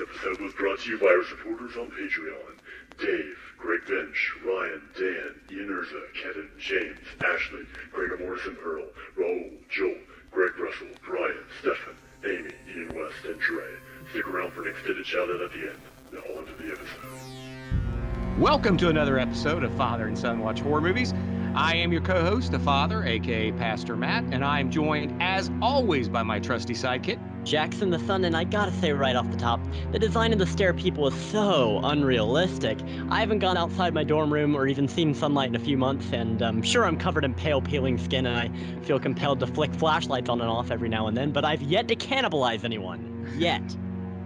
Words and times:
episode 0.00 0.40
was 0.40 0.52
brought 0.54 0.78
to 0.80 0.90
you 0.90 0.98
by 0.98 1.06
our 1.06 1.24
supporters 1.24 1.76
on 1.76 1.90
Patreon. 1.90 2.54
Dave, 2.98 3.38
Greg 3.58 3.80
Bench, 3.86 4.32
Ryan, 4.44 4.82
Dan, 4.96 5.34
Ian 5.50 5.68
Urza, 5.68 6.02
Kevin, 6.22 6.48
James, 6.58 6.98
Ashley, 7.24 7.66
Gregor 7.92 8.16
Morrison 8.18 8.56
Earl, 8.62 8.86
Raul, 9.18 9.58
Joel, 9.68 9.96
Greg 10.30 10.56
Russell, 10.58 10.88
Brian, 11.04 11.44
Stefan, 11.60 11.94
Amy, 12.24 12.50
Ian 12.68 12.94
West, 12.94 13.24
and 13.24 13.40
Dre. 13.40 13.64
Stick 14.10 14.26
around 14.28 14.52
for 14.52 14.62
an 14.62 14.68
extended 14.68 15.04
shout 15.04 15.28
out 15.30 15.40
at 15.40 15.52
the 15.52 15.70
end. 15.70 15.78
Now 16.12 16.38
on 16.38 16.46
to 16.46 16.52
the 16.62 16.72
episode. 16.72 18.38
Welcome 18.38 18.76
to 18.78 18.88
another 18.88 19.18
episode 19.18 19.64
of 19.64 19.74
Father 19.74 20.06
and 20.06 20.16
Son 20.16 20.38
Watch 20.38 20.60
Horror 20.60 20.80
Movies. 20.80 21.12
I 21.54 21.74
am 21.74 21.90
your 21.90 22.02
co 22.02 22.22
host, 22.22 22.52
the 22.52 22.60
Father, 22.60 23.04
aka 23.04 23.50
Pastor 23.52 23.96
Matt, 23.96 24.22
and 24.30 24.44
I 24.44 24.60
am 24.60 24.70
joined, 24.70 25.20
as 25.20 25.50
always, 25.60 26.08
by 26.08 26.22
my 26.22 26.38
trusty 26.38 26.74
sidekick, 26.74 27.18
Jackson 27.48 27.88
the 27.88 27.98
Son, 28.00 28.26
and 28.26 28.36
I 28.36 28.44
gotta 28.44 28.72
say 28.72 28.92
right 28.92 29.16
off 29.16 29.30
the 29.30 29.36
top, 29.38 29.58
the 29.90 29.98
design 29.98 30.34
of 30.34 30.38
the 30.38 30.46
stair 30.46 30.74
people 30.74 31.08
is 31.08 31.14
so 31.30 31.80
unrealistic. 31.82 32.78
I 33.08 33.20
haven't 33.20 33.38
gone 33.38 33.56
outside 33.56 33.94
my 33.94 34.04
dorm 34.04 34.30
room 34.30 34.54
or 34.54 34.66
even 34.66 34.86
seen 34.86 35.14
sunlight 35.14 35.48
in 35.48 35.56
a 35.56 35.58
few 35.58 35.78
months, 35.78 36.12
and 36.12 36.42
I'm 36.42 36.60
sure 36.60 36.84
I'm 36.84 36.98
covered 36.98 37.24
in 37.24 37.32
pale, 37.32 37.62
peeling 37.62 37.96
skin, 37.96 38.26
and 38.26 38.36
I 38.36 38.82
feel 38.82 39.00
compelled 39.00 39.40
to 39.40 39.46
flick 39.46 39.72
flashlights 39.72 40.28
on 40.28 40.42
and 40.42 40.50
off 40.50 40.70
every 40.70 40.90
now 40.90 41.06
and 41.06 41.16
then, 41.16 41.32
but 41.32 41.46
I've 41.46 41.62
yet 41.62 41.88
to 41.88 41.96
cannibalize 41.96 42.64
anyone. 42.64 43.26
Yet. 43.38 43.62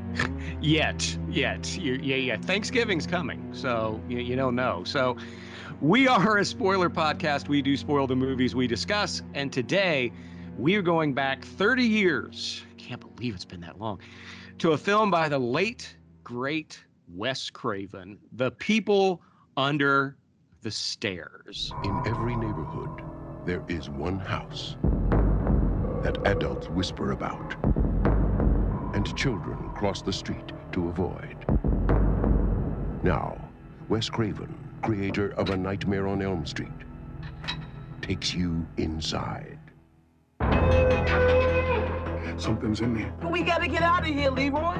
yet, 0.60 1.16
yet. 1.30 1.76
Yeah, 1.76 2.16
yeah. 2.16 2.36
Thanksgiving's 2.38 3.06
coming, 3.06 3.50
so 3.52 4.00
you, 4.08 4.18
you 4.18 4.34
don't 4.34 4.56
know. 4.56 4.82
So, 4.82 5.16
we 5.80 6.08
are 6.08 6.38
a 6.38 6.44
spoiler 6.44 6.90
podcast. 6.90 7.46
We 7.46 7.62
do 7.62 7.76
spoil 7.76 8.08
the 8.08 8.16
movies 8.16 8.56
we 8.56 8.66
discuss, 8.66 9.22
and 9.34 9.52
today 9.52 10.10
we 10.58 10.74
are 10.74 10.82
going 10.82 11.14
back 11.14 11.44
30 11.44 11.84
years. 11.84 12.64
Can't 12.82 13.00
believe 13.00 13.34
it's 13.34 13.44
been 13.44 13.60
that 13.60 13.78
long. 13.78 14.00
To 14.58 14.72
a 14.72 14.78
film 14.78 15.10
by 15.10 15.28
the 15.28 15.38
late, 15.38 15.96
great 16.24 16.82
Wes 17.14 17.48
Craven, 17.48 18.18
The 18.32 18.50
People 18.50 19.22
Under 19.56 20.16
the 20.62 20.70
Stairs. 20.70 21.72
In 21.84 22.02
every 22.06 22.34
neighborhood, 22.34 23.02
there 23.44 23.62
is 23.68 23.88
one 23.88 24.18
house 24.18 24.76
that 26.02 26.18
adults 26.26 26.68
whisper 26.70 27.12
about 27.12 27.54
and 28.94 29.16
children 29.16 29.70
cross 29.74 30.02
the 30.02 30.12
street 30.12 30.52
to 30.72 30.88
avoid. 30.88 31.36
Now, 33.04 33.38
Wes 33.88 34.08
Craven, 34.08 34.58
creator 34.82 35.30
of 35.34 35.50
A 35.50 35.56
Nightmare 35.56 36.08
on 36.08 36.20
Elm 36.20 36.44
Street, 36.46 36.68
takes 38.00 38.34
you 38.34 38.66
inside. 38.76 39.58
Something's 42.38 42.80
in 42.80 42.94
there. 42.94 43.12
We 43.30 43.42
gotta 43.42 43.68
get 43.68 43.82
out 43.82 44.00
of 44.02 44.14
here, 44.14 44.30
Leroy. 44.30 44.78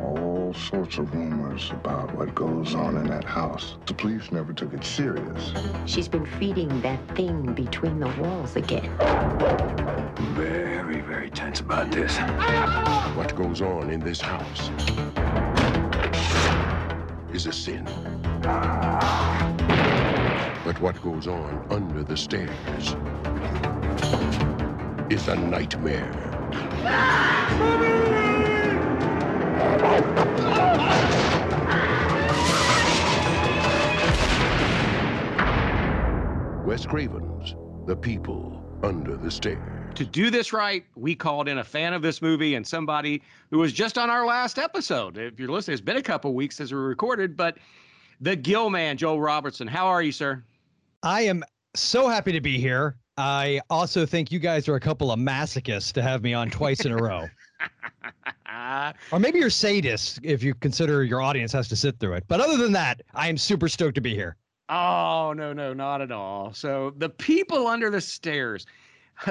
All 0.00 0.52
sorts 0.54 0.98
of 0.98 1.14
rumors 1.14 1.70
about 1.70 2.14
what 2.14 2.34
goes 2.34 2.74
on 2.74 2.96
in 2.96 3.06
that 3.08 3.24
house. 3.24 3.76
The 3.86 3.94
police 3.94 4.30
never 4.30 4.52
took 4.52 4.72
it 4.74 4.84
serious. 4.84 5.52
She's 5.86 6.08
been 6.08 6.26
feeding 6.26 6.80
that 6.82 6.98
thing 7.16 7.52
between 7.54 8.00
the 8.00 8.08
walls 8.20 8.56
again. 8.56 8.90
Very, 10.34 11.00
very 11.00 11.30
tense 11.30 11.60
about 11.60 11.90
this. 11.90 12.16
What 13.16 13.34
goes 13.36 13.62
on 13.62 13.90
in 13.90 14.00
this 14.00 14.20
house 14.20 14.70
is 17.32 17.46
a 17.46 17.52
sin. 17.52 17.84
But 20.64 20.80
what 20.80 21.00
goes 21.02 21.26
on 21.26 21.66
under 21.70 22.02
the 22.02 22.16
stairs 22.16 22.96
is 25.10 25.28
a 25.28 25.36
nightmare. 25.36 26.35
Wes 36.66 36.84
Craven's 36.84 37.54
The 37.86 37.96
People 37.96 38.62
Under 38.82 39.16
the 39.16 39.30
Stairs. 39.30 39.94
To 39.94 40.04
do 40.04 40.30
this 40.30 40.52
right, 40.52 40.84
we 40.94 41.14
called 41.14 41.48
in 41.48 41.56
a 41.56 41.64
fan 41.64 41.94
of 41.94 42.02
this 42.02 42.20
movie 42.20 42.54
and 42.54 42.66
somebody 42.66 43.22
who 43.50 43.58
was 43.58 43.72
just 43.72 43.96
on 43.96 44.10
our 44.10 44.26
last 44.26 44.58
episode. 44.58 45.16
If 45.16 45.40
you're 45.40 45.48
listening, 45.48 45.72
it's 45.72 45.80
been 45.80 45.96
a 45.96 46.02
couple 46.02 46.34
weeks 46.34 46.56
since 46.56 46.70
we 46.70 46.76
recorded, 46.76 47.34
but 47.34 47.56
the 48.20 48.36
Gill 48.36 48.68
Man, 48.68 48.98
Joel 48.98 49.20
Robertson. 49.20 49.66
How 49.66 49.86
are 49.86 50.02
you, 50.02 50.12
sir? 50.12 50.44
I 51.02 51.22
am 51.22 51.44
so 51.74 52.08
happy 52.08 52.32
to 52.32 52.42
be 52.42 52.58
here. 52.58 52.96
I 53.18 53.62
also 53.70 54.04
think 54.04 54.30
you 54.30 54.38
guys 54.38 54.68
are 54.68 54.74
a 54.74 54.80
couple 54.80 55.10
of 55.10 55.18
masochists 55.18 55.90
to 55.94 56.02
have 56.02 56.22
me 56.22 56.34
on 56.34 56.50
twice 56.50 56.84
in 56.84 56.92
a 56.92 56.96
row. 56.96 57.26
or 59.12 59.18
maybe 59.18 59.38
you're 59.38 59.48
sadists 59.48 60.20
if 60.22 60.42
you 60.42 60.54
consider 60.54 61.02
your 61.02 61.22
audience 61.22 61.50
has 61.52 61.66
to 61.68 61.76
sit 61.76 61.98
through 61.98 62.14
it. 62.14 62.24
But 62.28 62.40
other 62.40 62.58
than 62.58 62.72
that, 62.72 63.00
I 63.14 63.28
am 63.28 63.38
super 63.38 63.68
stoked 63.68 63.94
to 63.94 64.02
be 64.02 64.14
here. 64.14 64.36
Oh, 64.68 65.32
no, 65.34 65.54
no, 65.54 65.72
not 65.72 66.02
at 66.02 66.12
all. 66.12 66.52
So, 66.52 66.92
The 66.98 67.08
People 67.08 67.66
Under 67.66 67.90
the 67.90 68.00
Stairs. 68.00 68.66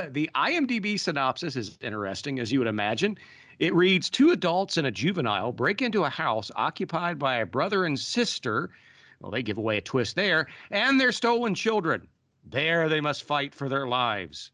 The 0.09 0.27
IMDb 0.33 0.99
synopsis 0.99 1.55
is 1.55 1.77
interesting, 1.79 2.39
as 2.39 2.51
you 2.51 2.57
would 2.57 2.67
imagine. 2.67 3.19
It 3.59 3.71
reads 3.75 4.09
Two 4.09 4.31
adults 4.31 4.77
and 4.77 4.87
a 4.87 4.91
juvenile 4.91 5.51
break 5.51 5.83
into 5.83 6.05
a 6.05 6.09
house 6.09 6.49
occupied 6.55 7.19
by 7.19 7.37
a 7.37 7.45
brother 7.45 7.85
and 7.85 7.99
sister. 7.99 8.71
Well, 9.19 9.29
they 9.29 9.43
give 9.43 9.59
away 9.59 9.77
a 9.77 9.81
twist 9.81 10.15
there, 10.15 10.47
and 10.71 10.99
their 10.99 11.11
stolen 11.11 11.53
children. 11.53 12.07
There 12.49 12.89
they 12.89 13.01
must 13.01 13.23
fight 13.23 13.53
for 13.53 13.69
their 13.69 13.87
lives. 13.87 14.51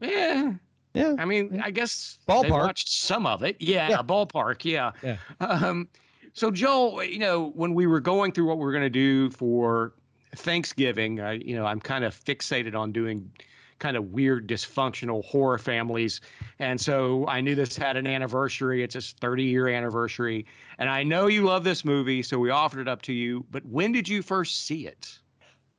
Yeah. 0.00 0.52
Yeah. 0.94 1.14
I 1.18 1.24
mean, 1.24 1.60
I 1.62 1.70
guess 1.70 2.18
Ballpark. 2.28 2.42
they 2.42 2.50
watched 2.50 2.88
some 2.88 3.26
of 3.26 3.42
it. 3.42 3.56
Yeah, 3.60 3.90
Yeah. 3.90 4.02
ballpark. 4.02 4.64
Yeah. 4.64 4.92
Yeah. 5.02 5.16
Um, 5.40 5.88
so 6.32 6.50
Joel, 6.50 7.04
you 7.04 7.18
know, 7.18 7.50
when 7.50 7.74
we 7.74 7.86
were 7.86 8.00
going 8.00 8.32
through 8.32 8.46
what 8.46 8.58
we 8.58 8.64
were 8.64 8.72
going 8.72 8.84
to 8.84 8.90
do 8.90 9.30
for 9.30 9.94
Thanksgiving, 10.36 11.20
I, 11.20 11.32
you 11.34 11.54
know, 11.54 11.66
I'm 11.66 11.80
kind 11.80 12.04
of 12.04 12.14
fixated 12.14 12.74
on 12.74 12.92
doing 12.92 13.30
kind 13.78 13.96
of 13.96 14.06
weird 14.06 14.48
dysfunctional 14.48 15.24
horror 15.24 15.58
families. 15.58 16.20
And 16.58 16.80
so 16.80 17.26
I 17.28 17.40
knew 17.40 17.54
this 17.54 17.76
had 17.76 17.96
an 17.96 18.06
anniversary. 18.06 18.82
It's 18.82 18.94
its 18.94 19.12
30 19.12 19.44
year 19.44 19.68
anniversary. 19.68 20.46
And 20.78 20.88
I 20.90 21.02
know 21.02 21.28
you 21.28 21.42
love 21.44 21.64
this 21.64 21.84
movie, 21.84 22.22
so 22.22 22.38
we 22.38 22.50
offered 22.50 22.80
it 22.80 22.88
up 22.88 23.02
to 23.02 23.12
you. 23.12 23.44
But 23.50 23.64
when 23.64 23.92
did 23.92 24.08
you 24.08 24.22
first 24.22 24.66
see 24.66 24.86
it? 24.86 25.18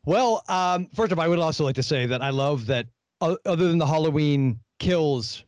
Well, 0.06 0.44
um, 0.48 0.88
first 0.96 1.12
of 1.12 1.20
all, 1.20 1.26
I 1.26 1.28
would 1.28 1.40
also 1.40 1.64
like 1.64 1.76
to 1.76 1.84
say 1.84 2.06
that 2.08 2.22
I 2.22 2.30
love 2.32 2.66
that 2.68 2.88
o- 3.22 3.38
other 3.46 3.68
than 3.68 3.78
the 3.78 3.86
Halloween 3.86 4.60
Kills 4.80 5.44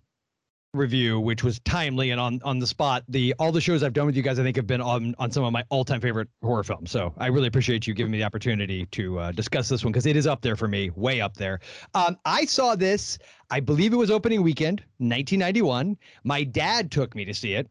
review, 0.74 1.20
which 1.20 1.44
was 1.44 1.60
timely 1.60 2.10
and 2.12 2.20
on 2.20 2.42
on 2.44 2.60
the 2.60 2.68
spot, 2.68 3.04
the 3.08 3.34
all 3.40 3.52
the 3.52 3.62
shows 3.62 3.84
I've 3.84 3.94
done 3.94 4.06
with 4.06 4.16
you 4.16 4.22
guys, 4.22 4.40
I 4.40 4.44
think, 4.44 4.56
have 4.56 4.68
been 4.68 4.82
on 4.82 5.16
on 5.20 5.32
some 5.32 5.44
of 5.44 5.52
my 5.54 5.64
all 5.70 5.84
time 5.84 6.02
favorite 6.02 6.28
horror 6.42 6.64
films. 6.64 6.92
So 6.92 7.14
I 7.18 7.28
really 7.28 7.48
appreciate 7.48 7.88
you 7.88 7.94
giving 7.94 8.12
me 8.12 8.20
the 8.20 8.24
opportunity 8.24 8.86
to 8.88 9.20
uh, 9.20 9.32
discuss 9.32 9.70
this 9.70 9.84
one 9.84 9.92
because 9.92 10.06
it 10.06 10.16
is 10.16 10.28
up 10.28 10.42
there 10.42 10.56
for 10.56 10.68
me, 10.68 10.92
way 10.96 11.22
up 11.22 11.36
there. 11.36 11.60
Um, 11.94 12.18
I 12.26 12.46
saw 12.46 12.76
this, 12.76 13.18
I 13.50 13.60
believe 13.60 13.94
it 13.94 13.98
was 13.98 14.12
opening 14.12 14.42
weekend, 14.44 14.82
1991. 14.98 15.98
My 16.24 16.44
dad 16.44 16.92
took 16.92 17.16
me 17.16 17.26
to 17.26 17.34
see 17.34 17.54
it. 17.54 17.70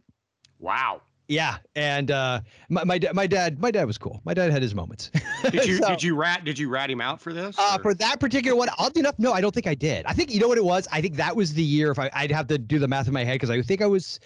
Wow. 0.59 1.03
Yeah, 1.29 1.57
and 1.77 2.11
uh, 2.11 2.41
my 2.69 2.85
my, 2.85 2.99
da- 2.99 3.13
my 3.15 3.27
dad 3.27 3.59
my 3.61 3.71
dad 3.71 3.85
was 3.87 3.97
cool. 3.97 4.21
My 4.25 4.35
dad 4.35 4.51
had 4.51 4.61
his 4.63 4.75
moments. 4.75 5.11
Did 5.51 5.65
you 5.67 5.77
So- 5.77 5.89
did 5.89 6.03
you 6.03 6.15
rat 6.15 6.45
did 6.45 6.59
you 6.59 6.69
rat 6.69 6.91
him 6.91 7.01
out 7.01 7.21
for 7.21 7.33
this? 7.33 7.57
uh, 7.59 7.79
for 7.79 7.95
that 7.95 8.21
particular 8.21 8.57
one, 8.57 8.69
oddly 8.79 9.01
enough, 9.01 9.15
no, 9.19 9.33
I 9.33 9.41
don't 9.41 9.55
think 9.55 9.67
I 9.67 9.75
did. 9.75 10.05
I 10.07 10.13
think 10.13 10.33
you 10.33 10.41
know 10.41 10.49
what 10.49 10.59
it 10.59 10.65
was. 10.65 10.87
I 10.93 11.01
think 11.01 11.17
that 11.17 11.35
was 11.35 11.55
the 11.55 11.63
year. 11.63 11.91
If 11.91 11.99
I, 11.99 12.11
I'd 12.13 12.31
have 12.33 12.47
to 12.49 12.59
do 12.59 12.79
the 12.79 12.89
math 12.89 13.07
in 13.07 13.15
my 13.15 13.25
head 13.25 13.35
because 13.35 13.51
I 13.51 13.63
think 13.63 13.81
I 13.83 13.87
was 13.87 14.21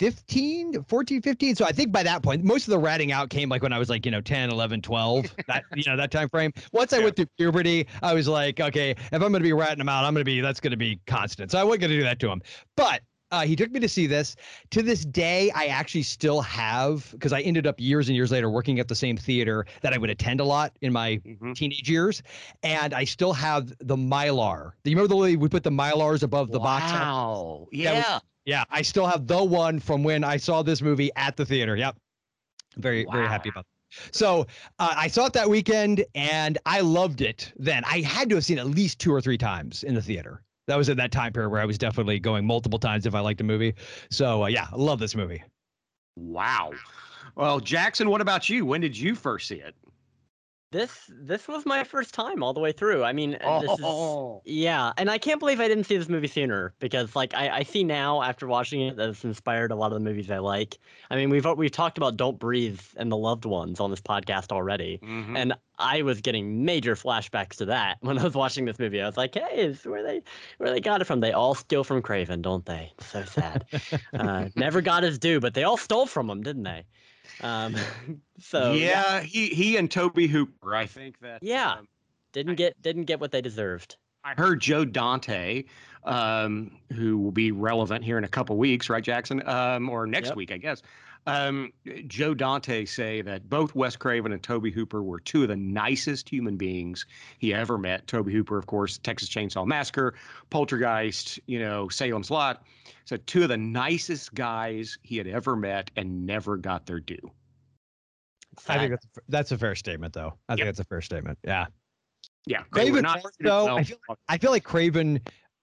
15, 0.00 0.82
14, 0.84 1.20
15. 1.20 1.56
So 1.56 1.64
I 1.66 1.72
think 1.72 1.92
by 1.92 2.02
that 2.02 2.22
point, 2.22 2.42
most 2.42 2.66
of 2.66 2.70
the 2.70 2.78
ratting 2.78 3.12
out 3.12 3.28
came 3.28 3.50
like 3.50 3.62
when 3.62 3.72
I 3.72 3.78
was 3.78 3.90
like, 3.90 4.06
you 4.06 4.10
know, 4.10 4.22
10, 4.22 4.48
11, 4.50 4.80
12, 4.80 5.26
that, 5.46 5.64
you 5.74 5.84
know, 5.86 5.94
that 5.96 6.10
time 6.10 6.28
frame. 6.30 6.52
Once 6.72 6.94
I 6.94 6.98
Yeah. 6.98 7.04
went 7.04 7.16
through 7.16 7.26
puberty, 7.38 7.86
I 8.02 8.14
was 8.14 8.26
like, 8.26 8.60
okay, 8.60 8.92
if 8.92 9.12
I'm 9.12 9.18
going 9.20 9.34
to 9.34 9.40
be 9.40 9.52
ratting 9.52 9.76
them 9.76 9.90
out, 9.90 10.04
I'm 10.04 10.14
going 10.14 10.22
to 10.22 10.24
be, 10.24 10.40
that's 10.40 10.58
going 10.58 10.70
to 10.70 10.78
be 10.78 10.98
constant. 11.06 11.50
So 11.50 11.58
I 11.58 11.64
wasn't 11.64 11.82
going 11.82 11.90
to 11.90 11.96
do 11.98 12.02
that 12.04 12.18
to 12.20 12.30
him. 12.30 12.40
But 12.76 13.02
uh, 13.30 13.42
he 13.42 13.54
took 13.56 13.70
me 13.70 13.80
to 13.80 13.88
see 13.88 14.06
this. 14.06 14.36
To 14.70 14.82
this 14.82 15.04
day, 15.04 15.50
I 15.54 15.66
actually 15.66 16.02
still 16.02 16.40
have, 16.42 17.10
because 17.12 17.32
I 17.32 17.40
ended 17.40 17.66
up 17.66 17.76
years 17.78 18.08
and 18.08 18.16
years 18.16 18.30
later 18.30 18.50
working 18.50 18.80
at 18.80 18.88
the 18.88 18.94
same 18.94 19.16
theater 19.16 19.66
that 19.82 19.92
I 19.92 19.98
would 19.98 20.10
attend 20.10 20.40
a 20.40 20.44
lot 20.44 20.72
in 20.80 20.92
my 20.92 21.20
Mhm. 21.24 21.54
teenage 21.54 21.88
years. 21.88 22.22
And 22.62 22.92
I 22.94 23.04
still 23.04 23.32
have 23.32 23.72
the 23.80 23.96
Mylar. 23.96 24.72
Do 24.84 24.90
you 24.90 24.96
remember 24.96 25.08
the 25.08 25.16
way 25.16 25.36
we 25.36 25.48
put 25.48 25.62
the 25.62 25.70
Mylars 25.70 26.22
above 26.22 26.50
the 26.50 26.58
box? 26.58 26.90
art? 26.90 27.00
Wow. 27.00 27.66
That 27.72 27.94
was- 27.94 28.04
Yeah. 28.04 28.18
Yeah, 28.46 28.64
I 28.70 28.82
still 28.82 29.06
have 29.06 29.26
the 29.26 29.44
one 29.44 29.78
from 29.78 30.02
when 30.02 30.24
I 30.24 30.38
saw 30.38 30.62
this 30.62 30.80
movie 30.82 31.10
at 31.14 31.36
the 31.36 31.44
theater. 31.44 31.76
Yep. 31.76 31.96
Very, 32.78 33.06
very 33.12 33.28
happy 33.28 33.50
about 33.50 33.64
that. 33.64 34.14
So 34.14 34.46
uh, 34.78 34.94
I 34.96 35.08
saw 35.08 35.26
it 35.26 35.32
that 35.34 35.50
weekend 35.50 36.04
and 36.14 36.56
I 36.64 36.80
loved 36.80 37.20
it 37.20 37.52
then. 37.56 37.84
I 37.84 38.00
had 38.00 38.28
to 38.30 38.36
have 38.36 38.44
seen 38.44 38.58
it 38.58 38.62
at 38.62 38.66
least 38.68 38.98
two 38.98 39.12
or 39.12 39.20
three 39.20 39.36
times 39.38 39.82
in 39.84 39.94
the 39.94 40.02
theater. 40.02 40.42
That 40.70 40.78
was 40.78 40.88
in 40.88 40.98
that 40.98 41.10
time 41.10 41.32
period 41.32 41.50
where 41.50 41.60
I 41.60 41.64
was 41.64 41.78
definitely 41.78 42.20
going 42.20 42.46
multiple 42.46 42.78
times 42.78 43.04
if 43.04 43.16
I 43.16 43.18
liked 43.18 43.40
a 43.40 43.44
movie. 43.44 43.74
So 44.08 44.44
uh, 44.44 44.46
yeah, 44.46 44.68
I 44.70 44.76
love 44.76 45.00
this 45.00 45.16
movie. 45.16 45.42
Wow. 46.14 46.70
Well, 47.34 47.58
Jackson, 47.58 48.08
what 48.08 48.20
about 48.20 48.48
you? 48.48 48.64
When 48.64 48.80
did 48.80 48.96
you 48.96 49.16
first 49.16 49.48
see 49.48 49.56
it? 49.56 49.74
This 50.72 51.10
this 51.12 51.48
was 51.48 51.66
my 51.66 51.82
first 51.82 52.14
time 52.14 52.44
all 52.44 52.52
the 52.52 52.60
way 52.60 52.70
through. 52.70 53.02
I 53.02 53.12
mean, 53.12 53.36
uh, 53.40 53.60
this 53.60 53.72
is 53.72 53.78
Oh. 53.82 54.40
yeah, 54.44 54.92
and 54.98 55.10
I 55.10 55.18
can't 55.18 55.40
believe 55.40 55.58
I 55.58 55.66
didn't 55.66 55.82
see 55.84 55.96
this 55.96 56.08
movie 56.08 56.28
sooner 56.28 56.74
because 56.78 57.16
like 57.16 57.34
I, 57.34 57.48
I 57.48 57.62
see 57.64 57.82
now 57.82 58.22
after 58.22 58.46
watching 58.46 58.82
it 58.82 58.96
that 58.96 59.08
it's 59.08 59.24
inspired 59.24 59.72
a 59.72 59.74
lot 59.74 59.86
of 59.92 59.94
the 59.94 60.04
movies 60.08 60.30
I 60.30 60.38
like. 60.38 60.78
I 61.10 61.16
mean, 61.16 61.28
we've 61.28 61.44
we've 61.56 61.72
talked 61.72 61.98
about 61.98 62.16
Don't 62.16 62.38
Breathe 62.38 62.80
and 62.96 63.10
The 63.10 63.16
Loved 63.16 63.46
Ones 63.46 63.80
on 63.80 63.90
this 63.90 64.00
podcast 64.00 64.52
already, 64.52 65.00
Mhm. 65.02 65.36
and 65.36 65.54
I 65.76 66.02
was 66.02 66.20
getting 66.20 66.64
major 66.64 66.94
flashbacks 66.94 67.56
to 67.56 67.64
that 67.64 67.96
when 68.02 68.16
I 68.18 68.22
was 68.22 68.34
watching 68.34 68.64
this 68.64 68.78
movie. 68.78 69.02
I 69.02 69.06
was 69.06 69.16
like, 69.16 69.34
hey, 69.34 69.72
where 69.82 70.04
they 70.04 70.22
where 70.58 70.70
they 70.70 70.80
got 70.80 71.00
it 71.00 71.06
from? 71.06 71.18
They 71.18 71.32
all 71.32 71.56
steal 71.56 71.82
from 71.82 72.00
Craven, 72.00 72.42
don't 72.42 72.64
they? 72.64 72.92
It's 72.96 73.08
so 73.08 73.24
sad. 73.24 73.64
uh, 74.12 74.48
never 74.54 74.80
got 74.82 75.02
his 75.02 75.18
due, 75.18 75.40
but 75.40 75.54
they 75.54 75.64
all 75.64 75.76
stole 75.76 76.06
from 76.06 76.30
him, 76.30 76.44
didn't 76.44 76.62
they? 76.62 76.84
Um, 77.40 77.76
so 78.38 78.74
yeah, 78.74 79.20
he 79.20 79.46
he 79.48 79.76
and 79.76 79.90
Tobe 79.90 80.18
Hooper. 80.18 80.74
I 80.74 80.86
think 80.86 81.18
that. 81.20 81.42
Yeah. 81.42 81.72
um, 81.72 81.88
didn't 82.32 82.54
get 82.56 82.80
didn't 82.82 83.04
get 83.04 83.20
what 83.20 83.32
they 83.32 83.40
deserved. 83.40 83.96
I 84.22 84.34
heard 84.34 84.60
Joe 84.60 84.84
Dante, 84.84 85.64
um, 86.04 86.76
who 86.92 87.18
will 87.18 87.32
be 87.32 87.52
relevant 87.52 88.04
here 88.04 88.18
in 88.18 88.24
a 88.24 88.28
couple 88.28 88.56
weeks, 88.58 88.90
right, 88.90 89.02
Jackson? 89.02 89.42
Um, 89.48 89.88
or 89.88 90.06
next 90.06 90.28
Yep. 90.28 90.36
week, 90.36 90.52
I 90.52 90.58
guess. 90.58 90.82
Um, 91.30 91.72
Joe 92.06 92.34
Dante 92.34 92.84
say 92.84 93.22
that 93.22 93.48
both 93.48 93.74
Wes 93.74 93.96
Craven 93.96 94.32
and 94.32 94.42
Tobe 94.42 94.72
Hooper 94.72 95.02
were 95.02 95.20
two 95.20 95.42
of 95.42 95.48
the 95.48 95.56
nicest 95.56 96.28
human 96.28 96.56
beings 96.56 97.06
he 97.38 97.54
ever 97.54 97.78
met. 97.78 98.06
Tobe 98.06 98.30
Hooper, 98.30 98.58
of 98.58 98.66
course, 98.66 98.98
Texas 98.98 99.28
Chainsaw 99.28 99.66
Massacre, 99.66 100.14
Poltergeist, 100.50 101.38
you 101.46 101.58
know, 101.58 101.88
Salem's 101.88 102.30
Lot. 102.30 102.62
So 103.04 103.16
two 103.16 103.42
of 103.42 103.48
the 103.48 103.56
nicest 103.56 104.34
guys 104.34 104.98
he 105.02 105.16
had 105.16 105.26
ever 105.26 105.56
met 105.56 105.90
and 105.96 106.26
never 106.26 106.56
got 106.56 106.86
their 106.86 107.00
due. 107.00 107.30
I 108.68 108.78
think 108.78 108.90
that's 108.90 109.04
a- 109.04 109.20
that's 109.28 109.52
a 109.52 109.58
fair 109.58 109.74
statement, 109.74 110.12
though. 110.12 110.38
I 110.48 110.56
think 110.56 110.66
that's 110.66 110.80
a 110.80 110.84
fair 110.84 111.00
statement. 111.00 111.38
Yeah. 111.44 111.66
Yeah, 112.46 112.62
Craven 112.70 113.02
not 113.02 113.22
so, 113.44 113.76
I 113.76 113.84
feel 113.84 113.98
I 114.28 114.38
feel 114.38 114.50
like 114.50 114.64
Craven 114.64 115.20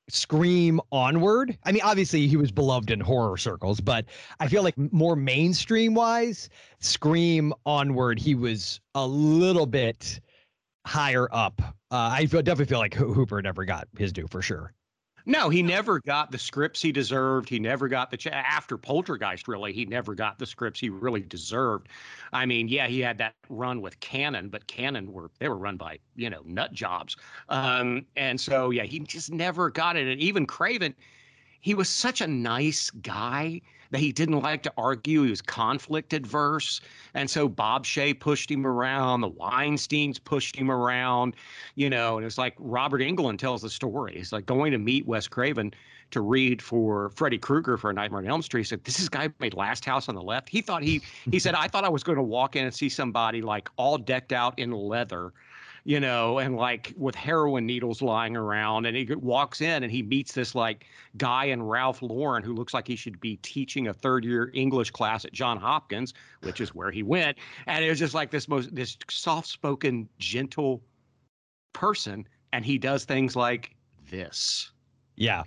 scream 0.10 0.80
onward. 0.92 1.58
I 1.64 1.72
mean, 1.72 1.82
obviously 1.84 2.28
he 2.28 2.38
was 2.38 2.52
beloved 2.52 2.92
in 2.92 3.00
horror 3.00 3.38
circles, 3.38 3.82
but 3.82 4.06
I 4.40 4.48
feel 4.48 4.64
like 4.64 4.78
more 4.78 5.16
mainstream 5.16 5.94
wise, 5.94 6.50
scream 6.80 7.54
onward, 7.66 8.20
he 8.20 8.36
was 8.36 8.80
a 8.96 9.06
little 9.06 9.66
bit 9.66 10.20
higher 10.86 11.28
up. 11.32 11.62
Uh, 11.92 12.10
I 12.14 12.26
definitely 12.26 12.66
feel 12.66 12.80
like 12.80 12.94
Hooper 12.94 13.42
never 13.42 13.66
got 13.66 13.88
his 13.98 14.14
due 14.14 14.28
for 14.30 14.42
sure. 14.42 14.74
No, 15.28 15.50
he 15.50 15.62
never 15.62 16.00
got 16.00 16.32
the 16.32 16.38
scripts 16.38 16.82
he 16.82 16.94
deserved. 16.94 17.50
He 17.50 17.60
never 17.60 17.90
got 17.90 18.12
the 18.12 18.16
ch- 18.18 18.28
after 18.28 18.78
Poltergeist. 18.78 19.50
Really, 19.50 19.74
he 19.74 19.84
never 19.86 20.16
got 20.16 20.40
the 20.40 20.46
scripts 20.46 20.80
he 20.80 20.90
really 20.90 21.20
deserved. 21.20 21.90
I 22.32 22.46
mean, 22.46 22.70
yeah, 22.70 22.88
he 22.88 23.02
had 23.02 23.18
that 23.18 23.36
run 23.50 23.82
with 23.82 24.00
Canon, 24.00 24.48
but 24.48 24.68
Canon 24.68 25.12
were 25.12 25.30
they 25.40 25.50
were 25.50 25.58
run 25.58 25.76
by 25.76 26.00
you 26.16 26.30
know 26.30 26.42
nut 26.46 26.72
jobs, 26.72 27.18
um, 27.50 28.06
and 28.16 28.40
so 28.40 28.70
yeah, 28.70 28.84
he 28.84 29.00
just 29.02 29.30
never 29.30 29.70
got 29.70 29.98
it. 29.98 30.08
And 30.08 30.22
even 30.22 30.46
Craven, 30.46 30.96
he 31.60 31.74
was 31.76 31.90
such 31.90 32.22
a 32.22 32.28
nice 32.28 32.90
guy 32.90 33.60
that 33.92 34.00
he 34.00 34.12
didn't 34.12 34.42
like 34.42 34.64
to 34.64 34.74
argue. 34.78 35.24
He 35.24 35.30
was 35.30 35.42
conflict 35.42 36.14
adverse, 36.14 36.82
and 37.14 37.30
so 37.30 37.48
Bob 37.48 37.86
Shaye 37.86 38.20
pushed 38.20 38.52
him 38.52 38.66
around. 38.66 39.22
The 39.22 39.30
Weinstein's 39.30 40.20
pushed 40.20 40.56
him 40.56 40.70
around 40.72 41.36
you 41.76 41.90
know, 41.90 42.18
and 42.18 42.26
it's 42.26 42.38
like 42.38 42.56
Robert 42.58 43.02
Englund 43.02 43.38
tells 43.38 43.62
the 43.62 43.70
story. 43.70 44.16
It's 44.18 44.32
like 44.32 44.46
going 44.46 44.72
to 44.72 44.78
meet 44.78 45.06
Wes 45.06 45.28
Craven 45.28 45.74
to 46.12 46.22
read 46.22 46.62
for 46.62 47.10
Freddy 47.12 47.38
Krueger 47.38 47.78
for 47.78 47.90
A 47.90 47.94
Nightmare 47.94 48.20
on 48.20 48.28
Elm 48.28 48.42
Street. 48.42 48.62
He 48.62 48.66
said, 48.66 48.84
"This 48.84 49.00
is 49.00 49.10
guy 49.10 49.30
made 49.40 49.54
Last 49.54 49.86
House 49.86 50.10
on 50.10 50.16
the 50.16 50.22
Left." 50.22 50.50
He 50.50 50.62
thought 50.62 50.84
he 50.84 51.02
he 51.30 51.40
said, 51.40 51.54
"I 51.54 51.68
thought 51.68 51.84
I 51.84 51.90
was 51.90 52.04
going 52.04 52.18
to 52.18 52.24
walk 52.24 52.56
in 52.56 52.66
and 52.66 52.74
see 52.74 52.90
somebody 52.90 53.42
like 53.42 53.70
all 53.78 53.98
decked 53.98 54.32
out 54.32 54.58
in 54.58 54.72
leather." 54.72 55.34
You 55.88 56.02
know, 56.02 56.40
and 56.40 56.58
like 56.58 56.94
with 56.98 57.16
heroin 57.16 57.66
needles 57.66 58.02
lying 58.02 58.36
around, 58.36 58.86
and 58.86 58.98
he 58.98 59.06
walks 59.16 59.62
in 59.62 59.84
and 59.84 59.92
he 59.92 60.04
meets 60.04 60.34
this 60.34 60.54
like 60.54 60.86
guy 61.16 61.46
in 61.46 61.64
Ralph 61.64 62.02
Lauren 62.02 62.44
who 62.44 62.54
looks 62.54 62.74
like 62.74 62.86
he 62.86 62.98
should 62.98 63.22
be 63.22 63.38
teaching 63.38 63.88
a 63.88 63.94
third 63.94 64.26
year 64.26 64.52
English 64.54 64.92
class 64.92 65.24
at 65.24 65.32
John 65.32 65.58
Hopkins, 65.58 66.14
which 66.42 66.60
is 66.60 66.76
where 66.76 66.92
he 66.92 67.04
went. 67.04 67.38
And 67.68 67.86
it 67.86 67.90
was 67.90 68.00
just 68.00 68.14
like 68.14 68.32
this 68.32 68.50
most 68.50 68.76
this 68.76 68.98
soft 69.10 69.48
spoken, 69.48 70.10
gentle 70.20 70.82
person 71.72 72.28
and 72.54 72.64
he 72.66 72.78
does 72.78 73.06
things 73.06 73.36
like 73.36 73.76
this. 74.10 74.72
Yeah, 75.16 75.44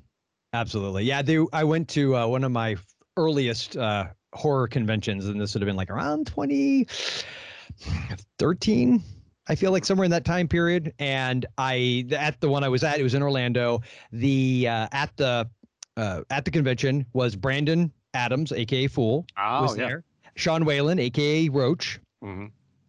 absolutely. 0.52 1.04
Yeah, 1.04 1.22
they, 1.22 1.38
I 1.52 1.62
went 1.64 1.88
to 1.90 2.16
uh, 2.16 2.26
one 2.26 2.42
of 2.44 2.52
my 2.52 2.76
earliest 3.16 3.76
uh, 3.76 4.06
horror 4.32 4.68
conventions, 4.68 5.26
and 5.26 5.40
this 5.40 5.54
would 5.54 5.62
have 5.62 5.66
been 5.66 5.76
like 5.76 5.90
around 5.90 6.26
2013. 6.28 9.02
I 9.50 9.56
feel 9.56 9.72
like 9.72 9.84
somewhere 9.84 10.04
in 10.04 10.10
that 10.12 10.24
time 10.24 10.46
period. 10.46 10.94
And 11.00 11.44
I, 11.58 12.06
at 12.12 12.40
the 12.40 12.48
one 12.48 12.62
I 12.62 12.68
was 12.68 12.84
at, 12.84 13.00
it 13.00 13.02
was 13.02 13.14
in 13.14 13.22
Orlando. 13.22 13.82
The 14.12 14.68
uh, 14.68 14.88
at 14.92 15.14
the 15.16 15.50
uh, 15.96 16.20
at 16.30 16.44
the 16.44 16.50
convention 16.52 17.04
was 17.12 17.34
Brandon 17.34 17.92
Adams, 18.14 18.52
aka 18.52 18.86
Fool, 18.86 19.26
Oh, 19.36 19.62
was 19.62 19.76
there. 19.76 20.04
Sean 20.36 20.64
Whalen, 20.64 20.98
aka 21.00 21.48
Roach, 21.48 21.98
hmm 22.22 22.46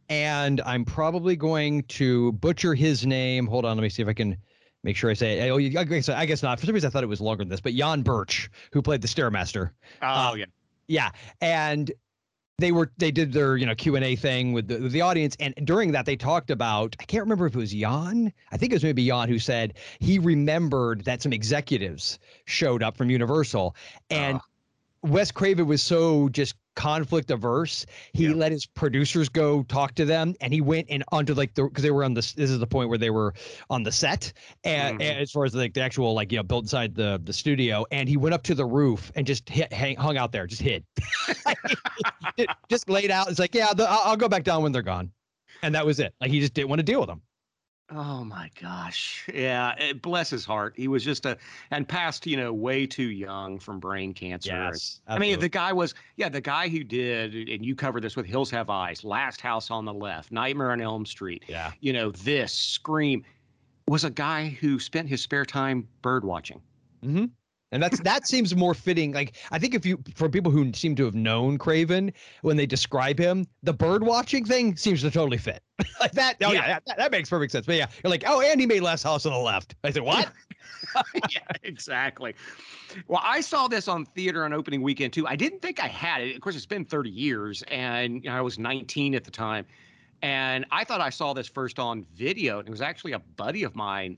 and 0.09 0.59
I'm 0.65 0.83
probably 0.83 1.37
going 1.37 1.83
to 1.83 2.33
butcher 2.33 2.73
his 2.75 3.05
name. 3.05 3.47
Hold 3.47 3.63
on, 3.65 3.77
let 3.77 3.81
me 3.81 3.87
see 3.87 4.01
if 4.01 4.09
I 4.09 4.13
can 4.13 4.35
make 4.83 4.97
sure 4.97 5.09
I 5.09 5.13
say 5.13 5.39
it. 5.39 5.49
Oh, 5.49 5.55
I 5.57 5.83
guess, 5.85 6.09
I 6.09 6.25
guess 6.25 6.43
not. 6.43 6.59
For 6.59 6.65
some 6.65 6.75
reason, 6.75 6.87
I 6.87 6.91
thought 6.91 7.03
it 7.03 7.07
was 7.07 7.21
longer 7.21 7.43
than 7.45 7.49
this, 7.49 7.61
but 7.61 7.73
Jan 7.73 8.01
Birch, 8.01 8.49
who 8.73 8.81
played 8.81 9.01
the 9.01 9.07
Stairmaster. 9.07 9.71
Oh, 10.01 10.05
Uh, 10.05 10.33
yeah. 10.35 10.45
Yeah, 10.87 11.11
and 11.39 11.89
they 12.57 12.71
were 12.71 12.92
they 12.98 13.12
did 13.12 13.33
their 13.33 13.57
you 13.57 13.65
know 13.65 13.75
Q 13.75 13.95
and 13.95 14.06
A 14.06 14.15
thing 14.15 14.53
with 14.53 14.68
the, 14.68 14.80
with 14.80 14.92
the 14.92 15.01
audience, 15.01 15.36
and 15.39 15.53
during 15.63 15.92
that 15.92 16.06
they 16.06 16.15
talked 16.15 16.50
about 16.50 16.95
I 17.00 17.03
can't 17.06 17.24
remember 17.24 17.45
if 17.45 17.56
it 17.56 17.57
was 17.57 17.74
Jan. 17.74 18.31
I 18.51 18.57
think 18.57 18.71
it 18.71 18.75
was 18.75 18.83
maybe 18.83 19.06
Jan 19.06 19.27
who 19.27 19.39
said 19.39 19.74
he 20.00 20.19
remembered 20.19 21.06
that 21.06 21.21
some 21.21 21.33
executives 21.33 22.19
showed 22.45 22.83
up 22.83 22.98
from 22.98 23.09
Universal, 23.09 23.75
and 24.09 24.38
ah. 24.38 24.45
Wes 25.03 25.31
Craven 25.31 25.65
was 25.68 25.81
so 25.81 26.30
just 26.30 26.56
conflict 26.75 27.31
averse. 27.31 27.86
He 28.13 28.25
Yeah. 28.27 28.33
let 28.33 28.51
his 28.51 28.65
producers 28.65 29.30
go 29.30 29.63
talk 29.63 29.94
to 29.95 30.06
them, 30.06 30.36
and 30.42 30.53
he 30.53 30.62
went 30.62 30.88
and 30.89 31.03
onto 31.12 31.33
like 31.33 31.53
the 31.53 31.63
because 31.63 31.83
they 31.83 31.92
were 31.92 32.03
on 32.03 32.13
this. 32.13 32.33
This 32.33 32.50
is 32.50 32.59
the 32.59 32.68
point 32.68 32.88
where 32.89 32.98
they 32.98 33.09
were 33.09 33.33
on 33.69 33.83
the 33.83 33.92
set, 33.92 34.31
and, 34.63 35.00
Mhm. 35.00 35.03
and 35.03 35.19
as 35.19 35.31
far 35.31 35.44
as 35.45 35.53
like 35.56 35.74
the 35.74 35.81
actual 35.81 36.13
like 36.13 36.31
you 36.31 36.38
know 36.38 36.44
built 36.44 36.63
inside 36.65 36.95
the 36.95 37.19
the 37.24 37.33
studio, 37.33 37.86
and 37.92 38.07
he 38.07 38.15
went 38.15 38.33
up 38.33 38.44
to 38.44 38.56
the 38.56 38.65
roof 38.65 39.12
and 39.15 39.25
just 39.27 39.50
hit, 39.50 39.74
hang, 39.74 39.95
hung 39.98 40.18
out 40.18 40.31
there, 40.31 40.48
just 40.48 40.62
hid, 40.62 40.86
just 42.69 42.89
laid 42.89 43.12
out. 43.12 43.30
It's 43.30 43.39
like 43.39 43.54
yeah, 43.56 43.74
the, 43.74 43.89
I'll, 43.89 44.12
I'll 44.12 44.18
go 44.18 44.30
back 44.30 44.44
down 44.44 44.63
when 44.63 44.71
they're 44.71 44.81
gone, 44.81 45.12
and 45.63 45.75
that 45.75 45.86
was 45.86 46.00
it. 46.00 46.13
Like 46.21 46.31
he 46.31 46.39
just 46.39 46.54
didn't 46.54 46.69
want 46.69 46.80
to 46.80 46.83
deal 46.83 47.00
with 47.00 47.09
them. 47.09 47.21
Oh 47.93 48.23
my 48.23 48.49
gosh. 48.59 49.27
Yeah. 49.33 49.75
It, 49.77 50.01
bless 50.01 50.29
his 50.29 50.45
heart. 50.45 50.73
He 50.77 50.88
was 50.88 51.03
just 51.03 51.25
a 51.25 51.38
and 51.71 51.88
passed, 51.88 52.25
you 52.25 52.38
know, 52.38 52.53
way 52.53 52.88
too 52.88 53.09
young 53.09 53.59
from 53.59 53.79
brain 53.79 54.13
cancer. 54.13 54.51
Yes, 54.51 55.01
I 55.07 55.19
mean, 55.19 55.39
the 55.39 55.49
guy 55.49 55.73
was, 55.73 55.93
yeah, 56.15 56.29
the 56.29 56.41
guy 56.41 56.69
who 56.69 56.83
did, 56.83 57.49
and 57.49 57.65
you 57.65 57.75
covered 57.75 58.03
this 58.03 58.15
with 58.15 58.25
Hills 58.25 58.49
Have 58.51 58.69
Eyes, 58.69 59.03
Last 59.03 59.42
House 59.42 59.69
on 59.69 59.85
the 59.85 59.94
Left, 59.94 60.31
Nightmare 60.31 60.71
on 60.71 60.81
Elm 60.81 61.06
Street, 61.06 61.44
yeah. 61.47 61.71
you 61.81 61.92
know, 61.92 62.11
this, 62.11 62.54
Scream, 62.54 63.23
was 63.87 64.04
a 64.06 64.09
guy 64.09 64.49
who 64.61 64.80
spent 64.80 65.09
his 65.09 65.21
spare 65.21 65.45
time 65.45 65.87
bird 66.01 66.23
watching. 66.23 66.61
Mm-hmm. 67.04 67.25
And 67.71 67.81
that's 67.81 67.99
that 68.01 68.28
seems 68.28 68.56
more 68.56 68.73
fitting. 68.73 69.13
Like 69.13 69.37
I 69.51 69.59
think 69.59 69.73
if 69.73 69.85
you 69.85 70.04
for 70.16 70.28
people 70.30 70.51
who 70.51 70.73
seem 70.73 70.95
to 70.97 71.06
have 71.06 71.16
known 71.16 71.57
Craven 71.57 72.11
when 72.42 72.57
they 72.57 72.66
describe 72.66 73.18
him, 73.18 73.47
the 73.63 73.73
bird 73.73 74.04
watching 74.04 74.44
thing 74.45 74.75
seems 74.75 75.01
to 75.01 75.11
totally 75.11 75.37
fit. 75.37 75.63
like 75.99 76.11
that. 76.11 76.35
Oh 76.44 76.51
yeah, 76.51 76.68
Yeah. 76.68 76.80
that, 76.85 76.97
that 76.97 77.11
makes 77.11 77.30
perfect 77.30 77.51
sense. 77.51 77.66
But 77.66 77.75
yeah, 77.75 77.87
you're 78.04 78.11
like, 78.11 78.23
oh, 78.28 78.42
and 78.42 78.59
he 78.59 78.68
made 78.68 78.81
Last 78.81 79.04
House 79.04 79.25
on 79.25 79.31
the 79.31 79.40
Left. 79.40 79.75
I 79.83 79.92
said, 79.92 80.04
what? 80.04 80.31
yeah, 81.31 81.40
exactly. 81.63 82.35
Well, 83.07 83.21
I 83.23 83.40
saw 83.40 83.68
this 83.68 83.87
on 83.87 84.06
theater 84.06 84.44
on 84.44 84.51
opening 84.51 84.81
weekend 84.81 85.13
too. 85.13 85.25
I 85.28 85.35
didn't 85.37 85.61
think 85.61 85.81
I 85.81 85.87
had 85.87 86.21
it. 86.21 86.35
Of 86.35 86.42
course, 86.42 86.56
it's 86.57 86.66
been 86.66 86.83
30 86.85 87.09
years, 87.09 87.63
and 87.69 88.23
you 88.23 88.30
know, 88.30 88.35
I 88.35 88.42
was 88.42 88.59
19 88.59 89.16
at 89.16 89.23
the 89.23 89.31
time, 89.31 89.66
and 90.21 90.66
I 90.71 90.83
thought 90.83 90.99
I 90.99 91.09
saw 91.09 91.33
this 91.33 91.47
first 91.47 91.80
on 91.80 92.06
video. 92.16 92.59
And 92.59 92.68
it 92.68 92.71
was 92.71 92.81
actually 92.81 93.13
a 93.13 93.19
buddy 93.19 93.63
of 93.63 93.75
mine 93.75 94.18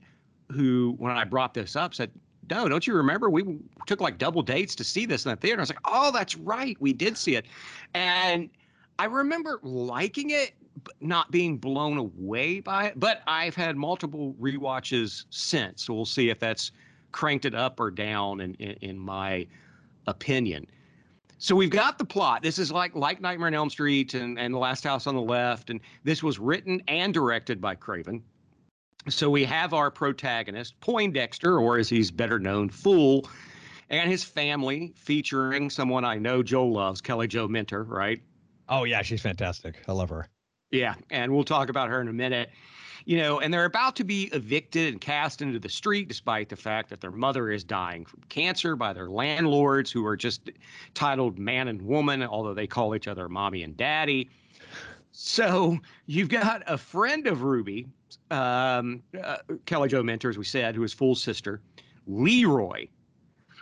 who, 0.50 0.96
when 0.98 1.12
I 1.12 1.24
brought 1.24 1.54
this 1.54 1.76
up, 1.76 1.94
said, 1.94 2.10
"No, 2.50 2.68
don't 2.68 2.86
you 2.86 2.94
remember? 2.94 3.30
We 3.30 3.58
took 3.86 4.00
like 4.00 4.18
double 4.18 4.42
dates 4.42 4.74
to 4.76 4.84
see 4.84 5.06
this 5.06 5.24
in 5.24 5.30
the 5.30 5.36
theater." 5.36 5.60
I 5.60 5.62
was 5.62 5.70
like, 5.70 5.78
"Oh, 5.84 6.10
that's 6.12 6.36
right, 6.36 6.76
we 6.80 6.92
did 6.92 7.16
see 7.16 7.36
it," 7.36 7.46
and 7.94 8.50
I 8.98 9.06
remember 9.06 9.58
liking 9.62 10.30
it, 10.30 10.52
but 10.82 10.94
not 11.00 11.30
being 11.30 11.56
blown 11.58 11.98
away 11.98 12.60
by 12.60 12.86
it. 12.86 13.00
But 13.00 13.22
I've 13.26 13.54
had 13.54 13.76
multiple 13.76 14.34
rewatches 14.40 15.24
since, 15.30 15.84
so 15.84 15.94
we'll 15.94 16.04
see 16.04 16.30
if 16.30 16.38
that's 16.38 16.72
cranked 17.12 17.44
it 17.44 17.54
up 17.54 17.78
or 17.80 17.90
down 17.90 18.40
in, 18.40 18.54
in, 18.54 18.72
in 18.80 18.98
my 18.98 19.46
opinion. 20.06 20.66
So 21.38 21.54
we've 21.54 21.70
got 21.70 21.98
the 21.98 22.04
plot. 22.04 22.42
This 22.42 22.58
is 22.58 22.72
like 22.72 22.94
like 22.94 23.20
Nightmare 23.20 23.48
on 23.48 23.54
Elm 23.54 23.70
Street 23.70 24.14
and, 24.14 24.38
and 24.38 24.54
The 24.54 24.58
Last 24.58 24.84
House 24.84 25.06
on 25.06 25.14
the 25.14 25.20
Left. 25.20 25.70
And 25.70 25.80
this 26.02 26.22
was 26.22 26.38
written 26.38 26.82
and 26.88 27.12
directed 27.12 27.60
by 27.60 27.74
Craven. 27.74 28.22
So 29.08 29.28
we 29.28 29.44
have 29.44 29.74
our 29.74 29.90
protagonist, 29.90 30.80
Poindexter, 30.80 31.60
or 31.60 31.78
as 31.78 31.88
he's 31.88 32.10
better 32.10 32.38
known, 32.38 32.70
Fool, 32.70 33.28
and 33.90 34.10
his 34.10 34.24
family, 34.24 34.92
featuring 34.96 35.68
someone 35.68 36.04
I 36.04 36.16
know 36.16 36.42
Joe 36.42 36.66
loves, 36.66 37.00
Kelly 37.00 37.28
Jo 37.28 37.46
Minter, 37.46 37.84
right? 37.84 38.22
Oh 38.68 38.84
yeah, 38.84 39.02
she's 39.02 39.20
fantastic. 39.20 39.82
I 39.86 39.92
love 39.92 40.08
her. 40.08 40.28
Yeah, 40.70 40.94
and 41.10 41.32
we'll 41.32 41.44
talk 41.44 41.68
about 41.68 41.90
her 41.90 42.00
in 42.00 42.08
a 42.08 42.12
minute. 42.12 42.50
You 43.04 43.18
know, 43.18 43.40
and 43.40 43.52
they're 43.52 43.66
about 43.66 43.96
to 43.96 44.04
be 44.04 44.24
evicted 44.32 44.90
and 44.90 44.98
cast 44.98 45.42
into 45.42 45.58
the 45.58 45.68
street 45.68 46.08
despite 46.08 46.48
the 46.48 46.56
fact 46.56 46.88
that 46.88 47.02
their 47.02 47.10
mother 47.10 47.50
is 47.50 47.62
dying 47.62 48.06
from 48.06 48.22
cancer 48.30 48.74
by 48.74 48.94
their 48.94 49.10
landlords 49.10 49.92
who 49.92 50.06
are 50.06 50.16
just 50.16 50.50
titled 50.94 51.38
man 51.38 51.68
and 51.68 51.82
woman, 51.82 52.22
although 52.22 52.54
they 52.54 52.66
call 52.66 52.94
each 52.94 53.06
other 53.06 53.28
mommy 53.28 53.62
and 53.62 53.76
daddy. 53.76 54.30
So 55.12 55.78
you've 56.06 56.30
got 56.30 56.62
a 56.66 56.78
friend 56.78 57.26
of 57.26 57.42
Ruby, 57.42 57.86
um, 58.30 59.02
uh, 59.22 59.38
Kelly 59.66 59.88
Jo 59.88 60.02
Minter, 60.02 60.28
as 60.28 60.38
we 60.38 60.44
said, 60.44 60.74
who 60.74 60.82
is 60.82 60.92
full 60.92 61.14
sister, 61.14 61.60
Leroy, 62.06 62.86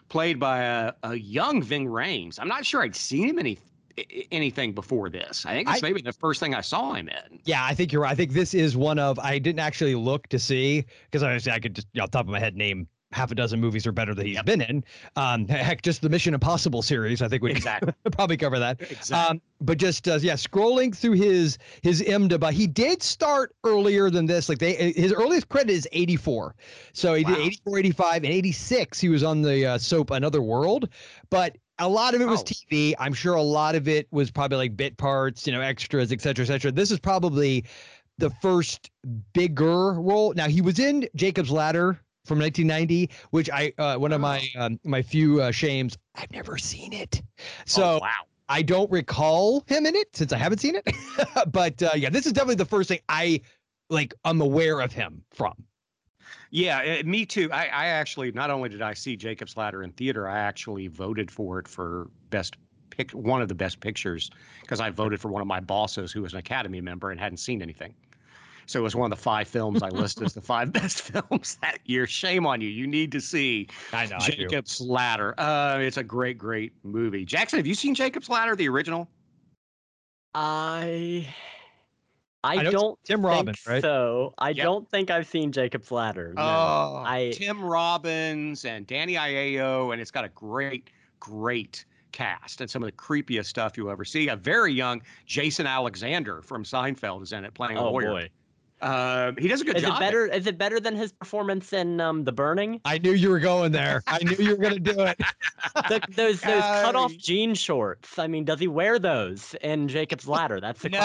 played 0.09 0.39
by 0.39 0.63
a, 0.63 0.93
a 1.03 1.15
young 1.15 1.63
Ving 1.63 1.87
Rhames. 1.87 2.39
I'm 2.39 2.49
not 2.49 2.65
sure 2.65 2.83
I'd 2.83 2.97
seen 2.97 3.29
him 3.29 3.39
any 3.39 3.59
anything 4.31 4.73
before 4.73 5.11
this. 5.11 5.45
I 5.45 5.53
think 5.53 5.69
it's 5.69 5.83
maybe 5.83 6.01
the 6.01 6.13
first 6.13 6.41
thing 6.41 6.55
I 6.55 6.61
saw 6.61 6.95
him 6.95 7.09
in. 7.09 7.41
Yeah, 7.45 7.65
I 7.65 7.75
think 7.75 7.93
you're 7.93 8.03
right. 8.03 8.13
I 8.13 8.15
think 8.15 8.33
this 8.33 8.55
is 8.55 8.77
one 8.77 8.99
of 8.99 9.19
I 9.19 9.39
didn't 9.39 9.61
actually 9.61 9.95
look 9.95 10.29
to 10.29 10.39
see 10.39 10.85
because 11.11 11.23
I 11.23 11.53
I 11.53 11.59
could 11.59 11.75
just 11.75 11.89
you 11.93 11.99
know, 11.99 12.05
off 12.05 12.11
the 12.11 12.19
top 12.19 12.27
of 12.27 12.31
my 12.31 12.41
head 12.41 12.57
name 12.57 12.89
half 13.13 13.31
a 13.31 13.35
dozen 13.35 13.61
movies 13.61 13.87
or 13.87 13.93
better 13.93 14.15
that 14.15 14.27
he's 14.27 14.37
yep. 14.37 14.47
been 14.47 14.61
in. 14.61 14.85
Um, 15.17 15.47
heck, 15.49 15.83
just 15.83 16.03
the 16.03 16.09
Mission 16.09 16.35
Impossible 16.35 16.83
series, 16.83 17.23
I 17.23 17.29
think 17.29 17.43
we 17.43 17.51
exactly. 17.51 17.93
probably 18.13 18.37
cover 18.37 18.59
that. 18.59 18.81
Exactly. 18.81 19.17
Um, 19.17 19.41
but 19.61 19.79
just 19.79 20.09
uh, 20.09 20.19
yeah, 20.21 20.35
scrolling 20.35 20.95
through 20.95 21.13
his 21.13 21.59
his 21.83 22.03
IMDb, 22.03 22.53
he 22.53 22.67
did 22.67 23.03
start 23.03 23.55
earlier 23.65 24.11
than 24.11 24.27
this. 24.27 24.49
Like 24.49 24.59
they, 24.59 24.93
his 24.93 25.13
earliest 25.13 25.49
credit 25.49 25.73
is 25.73 25.89
84. 25.93 26.55
So 26.93 27.15
he 27.15 27.25
wow. 27.25 27.31
did 27.31 27.39
84, 27.39 27.79
85, 27.79 28.17
and 28.25 28.33
86. 28.33 29.01
He 29.01 29.09
was 29.09 29.23
on 29.23 29.43
the 29.43 29.67
uh, 29.67 29.79
soap 29.79 30.11
Another 30.11 30.43
World, 30.43 30.89
but 31.31 31.57
a 31.79 31.89
lot 31.89 32.15
of 32.15 32.21
it 32.21 32.27
was 32.27 32.41
oh. 32.41 32.45
TV. 32.45 32.95
I'm 32.99 33.15
sure 33.15 33.35
a 33.35 33.43
lot 33.43 33.75
of 33.75 33.89
it 33.89 34.07
was 34.11 34.31
probably 34.31 34.59
like 34.59 34.77
bit 34.77 34.97
parts, 34.97 35.47
you 35.47 35.53
know, 35.53 35.61
extras, 35.61 36.13
et 36.13 36.21
cetera, 36.21 36.45
et 36.45 36.49
cetera. 36.49 36.73
This 36.73 36.91
is 36.91 36.99
probably 36.99 37.65
the 38.19 38.31
first 38.31 38.91
bigger 39.33 39.93
role. 39.95 40.33
Now 40.35 40.49
he 40.49 40.61
was 40.61 40.79
in 40.79 41.09
Jacob's 41.17 41.51
Ladder 41.51 42.01
from 42.25 42.39
1990, 42.39 43.11
which 43.31 43.51
I 43.51 43.73
uh, 43.79 43.97
one 43.97 44.13
of 44.13 44.21
my 44.21 44.47
um, 44.57 44.79
my 44.85 45.03
few 45.03 45.41
uh, 45.41 45.51
shames. 45.51 45.99
I've 46.15 46.31
never 46.33 46.59
seen 46.59 46.93
it, 46.93 47.23
so 47.67 47.83
oh, 47.83 47.99
wow. 48.01 48.11
I 48.49 48.63
don't 48.63 48.91
recall 48.91 49.65
him 49.67 49.87
in 49.87 49.97
it 49.97 50.15
since 50.15 50.33
I 50.33 50.39
haven't 50.39 50.59
seen 50.59 50.77
it. 50.77 50.87
but 51.53 51.83
uh, 51.83 51.91
yeah, 51.97 52.11
this 52.11 52.27
is 52.27 52.33
definitely 52.33 52.57
the 52.57 52.65
first 52.65 52.89
thing 52.89 53.01
I 53.09 53.41
like. 53.91 54.15
I'm 54.25 54.41
aware 54.41 54.81
of 54.81 54.93
him 54.93 55.23
from. 55.31 55.55
Yeah, 56.51 56.81
eh, 56.83 57.03
me 57.05 57.25
too. 57.25 57.51
I, 57.51 57.65
I 57.65 57.87
actually 57.87 58.31
not 58.33 58.51
only 58.51 58.69
did 58.69 58.83
I 58.83 58.93
see 58.93 59.17
Jacob's 59.17 59.57
Ladder 59.57 59.83
in 59.83 59.93
theater, 59.93 60.29
I 60.29 60.39
actually 60.39 60.87
voted 60.87 61.31
for 61.31 61.59
it 61.59 61.67
for 61.67 62.11
best 62.31 62.57
pick 62.91 63.11
one 63.13 63.41
of 63.41 63.49
the 63.49 63.55
best 63.55 63.81
pictures 63.81 64.31
because 64.61 64.79
I 64.79 64.91
voted 64.91 65.19
for 65.19 65.29
one 65.29 65.41
of 65.41 65.49
my 65.49 65.61
bosses 65.61 66.13
who 66.13 66.21
was 66.21 66.35
an 66.35 66.39
Academy 66.39 66.81
member 66.83 67.11
and 67.11 67.19
hadn't 67.19 67.39
seen 67.39 67.63
anything. 67.63 67.95
So 68.67 68.81
it 68.81 68.83
was 68.83 68.95
one 68.95 69.11
of 69.11 69.19
the 69.19 69.23
five 69.23 69.49
films 69.49 69.83
I 69.83 69.89
listed 69.89 70.25
as 70.25 70.35
the 70.35 70.41
five 70.41 70.73
best 70.73 71.03
films 71.03 71.59
that 71.63 71.79
year. 71.85 72.07
Shame 72.07 72.47
on 72.47 72.61
you. 72.61 72.69
You 72.69 72.87
need 72.87 73.13
to 73.13 73.21
see 73.21 73.69
I 73.93 74.07
know, 74.07 74.19
Jacob's 74.19 74.81
I 74.81 74.85
Ladder. 74.85 75.35
Uh, 75.39 75.79
it's 75.81 75.97
a 75.97 76.05
great, 76.05 76.39
great 76.39 76.73
movie. 76.83 77.25
Jackson, 77.25 77.59
have 77.59 77.67
you 77.67 77.75
seen 77.75 77.95
Jacob's 77.95 78.29
Ladder, 78.29 78.57
the 78.57 78.69
original? 78.69 79.09
I 80.35 81.29
I, 82.45 82.57
I 82.57 82.63
don't 82.65 82.99
Tim 83.05 83.25
Robbins, 83.25 83.65
right? 83.67 83.83
So 83.83 84.35
I 84.39 84.51
yep. 84.51 84.65
don't 84.65 84.89
think 84.91 85.11
I've 85.11 85.29
seen 85.29 85.53
Jacob's 85.53 85.91
Ladder. 85.93 86.33
No. 86.35 86.43
Oh, 86.43 87.03
I, 87.07 87.33
Tim 87.35 87.63
Robbins 87.63 88.65
and 88.65 88.87
Danny 88.87 89.15
Aiello, 89.15 89.93
and 89.93 90.01
it's 90.01 90.11
got 90.11 90.25
a 90.25 90.29
great, 90.31 90.91
great 91.21 91.85
cast 92.11 92.61
and 92.61 92.69
some 92.69 92.83
of 92.83 92.87
the 92.87 92.93
creepiest 92.93 93.47
stuff 93.47 93.77
you 93.77 93.91
ever 93.91 94.05
see. 94.05 94.29
A 94.29 94.37
very 94.37 94.73
young 94.73 95.03
Jason 95.25 95.67
Alexander 95.67 96.43
from 96.43 96.65
Seinfeld 96.65 97.23
is 97.23 97.33
in 97.33 97.45
it 97.45 97.55
playing 97.55 97.77
a 97.77 97.81
oh, 97.81 97.93
lawyer. 97.93 98.11
Boy. 98.11 98.31
Uh, 98.83 99.31
he 99.39 99.47
does 99.47 99.61
a 99.61 99.65
good 99.65 99.77
is 99.77 99.83
job. 99.83 99.97
It 99.97 100.01
better? 100.01 100.27
Is 100.27 100.47
it 100.49 100.59
better 100.59 100.81
than 100.81 100.97
his 100.97 101.13
performance 101.13 101.73
in 101.73 102.01
um, 102.01 102.25
The 102.25 102.33
Burning? 102.33 102.81
I 102.85 102.99
knew 102.99 103.13
you 103.13 103.31
were 103.31 103.39
going 103.39 103.71
there. 103.71 104.03
I 104.09 104.19
knew 104.25 104.37
you 104.37 104.51
were 104.51 104.63
going 104.63 104.75
to 104.75 104.81
do 104.81 105.01
it. 105.01 105.21
the, 105.89 106.03
those 106.11 106.41
those 106.41 106.63
uh, 106.63 106.83
cut 106.83 106.97
off 106.97 107.17
jean 107.17 107.55
shorts. 107.55 108.19
I 108.19 108.27
mean, 108.27 108.45
does 108.45 108.59
he 108.59 108.67
wear 108.67 108.99
those 108.99 109.55
in 109.63 109.87
Jacob's 109.87 110.27
Ladder? 110.27 110.61
That's 110.61 110.83
the 110.83 110.89
no. 110.89 110.99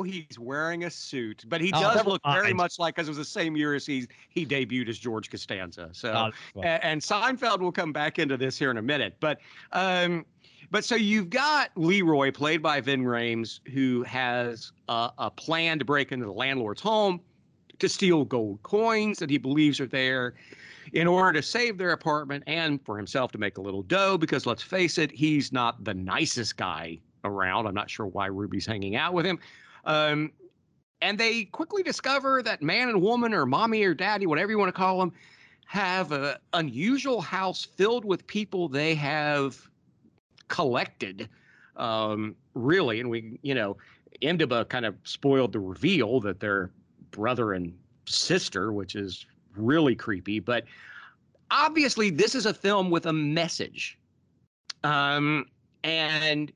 Question. 0.00 0.24
He's 0.28 0.38
wearing 0.38 0.84
a 0.84 0.90
suit, 0.90 1.44
but 1.48 1.60
he 1.60 1.70
oh, 1.74 1.80
does 1.80 2.06
look 2.06 2.24
mind. 2.24 2.40
very 2.40 2.54
much 2.54 2.78
like 2.78 2.94
because 2.94 3.08
it 3.08 3.10
was 3.10 3.18
the 3.18 3.24
same 3.26 3.56
year 3.56 3.74
as 3.74 3.84
he 3.84 4.06
he 4.30 4.46
debuted 4.46 4.88
as 4.88 4.98
George 4.98 5.30
Costanza. 5.30 5.90
So, 5.92 6.30
oh, 6.56 6.62
and, 6.62 6.82
and 6.82 7.00
Seinfeld 7.02 7.60
will 7.60 7.72
come 7.72 7.92
back 7.92 8.18
into 8.18 8.38
this 8.38 8.58
here 8.58 8.70
in 8.70 8.78
a 8.78 8.82
minute, 8.82 9.16
but. 9.20 9.38
um 9.72 10.24
but 10.70 10.84
so 10.84 10.94
you've 10.94 11.30
got 11.30 11.70
Leroy, 11.76 12.30
played 12.30 12.62
by 12.62 12.80
Ving 12.80 13.04
Rhames, 13.04 13.60
who 13.72 14.02
has 14.02 14.72
a, 14.88 15.10
a 15.18 15.30
plan 15.30 15.78
to 15.78 15.84
break 15.84 16.12
into 16.12 16.26
the 16.26 16.32
landlord's 16.32 16.80
home 16.80 17.20
to 17.78 17.88
steal 17.88 18.24
gold 18.24 18.62
coins 18.62 19.18
that 19.18 19.30
he 19.30 19.38
believes 19.38 19.80
are 19.80 19.86
there 19.86 20.34
in 20.92 21.06
order 21.06 21.32
to 21.40 21.42
save 21.42 21.78
their 21.78 21.92
apartment 21.92 22.42
and 22.46 22.84
for 22.84 22.96
himself 22.96 23.30
to 23.32 23.38
make 23.38 23.58
a 23.58 23.60
little 23.60 23.82
dough. 23.82 24.18
Because 24.18 24.46
let's 24.46 24.62
face 24.62 24.98
it, 24.98 25.10
he's 25.12 25.52
not 25.52 25.84
the 25.84 25.94
nicest 25.94 26.56
guy 26.56 26.98
around. 27.24 27.66
I'm 27.66 27.74
not 27.74 27.90
sure 27.90 28.06
why 28.06 28.26
Ruby's 28.26 28.66
hanging 28.66 28.96
out 28.96 29.14
with 29.14 29.26
him. 29.26 29.38
Um, 29.84 30.32
and 31.00 31.16
they 31.16 31.44
quickly 31.44 31.82
discover 31.82 32.42
that 32.42 32.60
man 32.60 32.88
and 32.88 33.00
woman, 33.00 33.32
or 33.32 33.46
mommy 33.46 33.84
or 33.84 33.94
daddy, 33.94 34.26
whatever 34.26 34.50
you 34.50 34.58
want 34.58 34.74
to 34.74 34.78
call 34.78 34.98
them, 34.98 35.12
have 35.66 36.12
an 36.12 36.36
unusual 36.54 37.20
house 37.20 37.64
filled 37.64 38.04
with 38.04 38.26
people 38.26 38.68
they 38.68 38.94
have 38.94 39.68
collected, 40.48 41.28
um, 41.76 42.34
really. 42.54 43.00
And 43.00 43.08
we, 43.08 43.38
you 43.42 43.54
know, 43.54 43.76
IMDb 44.22 44.68
kind 44.68 44.84
of 44.84 44.96
spoiled 45.04 45.52
the 45.52 45.60
reveal 45.60 46.20
that 46.20 46.40
they're 46.40 46.70
brother 47.10 47.52
and 47.52 47.72
sister, 48.06 48.72
which 48.72 48.94
is 48.94 49.26
really 49.56 49.94
creepy. 49.94 50.40
But 50.40 50.64
obviously, 51.50 52.10
this 52.10 52.34
is 52.34 52.46
a 52.46 52.54
film 52.54 52.90
with 52.90 53.06
a 53.06 53.12
message. 53.12 53.98
Um, 54.84 55.46
and 55.84 56.52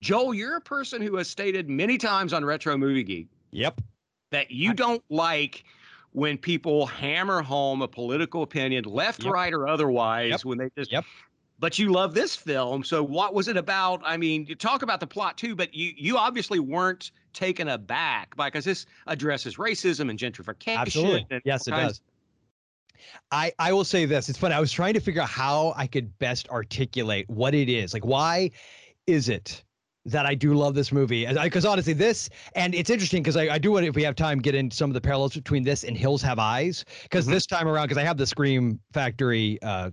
Joel, 0.00 0.34
you're 0.34 0.56
a 0.56 0.60
person 0.60 1.02
who 1.02 1.16
has 1.16 1.28
stated 1.28 1.68
many 1.68 1.98
times 1.98 2.32
on 2.32 2.44
Retro 2.44 2.76
Movie 2.76 3.02
Geek. 3.02 3.28
Yep. 3.50 3.80
That 4.30 4.50
you 4.50 4.74
don't 4.74 5.02
like 5.08 5.64
when 6.12 6.36
people 6.36 6.86
hammer 6.86 7.40
home 7.40 7.80
a 7.80 7.88
political 7.88 8.42
opinion, 8.42 8.84
left, 8.84 9.24
yep. 9.24 9.32
right, 9.32 9.54
or 9.54 9.66
otherwise, 9.66 10.30
yep. 10.30 10.44
when 10.44 10.58
they 10.58 10.70
just 10.76 10.92
yep 10.92 11.04
but 11.58 11.78
you 11.78 11.90
love 11.90 12.14
this 12.14 12.36
film. 12.36 12.84
So 12.84 13.02
what 13.02 13.34
was 13.34 13.48
it 13.48 13.56
about? 13.56 14.00
I 14.04 14.16
mean, 14.16 14.46
you 14.46 14.54
talk 14.54 14.82
about 14.82 15.00
the 15.00 15.06
plot 15.06 15.36
too, 15.36 15.54
but 15.54 15.74
you 15.74 15.92
you 15.96 16.16
obviously 16.16 16.58
weren't 16.58 17.10
taken 17.32 17.68
aback 17.68 18.34
by 18.36 18.48
because 18.48 18.64
this 18.64 18.86
addresses 19.06 19.56
racism 19.56 20.10
and 20.10 20.18
gentrification. 20.18 20.78
Absolutely. 20.78 21.26
And 21.30 21.42
yes, 21.44 21.66
it 21.68 21.72
does. 21.72 22.00
I, 23.30 23.52
I 23.58 23.72
will 23.72 23.84
say 23.84 24.04
this. 24.06 24.28
It's 24.28 24.38
funny. 24.38 24.54
I 24.54 24.60
was 24.60 24.72
trying 24.72 24.94
to 24.94 25.00
figure 25.00 25.22
out 25.22 25.28
how 25.28 25.72
I 25.76 25.86
could 25.86 26.18
best 26.18 26.48
articulate 26.48 27.28
what 27.28 27.54
it 27.54 27.68
is. 27.68 27.94
Like, 27.94 28.04
why 28.04 28.50
is 29.06 29.28
it 29.28 29.62
that 30.06 30.26
I 30.26 30.34
do 30.34 30.54
love 30.54 30.74
this 30.74 30.90
movie? 30.90 31.26
Because 31.26 31.64
honestly, 31.64 31.92
this, 31.92 32.28
and 32.54 32.74
it's 32.74 32.90
interesting 32.90 33.22
because 33.22 33.36
I, 33.36 33.54
I 33.54 33.58
do 33.58 33.70
want 33.70 33.84
to, 33.84 33.88
if 33.88 33.94
we 33.94 34.02
have 34.02 34.16
time, 34.16 34.40
get 34.40 34.54
into 34.54 34.74
some 34.74 34.90
of 34.90 34.94
the 34.94 35.00
parallels 35.00 35.34
between 35.34 35.62
this 35.62 35.84
and 35.84 35.96
Hills 35.96 36.22
Have 36.22 36.38
Eyes. 36.38 36.84
Because 37.02 37.24
mm-hmm. 37.24 37.34
this 37.34 37.46
time 37.46 37.68
around, 37.68 37.84
because 37.84 37.98
I 37.98 38.04
have 38.04 38.16
the 38.16 38.26
Scream 38.26 38.80
Factory 38.92 39.58
uh, 39.62 39.90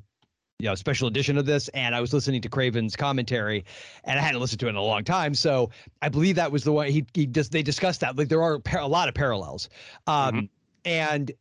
you 0.60 0.70
know 0.70 0.76
special 0.76 1.08
edition 1.08 1.38
of 1.38 1.46
this 1.46 1.68
and 1.70 1.94
i 1.94 2.02
was 2.02 2.14
listening 2.14 2.42
to 2.42 2.50
craven's 2.50 2.96
commentary 2.96 3.66
and 4.06 4.18
i 4.18 4.22
hadn't 4.22 4.40
listened 4.40 4.60
to 4.60 4.68
it 4.68 4.70
in 4.70 4.76
a 4.76 4.82
long 4.82 5.04
time 5.04 5.36
so 5.36 5.70
i 6.02 6.10
believe 6.10 6.36
that 6.36 6.52
was 6.52 6.64
the 6.64 6.72
one 6.72 6.88
he, 6.88 7.06
he 7.14 7.26
just 7.26 7.52
they 7.52 7.62
discussed 7.62 8.00
that 8.00 8.16
like 8.16 8.30
there 8.30 8.42
are 8.42 8.60
par- 8.60 8.82
a 8.82 8.88
lot 8.88 9.10
of 9.10 9.14
parallels 9.14 9.70
um 10.08 10.34
mm-hmm. 10.34 10.46
and 10.86 11.32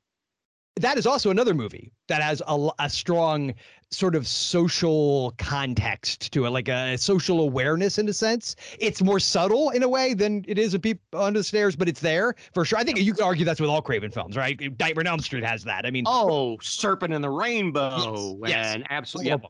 that 0.76 0.99
is 0.99 1.06
also 1.06 1.30
another 1.30 1.54
movie 1.54 1.92
that 2.09 2.21
has 2.21 2.42
a, 2.49 2.71
a 2.80 2.90
strong 2.90 3.54
sort 3.94 4.14
of 4.14 4.26
social 4.26 5.34
context 5.38 6.32
to 6.32 6.46
it, 6.46 6.50
like 6.50 6.68
a 6.68 6.96
social 6.98 7.40
awareness 7.40 7.98
in 7.98 8.08
a 8.08 8.12
sense. 8.12 8.56
It's 8.78 9.02
more 9.02 9.20
subtle 9.20 9.70
in 9.70 9.82
a 9.82 9.88
way 9.88 10.14
than 10.14 10.44
it 10.48 10.58
is 10.58 10.74
a 10.74 10.78
peep 10.78 11.00
under 11.12 11.40
the 11.40 11.44
stairs, 11.44 11.76
but 11.76 11.88
it's 11.88 12.00
there 12.00 12.34
for 12.52 12.64
sure. 12.64 12.78
I 12.78 12.84
think 12.84 12.98
you 12.98 13.12
could 13.14 13.24
argue 13.24 13.44
that's 13.44 13.60
with 13.60 13.70
all 13.70 13.82
Craven 13.82 14.10
films, 14.10 14.36
right? 14.36 14.60
Nightmare 14.78 15.02
on 15.02 15.06
Elm 15.06 15.20
Street 15.20 15.44
has 15.44 15.64
that. 15.64 15.86
I 15.86 15.90
mean, 15.90 16.04
oh, 16.06 16.58
Serpent 16.60 17.14
and 17.14 17.22
the 17.22 17.30
Rainbow, 17.30 18.38
yes, 18.42 18.50
yes. 18.50 18.74
and 18.74 18.86
absolutely. 18.90 19.30
Yep. 19.30 19.46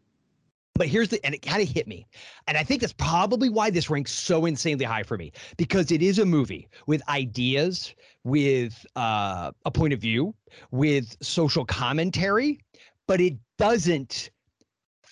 But 0.76 0.88
here's 0.88 1.08
the, 1.08 1.24
and 1.24 1.36
it 1.36 1.42
kind 1.42 1.62
of 1.62 1.68
hit 1.68 1.86
me. 1.86 2.04
And 2.48 2.58
I 2.58 2.64
think 2.64 2.80
that's 2.80 2.92
probably 2.92 3.48
why 3.48 3.70
this 3.70 3.88
ranks 3.90 4.10
so 4.10 4.44
insanely 4.44 4.84
high 4.84 5.04
for 5.04 5.16
me 5.16 5.30
because 5.56 5.92
it 5.92 6.02
is 6.02 6.18
a 6.18 6.26
movie 6.26 6.68
with 6.88 7.00
ideas, 7.08 7.94
with 8.24 8.84
uh, 8.96 9.52
a 9.64 9.70
point 9.70 9.92
of 9.92 10.00
view, 10.00 10.34
with 10.72 11.16
social 11.22 11.64
commentary, 11.64 12.58
but 13.06 13.20
it 13.20 13.34
doesn't 13.56 14.30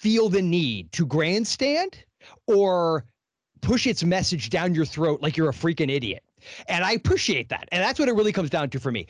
feel 0.03 0.29
the 0.29 0.43
need 0.43 0.91
to 0.91 1.07
grandstand 1.07 1.97
or 2.49 3.05
push 3.61 3.87
its 3.87 4.03
message 4.03 4.51
down 4.51 4.75
your 4.75 4.85
throat 4.85 5.23
like 5.23 5.37
you're 5.37 5.49
a 5.49 5.53
freaking 5.53 5.89
idiot. 5.89 6.25
And 6.67 6.85
I 6.85 6.91
appreciate 6.93 7.49
that. 7.51 7.69
And 7.71 7.81
that's 7.81 8.01
what 8.01 8.09
it 8.09 8.17
really 8.17 8.33
comes 8.33 8.51
down 8.51 8.69
to 8.71 8.81
for 8.81 8.91
me. 8.91 9.07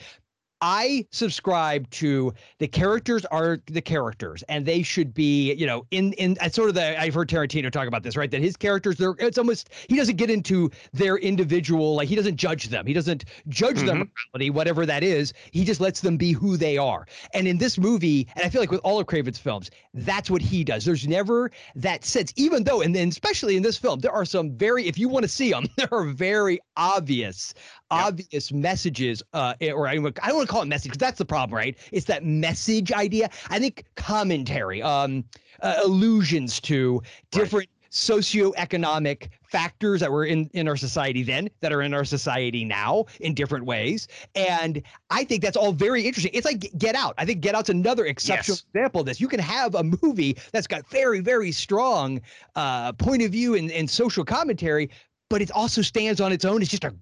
I 0.62 1.04
subscribe 1.10 1.90
to 1.90 2.32
the 2.58 2.68
characters 2.68 3.24
are 3.26 3.58
the 3.66 3.82
characters, 3.82 4.44
and 4.48 4.64
they 4.64 4.82
should 4.82 5.12
be, 5.12 5.52
you 5.54 5.66
know, 5.66 5.84
in 5.90 6.12
in 6.14 6.36
I 6.40 6.48
sort 6.48 6.68
of 6.68 6.76
the 6.76 6.98
I've 7.00 7.14
heard 7.14 7.28
Tarantino 7.28 7.70
talk 7.70 7.88
about 7.88 8.04
this, 8.04 8.16
right? 8.16 8.30
That 8.30 8.40
his 8.40 8.56
characters, 8.56 8.96
they're 8.96 9.16
it's 9.18 9.38
almost 9.38 9.70
he 9.88 9.96
doesn't 9.96 10.16
get 10.16 10.30
into 10.30 10.70
their 10.92 11.18
individual, 11.18 11.96
like 11.96 12.08
he 12.08 12.14
doesn't 12.14 12.36
judge 12.36 12.68
them, 12.68 12.86
he 12.86 12.92
doesn't 12.92 13.24
judge 13.48 13.78
mm-hmm. 13.78 13.86
their 13.86 13.94
morality, 13.96 14.50
whatever 14.50 14.86
that 14.86 15.02
is. 15.02 15.32
He 15.50 15.64
just 15.64 15.80
lets 15.80 16.00
them 16.00 16.16
be 16.16 16.30
who 16.30 16.56
they 16.56 16.78
are. 16.78 17.06
And 17.34 17.48
in 17.48 17.58
this 17.58 17.76
movie, 17.76 18.28
and 18.36 18.44
I 18.44 18.48
feel 18.48 18.62
like 18.62 18.70
with 18.70 18.80
all 18.84 19.00
of 19.00 19.06
Craven's 19.08 19.38
films, 19.38 19.68
that's 19.94 20.30
what 20.30 20.40
he 20.40 20.62
does. 20.62 20.84
There's 20.84 21.08
never 21.08 21.50
that 21.74 22.04
sense, 22.04 22.32
even 22.36 22.62
though, 22.62 22.82
and 22.82 22.94
then 22.94 23.08
especially 23.08 23.56
in 23.56 23.64
this 23.64 23.76
film, 23.76 23.98
there 23.98 24.12
are 24.12 24.24
some 24.24 24.52
very, 24.52 24.86
if 24.86 24.96
you 24.96 25.08
want 25.08 25.24
to 25.24 25.28
see 25.28 25.50
them, 25.50 25.66
there 25.76 25.92
are 25.92 26.04
very 26.04 26.60
obvious. 26.76 27.52
Obvious 27.92 28.52
messages, 28.52 29.22
uh, 29.32 29.54
or 29.74 29.88
I, 29.88 29.92
I 29.92 29.98
don't 29.98 30.06
want 30.06 30.22
to 30.22 30.46
call 30.46 30.62
it 30.62 30.66
message 30.66 30.90
because 30.90 30.98
that's 30.98 31.18
the 31.18 31.24
problem, 31.24 31.56
right? 31.56 31.76
It's 31.92 32.06
that 32.06 32.24
message 32.24 32.92
idea. 32.92 33.30
I 33.50 33.58
think 33.58 33.84
commentary, 33.96 34.82
um, 34.82 35.24
uh, 35.62 35.76
allusions 35.84 36.60
to 36.60 37.02
different. 37.30 37.52
Right 37.52 37.68
socioeconomic 37.92 39.28
factors 39.44 40.00
that 40.00 40.10
were 40.10 40.24
in 40.24 40.48
in 40.54 40.66
our 40.66 40.78
society 40.78 41.22
then 41.22 41.50
that 41.60 41.74
are 41.74 41.82
in 41.82 41.92
our 41.92 42.06
society 42.06 42.64
now 42.64 43.04
in 43.20 43.34
different 43.34 43.66
ways 43.66 44.08
and 44.34 44.82
i 45.10 45.22
think 45.22 45.42
that's 45.42 45.58
all 45.58 45.72
very 45.72 46.02
interesting 46.02 46.30
it's 46.32 46.46
like 46.46 46.72
get 46.78 46.94
out 46.94 47.14
i 47.18 47.26
think 47.26 47.42
get 47.42 47.54
out's 47.54 47.68
another 47.68 48.06
exceptional 48.06 48.54
yes. 48.54 48.64
example 48.74 49.00
of 49.02 49.06
this 49.06 49.20
you 49.20 49.28
can 49.28 49.38
have 49.38 49.74
a 49.74 49.84
movie 50.02 50.34
that's 50.52 50.66
got 50.66 50.88
very 50.88 51.20
very 51.20 51.52
strong 51.52 52.18
uh, 52.56 52.94
point 52.94 53.20
of 53.20 53.30
view 53.30 53.56
and, 53.56 53.70
and 53.70 53.90
social 53.90 54.24
commentary 54.24 54.88
but 55.28 55.42
it 55.42 55.50
also 55.50 55.82
stands 55.82 56.18
on 56.18 56.32
its 56.32 56.46
own 56.46 56.62
it's 56.62 56.70
just 56.70 56.84
a 56.84 56.94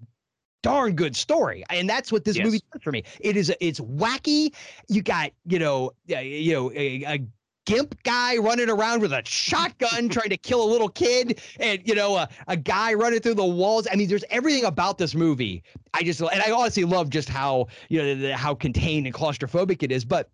darn 0.63 0.95
good 0.95 1.17
story 1.17 1.65
and 1.71 1.89
that's 1.89 2.13
what 2.13 2.25
this 2.25 2.37
yes. 2.37 2.45
movie 2.45 2.61
does 2.73 2.83
for 2.83 2.93
me. 2.93 3.03
It 3.21 3.37
is 3.37 3.53
it's 3.61 3.81
wacky. 3.81 4.55
You 4.89 5.03
got 5.03 5.33
you 5.47 5.59
know 5.59 5.93
uh, 6.11 6.19
you 6.19 6.53
know 6.53 6.73
a, 6.73 7.05
a 7.05 7.19
gimp 7.67 8.03
guy 8.03 8.37
running 8.37 8.69
around 8.69 9.01
with 9.01 9.13
a 9.13 9.23
shotgun 9.25 10.09
trying 10.11 10.31
to 10.31 10.37
kill 10.37 10.63
a 10.63 10.69
little 10.71 10.89
kid 10.89 11.41
and 11.59 11.81
you 11.87 11.95
know 11.95 12.17
a, 12.17 12.29
a 12.49 12.57
guy 12.57 12.95
running 12.95 13.21
through 13.21 13.35
the 13.35 13.45
walls. 13.45 13.87
I 13.91 13.97
mean 13.97 14.09
there's 14.09 14.25
everything 14.31 14.65
about 14.65 14.99
this 14.99 15.15
movie. 15.15 15.63
I 15.95 16.03
just 16.03 16.21
and 16.21 16.43
i 16.47 16.51
honestly 16.51 16.85
love 16.85 17.11
just 17.11 17.29
how 17.29 17.67
you 17.89 18.03
know 18.03 18.15
the, 18.15 18.37
how 18.37 18.55
contained 18.55 19.07
and 19.07 19.15
claustrophobic 19.15 19.83
it 19.83 19.91
is 19.91 20.05
but 20.05 20.31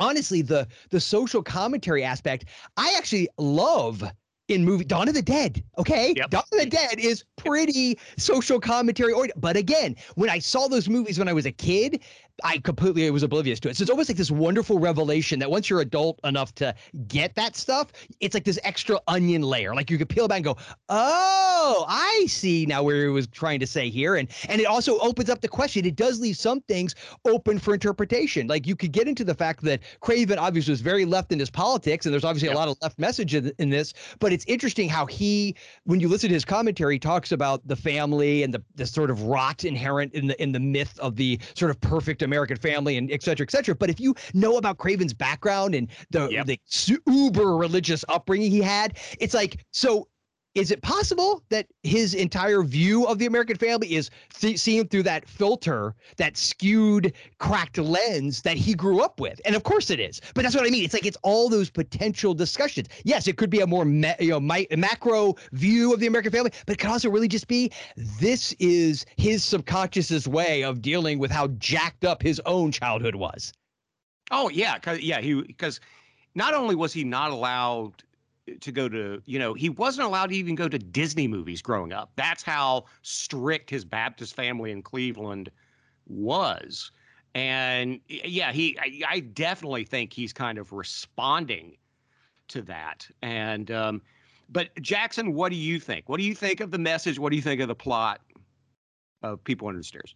honestly 0.00 0.42
the 0.42 0.66
the 0.90 1.00
social 1.00 1.42
commentary 1.42 2.04
aspect 2.04 2.46
i 2.76 2.94
actually 2.96 3.28
love 3.38 4.02
in 4.48 4.64
movie 4.64 4.84
Dawn 4.84 5.08
of 5.08 5.14
the 5.14 5.22
Dead. 5.22 5.62
Okay, 5.78 6.14
yep. 6.16 6.30
Dawn 6.30 6.42
of 6.52 6.58
the 6.58 6.66
Dead 6.66 6.98
is 6.98 7.24
pretty 7.36 7.98
social 8.16 8.58
commentary. 8.58 9.14
But 9.36 9.56
again, 9.56 9.94
when 10.16 10.30
I 10.30 10.38
saw 10.38 10.68
those 10.68 10.88
movies 10.88 11.18
when 11.18 11.28
I 11.28 11.32
was 11.32 11.46
a 11.46 11.52
kid, 11.52 12.00
I 12.44 12.58
completely 12.58 13.10
was 13.10 13.22
oblivious 13.22 13.58
to 13.60 13.68
it. 13.68 13.76
So 13.76 13.82
it's 13.82 13.90
almost 13.90 14.08
like 14.08 14.16
this 14.16 14.30
wonderful 14.30 14.78
revelation 14.78 15.38
that 15.40 15.50
once 15.50 15.68
you're 15.68 15.80
adult 15.80 16.20
enough 16.24 16.54
to 16.56 16.74
get 17.08 17.34
that 17.34 17.56
stuff, 17.56 17.92
it's 18.20 18.34
like 18.34 18.44
this 18.44 18.58
extra 18.62 19.00
onion 19.08 19.42
layer. 19.42 19.74
Like 19.74 19.90
you 19.90 19.98
could 19.98 20.08
peel 20.08 20.28
back 20.28 20.36
and 20.36 20.44
go, 20.44 20.56
"Oh, 20.88 21.84
I 21.88 22.26
see 22.28 22.64
now 22.66 22.82
where 22.82 23.02
he 23.04 23.08
was 23.08 23.26
trying 23.26 23.58
to 23.60 23.66
say 23.66 23.90
here." 23.90 24.16
And 24.16 24.28
and 24.48 24.60
it 24.60 24.66
also 24.66 24.98
opens 25.00 25.30
up 25.30 25.40
the 25.40 25.48
question. 25.48 25.84
It 25.84 25.96
does 25.96 26.20
leave 26.20 26.36
some 26.36 26.60
things 26.62 26.94
open 27.24 27.58
for 27.58 27.74
interpretation. 27.74 28.46
Like 28.46 28.66
you 28.66 28.76
could 28.76 28.92
get 28.92 29.08
into 29.08 29.24
the 29.24 29.34
fact 29.34 29.62
that 29.64 29.80
Craven 30.00 30.38
obviously 30.38 30.70
was 30.72 30.80
very 30.80 31.04
left 31.04 31.32
in 31.32 31.38
his 31.38 31.50
politics, 31.50 32.06
and 32.06 32.12
there's 32.12 32.24
obviously 32.24 32.48
yep. 32.48 32.56
a 32.56 32.58
lot 32.58 32.68
of 32.68 32.76
left 32.82 32.98
message 32.98 33.34
in, 33.34 33.52
in 33.58 33.70
this. 33.70 33.94
But 34.20 34.32
it's 34.32 34.44
interesting 34.46 34.88
how 34.88 35.06
he, 35.06 35.56
when 35.84 35.98
you 35.98 36.08
listen 36.08 36.28
to 36.28 36.34
his 36.34 36.44
commentary, 36.44 36.98
talks 36.98 37.32
about 37.32 37.66
the 37.66 37.76
family 37.76 38.44
and 38.44 38.54
the 38.54 38.62
the 38.76 38.86
sort 38.86 39.10
of 39.10 39.22
rot 39.22 39.64
inherent 39.64 40.14
in 40.14 40.28
the 40.28 40.40
in 40.40 40.52
the 40.52 40.60
myth 40.60 40.98
of 41.00 41.16
the 41.16 41.40
sort 41.54 41.70
of 41.70 41.80
perfect 41.80 42.22
American 42.28 42.56
family 42.56 42.96
and 42.96 43.10
et 43.10 43.22
cetera, 43.22 43.44
et 43.44 43.50
cetera. 43.50 43.74
But 43.74 43.90
if 43.90 43.98
you 43.98 44.14
know 44.34 44.58
about 44.58 44.78
Craven's 44.78 45.14
background 45.14 45.74
and 45.74 45.88
the, 46.10 46.28
yep. 46.28 46.46
the 46.46 46.60
uber 47.06 47.56
religious 47.56 48.04
upbringing 48.08 48.50
he 48.50 48.60
had, 48.60 48.98
it's 49.18 49.34
like, 49.34 49.64
so 49.72 50.08
is 50.58 50.72
it 50.72 50.82
possible 50.82 51.44
that 51.50 51.68
his 51.84 52.14
entire 52.14 52.64
view 52.64 53.06
of 53.06 53.20
the 53.20 53.26
American 53.26 53.56
family 53.56 53.94
is 53.94 54.10
th- 54.34 54.58
seen 54.58 54.88
through 54.88 55.04
that 55.04 55.28
filter, 55.28 55.94
that 56.16 56.36
skewed, 56.36 57.12
cracked 57.38 57.78
lens 57.78 58.42
that 58.42 58.56
he 58.56 58.74
grew 58.74 59.00
up 59.00 59.20
with? 59.20 59.40
And 59.44 59.54
of 59.54 59.62
course 59.62 59.88
it 59.88 60.00
is. 60.00 60.20
But 60.34 60.42
that's 60.42 60.56
what 60.56 60.66
I 60.66 60.70
mean. 60.70 60.84
It's 60.84 60.94
like 60.94 61.06
it's 61.06 61.16
all 61.22 61.48
those 61.48 61.70
potential 61.70 62.34
discussions. 62.34 62.88
Yes, 63.04 63.28
it 63.28 63.36
could 63.36 63.50
be 63.50 63.60
a 63.60 63.68
more 63.68 63.84
ma- 63.84 64.14
you 64.18 64.30
know 64.30 64.40
macro 64.40 65.36
view 65.52 65.94
of 65.94 66.00
the 66.00 66.08
American 66.08 66.32
family, 66.32 66.50
but 66.66 66.72
it 66.72 66.78
could 66.80 66.90
also 66.90 67.08
really 67.08 67.28
just 67.28 67.46
be 67.46 67.70
this 67.96 68.52
is 68.58 69.06
his 69.16 69.44
subconscious's 69.44 70.26
way 70.26 70.64
of 70.64 70.82
dealing 70.82 71.20
with 71.20 71.30
how 71.30 71.46
jacked 71.58 72.04
up 72.04 72.20
his 72.20 72.40
own 72.46 72.72
childhood 72.72 73.14
was. 73.14 73.52
Oh 74.32 74.48
yeah, 74.48 74.78
yeah, 75.00 75.20
he 75.20 75.40
because 75.40 75.78
not 76.34 76.52
only 76.52 76.74
was 76.74 76.92
he 76.92 77.04
not 77.04 77.30
allowed 77.30 78.02
to 78.60 78.72
go 78.72 78.88
to, 78.88 79.22
you 79.26 79.38
know, 79.38 79.54
he 79.54 79.68
wasn't 79.68 80.06
allowed 80.06 80.30
to 80.30 80.36
even 80.36 80.54
go 80.54 80.68
to 80.68 80.78
Disney 80.78 81.28
movies 81.28 81.62
growing 81.62 81.92
up. 81.92 82.12
That's 82.16 82.42
how 82.42 82.86
strict 83.02 83.70
his 83.70 83.84
Baptist 83.84 84.34
family 84.34 84.70
in 84.70 84.82
Cleveland 84.82 85.50
was. 86.06 86.90
And 87.34 88.00
yeah, 88.08 88.52
he 88.52 88.78
I, 88.80 89.00
I 89.08 89.20
definitely 89.20 89.84
think 89.84 90.12
he's 90.12 90.32
kind 90.32 90.58
of 90.58 90.72
responding 90.72 91.76
to 92.48 92.62
that. 92.62 93.06
And 93.22 93.70
um 93.70 94.02
but 94.50 94.74
Jackson, 94.80 95.34
what 95.34 95.50
do 95.50 95.56
you 95.56 95.78
think? 95.78 96.08
What 96.08 96.16
do 96.16 96.24
you 96.24 96.34
think 96.34 96.60
of 96.60 96.70
the 96.70 96.78
message? 96.78 97.18
What 97.18 97.30
do 97.30 97.36
you 97.36 97.42
think 97.42 97.60
of 97.60 97.68
the 97.68 97.74
plot 97.74 98.22
of 99.22 99.44
People 99.44 99.68
Under 99.68 99.80
the 99.80 99.84
Stairs? 99.84 100.14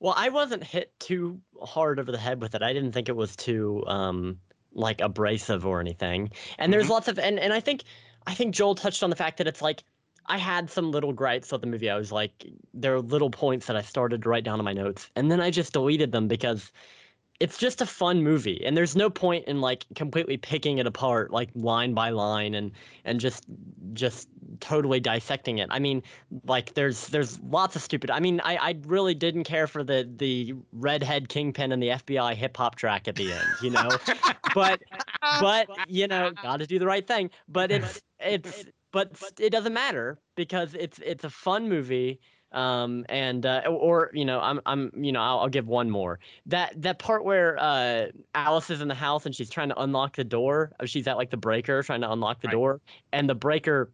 Well, 0.00 0.14
I 0.16 0.28
wasn't 0.28 0.64
hit 0.64 0.92
too 1.00 1.40
hard 1.62 1.98
over 1.98 2.12
the 2.12 2.18
head 2.18 2.42
with 2.42 2.54
it. 2.54 2.62
I 2.62 2.72
didn't 2.72 2.92
think 2.92 3.08
it 3.08 3.16
was 3.16 3.34
too 3.34 3.82
um 3.86 4.38
like 4.74 5.00
abrasive 5.00 5.66
or 5.66 5.80
anything. 5.80 6.30
And 6.58 6.72
there's 6.72 6.84
mm-hmm. 6.84 6.92
lots 6.92 7.08
of 7.08 7.18
and 7.18 7.38
and 7.38 7.52
I 7.52 7.60
think 7.60 7.84
I 8.26 8.34
think 8.34 8.54
Joel 8.54 8.74
touched 8.74 9.02
on 9.02 9.10
the 9.10 9.16
fact 9.16 9.38
that 9.38 9.46
it's 9.46 9.62
like 9.62 9.82
I 10.26 10.38
had 10.38 10.70
some 10.70 10.90
little 10.90 11.12
gripes 11.12 11.50
with 11.50 11.62
the 11.62 11.66
movie. 11.66 11.90
I 11.90 11.96
was 11.96 12.12
like, 12.12 12.46
there 12.72 12.94
are 12.94 13.00
little 13.00 13.30
points 13.30 13.66
that 13.66 13.76
I 13.76 13.82
started 13.82 14.22
to 14.22 14.28
write 14.28 14.44
down 14.44 14.60
in 14.60 14.64
my 14.64 14.72
notes, 14.72 15.10
and 15.16 15.30
then 15.30 15.40
I 15.40 15.50
just 15.50 15.72
deleted 15.72 16.12
them 16.12 16.28
because 16.28 16.70
it's 17.42 17.58
just 17.58 17.80
a 17.80 17.86
fun 17.86 18.22
movie 18.22 18.64
and 18.64 18.76
there's 18.76 18.94
no 18.94 19.10
point 19.10 19.44
in 19.48 19.60
like 19.60 19.84
completely 19.96 20.36
picking 20.36 20.78
it 20.78 20.86
apart 20.86 21.32
like 21.32 21.50
line 21.56 21.92
by 21.92 22.08
line 22.08 22.54
and 22.54 22.70
and 23.04 23.18
just 23.18 23.44
just 23.94 24.28
totally 24.60 25.00
dissecting 25.00 25.58
it. 25.58 25.66
I 25.72 25.80
mean 25.80 26.04
like 26.46 26.74
there's 26.74 27.08
there's 27.08 27.40
lots 27.40 27.74
of 27.74 27.82
stupid 27.82 28.12
i 28.12 28.20
mean 28.20 28.40
i 28.44 28.56
i 28.58 28.78
really 28.86 29.12
didn't 29.12 29.42
care 29.42 29.66
for 29.66 29.82
the 29.82 30.08
the 30.16 30.54
redhead 30.72 31.28
kingpin 31.28 31.72
and 31.72 31.82
the 31.82 31.88
fbi 31.88 32.32
hip-hop 32.36 32.76
track 32.76 33.08
at 33.08 33.16
the 33.16 33.32
end 33.32 33.48
you 33.60 33.70
know? 33.70 33.88
But 34.54 34.82
but 35.40 35.66
you 35.88 36.06
know 36.06 36.30
gotta 36.42 36.66
do 36.66 36.78
the 36.78 36.86
right 36.86 37.06
thing. 37.06 37.30
But 37.48 37.70
it's 37.70 38.02
it's 38.20 38.64
but 38.92 39.10
it 39.40 39.50
doesn't 39.50 39.72
matter 39.72 40.20
because 40.36 40.74
it's 40.74 40.98
it's 40.98 41.24
a 41.24 41.30
fun 41.30 41.68
movie 41.68 42.20
um, 42.52 43.04
and 43.08 43.46
uh, 43.46 43.62
or 43.68 44.10
you 44.12 44.24
know 44.24 44.40
I'm 44.40 44.60
I'm 44.66 44.92
you 44.94 45.12
know 45.12 45.20
I'll, 45.20 45.40
I'll, 45.40 45.48
give 45.48 45.68
one 45.68 45.90
more 45.90 46.18
that 46.46 46.80
that 46.80 46.98
part 46.98 47.24
where 47.24 47.58
uh, 47.58 48.06
Alice 48.34 48.70
is 48.70 48.80
in 48.80 48.88
the 48.88 48.94
house 48.94 49.26
and 49.26 49.34
she's 49.34 49.50
trying 49.50 49.68
to 49.68 49.80
unlock 49.80 50.16
the 50.16 50.24
door 50.24 50.72
she's 50.84 51.06
at 51.06 51.16
like 51.16 51.30
the 51.30 51.36
breaker 51.36 51.82
trying 51.82 52.00
to 52.02 52.10
unlock 52.10 52.40
the 52.40 52.48
right. 52.48 52.52
door 52.52 52.80
and 53.12 53.28
the 53.28 53.34
breaker 53.34 53.90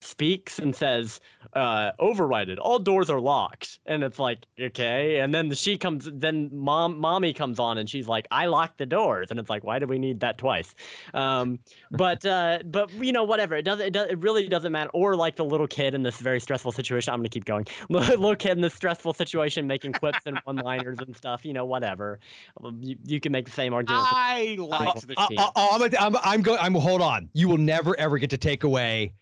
speaks 0.00 0.58
and 0.58 0.74
says, 0.74 1.20
uh, 1.54 1.92
override 1.98 2.48
it. 2.48 2.58
All 2.58 2.78
doors 2.78 3.08
are 3.10 3.20
locked. 3.20 3.78
And 3.86 4.02
it's 4.02 4.18
like, 4.18 4.38
okay. 4.60 5.18
And 5.20 5.34
then 5.34 5.52
she 5.54 5.78
comes, 5.78 6.08
then 6.12 6.50
mom, 6.52 6.98
mommy 6.98 7.32
comes 7.32 7.58
on 7.58 7.78
and 7.78 7.88
she's 7.88 8.06
like, 8.06 8.26
I 8.30 8.46
locked 8.46 8.78
the 8.78 8.86
doors. 8.86 9.28
And 9.30 9.38
it's 9.38 9.48
like, 9.48 9.64
why 9.64 9.78
do 9.78 9.86
we 9.86 9.98
need 9.98 10.20
that 10.20 10.38
twice? 10.38 10.74
Um, 11.14 11.58
but, 11.90 12.24
uh, 12.24 12.60
but 12.64 12.92
you 12.92 13.12
know, 13.12 13.24
whatever. 13.24 13.56
It 13.56 13.62
doesn't, 13.62 13.86
it, 13.86 13.92
does, 13.92 14.08
it 14.10 14.18
really 14.18 14.48
doesn't 14.48 14.72
matter. 14.72 14.90
Or 14.92 15.16
like 15.16 15.36
the 15.36 15.44
little 15.44 15.66
kid 15.66 15.94
in 15.94 16.02
this 16.02 16.18
very 16.18 16.40
stressful 16.40 16.72
situation. 16.72 17.12
I'm 17.12 17.20
going 17.20 17.24
to 17.24 17.30
keep 17.30 17.44
going. 17.44 17.66
little 17.88 18.36
kid 18.36 18.52
in 18.52 18.60
this 18.60 18.74
stressful 18.74 19.14
situation 19.14 19.66
making 19.66 19.92
quips 19.94 20.20
and 20.26 20.38
one 20.44 20.56
liners 20.56 20.98
and 21.00 21.16
stuff, 21.16 21.44
you 21.44 21.52
know, 21.52 21.64
whatever. 21.64 22.18
Um, 22.62 22.78
you, 22.82 22.96
you 23.04 23.20
can 23.20 23.32
make 23.32 23.46
the 23.46 23.52
same 23.52 23.72
argument. 23.72 24.04
I 24.06 24.56
like 24.58 25.00
the 25.00 25.14
uh, 25.16 25.28
uh, 25.36 25.50
uh, 25.56 25.68
I'm, 25.72 25.94
I'm, 25.98 26.16
I'm 26.22 26.42
going, 26.42 26.58
I'm, 26.60 26.74
hold 26.74 27.00
on. 27.00 27.28
You 27.32 27.48
will 27.48 27.58
never, 27.58 27.98
ever 27.98 28.18
get 28.18 28.30
to 28.30 28.38
take 28.38 28.64
away 28.64 29.12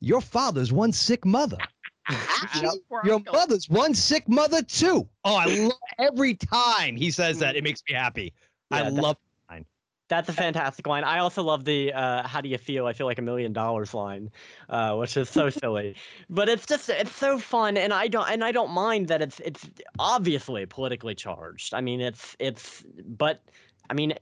your 0.00 0.20
father's 0.20 0.72
one 0.72 0.92
sick 0.92 1.24
mother. 1.24 1.58
your 3.04 3.20
mother's 3.32 3.68
one 3.68 3.94
sick 3.94 4.28
mother 4.28 4.62
too. 4.62 5.06
Oh, 5.24 5.34
I 5.36 5.44
love 5.46 5.72
every 5.98 6.34
time 6.34 6.96
he 6.96 7.10
says 7.10 7.38
that. 7.38 7.56
It 7.56 7.64
makes 7.64 7.82
me 7.88 7.94
happy. 7.94 8.32
Yeah, 8.70 8.78
I 8.78 8.88
love 8.88 9.16
line. 9.50 9.64
That's 10.08 10.28
a 10.28 10.32
fantastic 10.32 10.86
line. 10.86 11.04
I 11.04 11.18
also 11.18 11.42
love 11.42 11.64
the 11.64 11.92
uh, 11.92 12.26
"How 12.26 12.40
do 12.40 12.48
you 12.48 12.56
feel?" 12.56 12.86
I 12.86 12.92
feel 12.94 13.06
like 13.06 13.18
a 13.18 13.22
million 13.22 13.52
dollars 13.52 13.92
line, 13.92 14.30
uh, 14.70 14.96
which 14.96 15.16
is 15.16 15.28
so 15.28 15.50
silly, 15.50 15.96
but 16.30 16.48
it's 16.48 16.64
just 16.64 16.88
it's 16.88 17.14
so 17.14 17.38
fun, 17.38 17.76
and 17.76 17.92
I 17.92 18.08
don't 18.08 18.28
and 18.28 18.42
I 18.42 18.52
don't 18.52 18.70
mind 18.70 19.08
that 19.08 19.20
it's 19.20 19.40
it's 19.40 19.68
obviously 19.98 20.64
politically 20.64 21.14
charged. 21.14 21.74
I 21.74 21.82
mean, 21.82 22.00
it's 22.00 22.36
it's 22.38 22.84
but 23.04 23.42
I 23.90 23.94
mean 23.94 24.14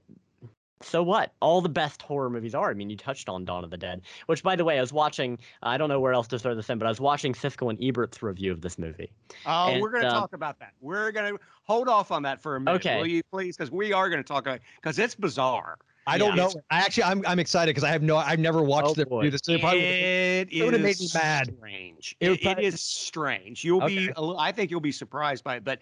so 0.81 1.01
what? 1.01 1.33
All 1.41 1.61
the 1.61 1.69
best 1.69 2.01
horror 2.01 2.29
movies 2.29 2.53
are. 2.53 2.69
I 2.69 2.73
mean, 2.73 2.89
you 2.89 2.97
touched 2.97 3.29
on 3.29 3.45
Dawn 3.45 3.63
of 3.63 3.69
the 3.71 3.77
Dead, 3.77 4.01
which, 4.27 4.43
by 4.43 4.55
the 4.55 4.63
way, 4.63 4.77
I 4.77 4.81
was 4.81 4.93
watching. 4.93 5.39
I 5.63 5.77
don't 5.77 5.89
know 5.89 5.99
where 5.99 6.13
else 6.13 6.27
to 6.27 6.39
throw 6.39 6.53
this 6.55 6.69
in, 6.69 6.77
but 6.77 6.85
I 6.85 6.89
was 6.89 6.99
watching 7.01 7.33
Siskel 7.33 7.69
and 7.69 7.79
Ebert's 7.81 8.21
review 8.21 8.51
of 8.51 8.61
this 8.61 8.77
movie. 8.77 9.09
Oh, 9.45 9.67
And, 9.69 9.81
we're 9.81 9.89
going 9.89 10.03
to 10.03 10.09
um, 10.09 10.13
talk 10.21 10.33
about 10.33 10.59
that. 10.59 10.73
We're 10.81 11.11
going 11.11 11.33
to 11.35 11.39
hold 11.63 11.87
off 11.89 12.11
on 12.11 12.21
that 12.23 12.41
for 12.41 12.55
a 12.55 12.59
minute, 12.59 12.75
Okay. 12.85 12.97
will 12.97 13.07
you 13.07 13.23
please? 13.31 13.57
Because 13.57 13.71
we 13.71 13.91
are 13.93 14.09
going 14.09 14.21
to 14.23 14.27
talk 14.27 14.43
about 14.45 14.59
because 14.75 14.99
it's 14.99 15.15
bizarre. 15.15 15.77
I 16.09 16.17
don't 16.17 16.37
Yeah. 16.37 16.43
know. 16.45 16.53
I 16.71 16.79
actually, 16.79 17.03
I'm 17.03 17.21
I'm 17.27 17.39
excited 17.39 17.71
because 17.71 17.83
I 17.83 17.89
have 17.89 18.01
no, 18.01 18.15
I've 18.15 18.39
never 18.39 18.61
watched 18.61 18.87
Oh, 18.89 18.93
the 18.93 19.05
boy. 19.05 19.17
review. 19.23 19.31
This 19.31 19.41
it 19.49 19.59
probably 19.59 19.79
would've- 19.81 20.53
It 20.53 20.63
would've 20.63 20.81
made 20.81 20.99
me 21.01 21.07
mad. 21.13 21.53
Strange. 21.57 22.15
It 22.21 22.31
It, 22.31 22.41
probably- 22.43 22.65
is 22.65 22.81
strange. 22.81 23.65
You'll 23.65 23.81
be. 23.85 23.97
Okay. 24.09 24.13
a 24.15 24.21
little- 24.21 24.39
I 24.39 24.53
think 24.53 24.71
you'll 24.71 24.79
be 24.79 24.93
surprised 24.93 25.43
by 25.43 25.57
it, 25.57 25.65
but 25.65 25.79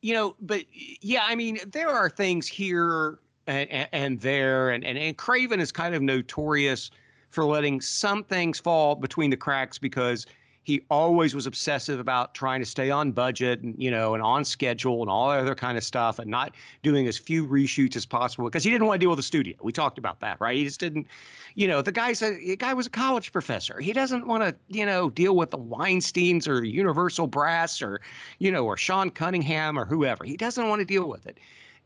you 0.00 0.14
know, 0.14 0.36
but 0.40 0.62
yeah, 1.00 1.22
I 1.26 1.34
mean, 1.34 1.58
there 1.66 1.88
are 1.88 2.08
things 2.10 2.46
here 2.46 3.18
and, 3.46 3.88
and, 3.92 4.20
there, 4.20 4.70
and, 4.70 4.84
and 4.84 4.98
and 4.98 5.16
Craven 5.16 5.60
is 5.60 5.72
kind 5.72 5.94
of 5.94 6.02
notorious 6.02 6.90
for 7.30 7.44
letting 7.44 7.80
some 7.80 8.22
things 8.24 8.60
fall 8.60 8.94
between 8.94 9.30
the 9.30 9.36
cracks 9.36 9.78
because 9.78 10.26
he 10.64 10.82
always 10.90 11.34
was 11.34 11.46
obsessive 11.46 11.98
about 11.98 12.34
trying 12.34 12.60
to 12.60 12.66
stay 12.66 12.90
on 12.90 13.10
budget 13.10 13.62
and 13.62 13.74
you 13.82 13.90
know 13.90 14.14
and 14.14 14.22
on 14.22 14.44
schedule 14.44 15.02
and 15.02 15.10
all 15.10 15.30
that 15.30 15.40
other 15.40 15.54
kind 15.54 15.76
of 15.76 15.82
stuff 15.82 16.18
and 16.18 16.30
not 16.30 16.54
doing 16.82 17.06
as 17.08 17.18
few 17.18 17.46
reshoots 17.46 17.96
as 17.96 18.06
possible 18.06 18.44
because 18.44 18.62
he 18.62 18.70
didn't 18.70 18.86
want 18.86 19.00
to 19.00 19.04
deal 19.04 19.10
with 19.10 19.18
the 19.18 19.24
studio. 19.24 19.56
We 19.62 19.72
talked 19.72 19.98
about 19.98 20.20
that, 20.20 20.40
right? 20.40 20.56
He 20.56 20.64
just 20.64 20.78
didn't, 20.78 21.08
you 21.54 21.66
know, 21.66 21.82
the 21.82 21.92
guy's 21.92 22.22
a 22.22 22.36
the 22.36 22.56
guy 22.56 22.74
was 22.74 22.86
a 22.86 22.90
college 22.90 23.32
professor. 23.32 23.80
He 23.80 23.92
doesn't 23.92 24.26
want 24.26 24.44
to, 24.44 24.54
you 24.68 24.86
know, 24.86 25.10
deal 25.10 25.36
with 25.36 25.50
the 25.50 25.58
Weinsteins 25.58 26.46
or 26.46 26.62
Universal 26.62 27.26
Brass 27.26 27.82
or, 27.82 28.00
you 28.38 28.52
know, 28.52 28.64
or 28.64 28.76
Sean 28.76 29.10
Cunningham 29.10 29.78
or 29.78 29.84
whoever. 29.84 30.24
He 30.24 30.36
doesn't 30.36 30.68
want 30.68 30.80
to 30.80 30.84
deal 30.84 31.08
with 31.08 31.26
it. 31.26 31.38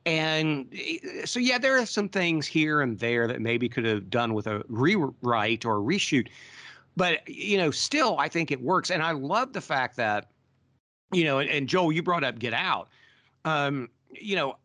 And 0.07 0.73
eh, 0.73 1.27
so, 1.27 1.39
yeah, 1.41 1.59
there 1.59 1.77
are 1.79 1.85
some 1.85 2.09
things 2.09 2.47
here 2.47 2.81
and 2.81 2.99
there 2.99 3.27
that 3.27 3.43
maybe 3.43 3.69
could 3.69 3.85
have 3.85 4.09
done 4.09 4.33
with 4.33 4.47
a 4.47 4.63
rewrite 4.69 5.67
or 5.67 5.79
a 5.79 5.83
reshoot. 5.83 6.29
But, 6.97 7.29
you 7.29 7.59
know, 7.59 7.71
still, 7.71 8.19
I 8.19 8.29
think 8.29 8.51
it 8.51 8.63
works. 8.63 8.91
And 8.91 9.03
I 9.03 9.11
love 9.11 9.53
the 9.53 9.61
fact 9.61 9.97
that, 9.97 10.31
you 11.13 11.25
know, 11.25 11.41
and, 11.41 11.51
and 11.51 11.69
Joel, 11.69 11.93
you 11.93 12.03
brought 12.03 12.25
up 12.25 12.39
Get 12.39 12.55
Out. 12.55 12.89
Um, 13.45 13.91
you 14.11 14.37
know, 14.37 14.57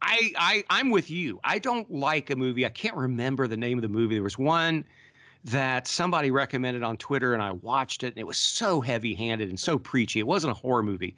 I, 0.00 0.32
I, 0.36 0.64
I'm 0.70 0.90
with 0.90 1.10
you. 1.10 1.40
I 1.44 1.58
don't 1.58 1.90
like 1.90 2.30
a 2.30 2.36
movie. 2.36 2.64
I 2.64 2.70
can't 2.70 2.96
remember 2.96 3.48
the 3.48 3.56
name 3.56 3.76
of 3.76 3.82
the 3.82 3.88
movie. 3.88 4.14
There 4.14 4.22
was 4.22 4.38
one 4.38 4.84
that 5.44 5.86
somebody 5.86 6.30
recommended 6.30 6.82
on 6.82 6.96
Twitter, 6.96 7.34
and 7.34 7.42
I 7.42 7.52
watched 7.52 8.02
it, 8.02 8.08
and 8.08 8.18
it 8.18 8.26
was 8.26 8.38
so 8.38 8.80
heavy-handed 8.80 9.48
and 9.48 9.58
so 9.58 9.78
preachy. 9.78 10.20
It 10.20 10.26
wasn't 10.26 10.52
a 10.52 10.54
horror 10.54 10.82
movie, 10.82 11.16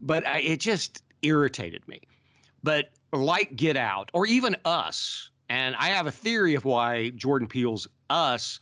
but 0.00 0.26
I, 0.26 0.38
it 0.38 0.60
just 0.60 1.02
irritated 1.22 1.86
me. 1.86 2.00
But 2.62 2.90
like 3.12 3.56
Get 3.56 3.76
Out 3.76 4.10
or 4.12 4.26
even 4.26 4.56
Us, 4.64 5.30
and 5.48 5.74
I 5.76 5.88
have 5.88 6.06
a 6.06 6.12
theory 6.12 6.54
of 6.54 6.64
why 6.64 7.10
Jordan 7.10 7.48
Peele's 7.48 7.86
Us 8.10 8.60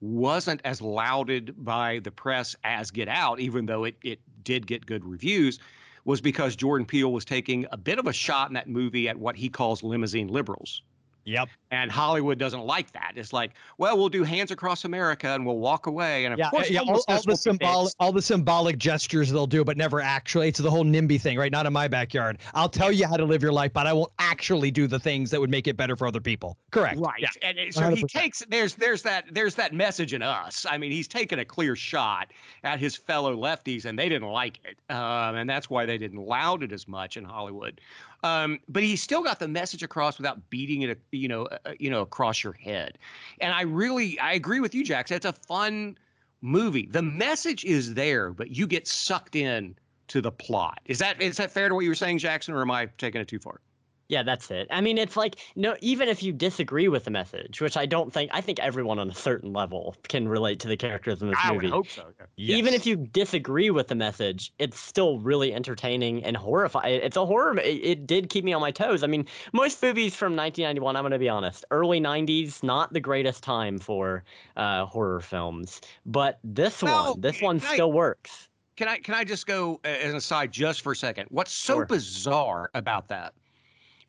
wasn't 0.00 0.60
as 0.64 0.82
lauded 0.82 1.54
by 1.64 2.00
the 2.00 2.10
press 2.10 2.56
as 2.64 2.90
Get 2.90 3.08
Out, 3.08 3.40
even 3.40 3.66
though 3.66 3.84
it 3.84 3.96
it 4.02 4.20
did 4.42 4.66
get 4.66 4.86
good 4.86 5.04
reviews, 5.04 5.58
was 6.04 6.20
because 6.20 6.56
Jordan 6.56 6.86
Peele 6.86 7.12
was 7.12 7.24
taking 7.24 7.66
a 7.72 7.76
bit 7.76 7.98
of 7.98 8.06
a 8.06 8.12
shot 8.12 8.48
in 8.48 8.54
that 8.54 8.68
movie 8.68 9.08
at 9.08 9.16
what 9.16 9.36
he 9.36 9.48
calls 9.48 9.82
limousine 9.82 10.28
liberals. 10.28 10.82
Yep. 11.24 11.48
And 11.70 11.90
Hollywood 11.90 12.38
doesn't 12.38 12.64
like 12.64 12.92
that. 12.92 13.12
It's 13.16 13.32
like, 13.32 13.52
well, 13.78 13.96
we'll 13.96 14.08
do 14.08 14.22
Hands 14.22 14.50
Across 14.50 14.84
America 14.84 15.28
and 15.28 15.44
we'll 15.44 15.58
walk 15.58 15.86
away. 15.86 16.24
And 16.24 16.34
of 16.34 16.38
Yeah, 16.38 16.50
course, 16.50 16.70
yeah. 16.70 16.80
All, 16.80 17.02
all 17.08 17.22
the 17.22 17.36
symbolic, 17.36 17.92
all 17.98 18.12
the 18.12 18.22
symbolic 18.22 18.78
gestures 18.78 19.30
they'll 19.30 19.46
do, 19.46 19.64
but 19.64 19.76
never 19.76 20.00
actually. 20.00 20.48
It's 20.48 20.60
the 20.60 20.70
whole 20.70 20.84
NIMBY 20.84 21.20
thing, 21.20 21.38
right? 21.38 21.50
Not 21.50 21.66
in 21.66 21.72
my 21.72 21.88
backyard. 21.88 22.38
I'll 22.54 22.68
tell 22.68 22.92
you 22.92 23.06
how 23.06 23.16
to 23.16 23.24
live 23.24 23.42
your 23.42 23.52
life, 23.52 23.72
but 23.72 23.86
I 23.86 23.92
won't 23.92 24.12
actually 24.18 24.70
do 24.70 24.86
the 24.86 24.98
things 25.00 25.30
that 25.30 25.40
would 25.40 25.50
make 25.50 25.66
it 25.66 25.76
better 25.76 25.96
for 25.96 26.06
other 26.06 26.20
people. 26.20 26.58
Correct. 26.70 26.98
Right. 26.98 27.20
Yeah. 27.20 27.28
And 27.42 27.74
so 27.74 27.88
he 27.90 28.04
100%. 28.04 28.08
takes 28.08 28.42
there's 28.48 28.74
there's 28.74 29.02
that 29.02 29.24
there's 29.32 29.54
that 29.56 29.72
message 29.72 30.12
in 30.14 30.22
us. 30.22 30.66
I 30.68 30.78
mean, 30.78 30.92
he's 30.92 31.08
taken 31.08 31.38
a 31.38 31.44
clear 31.44 31.74
shot 31.74 32.32
at 32.62 32.78
his 32.78 32.96
fellow 32.96 33.34
lefties 33.36 33.84
and 33.84 33.98
they 33.98 34.08
didn't 34.08 34.28
like 34.28 34.60
it. 34.64 34.78
Um, 34.94 35.36
and 35.36 35.48
that's 35.48 35.68
why 35.68 35.86
they 35.86 35.98
didn't 35.98 36.20
laud 36.20 36.62
it 36.62 36.72
as 36.72 36.86
much 36.86 37.16
in 37.16 37.24
Hollywood. 37.24 37.80
Um, 38.24 38.58
but 38.70 38.82
he 38.82 38.96
still 38.96 39.22
got 39.22 39.38
the 39.38 39.46
message 39.46 39.82
across 39.82 40.16
without 40.16 40.48
beating 40.48 40.80
it, 40.80 40.98
you 41.12 41.28
know, 41.28 41.44
uh, 41.44 41.74
you 41.78 41.90
know, 41.90 42.00
across 42.00 42.42
your 42.42 42.54
head. 42.54 42.96
And 43.40 43.52
I 43.52 43.62
really 43.62 44.18
I 44.18 44.32
agree 44.32 44.60
with 44.60 44.74
you, 44.74 44.82
Jackson. 44.82 45.16
It's 45.16 45.26
a 45.26 45.34
fun 45.34 45.98
movie. 46.40 46.88
The 46.90 47.02
message 47.02 47.66
is 47.66 47.92
there, 47.92 48.30
but 48.30 48.50
you 48.50 48.66
get 48.66 48.88
sucked 48.88 49.36
in 49.36 49.76
to 50.08 50.22
the 50.22 50.32
plot. 50.32 50.80
Is 50.86 50.98
that 51.00 51.20
is 51.20 51.36
that 51.36 51.50
fair 51.50 51.68
to 51.68 51.74
what 51.74 51.82
you 51.82 51.90
were 51.90 51.94
saying, 51.94 52.16
Jackson, 52.16 52.54
or 52.54 52.62
am 52.62 52.70
I 52.70 52.86
taking 52.96 53.20
it 53.20 53.28
too 53.28 53.38
far? 53.38 53.60
Yeah, 54.08 54.22
that's 54.22 54.50
it. 54.50 54.66
I 54.70 54.80
mean, 54.80 54.98
it's 54.98 55.16
like 55.16 55.36
no, 55.56 55.76
even 55.80 56.08
if 56.08 56.22
you 56.22 56.32
disagree 56.32 56.88
with 56.88 57.04
the 57.04 57.10
message, 57.10 57.60
which 57.60 57.76
I 57.76 57.86
don't 57.86 58.12
think, 58.12 58.30
I 58.34 58.40
think 58.40 58.58
everyone 58.60 58.98
on 58.98 59.10
a 59.10 59.14
certain 59.14 59.52
level 59.52 59.96
can 60.08 60.28
relate 60.28 60.60
to 60.60 60.68
the 60.68 60.76
characters 60.76 61.22
in 61.22 61.28
this 61.30 61.38
I 61.42 61.52
movie. 61.52 61.66
would 61.66 61.72
hope 61.72 61.88
so. 61.88 62.12
yeah. 62.36 62.56
Even 62.56 62.74
if 62.74 62.84
you 62.84 62.96
disagree 62.96 63.70
with 63.70 63.88
the 63.88 63.94
message, 63.94 64.52
it's 64.58 64.78
still 64.78 65.20
really 65.20 65.54
entertaining 65.54 66.22
and 66.22 66.36
horrifying. 66.36 67.00
It's 67.02 67.16
a 67.16 67.24
horror. 67.24 67.58
It, 67.58 67.80
it 67.84 68.06
did 68.06 68.28
keep 68.28 68.44
me 68.44 68.52
on 68.52 68.60
my 68.60 68.70
toes. 68.70 69.02
I 69.02 69.06
mean, 69.06 69.26
most 69.54 69.82
movies 69.82 70.14
from 70.14 70.36
1991, 70.36 70.96
I'm 70.96 71.02
going 71.02 71.12
to 71.12 71.18
be 71.18 71.28
honest, 71.30 71.64
early 71.70 72.00
90s, 72.00 72.62
not 72.62 72.92
the 72.92 73.00
greatest 73.00 73.42
time 73.42 73.78
for 73.78 74.22
uh, 74.56 74.84
horror 74.84 75.20
films. 75.20 75.80
But 76.04 76.40
this 76.44 76.82
No, 76.82 77.12
one, 77.12 77.20
this 77.20 77.40
one 77.40 77.60
I- 77.64 77.74
still 77.74 77.92
works. 77.92 78.48
Can 78.76 78.88
I 78.88 78.98
can 78.98 79.14
I 79.14 79.22
just 79.22 79.46
go 79.46 79.80
as 79.84 80.10
an 80.10 80.16
aside 80.16 80.50
just 80.50 80.82
for 80.82 80.92
a 80.92 80.96
second? 80.96 81.28
What's 81.30 81.52
so 81.52 81.74
Sure. 81.76 81.86
bizarre 81.86 82.70
about 82.74 83.06
that? 83.08 83.32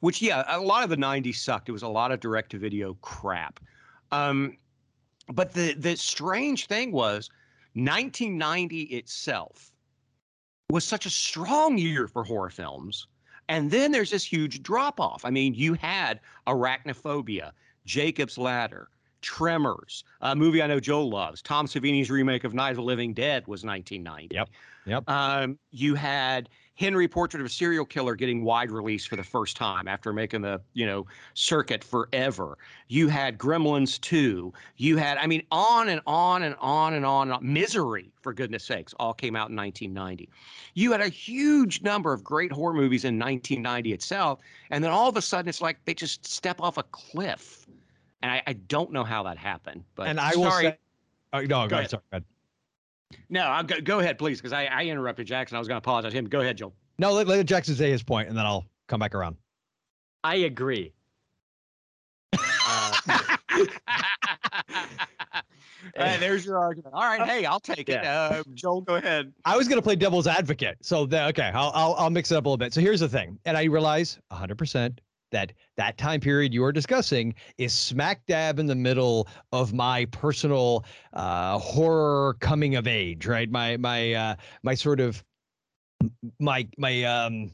Which 0.06 0.22
yeah, 0.22 0.44
a 0.48 0.60
lot 0.60 0.84
of 0.84 0.92
the 0.92 0.98
'90s 0.98 1.38
sucked. 1.38 1.68
It 1.68 1.72
was 1.72 1.82
a 1.82 1.88
lot 1.88 2.12
of 2.12 2.20
direct-to-video 2.20 2.94
crap. 3.02 3.60
Um, 4.12 4.56
but 5.34 5.52
the 5.52 5.74
the 5.74 5.98
strange 5.98 6.68
thing 6.68 6.92
was, 6.92 7.32
1990 7.74 8.84
itself 8.84 9.72
was 10.70 10.84
such 10.84 11.08
a 11.08 11.10
strong 11.10 11.80
year 11.80 12.08
for 12.08 12.24
horror 12.24 12.52
films, 12.52 13.08
and 13.50 13.72
then 13.72 13.92
there's 13.92 14.12
this 14.12 14.24
huge 14.24 14.62
drop 14.62 15.00
off. 15.00 15.26
I 15.26 15.32
mean, 15.32 15.56
you 15.56 15.74
had 15.74 16.20
Arachnophobia, 16.46 17.52
Jacob's 17.88 18.38
Ladder. 18.38 18.90
Tremors, 19.22 20.04
a 20.22 20.36
movie 20.36 20.62
I 20.62 20.68
know 20.68 20.80
Joe 20.80 21.04
loves. 21.04 21.42
Tom 21.42 21.66
Savini's 21.66 22.12
remake 22.12 22.44
of 22.44 22.54
Night 22.54 22.70
of 22.70 22.76
the 22.76 22.84
Living 22.84 23.12
Dead 23.12 23.48
was 23.48 23.66
1990. 23.66 24.36
Yep, 24.36 24.50
yep. 24.86 25.10
Um, 25.10 25.58
you 25.72 25.96
had 25.96 26.48
Henry 26.76 27.08
Portrait 27.08 27.40
of 27.40 27.46
a 27.46 27.50
Serial 27.50 27.86
Killer 27.86 28.16
getting 28.16 28.44
wide 28.44 28.70
release 28.70 29.06
for 29.06 29.16
the 29.16 29.24
first 29.24 29.56
time 29.56 29.88
after 29.88 30.12
making 30.12 30.42
the 30.42 30.62
you 30.74 30.86
know 30.86 31.08
circuit 31.34 31.84
forever. 31.84 32.58
You 32.90 33.08
had 33.08 33.38
Gremlins 33.38 34.00
2. 34.02 34.54
You 34.78 34.98
had, 34.98 35.18
I 35.18 35.26
mean, 35.26 35.44
on 35.52 35.90
and 35.90 36.02
on 36.06 36.44
and 36.44 36.56
on 36.60 36.94
and 36.94 37.06
on. 37.06 37.30
And 37.30 37.34
on. 37.34 37.54
Misery, 37.54 38.12
for 38.22 38.34
goodness 38.34 38.64
sakes, 38.64 38.94
all 39.00 39.14
came 39.14 39.36
out 39.36 39.50
in 39.50 39.56
1990. 39.56 40.30
You 40.74 40.92
had 40.92 41.02
a 41.02 41.08
huge 41.08 41.82
number 41.82 42.12
of 42.12 42.24
great 42.24 42.52
horror 42.52 42.74
movies 42.74 43.06
in 43.06 43.18
1990 43.18 43.94
itself, 43.94 44.40
and 44.70 44.84
then 44.84 44.92
all 44.92 45.08
of 45.08 45.16
a 45.16 45.22
sudden 45.22 45.48
it's 45.48 45.62
like 45.62 45.78
they 45.86 45.94
just 45.94 46.28
step 46.28 46.60
off 46.60 46.78
a 46.78 46.84
cliff. 46.84 47.66
And 48.22 48.32
I, 48.32 48.44
I 48.48 48.54
don't 48.54 48.92
know 48.92 49.04
how 49.04 49.24
that 49.24 49.38
happened. 49.38 49.84
But 49.96 50.08
and 50.08 50.20
I 50.20 50.36
will 50.36 50.50
sorry. 50.52 50.64
say, 50.64 50.78
oh, 51.34 51.42
no, 51.42 51.48
go, 51.48 51.68
Go 51.68 51.78
ahead. 51.78 51.90
Sorry. 51.90 52.24
No, 53.30 53.42
I'll 53.42 53.64
go, 53.64 53.82
go 53.82 54.00
ahead, 54.00 54.18
please, 54.18 54.40
because 54.40 54.54
I, 54.54 54.66
I 54.66 54.84
interrupted 54.86 55.28
Jackson. 55.28 55.56
I 55.56 55.60
was 55.60 55.68
going 55.68 55.76
to 55.76 55.80
apologize 55.80 56.12
to 56.12 56.18
him. 56.18 56.26
Go 56.26 56.42
ahead, 56.42 56.58
Joel. 56.58 56.74
No, 56.98 57.12
let, 57.12 57.28
let 57.28 57.46
Jackson 57.46 57.76
say 57.76 57.92
his 57.92 58.04
point, 58.04 58.30
and 58.30 58.38
then 58.38 58.46
I'll 58.46 58.66
come 58.88 59.00
back 59.00 59.16
around. 59.16 59.36
I 60.24 60.36
agree. 60.38 60.94
Uh, 62.34 63.28
Uh, 65.98 66.18
there's 66.18 66.46
your 66.46 66.58
argument. 66.60 66.94
All 66.94 67.04
right, 67.04 67.22
hey, 67.22 67.46
I'll 67.46 67.60
take 67.60 67.88
it. 67.88 68.04
Uh, 68.04 68.44
Joel, 68.54 68.82
go 68.82 68.96
ahead. 68.96 69.32
I 69.46 69.56
was 69.56 69.68
going 69.68 69.78
to 69.78 69.84
play 69.84 69.96
devil's 69.96 70.28
advocate. 70.28 70.78
So, 70.82 71.06
the, 71.06 71.28
okay, 71.28 71.52
I'll, 71.54 71.72
I'll, 71.74 71.94
I'll 71.94 72.10
mix 72.10 72.32
it 72.32 72.36
up 72.36 72.46
a 72.46 72.50
little 72.50 72.58
bit. 72.58 72.74
So, 72.74 72.82
here's 72.82 73.00
the 73.00 73.08
thing. 73.08 73.40
And 73.46 73.56
I 73.56 73.66
realize 73.66 74.20
100% 74.32 74.98
that 75.36 75.52
that 75.76 75.98
time 75.98 76.22
period 76.22 76.54
you 76.54 76.64
are 76.64 76.72
discussing 76.72 77.36
is 77.58 77.74
smack 77.74 78.26
dab 78.26 78.58
in 78.58 78.66
the 78.66 78.76
middle 78.76 79.28
of 79.52 79.74
my 79.74 80.06
personal 80.06 80.86
uh, 81.14 81.60
horror 81.60 82.38
coming 82.40 82.76
of 82.76 82.88
age, 82.88 83.28
right? 83.28 83.52
My, 83.52 83.76
my, 83.76 84.14
uh, 84.14 84.36
my 84.64 84.74
sort 84.74 85.02
of, 85.02 85.22
my, 86.40 86.66
my, 86.78 87.04
um, 87.04 87.52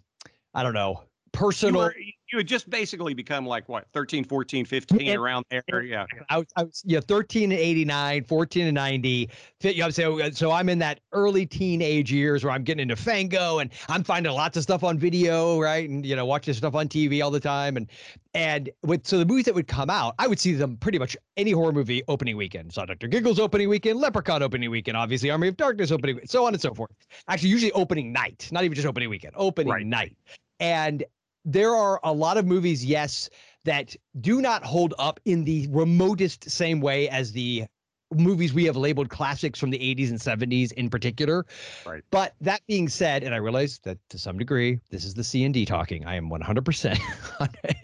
I 0.53 0.61
don't 0.61 0.73
know, 0.73 1.01
You, 1.01 1.31
personal. 1.31 1.91
You 2.31 2.37
had 2.37 2.47
just 2.47 2.69
basically 2.69 3.13
become 3.13 3.45
like 3.45 3.67
what, 3.67 3.85
13, 3.93 4.23
14, 4.23 4.65
15, 4.65 4.99
Yeah. 5.01 5.15
around 5.15 5.45
there. 5.49 5.83
Yeah. 5.83 6.05
I 6.29 6.37
was, 6.37 6.47
I 6.55 6.63
was, 6.63 6.81
yeah, 6.85 7.01
13 7.01 7.49
to 7.49 7.55
89, 7.55 8.23
14 8.23 8.65
to 8.65 8.71
90. 8.71 9.29
Fit, 9.59 9.75
you 9.75 9.83
know, 9.83 9.89
so, 9.89 10.19
uh, 10.21 10.31
so 10.31 10.51
I'm 10.51 10.69
in 10.69 10.79
that 10.79 11.01
early 11.11 11.45
teenage 11.45 12.11
years 12.11 12.43
where 12.43 12.53
I'm 12.53 12.63
getting 12.63 12.83
into 12.83 12.95
Fango 12.95 13.59
and 13.59 13.69
I'm 13.89 14.03
finding 14.03 14.31
lots 14.31 14.55
of 14.55 14.63
stuff 14.63 14.83
on 14.83 14.97
video, 14.97 15.59
right? 15.59 15.89
And, 15.89 16.05
you 16.05 16.15
know, 16.15 16.25
watching 16.25 16.53
stuff 16.53 16.73
on 16.73 16.87
TV 16.87 17.21
all 17.23 17.31
the 17.31 17.39
time. 17.39 17.75
And, 17.75 17.87
and 18.33 18.69
with, 18.83 19.05
so 19.05 19.17
the 19.19 19.25
movies 19.25 19.45
that 19.45 19.55
would 19.55 19.67
come 19.67 19.89
out, 19.89 20.15
I 20.17 20.27
would 20.27 20.39
see 20.39 20.53
them 20.53 20.77
pretty 20.77 20.99
much 20.99 21.17
any 21.35 21.51
horror 21.51 21.73
movie 21.73 22.01
opening 22.07 22.37
weekend. 22.37 22.73
Saw 22.73 22.85
Dr. 22.85 23.07
Giggles 23.07 23.39
opening 23.39 23.67
weekend, 23.67 23.99
Leprechaun 23.99 24.41
opening 24.41 24.69
weekend, 24.71 24.95
obviously 24.95 25.29
Army 25.29 25.49
of 25.49 25.57
Darkness 25.57 25.91
opening, 25.91 26.19
so 26.25 26.45
on 26.45 26.53
and 26.53 26.61
so 26.61 26.73
forth. 26.73 26.91
Actually, 27.27 27.49
usually 27.49 27.73
opening 27.73 28.13
night, 28.13 28.47
not 28.53 28.63
even 28.63 28.75
just 28.75 28.87
opening 28.87 29.09
weekend, 29.09 29.33
opening 29.35 29.71
Right. 29.73 29.85
night. 29.85 30.15
And 30.61 31.03
there 31.45 31.75
are 31.75 31.99
a 32.03 32.11
lot 32.13 32.37
of 32.37 32.45
movies, 32.45 32.83
yes, 32.85 33.29
that 33.65 33.95
do 34.19 34.41
not 34.41 34.63
hold 34.63 34.93
up 34.99 35.19
in 35.25 35.43
the 35.43 35.67
remotest 35.69 36.49
same 36.49 36.81
way 36.81 37.09
as 37.09 37.31
the 37.31 37.65
movies 38.13 38.53
we 38.53 38.65
have 38.65 38.75
labeled 38.75 39.09
classics 39.09 39.59
from 39.59 39.69
the 39.69 39.79
80s 39.79 40.09
and 40.09 40.19
70s 40.19 40.73
in 40.73 40.89
particular. 40.89 41.45
Right. 41.85 42.03
But 42.11 42.35
that 42.41 42.61
being 42.67 42.89
said, 42.89 43.23
and 43.23 43.33
I 43.33 43.37
realize 43.37 43.79
that 43.83 43.97
to 44.09 44.17
some 44.17 44.37
degree 44.37 44.79
this 44.89 45.05
is 45.05 45.13
the 45.13 45.23
C 45.23 45.43
and 45.43 45.53
D 45.53 45.65
talking. 45.65 46.05
I 46.05 46.15
am 46.15 46.29
100% 46.29 46.99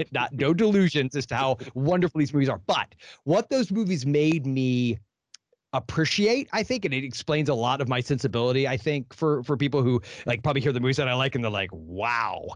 not 0.11 0.33
no 0.33 0.53
delusions 0.53 1.15
as 1.15 1.25
to 1.27 1.35
how 1.35 1.57
wonderful 1.73 2.19
these 2.19 2.33
movies 2.33 2.49
are. 2.49 2.59
But 2.67 2.93
what 3.23 3.49
those 3.49 3.71
movies 3.71 4.05
made 4.05 4.45
me 4.45 4.99
appreciate 5.73 6.47
i 6.53 6.63
think 6.63 6.85
and 6.85 6.93
it 6.93 7.03
explains 7.03 7.49
a 7.49 7.53
lot 7.53 7.81
of 7.81 7.89
my 7.89 7.99
sensibility 7.99 8.67
i 8.69 8.77
think 8.77 9.13
for 9.13 9.43
for 9.43 9.57
people 9.57 9.83
who 9.83 10.01
like 10.25 10.41
probably 10.41 10.61
hear 10.61 10.71
the 10.71 10.79
movies 10.79 10.95
that 10.95 11.09
i 11.09 11.13
like 11.13 11.35
and 11.35 11.43
they're 11.43 11.51
like 11.51 11.69
wow 11.73 12.47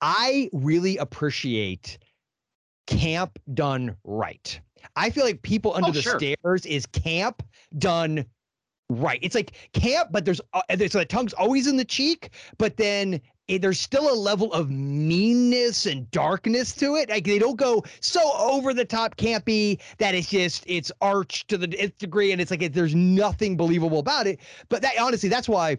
i 0.00 0.48
really 0.52 0.96
appreciate 0.98 1.98
camp 2.86 3.38
done 3.54 3.94
right 4.04 4.60
i 4.96 5.10
feel 5.10 5.24
like 5.24 5.42
people 5.42 5.74
under 5.74 5.88
Oh, 5.90 5.92
the 5.92 6.02
sure. 6.02 6.18
stairs 6.18 6.64
is 6.66 6.86
camp 6.86 7.42
done 7.78 8.24
right 8.90 9.18
it's 9.22 9.34
like 9.34 9.52
camp 9.74 10.08
but 10.10 10.24
there's 10.24 10.40
uh, 10.54 10.62
there's 10.74 10.92
the 10.92 11.04
tongue's 11.04 11.34
always 11.34 11.66
in 11.66 11.76
the 11.76 11.84
cheek 11.84 12.30
but 12.56 12.76
then 12.76 13.20
it, 13.48 13.62
there's 13.62 13.80
still 13.80 14.12
a 14.12 14.14
level 14.14 14.52
of 14.52 14.70
meanness 14.70 15.86
and 15.86 16.10
darkness 16.10 16.74
to 16.74 16.96
it. 16.96 17.08
Like 17.08 17.24
they 17.24 17.38
don't 17.38 17.56
go 17.56 17.82
so 18.00 18.20
over 18.34 18.74
the 18.74 18.84
top 18.84 19.16
campy 19.16 19.80
that 19.96 20.14
it's 20.14 20.28
just 20.28 20.64
it's 20.66 20.92
arched 21.00 21.48
to 21.48 21.56
the 21.58 21.66
nth 21.78 21.98
degree, 21.98 22.32
and 22.32 22.40
it's 22.40 22.50
like 22.50 22.62
it, 22.62 22.74
there's 22.74 22.94
nothing 22.94 23.56
believable 23.56 23.98
about 24.00 24.26
it. 24.26 24.40
But 24.68 24.82
that 24.82 24.92
honestly, 25.00 25.30
that's 25.30 25.48
why. 25.48 25.78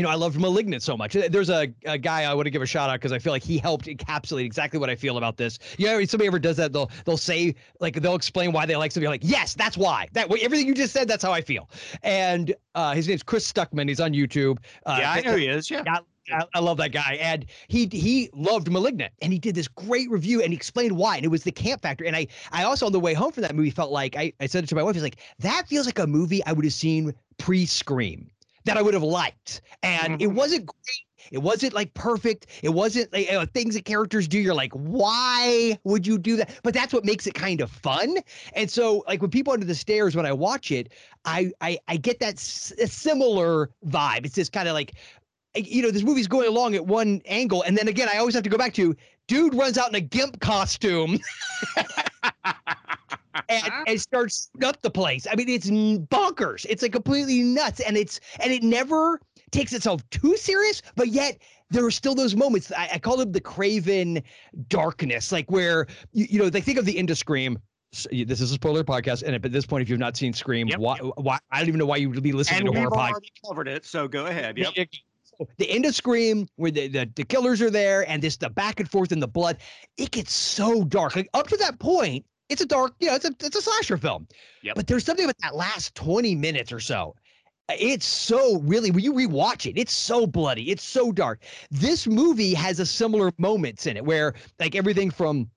You 0.00 0.04
know, 0.04 0.12
I 0.12 0.14
loved 0.14 0.40
*Malignant* 0.40 0.82
so 0.82 0.96
much. 0.96 1.12
There's 1.12 1.50
a, 1.50 1.70
a 1.84 1.98
guy 1.98 2.22
I 2.22 2.32
want 2.32 2.46
to 2.46 2.50
give 2.50 2.62
a 2.62 2.66
shout 2.66 2.88
out 2.88 2.94
because 2.94 3.12
I 3.12 3.18
feel 3.18 3.34
like 3.34 3.42
he 3.42 3.58
helped 3.58 3.84
encapsulate 3.84 4.46
exactly 4.46 4.80
what 4.80 4.88
I 4.88 4.96
feel 4.96 5.18
about 5.18 5.36
this. 5.36 5.58
You 5.76 5.88
know, 5.88 5.98
if 5.98 6.08
somebody 6.08 6.26
ever 6.26 6.38
does 6.38 6.56
that, 6.56 6.72
they'll 6.72 6.90
they'll 7.04 7.18
say 7.18 7.54
like 7.80 8.00
they'll 8.00 8.14
explain 8.14 8.50
why 8.50 8.64
they 8.64 8.76
like 8.76 8.92
something. 8.92 9.10
Like, 9.10 9.20
yes, 9.22 9.52
that's 9.52 9.76
why. 9.76 10.08
That 10.14 10.32
everything 10.40 10.68
you 10.68 10.74
just 10.74 10.94
said, 10.94 11.06
that's 11.06 11.22
how 11.22 11.32
I 11.32 11.42
feel. 11.42 11.68
And 12.02 12.54
uh, 12.74 12.94
his 12.94 13.08
name's 13.08 13.22
Chris 13.22 13.52
Stuckman. 13.52 13.90
He's 13.90 14.00
on 14.00 14.14
YouTube. 14.14 14.56
Uh, 14.86 14.96
yeah, 15.00 15.12
I 15.12 15.20
know 15.20 15.36
he 15.36 15.48
is. 15.48 15.70
Yeah. 15.70 15.82
I, 15.86 15.98
I, 16.32 16.44
I 16.54 16.60
love 16.60 16.78
that 16.78 16.92
guy, 16.92 17.18
and 17.20 17.44
he 17.68 17.84
he 17.92 18.30
loved 18.32 18.72
*Malignant*, 18.72 19.12
and 19.20 19.34
he 19.34 19.38
did 19.38 19.54
this 19.54 19.68
great 19.68 20.10
review, 20.10 20.40
and 20.40 20.50
he 20.50 20.56
explained 20.56 20.96
why, 20.96 21.16
and 21.16 21.26
it 21.26 21.28
was 21.28 21.44
the 21.44 21.52
camp 21.52 21.82
factor. 21.82 22.06
And 22.06 22.16
I 22.16 22.26
I 22.52 22.62
also 22.62 22.86
on 22.86 22.92
the 22.92 23.00
way 23.00 23.12
home 23.12 23.32
from 23.32 23.42
that 23.42 23.54
movie 23.54 23.68
felt 23.68 23.92
like 23.92 24.16
I 24.16 24.32
I 24.40 24.46
said 24.46 24.64
it 24.64 24.68
to 24.68 24.74
my 24.74 24.82
wife, 24.82 24.94
He's 24.94 25.02
like, 25.02 25.18
that 25.40 25.68
feels 25.68 25.84
like 25.84 25.98
a 25.98 26.06
movie 26.06 26.42
I 26.46 26.54
would 26.54 26.64
have 26.64 26.72
seen 26.72 27.12
pre 27.36 27.66
Scream 27.66 28.30
that 28.64 28.76
I 28.76 28.82
would 28.82 28.94
have 28.94 29.02
liked, 29.02 29.62
and 29.82 30.20
it 30.20 30.28
wasn't 30.28 30.66
great. 30.66 31.30
It 31.30 31.38
wasn't 31.38 31.74
like 31.74 31.92
perfect. 31.94 32.46
It 32.62 32.70
wasn't 32.70 33.12
like 33.12 33.32
uh, 33.32 33.46
things 33.52 33.74
that 33.74 33.84
characters 33.84 34.26
do. 34.26 34.38
You're 34.38 34.54
like, 34.54 34.72
why 34.72 35.78
would 35.84 36.06
you 36.06 36.18
do 36.18 36.36
that? 36.36 36.50
But 36.62 36.74
that's 36.74 36.92
what 36.92 37.04
makes 37.04 37.26
it 37.26 37.34
kind 37.34 37.60
of 37.60 37.70
fun. 37.70 38.16
And 38.54 38.70
so, 38.70 39.04
like 39.06 39.20
when 39.20 39.30
people 39.30 39.52
under 39.52 39.66
the 39.66 39.74
stairs, 39.74 40.16
when 40.16 40.26
I 40.26 40.32
watch 40.32 40.70
it, 40.70 40.92
I 41.24 41.52
I, 41.60 41.78
I 41.88 41.96
get 41.96 42.18
that 42.20 42.34
s- 42.34 42.72
a 42.80 42.86
similar 42.86 43.70
vibe. 43.86 44.24
It's 44.26 44.34
this 44.34 44.48
kind 44.48 44.68
of 44.68 44.74
like 44.74 44.94
you 45.56 45.82
know, 45.82 45.90
this 45.90 46.04
movie's 46.04 46.28
going 46.28 46.48
along 46.48 46.74
at 46.76 46.86
one 46.86 47.20
angle, 47.26 47.62
and 47.62 47.76
then 47.76 47.88
again, 47.88 48.08
I 48.12 48.18
always 48.18 48.34
have 48.34 48.44
to 48.44 48.50
go 48.50 48.58
back 48.58 48.72
to 48.74 48.94
dude 49.26 49.54
runs 49.54 49.78
out 49.78 49.88
in 49.88 49.94
a 49.94 50.00
gimp 50.00 50.40
costume 50.40 51.18
and, 53.48 53.72
and 53.86 54.00
starts 54.00 54.50
up 54.64 54.80
the 54.82 54.90
place. 54.90 55.26
I 55.30 55.34
mean, 55.36 55.48
it's 55.48 55.70
bonkers. 55.70 56.66
It's 56.68 56.82
like 56.82 56.92
completely 56.92 57.40
nuts, 57.42 57.80
and 57.80 57.96
it's 57.96 58.20
and 58.40 58.52
it 58.52 58.62
never 58.62 59.20
takes 59.50 59.72
itself 59.72 60.08
too 60.10 60.36
serious, 60.36 60.82
but 60.96 61.08
yet 61.08 61.38
there 61.70 61.84
are 61.84 61.90
still 61.90 62.14
those 62.14 62.34
moments. 62.36 62.72
I, 62.76 62.90
I 62.94 62.98
call 62.98 63.16
them 63.16 63.32
the 63.32 63.40
Craven 63.40 64.22
darkness, 64.68 65.32
like 65.32 65.50
where 65.50 65.86
you, 66.12 66.26
you 66.30 66.38
know 66.38 66.50
they 66.50 66.60
think 66.60 66.78
of 66.78 66.84
the 66.84 66.98
end 66.98 67.10
of 67.10 67.18
Scream. 67.18 67.58
S- 67.92 68.06
This 68.10 68.40
is 68.40 68.52
a 68.52 68.54
spoiler 68.54 68.84
podcast, 68.84 69.22
and 69.24 69.34
at 69.34 69.52
this 69.52 69.66
point, 69.66 69.82
if 69.82 69.88
you've 69.88 69.98
not 69.98 70.16
seen 70.16 70.32
Scream, 70.32 70.68
Yep, 70.68 70.78
why, 70.78 70.98
why 70.98 71.38
I 71.50 71.58
don't 71.58 71.68
even 71.68 71.78
know 71.78 71.86
why 71.86 71.96
you 71.96 72.10
would 72.10 72.22
be 72.22 72.32
listening 72.32 72.60
And 72.60 72.66
to 72.66 72.72
we've 72.72 72.88
horror 72.88 73.00
already 73.00 73.32
covered 73.46 73.68
it, 73.68 73.84
so 73.84 74.06
go 74.08 74.26
ahead. 74.26 74.58
Yep. 74.58 74.88
So 75.38 75.48
The 75.56 75.70
end 75.70 75.86
of 75.86 75.94
Scream, 75.94 76.46
where 76.56 76.70
the, 76.70 76.88
the, 76.88 77.10
the 77.14 77.24
killers 77.24 77.62
are 77.62 77.70
there, 77.70 78.06
and 78.10 78.20
this 78.20 78.36
the 78.36 78.50
back 78.50 78.78
and 78.78 78.90
forth 78.90 79.10
in 79.10 79.20
the 79.20 79.28
blood, 79.28 79.56
it 79.96 80.10
gets 80.10 80.34
so 80.34 80.84
dark. 80.84 81.16
Like 81.16 81.30
up 81.32 81.48
to 81.48 81.56
that 81.56 81.78
point, 81.78 82.26
it's 82.50 82.60
a 82.60 82.66
dark, 82.66 82.94
you 83.00 83.06
know, 83.06 83.14
it's 83.14 83.24
a 83.24 83.34
it's 83.40 83.56
a 83.56 83.62
slasher 83.62 83.96
film. 83.96 84.26
Yep. 84.62 84.74
But 84.76 84.86
there's 84.86 85.04
something 85.04 85.24
about 85.24 85.38
that 85.42 85.54
last 85.54 85.94
20 85.94 86.34
minutes 86.34 86.72
or 86.72 86.80
so. 86.80 87.14
It's 87.70 88.04
so 88.04 88.58
really 88.62 88.90
when 88.90 89.04
you 89.04 89.12
rewatch 89.12 89.66
it, 89.66 89.78
it's 89.78 89.92
so 89.92 90.26
bloody, 90.26 90.70
it's 90.70 90.82
so 90.82 91.12
dark. 91.12 91.42
This 91.70 92.06
movie 92.06 92.52
has 92.52 92.80
a 92.80 92.86
similar 92.86 93.32
moments 93.38 93.86
in 93.86 93.96
it 93.96 94.04
where 94.04 94.34
like 94.58 94.74
everything 94.74 95.10
from 95.10 95.48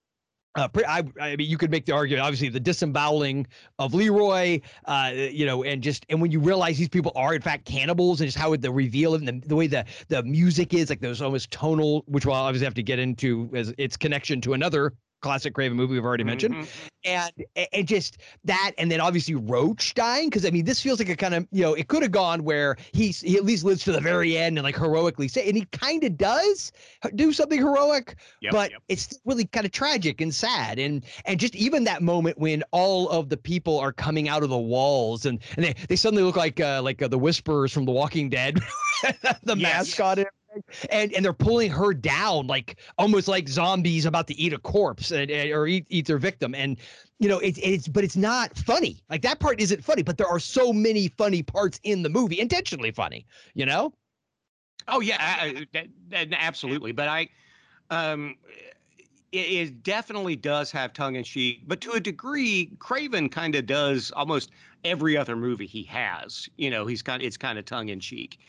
uh, 0.56 0.67
I, 0.88 1.03
I 1.19 1.36
mean, 1.36 1.49
you 1.49 1.58
could 1.58 1.71
make 1.71 1.88
the 1.88 1.93
argument, 1.93 2.23
obviously, 2.23 2.47
the 2.49 2.60
disemboweling 2.60 3.47
of 3.79 3.95
Leroy, 3.95 4.62
uh, 4.86 5.12
you 5.12 5.47
know, 5.47 5.63
and 5.63 5.82
just 5.82 6.06
and 6.10 6.21
when 6.21 6.29
you 6.32 6.39
realize 6.39 6.77
these 6.77 6.89
people 6.89 7.12
are 7.15 7.34
in 7.34 7.41
fact 7.41 7.65
cannibals, 7.65 8.21
and 8.21 8.27
just 8.27 8.38
how 8.38 8.56
the 8.56 8.71
reveal 8.71 9.15
and 9.15 9.27
the, 9.27 9.47
the 9.47 9.56
way 9.56 9.65
the 9.65 9.84
the 10.10 10.21
music 10.21 10.75
is, 10.75 10.91
like 10.91 10.99
there's 10.99 11.23
almost 11.23 11.49
tonal, 11.49 12.03
which 12.06 12.27
we'll 12.27 12.36
obviously 12.36 12.65
have 12.65 12.75
to 12.75 12.84
get 12.84 12.99
into 12.99 13.49
as 13.56 13.73
its 13.79 13.97
connection 13.97 14.41
to 14.41 14.53
another 14.53 14.93
classic 15.23 15.53
Craven 15.55 15.75
movie 15.75 15.93
we've 15.93 16.05
already 16.05 16.23
mentioned, 16.23 16.55
Mhm. 16.55 16.67
and 17.05 17.31
and 17.73 17.88
just 17.88 18.17
that, 18.43 18.73
and 18.77 18.91
then 18.91 19.01
obviously 19.01 19.33
Roach 19.36 19.93
dying, 19.95 20.29
because 20.29 20.45
I 20.45 20.51
mean, 20.51 20.65
this 20.65 20.79
feels 20.81 20.99
like 20.99 21.09
a 21.09 21.15
kind 21.15 21.33
of 21.33 21.47
you 21.51 21.63
know, 21.63 21.73
it 21.73 21.88
could 21.88 22.03
have 22.03 22.12
gone 22.12 22.43
where 22.43 22.77
he's 22.91 23.21
he 23.21 23.36
at 23.38 23.43
least 23.45 23.63
lives 23.63 23.83
to 23.86 23.91
the 23.91 23.99
very 24.01 24.38
end 24.38 24.57
and 24.57 24.63
like 24.65 24.75
heroically 24.77 25.27
say, 25.27 25.47
and 25.47 25.57
he 25.57 25.65
kind 25.71 26.03
of 26.03 26.17
does 26.17 26.71
do 27.15 27.31
something 27.33 27.57
heroic, 27.59 28.15
Yep, 28.41 28.51
but 28.51 28.71
yep. 28.71 28.81
it's 28.89 29.19
really 29.25 29.45
kind 29.45 29.65
of 29.65 29.71
tragic 29.71 30.21
and 30.21 30.33
sad 30.36 30.77
and 30.77 31.03
and 31.25 31.39
just 31.39 31.55
even 31.55 31.83
that 31.86 32.01
moment 32.03 32.38
when 32.38 32.63
all 32.71 33.09
of 33.09 33.29
the 33.29 33.38
people 33.38 33.79
are 33.79 33.91
coming 33.93 34.29
out 34.29 34.43
of 34.43 34.49
the 34.49 34.57
walls 34.57 35.25
and, 35.25 35.39
and 35.55 35.65
they, 35.65 35.73
they 35.89 35.95
suddenly 35.95 36.23
look 36.23 36.36
like 36.36 36.59
uh, 36.59 36.81
like 36.83 37.01
uh, 37.01 37.07
the 37.07 37.17
whisperers 37.17 37.71
from 37.71 37.86
the 37.86 37.91
walking 37.91 38.29
dead 38.29 38.59
the 39.43 39.55
Yes. 39.55 39.97
mascot 39.97 40.19
and, 40.89 41.13
and 41.13 41.23
they're 41.25 41.33
pulling 41.33 41.71
her 41.71 41.93
down 41.93 42.47
like 42.47 42.77
almost 42.97 43.27
like 43.27 43.47
zombies 43.47 44.05
about 44.05 44.27
to 44.27 44.35
eat 44.35 44.53
a 44.53 44.57
corpse 44.59 45.11
and, 45.11 45.29
and- 45.31 45.51
or 45.51 45.67
eat, 45.67 45.85
eat 45.89 46.05
their 46.07 46.17
victim 46.17 46.53
and 46.55 46.77
you 47.19 47.29
know 47.29 47.39
it's 47.39 47.59
it's 47.61 47.87
but 47.87 48.03
it's 48.03 48.15
not 48.17 48.55
funny 48.57 49.01
like 49.09 49.21
that 49.21 49.39
part 49.39 49.59
isn't 49.61 49.83
funny 49.83 50.03
but 50.03 50.17
there 50.17 50.27
are 50.27 50.39
so 50.39 50.73
many 50.73 51.07
funny 51.17 51.41
parts 51.43 51.79
in 51.83 52.01
the 52.03 52.09
movie 52.09 52.39
intentionally 52.39 52.91
funny 52.91 53.25
you 53.53 53.65
know 53.65 53.93
Oh 54.87 54.99
yeah, 54.99 55.15
I- 55.19 55.65
that, 55.71 55.87
that, 56.09 56.27
absolutely. 56.33 56.91
But 56.91 57.07
I, 57.07 57.29
um, 57.89 58.35
it, 59.31 59.37
it 59.37 59.83
definitely 59.83 60.35
does 60.35 60.71
have 60.71 60.91
tongue 60.93 61.15
in 61.15 61.23
cheek, 61.23 61.61
but 61.67 61.79
to 61.81 61.91
a 61.91 61.99
degree, 61.99 62.69
Craven 62.79 63.29
kind 63.29 63.55
of 63.55 63.65
does 63.65 64.11
almost 64.11 64.51
every 64.83 65.15
other 65.15 65.35
movie 65.37 65.67
he 65.67 65.83
has. 65.83 66.49
You 66.57 66.69
know, 66.69 66.85
he's 66.85 67.01
kind, 67.01 67.23
it's 67.23 67.37
kind 67.37 67.57
of 67.57 67.65
tongue 67.65 67.89
in 67.89 67.99
cheek. 68.01 68.39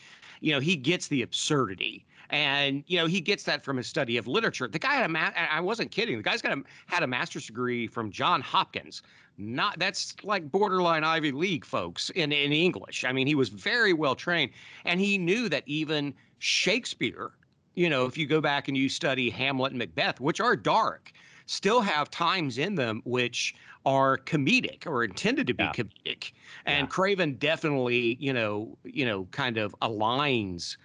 You 0.41 0.53
know, 0.53 0.59
he 0.59 0.75
gets 0.75 1.07
the 1.07 1.21
absurdity. 1.21 2.05
And 2.31 2.83
you 2.87 2.97
know 2.97 3.05
he 3.05 3.21
gets 3.21 3.43
that 3.43 3.63
from 3.63 3.77
his 3.77 3.85
study 3.85 4.17
of 4.17 4.27
literature. 4.27 4.67
The 4.67 4.79
guy 4.79 4.95
had 4.95 5.05
a 5.05 5.09
ma- 5.09 5.31
I 5.35 5.59
wasn't 5.59 5.91
kidding. 5.91 6.17
The 6.17 6.23
guy's 6.23 6.41
got 6.41 6.57
a, 6.57 6.63
had 6.87 7.03
a 7.03 7.07
master's 7.07 7.45
degree 7.45 7.85
from 7.85 8.11
John 8.11 8.41
Hopkins. 8.41 9.03
Not 9.37 9.77
that's 9.77 10.15
like 10.23 10.51
borderline 10.51 11.03
Ivy 11.03 11.31
League 11.31 11.65
folks 11.65 12.09
in 12.11 12.31
in 12.31 12.51
English. 12.51 13.05
I 13.05 13.11
mean, 13.11 13.27
he 13.27 13.35
was 13.35 13.49
very 13.49 13.93
well 13.93 14.15
trained, 14.15 14.51
and 14.85 14.99
he 14.99 15.19
knew 15.19 15.49
that 15.49 15.63
even 15.67 16.15
Shakespeare, 16.39 17.31
you 17.75 17.89
know, 17.89 18.05
if 18.05 18.17
you 18.17 18.25
go 18.25 18.41
back 18.41 18.67
and 18.67 18.75
you 18.75 18.89
study 18.89 19.29
Hamlet 19.29 19.73
and 19.73 19.79
Macbeth, 19.79 20.19
which 20.19 20.39
are 20.39 20.55
dark, 20.55 21.11
still 21.45 21.81
have 21.81 22.09
times 22.09 22.57
in 22.57 22.75
them 22.75 23.01
which 23.05 23.53
are 23.85 24.17
comedic 24.17 24.87
or 24.87 25.03
intended 25.03 25.47
to 25.47 25.53
be 25.53 25.63
Yeah. 25.63 25.71
comedic. 25.71 26.31
And 26.65 26.85
Yeah. 26.85 26.87
Craven 26.87 27.35
definitely, 27.35 28.17
you 28.19 28.33
know, 28.33 28.77
you 28.83 29.05
know, 29.05 29.25
kind 29.25 29.57
of 29.57 29.75
aligns 29.81 30.77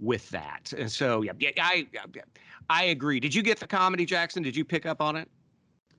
with 0.00 0.28
that. 0.30 0.72
And 0.76 0.90
so, 0.90 1.22
yeah, 1.22 1.32
yeah, 1.38 1.50
I, 1.58 1.86
I 2.70 2.84
agree. 2.84 3.20
Did 3.20 3.34
you 3.34 3.42
get 3.42 3.58
the 3.58 3.66
comedy, 3.66 4.04
Jackson? 4.04 4.42
Did 4.42 4.56
you 4.56 4.64
pick 4.64 4.86
up 4.86 5.00
on 5.00 5.16
it? 5.16 5.28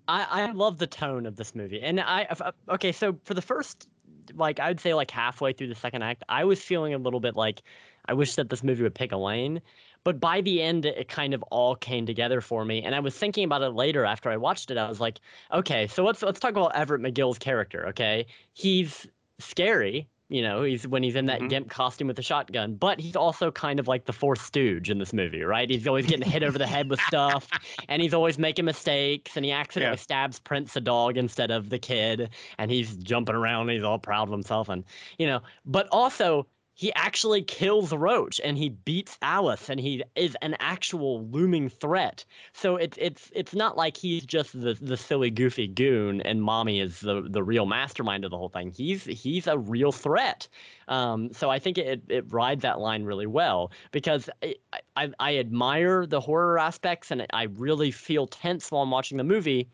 I, 0.08 0.26
I 0.30 0.52
love 0.52 0.80
the 0.80 0.88
tone 0.88 1.26
of 1.26 1.36
this 1.36 1.54
movie. 1.54 1.82
And 1.82 2.00
I, 2.00 2.24
uh, 2.24 2.52
okay, 2.70 2.92
so 2.92 3.18
for 3.24 3.34
the 3.34 3.42
first, 3.42 3.88
like, 4.34 4.60
I'd 4.60 4.80
say 4.80 4.94
like 4.94 5.12
halfway 5.12 5.54
through 5.54 5.68
the 5.68 5.76
second 5.76 6.02
act, 6.02 6.24
I 6.30 6.44
was 6.44 6.62
feeling 6.62 6.94
a 6.94 6.98
little 6.98 7.20
bit 7.20 7.36
like 7.36 7.62
I 8.06 8.14
wish 8.14 8.36
that 8.36 8.50
this 8.50 8.64
movie 8.64 8.82
would 8.84 8.96
pick 8.96 9.12
a 9.12 9.18
lane. 9.18 9.62
But 10.04 10.20
by 10.20 10.42
the 10.42 10.62
end, 10.62 10.86
it 10.86 11.08
kind 11.10 11.34
of 11.34 11.44
all 11.44 11.76
came 11.76 12.06
together 12.06 12.42
for 12.42 12.66
me. 12.66 12.82
And 12.84 12.96
I 12.96 13.00
was 13.00 13.18
thinking 13.18 13.44
about 13.44 13.62
it 13.62 13.70
later 13.72 14.06
after 14.06 14.30
I 14.30 14.38
watched 14.38 14.72
it. 14.72 14.78
I 14.78 14.88
was 14.90 15.00
like, 15.00 15.20
okay, 15.52 15.88
so 15.88 16.04
let's 16.04 16.22
let's 16.22 16.40
talk 16.40 16.52
about 16.52 16.76
Everett 16.76 17.02
McGill's 17.02 17.38
character. 17.40 17.88
Okay, 17.88 18.26
he's 18.54 19.08
scary. 19.40 20.10
You 20.32 20.44
know, 20.44 20.62
he's 20.62 20.88
when 20.88 21.02
he's 21.02 21.16
in 21.16 21.26
that 21.26 21.42
Mhm. 21.42 21.50
gimp 21.50 21.70
costume 21.72 22.08
with 22.08 22.16
the 22.16 22.22
shotgun, 22.22 22.76
but 22.76 23.00
he's 23.00 23.16
also 23.16 23.52
kind 23.52 23.80
of 23.80 23.88
like 23.88 24.06
the 24.06 24.14
fourth 24.14 24.40
stooge 24.40 24.88
in 24.92 25.00
this 25.00 25.12
movie, 25.12 25.42
right? 25.42 25.68
He's 25.68 25.88
always 25.88 26.06
getting 26.06 26.22
hit 26.28 26.44
over 26.44 26.58
the 26.60 26.68
head 26.68 26.88
with 26.90 27.00
stuff, 27.02 27.52
and 27.90 28.00
he's 28.02 28.14
always 28.14 28.38
making 28.38 28.66
mistakes, 28.66 29.36
and 29.36 29.44
he 29.44 29.52
accidentally 29.52 29.98
Yeah. 29.98 30.02
stabs 30.02 30.40
Prince 30.40 30.74
the 30.74 30.82
dog 30.82 31.18
instead 31.18 31.50
of 31.50 31.70
the 31.70 31.80
kid, 31.80 32.30
and 32.60 32.70
he's 32.70 32.96
jumping 32.98 33.34
around, 33.36 33.62
and 33.70 33.72
he's 33.72 33.84
all 33.84 33.98
proud 33.98 34.28
of 34.28 34.32
himself, 34.32 34.70
and 34.70 34.86
you 35.18 35.26
know, 35.26 35.42
but 35.66 35.88
also 35.92 36.48
he 36.80 36.94
actually 36.94 37.42
kills 37.42 37.92
Roach 37.92 38.40
and 38.42 38.58
he 38.58 38.70
beats 38.70 39.18
Alice 39.22 39.70
and 39.70 39.82
he 39.82 40.02
is 40.16 40.38
an 40.42 40.56
actual 40.62 41.28
looming 41.28 41.68
threat. 41.68 42.24
So 42.54 42.78
it's 42.78 42.98
it's 43.02 43.30
it's 43.36 43.54
not 43.54 43.76
like 43.76 43.98
he's 43.98 44.26
just 44.26 44.54
the, 44.54 44.78
the 44.80 44.96
silly 44.96 45.30
goofy 45.30 45.68
goon 45.68 46.22
and 46.22 46.42
mommy 46.42 46.80
is 46.80 47.02
the 47.02 47.28
the 47.30 47.44
real 47.44 47.66
mastermind 47.66 48.24
of 48.24 48.32
the 48.32 48.38
whole 48.38 48.48
thing. 48.48 48.72
He's 48.72 49.04
he's 49.04 49.46
a 49.46 49.58
real 49.58 49.92
threat. 49.92 50.48
Um, 50.88 51.34
so 51.34 51.50
I 51.50 51.60
think 51.60 51.78
it, 51.78 52.02
it 52.08 52.32
rides 52.32 52.62
that 52.62 52.80
line 52.80 53.04
really 53.04 53.28
well 53.28 53.74
because 53.92 54.30
I, 54.42 54.56
I, 54.96 55.12
I 55.20 55.38
admire 55.38 56.06
the 56.06 56.22
horror 56.22 56.58
aspects 56.58 57.12
and 57.12 57.26
I 57.34 57.44
really 57.58 57.92
feel 57.92 58.26
tense 58.26 58.72
while 58.72 58.84
I'm 58.84 58.92
watching 58.92 59.18
the 59.18 59.26
movie 59.26 59.68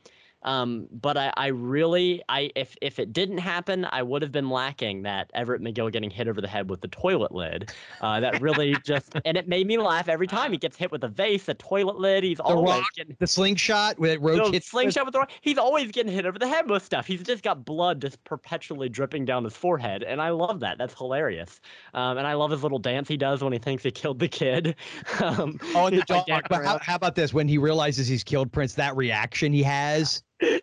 um, 0.46 0.88
but 0.92 1.18
I, 1.18 1.34
I 1.36 1.48
really, 1.48 2.24
I 2.30 2.50
if 2.56 2.76
if 2.82 3.00
it 3.00 3.12
didn't 3.12 3.40
happen, 3.40 3.86
I 3.92 4.02
would 4.04 4.22
have 4.22 4.32
been 4.32 4.50
lacking 4.50 5.02
that 5.04 5.30
Everett 5.34 5.62
McGill 5.62 5.92
getting 5.92 6.10
hit 6.10 6.28
over 6.28 6.40
the 6.40 6.48
head 6.48 6.70
with 6.70 6.82
the 6.82 6.88
toilet 6.88 7.34
lid. 7.34 7.72
Uh, 8.00 8.20
that 8.22 8.40
really 8.42 8.76
just, 8.86 9.14
and 9.26 9.36
it 9.38 9.48
made 9.48 9.68
me 9.68 9.78
laugh 9.78 10.08
every 10.08 10.28
time 10.28 10.52
he 10.52 10.58
gets 10.58 10.78
hit 10.78 10.92
with 10.92 11.04
a 11.04 11.08
vase, 11.10 11.50
a 11.50 11.54
toilet 11.56 12.00
lid. 12.00 12.24
He's 12.24 12.38
The 12.38 12.44
always 12.44 12.76
rock, 12.80 12.94
getting. 12.96 13.18
the 13.20 13.28
slingshot 13.28 14.00
with 14.00 14.20
roach 14.22 14.52
the 14.52 14.60
slingshot 14.62 15.06
with 15.06 15.14
the 15.14 15.20
rock. 15.20 15.32
He's 15.42 15.58
always 15.58 15.92
getting 15.92 16.14
hit 16.14 16.26
over 16.26 16.40
the 16.40 16.48
head 16.48 16.70
with 16.70 16.84
stuff. 16.84 17.08
He's 17.08 17.24
just 17.24 17.44
got 17.44 17.66
blood 17.66 18.02
just 18.02 18.24
perpetually 18.24 18.88
dripping 18.90 19.26
down 19.26 19.44
his 19.44 19.56
forehead, 19.56 20.04
and 20.04 20.22
I 20.22 20.30
love 20.30 20.60
that. 20.62 20.78
That's 20.78 20.94
hilarious. 20.98 21.60
Um, 21.94 22.18
and 22.18 22.28
I 22.28 22.34
love 22.34 22.52
his 22.52 22.64
little 22.64 22.80
dance 22.80 23.08
he 23.08 23.18
does 23.18 23.44
when 23.44 23.52
he 23.54 23.60
thinks 23.60 23.84
he 23.84 23.92
killed 23.92 24.20
the 24.20 24.28
kid. 24.28 24.76
um, 25.24 25.60
Oh, 25.74 25.88
and 25.88 25.98
the 25.98 26.04
like, 26.10 26.26
dog. 26.28 26.44
But 26.50 26.64
how, 26.64 26.80
how 26.82 26.96
about 26.96 27.16
this? 27.16 27.34
When 27.34 27.48
he 27.48 27.58
realizes 27.58 28.08
he's 28.08 28.24
killed 28.24 28.52
Prince, 28.52 28.74
that 28.76 28.96
reaction 28.96 29.52
he 29.54 29.64
has, 29.64 30.24
yeah, 30.35 30.35
he's 30.40 30.60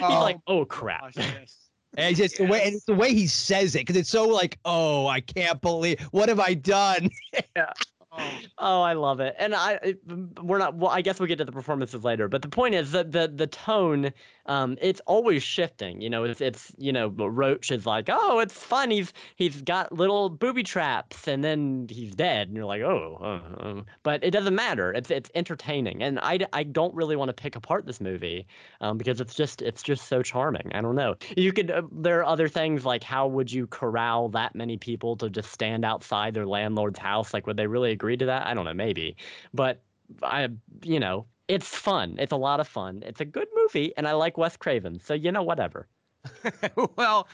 Oh, 0.00 0.20
like, 0.20 0.38
oh 0.46 0.64
crap. 0.64 1.12
Oh, 1.16 1.20
and 1.96 2.10
it's 2.10 2.18
just 2.18 2.38
the 2.38 2.44
way, 2.46 2.62
and 2.64 2.74
it's 2.74 2.84
the 2.84 2.94
way 2.94 3.12
he 3.12 3.26
says 3.26 3.74
it, 3.74 3.80
because 3.80 3.96
it's 3.96 4.10
so 4.10 4.26
like, 4.28 4.58
oh, 4.64 5.06
I 5.06 5.20
can't 5.20 5.60
believe, 5.60 6.00
what 6.10 6.28
have 6.28 6.40
I 6.40 6.54
done? 6.54 7.10
yeah. 7.56 7.72
Oh. 8.10 8.38
oh, 8.58 8.80
I 8.82 8.94
love 8.94 9.20
it. 9.20 9.36
And 9.38 9.54
I 9.54 9.94
we're 10.42 10.58
not 10.58 10.74
well, 10.74 10.90
I 10.90 11.02
guess 11.02 11.20
we'll 11.20 11.26
get 11.28 11.38
to 11.38 11.44
the 11.44 11.52
performances 11.52 12.04
later, 12.04 12.26
but 12.26 12.42
the 12.42 12.48
point 12.48 12.74
is 12.74 12.92
that 12.92 13.12
the 13.12 13.28
the 13.28 13.46
tone 13.46 14.12
um 14.48 14.76
it's 14.80 15.00
always 15.06 15.42
shifting. 15.42 16.00
You 16.00 16.10
know, 16.10 16.24
it's 16.24 16.40
it's 16.40 16.72
you 16.78 16.92
know, 16.92 17.08
Roach 17.08 17.70
is 17.70 17.86
like, 17.86 18.08
"Oh, 18.10 18.38
it's 18.40 18.54
fun. 18.54 18.90
He's 18.90 19.12
he's 19.36 19.62
got 19.62 19.92
little 19.92 20.28
booby 20.30 20.62
traps 20.62 21.28
and 21.28 21.44
then 21.44 21.86
he's 21.90 22.14
dead." 22.14 22.48
And 22.48 22.56
you're 22.56 22.66
like, 22.66 22.82
"Oh." 22.82 23.18
Uh, 23.20 23.62
uh. 23.62 23.82
But 24.02 24.24
it 24.24 24.30
doesn't 24.32 24.54
matter. 24.54 24.92
It's 24.92 25.10
it's 25.10 25.30
entertaining. 25.34 26.02
And 26.02 26.18
I, 26.20 26.40
I 26.52 26.62
don't 26.64 26.94
really 26.94 27.16
want 27.16 27.28
to 27.28 27.32
pick 27.34 27.56
apart 27.56 27.86
this 27.86 28.00
movie 28.00 28.46
um 28.80 28.98
because 28.98 29.20
it's 29.20 29.34
just 29.34 29.62
it's 29.62 29.82
just 29.82 30.08
so 30.08 30.22
charming. 30.22 30.70
I 30.74 30.80
don't 30.80 30.96
know. 30.96 31.14
You 31.36 31.52
could 31.52 31.70
uh, 31.70 31.82
there 31.92 32.18
are 32.20 32.24
other 32.26 32.48
things 32.48 32.84
like 32.84 33.02
how 33.04 33.26
would 33.28 33.50
you 33.52 33.66
corral 33.66 34.28
that 34.30 34.54
many 34.54 34.76
people 34.76 35.16
to 35.18 35.30
just 35.30 35.52
stand 35.52 35.84
outside 35.84 36.34
their 36.34 36.46
landlord's 36.46 36.98
house? 36.98 37.34
Like 37.34 37.46
would 37.46 37.56
they 37.56 37.66
really 37.66 37.92
agree 37.92 38.16
to 38.16 38.26
that? 38.26 38.46
I 38.46 38.54
don't 38.54 38.64
know, 38.64 38.74
maybe. 38.74 39.16
But 39.54 39.82
I 40.22 40.48
you 40.82 41.00
know, 41.00 41.26
it's 41.48 41.68
fun. 41.68 42.16
It's 42.18 42.32
a 42.32 42.36
lot 42.36 42.60
of 42.60 42.68
fun. 42.68 43.02
It's 43.06 43.20
a 43.20 43.24
good 43.24 43.48
movie 43.54 43.92
and 43.96 44.06
I 44.06 44.12
like 44.12 44.36
Wes 44.38 44.56
Craven. 44.56 45.00
So 45.00 45.14
you 45.14 45.32
know 45.32 45.42
whatever. 45.42 45.88
well, 46.96 47.28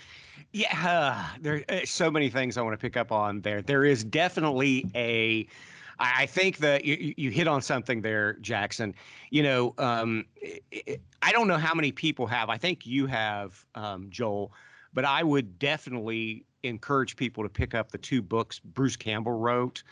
yeah, 0.53 0.89
uh, 0.89 1.37
there 1.41 1.65
are 1.69 1.85
so 1.87 2.11
many 2.11 2.31
things 2.31 2.57
I 2.57 2.63
want 2.63 2.75
to 2.75 2.79
pick 2.81 2.97
up 2.97 3.13
on 3.13 3.41
there. 3.43 3.61
There 3.63 3.85
is 3.85 4.05
definitely 4.05 4.87
a. 4.95 5.47
I 6.01 6.27
think 6.27 6.59
that 6.59 6.85
you, 6.85 7.15
you- 7.17 7.31
hit 7.31 7.47
on 7.47 7.63
something 7.63 8.03
there, 8.03 8.33
Jackson. 8.35 8.95
You 9.31 9.45
know, 9.45 9.75
um, 9.79 10.25
i- 10.43 10.61
i- 10.89 10.99
I 11.23 11.31
don't 11.31 11.47
know 11.47 11.57
how 11.57 11.73
many 11.73 11.93
people 11.93 12.27
have. 12.27 12.49
I 12.51 12.59
think 12.59 12.85
you 12.85 13.07
have, 13.07 13.65
um, 13.77 14.11
Joel, 14.11 14.53
but 14.93 15.05
I 15.05 15.23
would 15.23 15.57
definitely 15.59 16.45
encourage 16.65 17.15
people 17.17 17.45
to 17.45 17.49
pick 17.49 17.75
up 17.75 17.93
the 17.93 17.99
two 17.99 18.23
books 18.23 18.59
Bruce 18.59 18.97
Campbell 18.97 19.39
wrote. 19.39 19.85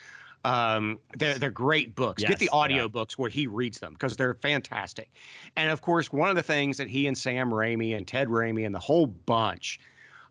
Um, 0.44 0.98
they're 1.16 1.38
they're 1.38 1.50
great 1.50 1.94
books. 1.94 2.22
Get 2.22 2.38
the 2.38 2.46
they 2.46 2.48
audio 2.50 2.88
books 2.88 3.16
where 3.16 3.30
he 3.30 3.46
reads 3.46 3.78
them 3.78 3.92
because 3.92 4.16
they're 4.16 4.34
fantastic. 4.34 5.10
And 5.56 5.70
of 5.70 5.82
course, 5.82 6.12
one 6.12 6.28
of 6.30 6.36
the 6.36 6.42
things 6.42 6.76
that 6.78 6.88
he 6.88 7.06
and 7.06 7.16
Sam 7.16 7.50
Raimi 7.50 7.96
and 7.96 8.06
Ted 8.06 8.28
Raimi 8.28 8.66
and 8.66 8.74
the 8.74 8.80
whole 8.80 9.06
bunch 9.06 9.78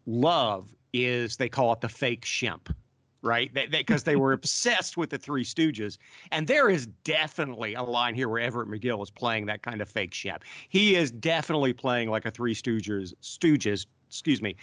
love 0.06 0.74
is 0.94 1.38
they 1.38 1.48
call 1.50 1.72
it 1.74 1.80
the 1.82 1.88
fake 1.90 2.26
Shemp, 2.26 2.74
right? 3.22 3.54
Because 3.54 3.70
they, 3.72 3.84
'cause 3.84 4.04
they 4.04 4.16
were 4.18 4.34
obsessed 4.40 4.98
with 4.98 5.10
the 5.12 5.18
Three 5.18 5.46
Stooges. 5.46 5.98
And 6.32 6.48
there 6.48 6.70
is 6.70 6.88
definitely 7.06 7.74
a 7.76 7.84
line 7.84 8.14
here 8.16 8.28
where 8.28 8.42
Everett 8.42 8.68
McGill 8.68 9.02
is 9.04 9.10
playing 9.10 9.46
that 9.46 9.62
kind 9.64 9.82
of 9.82 9.88
fake 9.90 10.12
Shemp. 10.12 10.42
He 10.68 10.96
is 10.96 11.12
definitely 11.12 11.72
playing 11.74 12.10
like 12.10 12.26
a 12.26 12.32
Three 12.32 12.54
Stooges, 12.56 13.14
Stooges, 13.22 13.86
excuse 14.10 14.42
me, 14.42 14.58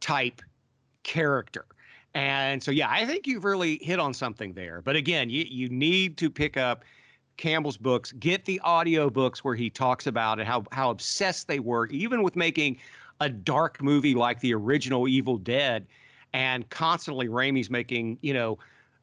type 0.00 0.42
character. 1.02 1.66
And 2.14 2.62
so, 2.62 2.70
yeah, 2.70 2.90
I 2.90 3.06
think 3.06 3.26
you've 3.26 3.44
really 3.44 3.78
hit 3.82 3.98
on 3.98 4.12
something 4.12 4.52
there. 4.52 4.82
But 4.82 4.96
again, 4.96 5.30
you, 5.30 5.44
you 5.48 5.68
need 5.68 6.18
to 6.18 6.28
pick 6.28 6.56
up 6.56 6.84
Campbell's 7.38 7.78
books, 7.78 8.12
get 8.12 8.44
the 8.44 8.60
audio 8.60 9.08
books 9.08 9.42
where 9.42 9.54
he 9.54 9.70
talks 9.70 10.06
about 10.06 10.38
it, 10.38 10.46
how 10.46 10.64
how 10.72 10.90
obsessed 10.90 11.48
they 11.48 11.58
were, 11.58 11.86
even 11.86 12.22
with 12.22 12.36
making 12.36 12.78
a 13.20 13.28
dark 13.28 13.82
movie 13.82 14.14
like 14.14 14.40
the 14.40 14.52
original 14.52 15.08
Evil 15.08 15.38
Dead, 15.38 15.86
and 16.34 16.68
constantly 16.70 17.28
Raimi's 17.28 17.70
making, 17.70 18.18
you 18.20 18.34
know, 18.34 18.58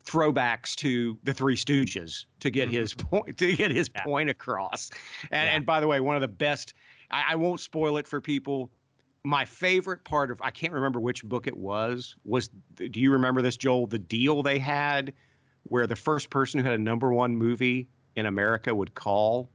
throwbacks 0.05 0.75
to 0.75 1.17
the 1.23 1.33
Three 1.33 1.55
Stooges 1.55 2.25
to 2.39 2.51
get 2.51 2.69
mm-hmm. 2.69 2.77
his 2.77 2.93
point 2.95 3.37
to 3.37 3.55
get 3.55 3.71
his 3.71 3.89
Yeah. 3.95 4.03
point 4.03 4.29
across. 4.29 4.91
And 5.31 5.47
Yeah. 5.47 5.55
and 5.55 5.65
by 5.65 5.79
the 5.79 5.87
way, 5.87 5.99
one 5.99 6.15
of 6.15 6.21
the 6.21 6.27
best 6.27 6.75
I, 7.11 7.23
I 7.29 7.35
won't 7.35 7.59
spoil 7.59 7.97
it 7.97 8.07
for 8.07 8.21
people. 8.21 8.69
My 9.25 9.43
favorite 9.45 10.03
part 10.05 10.31
of 10.31 10.41
I 10.41 10.49
can't 10.49 10.73
remember 10.73 10.99
which 10.99 11.23
book 11.25 11.45
it 11.47 11.57
was, 11.57 12.15
was 12.23 12.49
do 12.75 12.99
you 12.99 13.11
remember 13.11 13.41
this, 13.41 13.57
Joel? 13.57 13.87
The 13.87 13.99
deal 13.99 14.41
they 14.41 14.59
had 14.59 15.13
where 15.63 15.87
the 15.87 15.95
first 15.95 16.29
person 16.29 16.59
who 16.59 16.65
had 16.65 16.79
a 16.79 16.81
number 16.81 17.13
one 17.13 17.35
movie 17.35 17.87
in 18.15 18.25
America 18.25 18.73
would 18.73 18.95
call. 18.95 19.49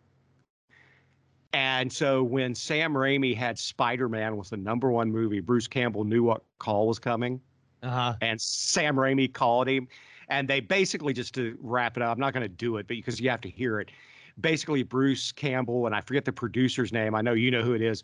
And 1.53 1.93
so 1.93 2.23
when 2.23 2.55
Sam 2.55 2.95
Raimi 2.95 3.35
had 3.35 3.59
Spider 3.59 4.09
Man 4.09 4.37
was 4.37 4.51
the 4.51 4.57
number 4.57 4.91
one 4.91 5.11
movie, 5.11 5.41
Bruce 5.41 5.69
Campbell 5.69 6.05
knew 6.05 6.23
what 6.25 6.43
call 6.59 6.89
was 6.89 6.99
coming, 6.99 7.41
Uh-huh. 7.83 8.15
and 8.21 8.41
Sam 8.41 8.97
Raimi 8.97 9.33
called 9.33 9.69
him. 9.69 9.89
And 10.29 10.49
they 10.49 10.61
basically, 10.61 11.13
just 11.13 11.35
to 11.35 11.57
wrap 11.61 11.97
it 11.97 12.03
up, 12.03 12.13
I'm 12.13 12.19
not 12.19 12.33
going 12.33 12.43
to 12.43 12.49
do 12.49 12.77
it, 12.79 12.89
but 12.89 12.97
because 12.97 13.21
you 13.21 13.31
have 13.31 13.43
to 13.43 13.51
hear 13.51 13.79
it. 13.79 13.91
Basically, 14.41 14.83
Bruce 14.83 15.31
Campbell 15.33 15.87
and 15.87 15.95
I 15.95 16.01
forget 16.01 16.25
the 16.25 16.33
producer's 16.33 16.93
name. 16.93 17.15
I 17.15 17.21
know 17.21 17.35
you 17.35 17.51
know 17.51 17.63
who 17.63 17.75
it 17.75 17.83
is. 17.83 18.03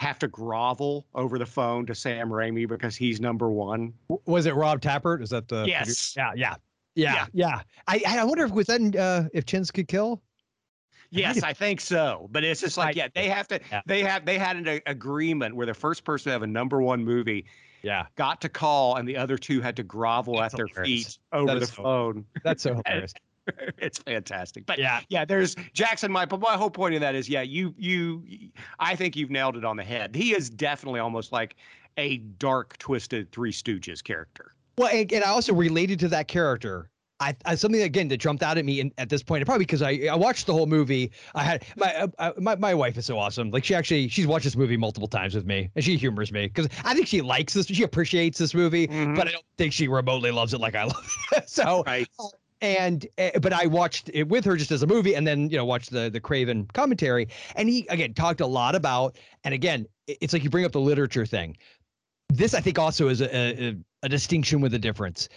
Have 0.00 0.18
to 0.20 0.28
grovel 0.28 1.06
over 1.14 1.38
the 1.38 1.44
phone 1.44 1.84
to 1.84 1.94
Sam 1.94 2.30
Raimi 2.30 2.66
because 2.66 2.96
he's 2.96 3.20
number 3.20 3.50
one. 3.50 3.92
Was 4.24 4.46
it 4.46 4.54
Rob 4.54 4.80
Tapert? 4.80 5.22
Is 5.22 5.28
that 5.28 5.46
the 5.46 5.66
Yes. 5.68 6.14
Yeah, 6.16 6.32
yeah. 6.34 6.54
Yeah, 6.94 7.14
Yeah. 7.14 7.26
yeah. 7.34 7.62
I 7.86 8.02
I 8.20 8.24
wonder 8.24 8.44
if 8.46 8.50
was 8.52 8.66
that 8.68 8.96
uh, 8.96 9.28
if 9.34 9.44
chins 9.44 9.70
could 9.70 9.88
kill. 9.88 10.22
Yes, 11.10 11.42
I 11.42 11.52
think 11.52 11.82
so. 11.82 12.28
But 12.32 12.44
it's 12.44 12.62
just 12.62 12.78
like, 12.78 12.96
yeah, 12.96 13.08
they 13.14 13.28
have 13.28 13.46
to. 13.48 13.60
Yeah. 13.70 13.82
They 13.84 14.02
have. 14.02 14.24
They 14.24 14.38
had 14.38 14.56
an 14.56 14.68
a- 14.68 14.80
agreement 14.86 15.54
where 15.54 15.66
the 15.66 15.74
first 15.74 16.02
person 16.04 16.30
to 16.30 16.32
have 16.32 16.42
a 16.42 16.46
number 16.46 16.80
one 16.80 17.04
movie 17.04 17.44
Yeah, 17.82 18.06
got 18.16 18.40
to 18.40 18.48
call, 18.48 18.96
and 18.96 19.06
the 19.06 19.18
other 19.18 19.36
two 19.36 19.60
had 19.60 19.76
to 19.76 19.82
grovel 19.82 20.38
That's 20.38 20.54
at 20.54 20.56
their 20.56 20.66
hilarious. 20.68 21.04
feet 21.06 21.18
over 21.32 21.58
the 21.60 21.66
so- 21.66 21.82
phone. 21.82 22.24
that's 22.42 22.62
so 22.62 22.80
hilarious. 22.86 23.12
it's 23.78 23.98
fantastic. 23.98 24.66
But 24.66 24.78
yeah, 24.78 25.00
yeah, 25.08 25.24
there's 25.24 25.54
Jackson. 25.72 26.10
My 26.10 26.26
but 26.26 26.40
my 26.40 26.56
whole 26.56 26.70
point 26.70 26.94
of 26.94 27.00
that 27.00 27.14
is, 27.14 27.28
yeah, 27.28 27.42
you 27.42 27.74
you, 27.76 28.22
I 28.78 28.96
think 28.96 29.16
you've 29.16 29.30
nailed 29.30 29.56
it 29.56 29.64
on 29.64 29.76
the 29.76 29.84
head. 29.84 30.14
He 30.14 30.34
is 30.34 30.50
definitely 30.50 31.00
almost 31.00 31.32
like 31.32 31.56
a 31.96 32.18
dark, 32.18 32.78
twisted 32.78 33.30
Three 33.32 33.52
Stooges 33.52 34.02
character. 34.02 34.54
Well, 34.78 34.88
and, 34.92 35.12
and 35.12 35.24
I 35.24 35.28
also 35.28 35.52
related 35.54 35.98
to 36.00 36.08
that 36.08 36.28
character. 36.28 36.90
I, 37.22 37.36
I 37.44 37.54
something 37.54 37.82
again 37.82 38.08
that 38.08 38.16
jumped 38.16 38.42
out 38.42 38.56
at 38.56 38.64
me 38.64 38.80
in, 38.80 38.92
at 38.96 39.10
this 39.10 39.22
point, 39.22 39.40
point, 39.40 39.46
probably 39.46 39.66
because 39.66 39.82
I, 39.82 40.08
I 40.10 40.16
watched 40.16 40.46
the 40.46 40.54
whole 40.54 40.64
movie. 40.66 41.12
I 41.34 41.42
had 41.42 41.66
my, 41.76 41.94
uh, 41.94 42.06
uh, 42.18 42.32
my 42.38 42.56
my 42.56 42.72
wife 42.72 42.96
is 42.96 43.04
so 43.04 43.18
awesome. 43.18 43.50
Like 43.50 43.62
she 43.62 43.74
actually 43.74 44.08
she's 44.08 44.26
watched 44.26 44.44
this 44.44 44.56
movie 44.56 44.78
multiple 44.78 45.06
times 45.06 45.34
with 45.34 45.44
me, 45.44 45.70
and 45.76 45.84
she 45.84 45.98
humors 45.98 46.32
me 46.32 46.46
because 46.46 46.68
I 46.82 46.94
think 46.94 47.06
she 47.06 47.20
likes 47.20 47.52
this. 47.52 47.66
She 47.66 47.82
appreciates 47.82 48.38
this 48.38 48.54
movie, 48.54 48.88
Mhm. 48.88 49.14
but 49.14 49.28
I 49.28 49.32
don't 49.32 49.44
think 49.58 49.74
she 49.74 49.86
remotely 49.86 50.30
loves 50.30 50.54
it 50.54 50.60
like 50.60 50.74
I 50.74 50.84
love 50.84 51.06
it. 51.32 51.46
so 51.48 51.82
Right. 51.86 52.08
And 52.60 53.06
uh, 53.18 53.38
but 53.40 53.52
I 53.52 53.66
watched 53.66 54.10
it 54.12 54.28
with 54.28 54.44
her 54.44 54.56
just 54.56 54.70
as 54.70 54.82
a 54.82 54.86
movie, 54.86 55.14
and 55.14 55.26
then 55.26 55.50
you 55.50 55.56
know 55.56 55.64
watched 55.64 55.90
the 55.90 56.10
the 56.10 56.20
Craven 56.20 56.66
commentary, 56.72 57.28
and 57.56 57.68
he 57.68 57.86
again 57.88 58.14
talked 58.14 58.40
a 58.40 58.46
lot 58.46 58.74
about, 58.74 59.16
and 59.44 59.54
again 59.54 59.86
it's 60.06 60.32
like 60.32 60.44
you 60.44 60.50
bring 60.50 60.64
up 60.64 60.72
the 60.72 60.80
literature 60.80 61.26
thing. 61.26 61.56
This 62.28 62.54
I 62.54 62.60
think 62.60 62.78
also 62.78 63.08
is 63.08 63.20
a, 63.20 63.34
a, 63.34 63.76
a 64.02 64.08
distinction 64.08 64.60
with 64.60 64.74
a 64.74 64.78
difference. 64.78 65.28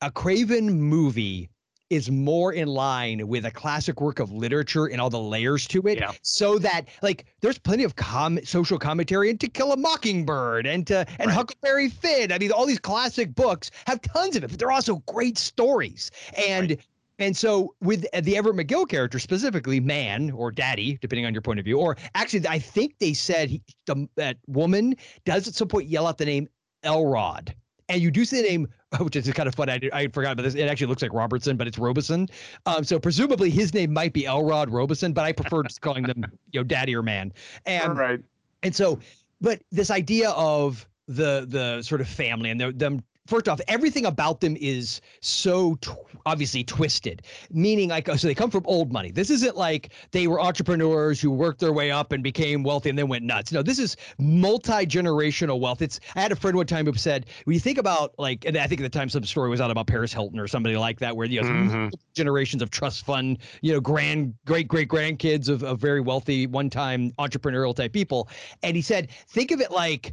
A 0.00 0.10
Craven 0.10 0.70
movie 0.70 1.48
is 1.90 2.10
more 2.10 2.52
in 2.52 2.68
line 2.68 3.26
with 3.28 3.44
a 3.44 3.50
classic 3.50 4.00
work 4.00 4.18
of 4.18 4.32
literature 4.32 4.86
and 4.86 5.00
all 5.00 5.10
the 5.10 5.20
layers 5.20 5.66
to 5.68 5.80
it 5.86 5.98
Yeah. 5.98 6.12
so 6.22 6.58
that 6.58 6.88
like 7.02 7.26
there's 7.40 7.58
plenty 7.58 7.84
of 7.84 7.96
com- 7.96 8.42
social 8.44 8.78
commentary 8.78 9.30
in 9.30 9.38
to 9.38 9.48
kill 9.48 9.72
a 9.72 9.76
mockingbird 9.76 10.66
and 10.66 10.86
to 10.86 11.06
and 11.18 11.28
Right. 11.28 11.34
huckleberry 11.34 11.90
finn 11.90 12.32
i 12.32 12.38
mean 12.38 12.52
all 12.52 12.66
these 12.66 12.78
classic 12.78 13.34
books 13.34 13.70
have 13.86 14.00
tons 14.00 14.36
of 14.36 14.44
it 14.44 14.50
but 14.50 14.58
they're 14.58 14.70
also 14.70 14.96
great 15.06 15.36
stories 15.38 16.10
and 16.48 16.76
and 17.18 17.36
so 17.36 17.74
with 17.80 18.06
the 18.22 18.36
everett 18.36 18.56
mcgill 18.56 18.88
character 18.88 19.18
specifically 19.18 19.78
man 19.78 20.30
or 20.30 20.50
daddy 20.50 20.98
depending 21.02 21.26
on 21.26 21.34
your 21.34 21.42
point 21.42 21.58
of 21.58 21.64
view 21.64 21.78
or 21.78 21.96
actually 22.14 22.46
i 22.48 22.58
think 22.58 22.94
they 22.98 23.12
said 23.12 23.50
he, 23.50 23.62
the, 23.86 24.08
that 24.16 24.36
woman 24.46 24.96
does 25.26 25.46
at 25.46 25.54
some 25.54 25.68
point 25.68 25.88
yell 25.88 26.06
out 26.06 26.16
the 26.18 26.24
name 26.24 26.48
elrod 26.82 27.54
and 27.88 28.00
you 28.00 28.10
do 28.10 28.24
see 28.24 28.42
the 28.42 28.48
name, 28.48 28.68
which 29.00 29.16
is 29.16 29.30
kind 29.32 29.48
of 29.48 29.54
fun. 29.54 29.68
I, 29.68 29.80
I 29.92 30.08
forgot 30.08 30.32
about 30.32 30.42
this. 30.42 30.54
It 30.54 30.68
actually 30.68 30.86
looks 30.88 31.02
like 31.02 31.12
Robertson, 31.12 31.56
but 31.56 31.66
it's 31.66 31.78
Robeson. 31.78 32.28
Um, 32.66 32.84
so 32.84 32.98
presumably 32.98 33.50
his 33.50 33.74
name 33.74 33.92
might 33.92 34.12
be 34.12 34.26
Elrod 34.26 34.70
Robeson, 34.70 35.12
but 35.12 35.24
I 35.24 35.32
prefer 35.32 35.62
just 35.62 35.80
calling 35.80 36.04
them, 36.04 36.24
you 36.52 36.60
know, 36.60 36.64
Daddy 36.64 36.94
or 36.94 37.02
Man. 37.02 37.32
And 37.66 37.96
right. 37.98 38.20
and 38.62 38.74
so, 38.74 38.98
but 39.40 39.62
this 39.70 39.90
idea 39.90 40.30
of 40.30 40.86
the 41.06 41.46
the 41.48 41.82
sort 41.82 42.00
of 42.00 42.08
family 42.08 42.50
and 42.50 42.60
the, 42.60 42.72
them 42.72 43.02
first 43.26 43.48
off, 43.48 43.60
everything 43.68 44.06
about 44.06 44.40
them 44.40 44.56
is 44.60 45.00
so 45.20 45.76
tw- 45.76 45.90
obviously 46.26 46.64
twisted. 46.64 47.22
Meaning, 47.50 47.90
like, 47.90 48.08
so 48.08 48.26
they 48.26 48.34
come 48.34 48.50
from 48.50 48.62
old 48.66 48.92
money. 48.92 49.10
This 49.10 49.30
isn't 49.30 49.56
like 49.56 49.92
they 50.10 50.26
were 50.26 50.40
entrepreneurs 50.40 51.20
who 51.20 51.30
worked 51.30 51.60
their 51.60 51.72
way 51.72 51.90
up 51.90 52.12
and 52.12 52.22
became 52.22 52.62
wealthy 52.62 52.90
and 52.90 52.98
then 52.98 53.08
went 53.08 53.24
nuts. 53.24 53.52
No, 53.52 53.62
this 53.62 53.78
is 53.78 53.96
multi 54.18 54.86
generational 54.86 55.60
wealth. 55.60 55.82
It's. 55.82 56.00
I 56.16 56.20
had 56.20 56.32
a 56.32 56.36
friend 56.36 56.56
one 56.56 56.66
time 56.66 56.86
who 56.86 56.94
said, 56.94 57.26
when 57.44 57.54
you 57.54 57.60
think 57.60 57.78
about 57.78 58.14
like, 58.18 58.44
and 58.44 58.56
I 58.56 58.66
think 58.66 58.80
at 58.80 58.84
the 58.84 58.98
time 58.98 59.08
some 59.08 59.24
story 59.24 59.48
was 59.50 59.60
out 59.60 59.70
about 59.70 59.86
Paris 59.86 60.12
Hilton 60.12 60.38
or 60.38 60.46
somebody 60.46 60.76
like 60.76 60.98
that, 61.00 61.16
where 61.16 61.26
you 61.26 61.40
know 61.40 61.48
Mhm. 61.48 61.92
generations 62.14 62.62
of 62.62 62.70
trust 62.70 63.04
fund, 63.04 63.38
you 63.62 63.72
know, 63.72 63.80
grand 63.80 64.34
great 64.44 64.68
great 64.68 64.88
grandkids 64.88 65.48
of, 65.48 65.62
of 65.62 65.78
very 65.78 66.00
wealthy 66.00 66.46
one 66.46 66.68
time 66.70 67.12
entrepreneurial 67.18 67.74
type 67.74 67.92
people, 67.92 68.28
and 68.62 68.76
he 68.76 68.82
said, 68.82 69.08
think 69.28 69.50
of 69.50 69.60
it 69.60 69.70
like 69.70 70.12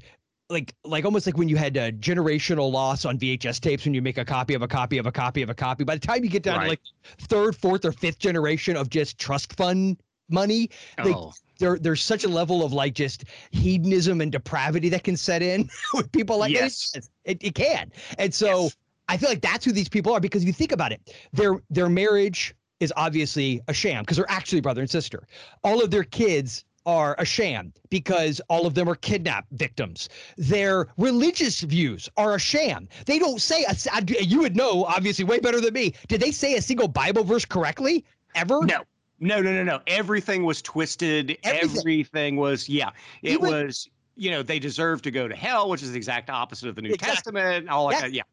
like 0.52 0.74
like 0.84 1.06
almost 1.06 1.26
like 1.26 1.38
when 1.38 1.48
you 1.50 1.56
had 1.56 1.76
a 1.78 1.92
generational 1.94 2.72
loss 2.72 3.06
on 3.06 3.18
VHS 3.18 3.60
tapes 3.60 3.86
when 3.86 3.94
you 3.94 4.02
make 4.02 4.18
a 4.18 4.26
copy 4.26 4.54
of 4.54 4.62
a 4.62 4.68
copy 4.68 4.98
of 4.98 5.06
a 5.08 5.12
copy 5.12 5.42
of 5.42 5.50
a 5.50 5.54
copy. 5.54 5.84
By 5.84 5.96
the 5.96 6.06
time 6.06 6.24
you 6.24 6.30
get 6.30 6.44
down 6.44 6.58
Right. 6.58 6.64
to 6.66 6.70
like 6.70 6.80
third, 7.22 7.56
fourth, 7.56 7.86
or 7.86 7.92
fifth 7.92 8.20
generation 8.20 8.76
of 8.76 8.90
just 8.90 9.18
trust 9.18 9.54
fund 9.54 9.98
money, 10.30 10.70
like, 10.98 11.16
Oh. 11.16 11.34
there 11.60 11.80
there's 11.80 12.04
such 12.04 12.24
a 12.24 12.28
level 12.28 12.64
of 12.64 12.74
like 12.74 12.94
just 12.94 13.24
hedonism 13.52 14.22
and 14.22 14.32
depravity 14.32 14.90
that 14.90 15.04
can 15.04 15.18
set 15.18 15.42
in 15.42 15.70
with 15.94 16.12
people 16.12 16.38
like 16.38 16.52
Yes. 16.52 16.92
this. 16.92 17.10
It, 17.26 17.38
it 17.42 17.56
can. 17.56 17.92
And 18.20 18.34
so 18.34 18.64
Yes. 18.64 18.78
I 19.08 19.18
feel 19.18 19.30
like 19.30 19.42
that's 19.42 19.66
who 19.66 19.72
these 19.72 19.90
people 19.90 20.14
are 20.14 20.20
because 20.20 20.44
if 20.44 20.48
you 20.48 20.54
think 20.54 20.72
about 20.72 20.92
it, 20.92 21.16
their 21.34 21.62
their 21.70 21.90
marriage 21.90 22.54
is 22.80 22.92
obviously 22.98 23.62
a 23.68 23.74
sham 23.74 24.04
because 24.04 24.18
they're 24.18 24.30
actually 24.32 24.60
brother 24.62 24.82
and 24.82 24.90
sister. 24.90 25.28
All 25.64 25.84
of 25.84 25.92
their 25.92 26.04
kids 26.04 26.66
are 26.86 27.16
a 27.20 27.26
sham 27.26 27.74
because 27.90 28.42
all 28.50 28.66
of 28.66 28.74
them 28.74 28.90
are 28.90 28.96
kidnap 28.96 29.46
victims. 29.52 30.10
Their 30.38 30.88
religious 30.98 31.62
views 31.62 32.10
are 32.18 32.36
a 32.36 32.40
sham. 32.40 32.88
They 33.06 33.20
don't 33.20 33.42
say 33.42 33.64
a, 33.66 34.06
you 34.24 34.40
would 34.40 34.56
know 34.56 34.86
obviously 34.86 35.26
way 35.26 35.40
better 35.40 35.62
than 35.62 35.74
me. 35.74 35.94
Did 36.08 36.22
they 36.22 36.32
say 36.32 36.56
a 36.56 36.62
single 36.62 36.88
Bible 36.88 37.24
verse 37.24 37.46
correctly 37.46 38.06
ever? 38.36 38.66
No. 38.66 38.84
No, 39.24 39.40
no, 39.40 39.54
no, 39.54 39.64
no. 39.64 39.80
Everything 39.86 40.46
was 40.46 40.64
twisted. 40.64 41.38
Everything. 41.44 41.78
Everything, 41.78 42.36
was, 42.38 42.68
yeah. 42.68 42.90
It 43.22 43.34
Even- 43.34 43.52
was, 43.52 43.88
you 44.16 44.32
know, 44.32 44.42
they 44.42 44.58
deserve 44.58 45.04
to 45.04 45.12
go 45.12 45.28
to 45.28 45.36
hell, 45.36 45.70
which 45.70 45.84
is 45.84 45.92
the 45.92 45.98
exact 45.98 46.32
opposite 46.32 46.70
of 46.70 46.76
the 46.76 46.82
New 46.82 46.90
Exactly. 46.94 47.16
Testament. 47.16 47.70
All 47.70 47.90
that. 47.90 48.14
Yeah. 48.14 48.24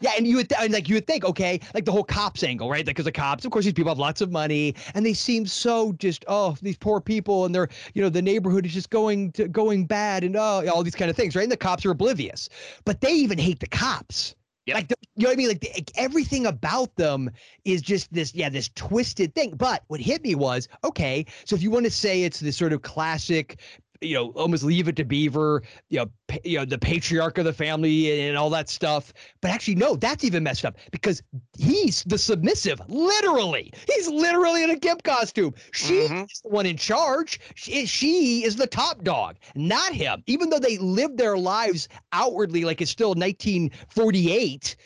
Yeah, 0.00 0.12
and 0.16 0.26
you 0.26 0.36
would 0.36 0.48
th- 0.48 0.60
and 0.60 0.72
like 0.72 0.88
you 0.88 0.94
would 0.94 1.06
think, 1.06 1.24
okay, 1.24 1.60
like 1.74 1.84
the 1.84 1.90
whole 1.90 2.04
cops 2.04 2.44
angle, 2.44 2.70
right? 2.70 2.86
Because 2.86 3.04
the 3.04 3.12
cops, 3.12 3.44
of 3.44 3.50
course, 3.50 3.64
these 3.64 3.74
people 3.74 3.90
have 3.90 3.98
lots 3.98 4.20
of 4.20 4.30
money, 4.30 4.74
and 4.94 5.04
they 5.04 5.12
seem 5.12 5.44
so 5.44 5.92
just 5.94 6.24
oh, 6.28 6.56
these 6.62 6.76
poor 6.76 7.00
people, 7.00 7.44
and 7.44 7.54
they're 7.54 7.68
you 7.94 8.02
know 8.02 8.08
the 8.08 8.22
neighborhood 8.22 8.64
is 8.64 8.72
just 8.72 8.90
going 8.90 9.32
to 9.32 9.48
going 9.48 9.86
bad, 9.86 10.22
and 10.22 10.36
oh, 10.36 10.64
all 10.72 10.84
these 10.84 10.94
kind 10.94 11.10
of 11.10 11.16
things, 11.16 11.34
right? 11.34 11.42
And 11.42 11.50
the 11.52 11.56
cops 11.56 11.84
are 11.84 11.90
oblivious, 11.90 12.48
but 12.84 13.00
they 13.00 13.12
even 13.12 13.38
hate 13.38 13.58
the 13.58 13.66
cops. 13.66 14.36
Yep. 14.66 14.74
Like 14.74 14.88
the, 14.88 14.96
you 15.16 15.22
know 15.22 15.30
what 15.30 15.32
I 15.32 15.36
mean? 15.36 15.48
Like, 15.48 15.60
the, 15.60 15.70
like 15.74 15.90
everything 15.96 16.44
about 16.44 16.94
them 16.96 17.30
is 17.64 17.80
just 17.80 18.12
this, 18.12 18.34
yeah, 18.34 18.50
this 18.50 18.68
twisted 18.74 19.34
thing. 19.34 19.54
But 19.56 19.82
what 19.86 19.98
hit 19.98 20.22
me 20.22 20.34
was 20.34 20.68
okay. 20.84 21.24
So 21.46 21.56
if 21.56 21.62
you 21.62 21.70
want 21.70 21.86
to 21.86 21.90
say 21.90 22.22
it's 22.22 22.38
this 22.38 22.58
sort 22.58 22.74
of 22.74 22.82
classic, 22.82 23.60
you 24.00 24.14
know, 24.14 24.30
almost 24.30 24.62
leave 24.62 24.88
it 24.88 24.96
to 24.96 25.04
Beaver, 25.04 25.62
you 25.88 25.98
know, 25.98 26.06
pa- 26.28 26.38
you 26.44 26.58
know, 26.58 26.64
the 26.64 26.78
patriarch 26.78 27.38
of 27.38 27.44
the 27.44 27.52
family 27.52 28.20
and 28.28 28.36
all 28.36 28.50
that 28.50 28.68
stuff. 28.68 29.12
But 29.40 29.50
actually, 29.50 29.74
no, 29.76 29.96
that's 29.96 30.24
even 30.24 30.42
messed 30.42 30.64
up 30.64 30.76
because 30.92 31.22
he's 31.56 32.04
the 32.04 32.18
submissive. 32.18 32.80
Literally, 32.88 33.72
he's 33.86 34.08
literally 34.08 34.62
in 34.64 34.70
a 34.70 34.76
gimp 34.76 35.02
costume. 35.02 35.54
She's 35.72 36.10
Mhm. 36.10 36.28
the 36.44 36.50
one 36.50 36.66
in 36.66 36.76
charge. 36.76 37.40
She, 37.54 37.86
she 37.86 38.44
is 38.44 38.56
the 38.56 38.66
top 38.66 39.02
dog, 39.02 39.36
not 39.54 39.92
him. 39.92 40.22
Even 40.26 40.50
though 40.50 40.58
they 40.60 40.78
live 40.78 41.16
their 41.16 41.36
lives 41.36 41.88
outwardly 42.12 42.64
like 42.64 42.80
it's 42.80 42.90
still 42.90 43.14
1948, 43.14 44.76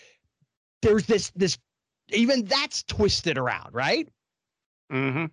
there's 0.82 1.06
this 1.06 1.30
this 1.36 1.58
even 2.10 2.44
that's 2.44 2.82
twisted 2.84 3.38
around, 3.38 3.74
right? 3.74 4.08
hmm 4.90 5.26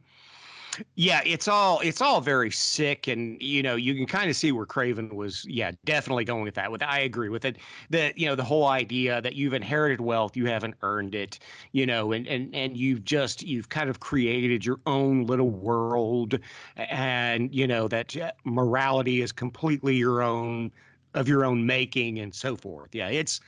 Yeah, 0.96 1.22
it's 1.26 1.48
all 1.48 1.80
it's 1.80 2.02
all 2.02 2.22
very 2.22 2.52
sick, 2.52 3.08
and 3.08 3.42
you 3.42 3.64
know 3.64 3.76
you 3.76 3.96
can 3.96 4.06
kind 4.06 4.30
of 4.30 4.36
see 4.36 4.52
where 4.52 4.66
Craven 4.66 5.16
was. 5.16 5.44
Yeah, 5.46 5.72
definitely 5.86 6.26
going 6.26 6.44
with 6.44 6.54
that. 6.56 6.72
With 6.72 6.84
I 6.84 7.00
agree 7.00 7.30
with 7.30 7.44
it. 7.46 7.58
That 7.90 8.18
you 8.18 8.28
know 8.28 8.36
the 8.36 8.44
whole 8.44 8.68
idea 8.68 9.22
that 9.22 9.36
you've 9.36 9.54
inherited 9.54 10.00
wealth, 10.02 10.38
you 10.38 10.46
haven't 10.46 10.76
earned 10.84 11.16
it. 11.16 11.40
You 11.72 11.86
know, 11.86 12.12
and 12.12 12.28
and 12.28 12.54
and 12.54 12.78
you've 12.78 13.04
just 13.04 13.42
you've 13.42 13.70
kind 13.70 13.90
of 13.90 14.00
created 14.00 14.64
your 14.66 14.80
own 14.86 15.26
little 15.26 15.50
world, 15.50 16.38
and 16.76 17.54
you 17.54 17.66
know 17.68 17.88
that 17.88 18.16
uh, 18.16 18.32
morality 18.44 19.22
is 19.22 19.32
completely 19.32 19.96
your 19.96 20.22
own 20.22 20.72
of 21.16 21.28
your 21.28 21.46
own 21.46 21.66
making, 21.66 22.20
and 22.20 22.34
so 22.36 22.56
forth. 22.56 22.94
Yeah, 22.94 23.10
it's. 23.10 23.40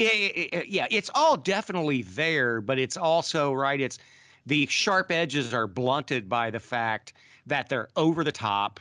i 0.00 0.48
i 0.54 0.58
i- 0.58 0.64
yeah, 0.68 0.86
it's 0.90 1.10
all 1.14 1.36
definitely 1.36 2.02
there, 2.02 2.60
but 2.60 2.78
it's 2.78 2.96
also 2.96 3.52
right. 3.52 3.80
It's 3.80 3.98
the 4.46 4.66
sharp 4.66 5.10
edges 5.10 5.54
are 5.54 5.66
blunted 5.66 6.28
by 6.28 6.50
the 6.50 6.60
fact 6.60 7.14
that 7.46 7.68
they're 7.68 7.88
over 7.96 8.24
the 8.24 8.32
top. 8.32 8.80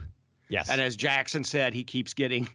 Yes. 0.49 0.69
And 0.69 0.79
as 0.81 0.95
Jackson 0.95 1.43
said, 1.43 1.73
he 1.73 1.83
keeps 1.83 2.13
getting 2.13 2.47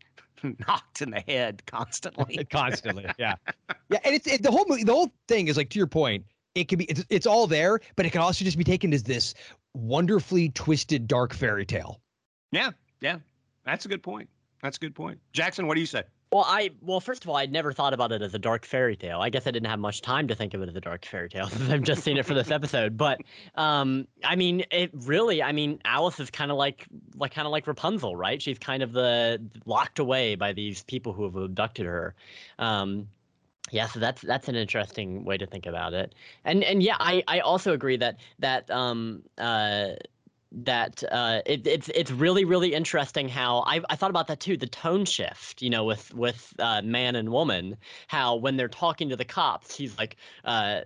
knocked 0.69 1.03
in 1.03 1.11
the 1.11 1.21
head 1.21 1.63
constantly. 1.67 2.45
constantly. 2.51 3.07
Yeah, 3.19 3.35
yeah, 3.91 3.99
and 4.05 4.15
it's 4.15 4.27
it, 4.27 4.43
the 4.43 4.51
whole 4.51 4.67
movie. 4.69 4.85
The 4.85 4.93
whole 4.93 5.13
thing 5.27 5.49
is 5.49 5.57
like 5.57 5.71
to 5.71 5.79
your 5.79 5.87
point. 5.87 6.25
It 6.55 6.69
can 6.69 6.79
be. 6.79 6.85
It's, 6.85 7.05
it's 7.09 7.27
all 7.27 7.47
there, 7.47 7.81
but 7.97 8.07
it 8.07 8.11
can 8.11 8.21
also 8.21 8.45
just 8.45 8.59
be 8.59 8.65
taken 8.65 8.93
as 8.93 9.03
this 9.03 9.35
wonderfully 9.75 10.51
twisted 10.51 11.07
dark 11.07 11.35
fairy 11.35 11.67
tale. 11.67 12.01
yeah, 12.53 12.71
yeah. 13.01 13.19
That's 13.65 13.85
a 13.85 13.89
good 13.89 14.03
point. 14.03 14.29
That's 14.63 14.79
a 14.79 14.81
good 14.81 14.95
point. 14.95 15.19
Jackson, 15.33 15.67
what 15.67 15.75
do 15.75 15.81
you 15.81 15.87
say? 15.87 16.03
Well, 16.31 16.45
I 16.47 16.71
well, 16.83 17.01
first 17.01 17.25
of 17.25 17.31
all, 17.31 17.37
I'd 17.37 17.53
never 17.53 17.73
thought 17.73 17.95
about 17.95 18.13
it 18.13 18.21
as 18.21 18.35
a 18.35 18.39
dark 18.39 18.67
fairy 18.67 18.97
tale. 18.97 19.21
I 19.21 19.31
guess 19.31 19.47
I 19.47 19.51
didn't 19.51 19.69
have 19.71 19.79
much 19.79 20.03
time 20.03 20.29
to 20.29 20.35
think 20.35 20.53
of 20.53 20.61
it 20.63 20.69
as 20.69 20.77
a 20.77 20.81
dark 20.81 21.07
fairy 21.07 21.29
tale 21.29 21.49
I've 21.71 21.83
just 21.83 22.03
seen 22.03 22.19
it 22.19 22.27
for 22.27 22.35
this 22.35 22.51
episode. 22.51 22.97
But 22.99 23.21
um, 23.55 24.07
I 24.23 24.37
mean, 24.37 24.65
it 24.71 24.91
really. 24.93 25.43
I 25.43 25.53
mean, 25.53 25.81
Alice 25.87 26.21
is 26.21 26.31
kind 26.31 26.51
of 26.51 26.59
like 26.59 26.87
like 27.17 27.33
kind 27.33 27.47
of 27.47 27.53
like 27.53 27.67
Rapunzel, 27.67 28.15
right? 28.15 28.43
She's 28.43 28.59
kind 28.59 28.83
of 28.83 28.93
the 28.93 29.43
locked 29.65 29.99
away 29.99 30.35
by 30.35 30.53
these 30.53 30.83
people 30.83 31.15
who 31.15 31.25
have 31.25 31.37
abducted 31.37 31.87
her. 31.87 32.15
Um, 32.59 33.09
yeah, 33.71 33.87
so 33.87 34.01
that's 34.01 34.23
that's 34.23 34.49
an 34.49 34.55
interesting 34.55 35.25
way 35.25 35.39
to 35.39 35.47
think 35.47 35.67
about 35.67 35.95
it. 35.95 36.15
And 36.45 36.63
and 36.63 36.83
yeah, 36.83 36.97
I 36.99 37.23
I 37.27 37.41
also 37.41 37.73
agree 37.73 37.97
that 37.97 38.17
that 38.39 38.71
um 38.71 39.23
uh 39.39 39.93
that 40.51 41.03
uh, 41.13 41.43
it, 41.45 41.67
it's 41.67 41.89
it's 41.91 42.11
really 42.11 42.45
really 42.45 42.73
interesting 42.73 43.29
how 43.29 43.63
I 43.67 43.81
I 43.91 43.97
thought 43.97 44.11
about 44.11 44.27
that 44.29 44.41
too 44.41 44.57
the 44.57 44.67
tone 44.67 45.05
shift 45.05 45.61
you 45.61 45.69
know 45.69 45.85
with 45.85 46.15
with 46.15 46.55
uh, 46.59 46.81
man 46.83 47.17
and 47.17 47.31
woman 47.31 47.77
how 48.07 48.37
when 48.37 48.57
they're 48.57 48.69
talking 48.69 49.09
to 49.11 49.17
the 49.17 49.25
cops 49.25 49.77
he's 49.77 49.97
like 49.99 50.17
uh, 50.45 50.81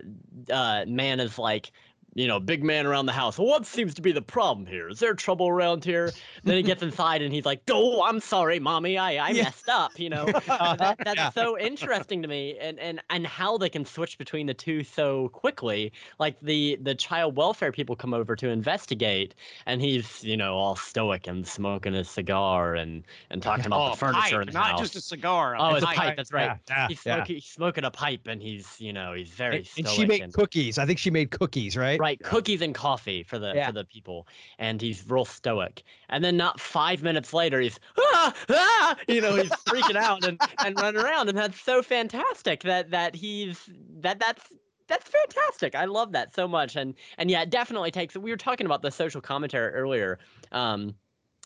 uh, 0.51 0.85
man 0.87 1.19
is 1.19 1.39
like 1.39 1.71
you 2.15 2.27
know 2.27 2.39
big 2.39 2.63
man 2.63 2.85
around 2.85 3.05
the 3.07 3.11
house 3.11 3.37
what 3.39 3.65
seems 3.65 3.93
to 3.95 4.01
be 4.01 4.11
the 4.11 4.21
problem 4.21 4.65
here 4.67 4.87
is 4.89 4.99
there 4.99 5.13
trouble 5.15 5.47
around 5.47 5.83
here 5.83 6.11
then 6.43 6.55
he 6.57 6.61
gets 6.61 6.83
inside 6.89 7.21
and 7.21 7.33
he's 7.33 7.45
like 7.45 7.61
oh 7.71 8.03
I'm 8.03 8.19
sorry 8.19 8.59
mommy 8.59 8.97
I 8.97 9.15
I 9.15 9.29
Yeah. 9.31 9.43
messed 9.43 9.67
up 9.69 9.97
you 9.99 10.09
know 10.09 10.25
that, 10.47 10.95
that's 11.03 11.15
Yeah. 11.17 11.29
so 11.31 11.57
interesting 11.57 12.21
to 12.21 12.27
me 12.27 12.57
and 12.59 12.79
and 12.79 13.01
and 13.09 13.25
how 13.25 13.57
they 13.57 13.69
can 13.69 13.83
switch 13.85 14.17
between 14.17 14.45
the 14.45 14.53
two 14.53 14.83
so 14.83 15.29
quickly 15.29 15.91
like 16.19 16.35
the 16.41 16.77
the 16.81 16.93
child 16.93 17.35
welfare 17.35 17.71
people 17.71 17.95
come 17.95 18.13
over 18.13 18.35
to 18.35 18.49
investigate 18.49 19.33
and 19.65 19.81
he's 19.81 20.23
you 20.23 20.37
know 20.37 20.53
all 20.55 20.75
stoic 20.75 21.25
and 21.27 21.47
smoking 21.47 21.93
his 21.93 22.09
cigar 22.09 22.75
and 22.75 23.03
and 23.31 23.41
talking 23.49 23.65
about 23.65 23.87
oh, 23.87 23.89
the 23.91 23.97
furniture 23.97 24.19
pipe, 24.37 24.41
in 24.41 24.47
the 24.47 24.53
not 24.53 24.71
house 24.71 24.79
just 24.81 24.95
a 24.95 25.01
cigar. 25.01 25.55
oh 25.57 25.73
it's 25.75 25.83
a 25.83 25.87
pipe. 25.87 25.97
pipe 25.97 26.17
that's 26.17 26.31
right 26.31 26.59
Yeah, 26.69 26.87
he's, 26.89 26.99
smoking, 27.01 27.35
he's 27.35 27.45
smoking 27.45 27.83
a 27.85 27.91
pipe 27.91 28.27
and 28.27 28.41
he's 28.41 28.79
you 28.79 28.93
know 28.93 29.13
he's 29.13 29.29
very 29.29 29.57
And, 29.57 29.65
stoic 29.65 29.85
and 29.87 29.95
she 29.95 30.05
made 30.05 30.21
and- 30.21 30.33
cookies. 30.33 30.77
I 30.77 30.85
think 30.85 30.99
she 30.99 31.09
made 31.09 31.31
cookies, 31.31 31.75
right? 31.77 31.99
Right 32.03 32.19
cookies 32.23 32.61
and 32.61 32.75
coffee 32.75 33.23
for 33.23 33.39
the 33.39 33.53
Yeah. 33.55 33.67
for 33.67 33.71
the 33.73 33.85
people 33.85 34.27
and 34.59 34.81
he's 34.81 35.03
real 35.09 35.25
stoic. 35.25 35.83
And 36.09 36.23
then 36.23 36.35
not 36.37 36.59
five 36.59 37.01
minutes 37.01 37.33
later 37.33 37.59
he's 37.61 37.79
ah, 37.97 38.33
ah, 38.49 38.97
you 39.07 39.21
know 39.21 39.35
he's 39.35 39.51
freaking 39.51 39.95
out 39.95 40.23
and 40.27 40.39
and 40.59 40.75
running 40.81 41.01
around 41.01 41.29
and 41.29 41.37
that's 41.37 41.59
so 41.59 41.81
fantastic 41.81 42.61
that 42.63 42.91
that 42.91 43.15
he's 43.15 43.69
that 44.01 44.19
that's 44.19 44.51
that's 44.87 45.09
fantastic. 45.09 45.75
I 45.75 45.85
love 45.85 46.11
that 46.11 46.35
so 46.35 46.45
much 46.47 46.75
and 46.75 46.93
and 47.17 47.31
yeah 47.31 47.41
it 47.43 47.49
definitely 47.49 47.89
takes 47.89 48.15
we 48.17 48.31
were 48.31 48.37
talking 48.37 48.65
about 48.65 48.81
the 48.81 48.91
social 48.91 49.21
commentary 49.21 49.71
earlier 49.73 50.19
um 50.51 50.93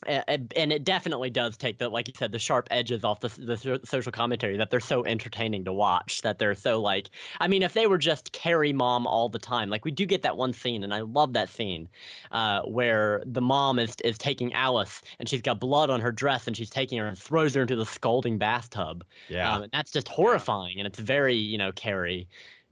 and, 0.06 0.72
it 0.72 0.84
definitely 0.84 1.30
does 1.30 1.58
take 1.58 1.80
the 1.80 1.90
like 1.90 2.08
you 2.08 2.14
said 2.16 2.32
the 2.32 2.40
sharp 2.40 2.68
edges 2.70 3.04
off 3.04 3.20
the, 3.20 3.30
the 3.30 3.80
social 3.84 4.12
commentary 4.12 4.58
that 4.58 4.70
they're 4.70 4.80
so 4.80 5.04
entertaining 5.06 5.66
to 5.66 5.74
watch 5.74 6.22
that 6.22 6.38
they're 6.38 6.54
so 6.54 6.80
like 6.80 7.10
i 7.40 7.48
mean 7.48 7.64
if 7.64 7.74
they 7.74 7.88
were 7.88 7.98
just 7.98 8.32
carrie 8.32 8.74
mom 8.74 9.08
all 9.08 9.28
the 9.28 9.40
time 9.40 9.70
like 9.70 9.84
we 9.86 9.92
do 9.92 10.06
get 10.06 10.22
that 10.22 10.38
one 10.38 10.54
scene 10.54 10.84
and 10.84 10.94
i 10.94 11.02
love 11.02 11.34
that 11.34 11.50
scene 11.50 11.88
uh, 12.32 12.62
where 12.64 13.24
the 13.26 13.42
mom 13.42 13.80
is 13.80 13.96
is 14.04 14.18
taking 14.18 14.54
alice 14.54 15.02
and 15.20 15.28
she's 15.28 15.42
got 15.42 15.60
blood 15.60 15.90
on 15.90 16.00
her 16.00 16.12
dress 16.12 16.46
and 16.48 16.56
she's 16.56 16.70
taking 16.70 17.00
her 17.00 17.08
and 17.08 17.18
throws 17.18 17.56
her 17.56 17.62
into 17.62 17.76
the 17.76 17.86
scalding 17.86 18.38
bathtub 18.38 19.04
yeah. 19.30 19.52
um, 19.52 19.64
and 19.64 19.72
that's 19.72 19.92
just 19.92 20.08
horrifying 20.08 20.78
and 20.78 20.86
it's 20.86 21.00
very 21.00 21.36
you 21.36 21.58
know 21.58 21.72
carrie 21.72 22.28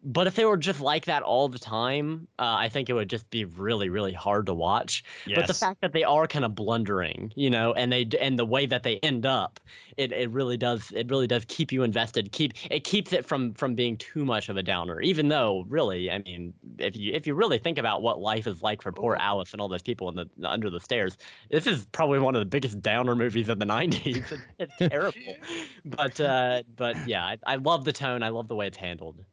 but 0.06 0.28
if 0.28 0.36
they 0.36 0.46
were 0.46 0.56
just 0.56 0.80
like 0.80 1.06
that 1.06 1.24
all 1.24 1.50
the 1.50 1.58
time, 1.58 2.28
uh, 2.38 2.56
I 2.60 2.70
think 2.70 2.90
it 2.90 2.94
would 2.94 3.10
just 3.10 3.28
be 3.32 3.44
really, 3.46 3.90
really 3.90 4.14
hard 4.14 4.46
to 4.46 4.54
watch. 4.54 5.04
Yes. 5.26 5.38
But 5.38 5.48
the 5.48 5.54
fact 5.56 5.82
that 5.82 5.94
they 5.94 6.04
are 6.04 6.28
kind 6.28 6.46
of 6.46 6.54
blundering, 6.54 7.34
you 7.36 7.50
know, 7.50 7.74
and 7.74 7.92
they 7.92 8.08
and 8.22 8.38
the 8.38 8.46
way 8.46 8.68
that 8.68 8.84
they 8.84 8.98
end 9.00 9.26
up, 9.26 9.60
it, 9.98 10.12
it 10.12 10.30
really 10.30 10.58
does 10.58 10.92
it 10.96 11.10
really 11.10 11.26
does 11.26 11.44
keep 11.48 11.72
you 11.72 11.82
invested. 11.82 12.32
Keep 12.32 12.54
it 12.70 12.84
keeps 12.84 13.14
it 13.14 13.26
from 13.26 13.56
from 13.56 13.74
being 13.74 13.98
too 13.98 14.24
much 14.24 14.48
of 14.48 14.58
a 14.58 14.64
downer. 14.64 15.02
Even 15.02 15.28
though, 15.28 15.66
really, 15.68 16.12
I 16.12 16.20
mean, 16.20 16.54
if 16.78 16.96
you 16.96 17.12
if 17.14 17.26
you 17.26 17.34
really 17.34 17.58
think 17.58 17.80
about 17.80 18.04
what 18.04 18.20
life 18.22 18.46
is 18.46 18.62
like 18.62 18.84
for 18.84 18.92
poor 18.92 19.16
Alice 19.20 19.54
and 19.54 19.62
all 19.62 19.68
those 19.68 19.82
people 19.82 20.08
in 20.10 20.16
the 20.16 20.48
under 20.48 20.70
the 20.70 20.80
stairs, 20.80 21.18
this 21.50 21.66
is 21.66 21.86
probably 21.94 22.20
one 22.20 22.36
of 22.36 22.42
the 22.42 22.46
biggest 22.46 22.80
downer 22.80 23.16
movies 23.16 23.50
of 23.50 23.58
the 23.58 23.66
'90s. 23.76 24.40
it's 24.60 24.78
terrible, 24.78 25.36
but 25.84 26.22
uh, 26.22 26.62
but 26.76 26.96
yeah, 27.08 27.26
I, 27.26 27.38
I 27.48 27.56
love 27.56 27.86
the 27.86 27.94
tone. 27.94 28.22
I 28.22 28.30
love 28.30 28.48
the 28.48 28.56
way 28.56 28.68
it's 28.68 28.78
handled. 28.78 29.26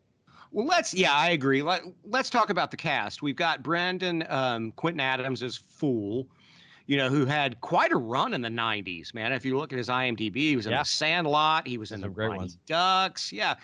Well, 0.52 0.66
let's. 0.66 0.92
Yeah, 0.92 1.12
I 1.12 1.30
agree. 1.30 1.62
Let, 1.62 1.82
us 2.12 2.30
talk 2.30 2.50
about 2.50 2.70
the 2.70 2.76
cast. 2.76 3.22
We've 3.22 3.36
got 3.36 3.62
Brandon 3.62 4.24
um, 4.28 4.72
Quintin 4.72 5.00
Adams 5.00 5.42
as 5.42 5.56
Fool, 5.70 6.26
you 6.86 6.98
know, 6.98 7.08
who 7.08 7.24
had 7.24 7.60
quite 7.62 7.90
a 7.90 7.96
run 7.96 8.34
in 8.34 8.42
the 8.42 8.50
'90s. 8.50 9.14
Man, 9.14 9.32
if 9.32 9.44
you 9.44 9.56
look 9.56 9.72
at 9.72 9.78
his 9.78 9.88
IMDb, 9.88 10.36
he 10.36 10.56
was 10.56 10.66
in 10.66 10.72
yeah. 10.72 10.82
The 10.82 10.88
Sandlot. 10.88 11.66
He 11.66 11.78
was 11.78 11.90
in 11.90 12.02
The 12.02 12.08
great 12.08 12.28
Mighty 12.28 12.38
ones. 12.38 12.58
Ducks. 12.66 13.32
Yeah, 13.32 13.54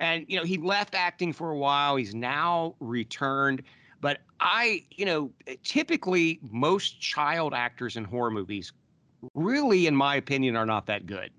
and 0.00 0.24
you 0.28 0.36
know, 0.36 0.44
he 0.44 0.58
left 0.58 0.94
acting 0.94 1.32
for 1.32 1.50
a 1.50 1.56
while. 1.56 1.96
He's 1.96 2.14
now 2.14 2.74
returned. 2.80 3.62
But 4.00 4.18
I, 4.40 4.84
you 4.90 5.06
know, 5.06 5.30
typically 5.62 6.40
most 6.50 7.00
child 7.00 7.54
actors 7.54 7.96
in 7.96 8.02
horror 8.02 8.32
movies, 8.32 8.72
really, 9.34 9.86
in 9.86 9.94
my 9.94 10.16
opinion, 10.16 10.56
are 10.56 10.66
not 10.66 10.86
that 10.86 11.06
good. 11.06 11.30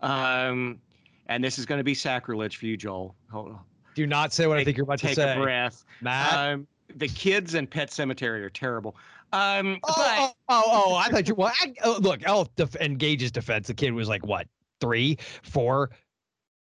Um, 0.00 0.80
and 1.28 1.44
this 1.44 1.60
is 1.60 1.64
going 1.64 1.78
to 1.78 1.84
be 1.84 1.94
sacrilege 1.94 2.56
for 2.56 2.66
you, 2.66 2.76
Joel. 2.76 3.14
Hold, 3.30 3.56
Do 3.94 4.06
not 4.06 4.32
say 4.32 4.46
what 4.46 4.58
I 4.58 4.64
think 4.64 4.76
you're 4.76 4.84
about 4.84 4.98
take 4.98 5.10
to 5.10 5.16
say. 5.16 5.26
Take 5.26 5.36
a 5.36 5.40
breath. 5.40 5.84
Matt. 6.00 6.32
Um, 6.32 6.66
the 6.96 7.08
kids 7.08 7.54
in 7.54 7.66
Pet 7.66 7.90
Sematary 7.90 8.42
are 8.42 8.50
terrible. 8.50 8.96
Um, 9.32 9.78
oh, 9.84 9.92
but 9.96 10.18
oh, 10.18 10.32
oh, 10.48 10.62
oh, 10.66 10.94
I 10.94 11.08
thought 11.08 11.26
you. 11.26 11.34
Well, 11.34 11.52
I, 11.60 11.72
oh, 11.84 11.98
look, 12.00 12.20
oh, 12.26 12.46
def- 12.56 12.76
in 12.76 12.96
Gage's 12.96 13.32
defense, 13.32 13.66
the 13.66 13.74
kid 13.74 13.92
was 13.92 14.08
like 14.08 14.26
what, 14.26 14.46
three, 14.80 15.16
four? 15.42 15.90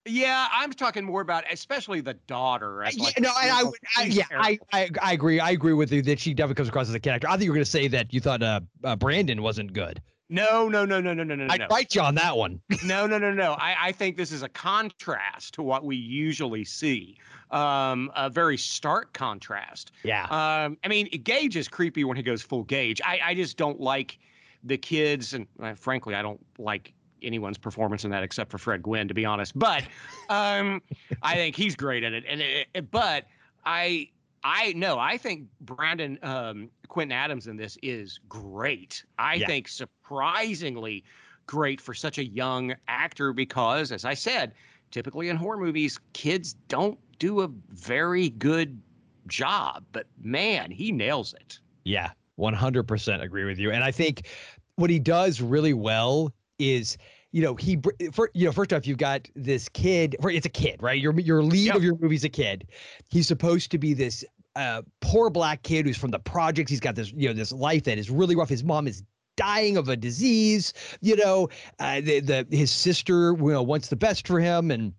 yeah, 0.08 0.48
I'm 0.52 0.72
talking 0.72 1.04
more 1.04 1.22
about 1.22 1.44
especially 1.52 2.02
the 2.02 2.14
daughter. 2.28 2.84
as, 2.84 2.96
Yeah, 2.96 3.10
no, 3.20 3.32
and 3.42 3.52
I, 3.52 3.64
would, 3.64 3.80
I, 3.98 4.04
yeah. 4.04 4.24
I, 4.32 4.60
I, 4.72 4.90
I 5.02 5.14
agree. 5.14 5.40
I 5.40 5.52
agree 5.52 5.74
with 5.74 5.92
you 5.92 6.02
that 6.04 6.20
she 6.20 6.34
definitely 6.34 6.56
comes 6.56 6.70
across 6.70 6.90
as 6.90 6.96
a 6.96 7.00
character. 7.00 7.28
I 7.28 7.32
think 7.34 7.44
you 7.44 7.52
were 7.52 7.56
going 7.56 7.66
to 7.66 7.72
say 7.72 7.88
that 7.88 8.14
you 8.14 8.20
thought 8.20 8.44
uh, 8.44 8.62
uh, 8.84 8.96
Brandon 8.96 9.42
wasn't 9.42 9.74
good. 9.74 10.02
No, 10.30 10.68
no, 10.68 10.86
no, 10.86 11.00
no, 11.00 11.14
no, 11.14 11.24
no, 11.24 11.36
no, 11.36 11.48
I'd 11.50 11.60
no. 11.62 11.68
fight 11.68 11.94
you 11.94 12.02
on 12.02 12.16
that 12.16 12.36
one. 12.36 12.60
no, 12.86 13.06
no, 13.06 13.18
no, 13.20 13.32
no. 13.32 13.54
I, 13.54 13.76
I 13.80 13.92
think 13.92 14.18
this 14.18 14.32
is 14.32 14.42
a 14.42 14.50
contrast 14.50 15.54
to 15.56 15.62
what 15.64 15.84
we 15.86 15.96
usually 15.96 16.66
see. 16.66 17.18
Um, 17.52 18.12
a 18.16 18.30
very 18.30 18.58
stark 18.58 19.14
contrast. 19.14 19.92
Yeah. 20.04 20.24
Um, 20.26 20.78
I 20.84 20.88
mean, 20.88 21.08
Gage 21.24 21.56
is 21.56 21.68
creepy 21.68 22.04
when 22.04 22.18
he 22.18 22.24
goes 22.24 22.42
full 22.42 22.64
Gage. 22.64 23.00
I, 23.06 23.20
I 23.24 23.34
just 23.36 23.56
don't 23.56 23.80
like 23.80 24.18
the 24.64 24.78
kids, 24.78 25.36
and 25.36 25.46
uh, 25.62 25.76
frankly, 25.76 26.16
I 26.16 26.24
don't 26.24 26.44
like 26.58 26.92
anyone's 27.22 27.58
performance 27.60 28.04
in 28.04 28.10
that 28.12 28.24
except 28.24 28.50
for 28.52 28.58
Fred 28.58 28.82
Gwynne, 28.82 29.08
to 29.08 29.14
be 29.14 29.26
honest. 29.26 29.58
But 29.58 29.84
um, 30.30 30.82
I 31.22 31.36
think 31.36 31.56
he's 31.56 31.76
great 31.76 32.04
at 32.04 32.14
it. 32.14 32.24
And 32.28 32.42
it, 32.42 32.68
it- 32.74 32.92
but 32.92 33.26
I 33.64 34.10
I 34.46 34.74
no, 34.74 35.00
I 35.00 35.18
think 35.18 35.50
Brandon 35.60 36.20
um, 36.22 36.70
Quintin 36.88 37.12
Adams 37.18 37.48
in 37.48 37.58
this 37.58 37.78
is 37.82 38.20
great. 38.30 39.04
I 39.18 39.38
Yeah. 39.38 39.48
think 39.48 39.68
surprisingly 39.68 41.04
great 41.48 41.82
for 41.82 41.93
such 41.96 42.20
a 42.20 42.26
young 42.26 42.76
actor 42.88 43.34
because, 43.34 43.91
as 43.91 44.06
I 44.06 44.14
said, 44.14 44.54
typically 44.91 45.30
in 45.30 45.36
horror 45.36 45.58
movies, 45.58 46.00
kids 46.14 46.54
don't 46.68 47.00
do 47.18 47.41
a 47.41 47.48
very 47.70 48.30
good 48.30 48.82
job. 49.28 49.84
But 49.91 50.08
man, 50.22 50.70
he 50.70 50.91
nails 50.91 51.34
it. 51.34 51.60
Yeah, 51.84 52.12
100% 52.38 53.22
agree 53.24 53.46
with 53.46 53.58
you. 53.60 53.72
And 53.72 53.84
I 53.84 53.91
think 53.91 54.28
what 54.76 54.89
he 54.91 55.00
does 55.00 55.41
really 55.41 55.74
well 55.74 56.34
is, 56.60 56.98
you 57.32 57.41
know, 57.41 57.56
he, 57.56 57.80
for, 58.14 58.30
you 58.34 58.46
know, 58.46 58.52
first 58.52 58.74
off, 58.74 58.88
you've 58.88 58.98
got 58.98 59.28
this 59.36 59.70
kid, 59.70 60.16
it's 60.24 60.46
a 60.46 60.50
kid, 60.50 60.82
right? 60.82 61.00
Your, 61.00 61.20
your 61.20 61.43
lead 61.43 61.68
Yep. 61.68 61.76
of 61.76 61.84
your 61.84 61.98
movie's 62.00 62.24
a 62.24 62.30
kid. 62.30 62.68
He's 63.10 63.28
supposed 63.28 63.72
to 63.72 63.78
be 63.78 63.93
this 63.93 64.24
uh, 64.56 64.82
poor 65.01 65.30
black 65.30 65.64
kid 65.64 65.86
who's 65.86 65.97
from 65.97 66.12
the 66.12 66.20
projects. 66.20 66.70
He's 66.70 66.80
got 66.80 66.95
this, 66.95 67.12
you 67.12 67.28
know, 67.28 67.34
this 67.34 67.51
life 67.51 67.84
that 67.86 67.97
is 67.97 68.10
really 68.10 68.36
rough. 68.36 68.49
His 68.49 68.64
mom 68.64 68.88
is 68.88 69.03
dying 69.38 69.78
of 69.78 69.89
a 69.89 69.95
disease, 69.95 70.74
you 71.01 71.16
know, 71.16 71.49
uh, 71.80 72.01
the, 72.01 72.22
the, 72.22 72.47
his 72.49 72.72
sister, 72.72 73.36
you 73.38 73.51
know, 73.51 73.64
wants 73.64 73.89
the 73.89 73.95
best 73.95 74.28
for 74.28 74.39
him 74.39 74.72
and, 74.72 74.93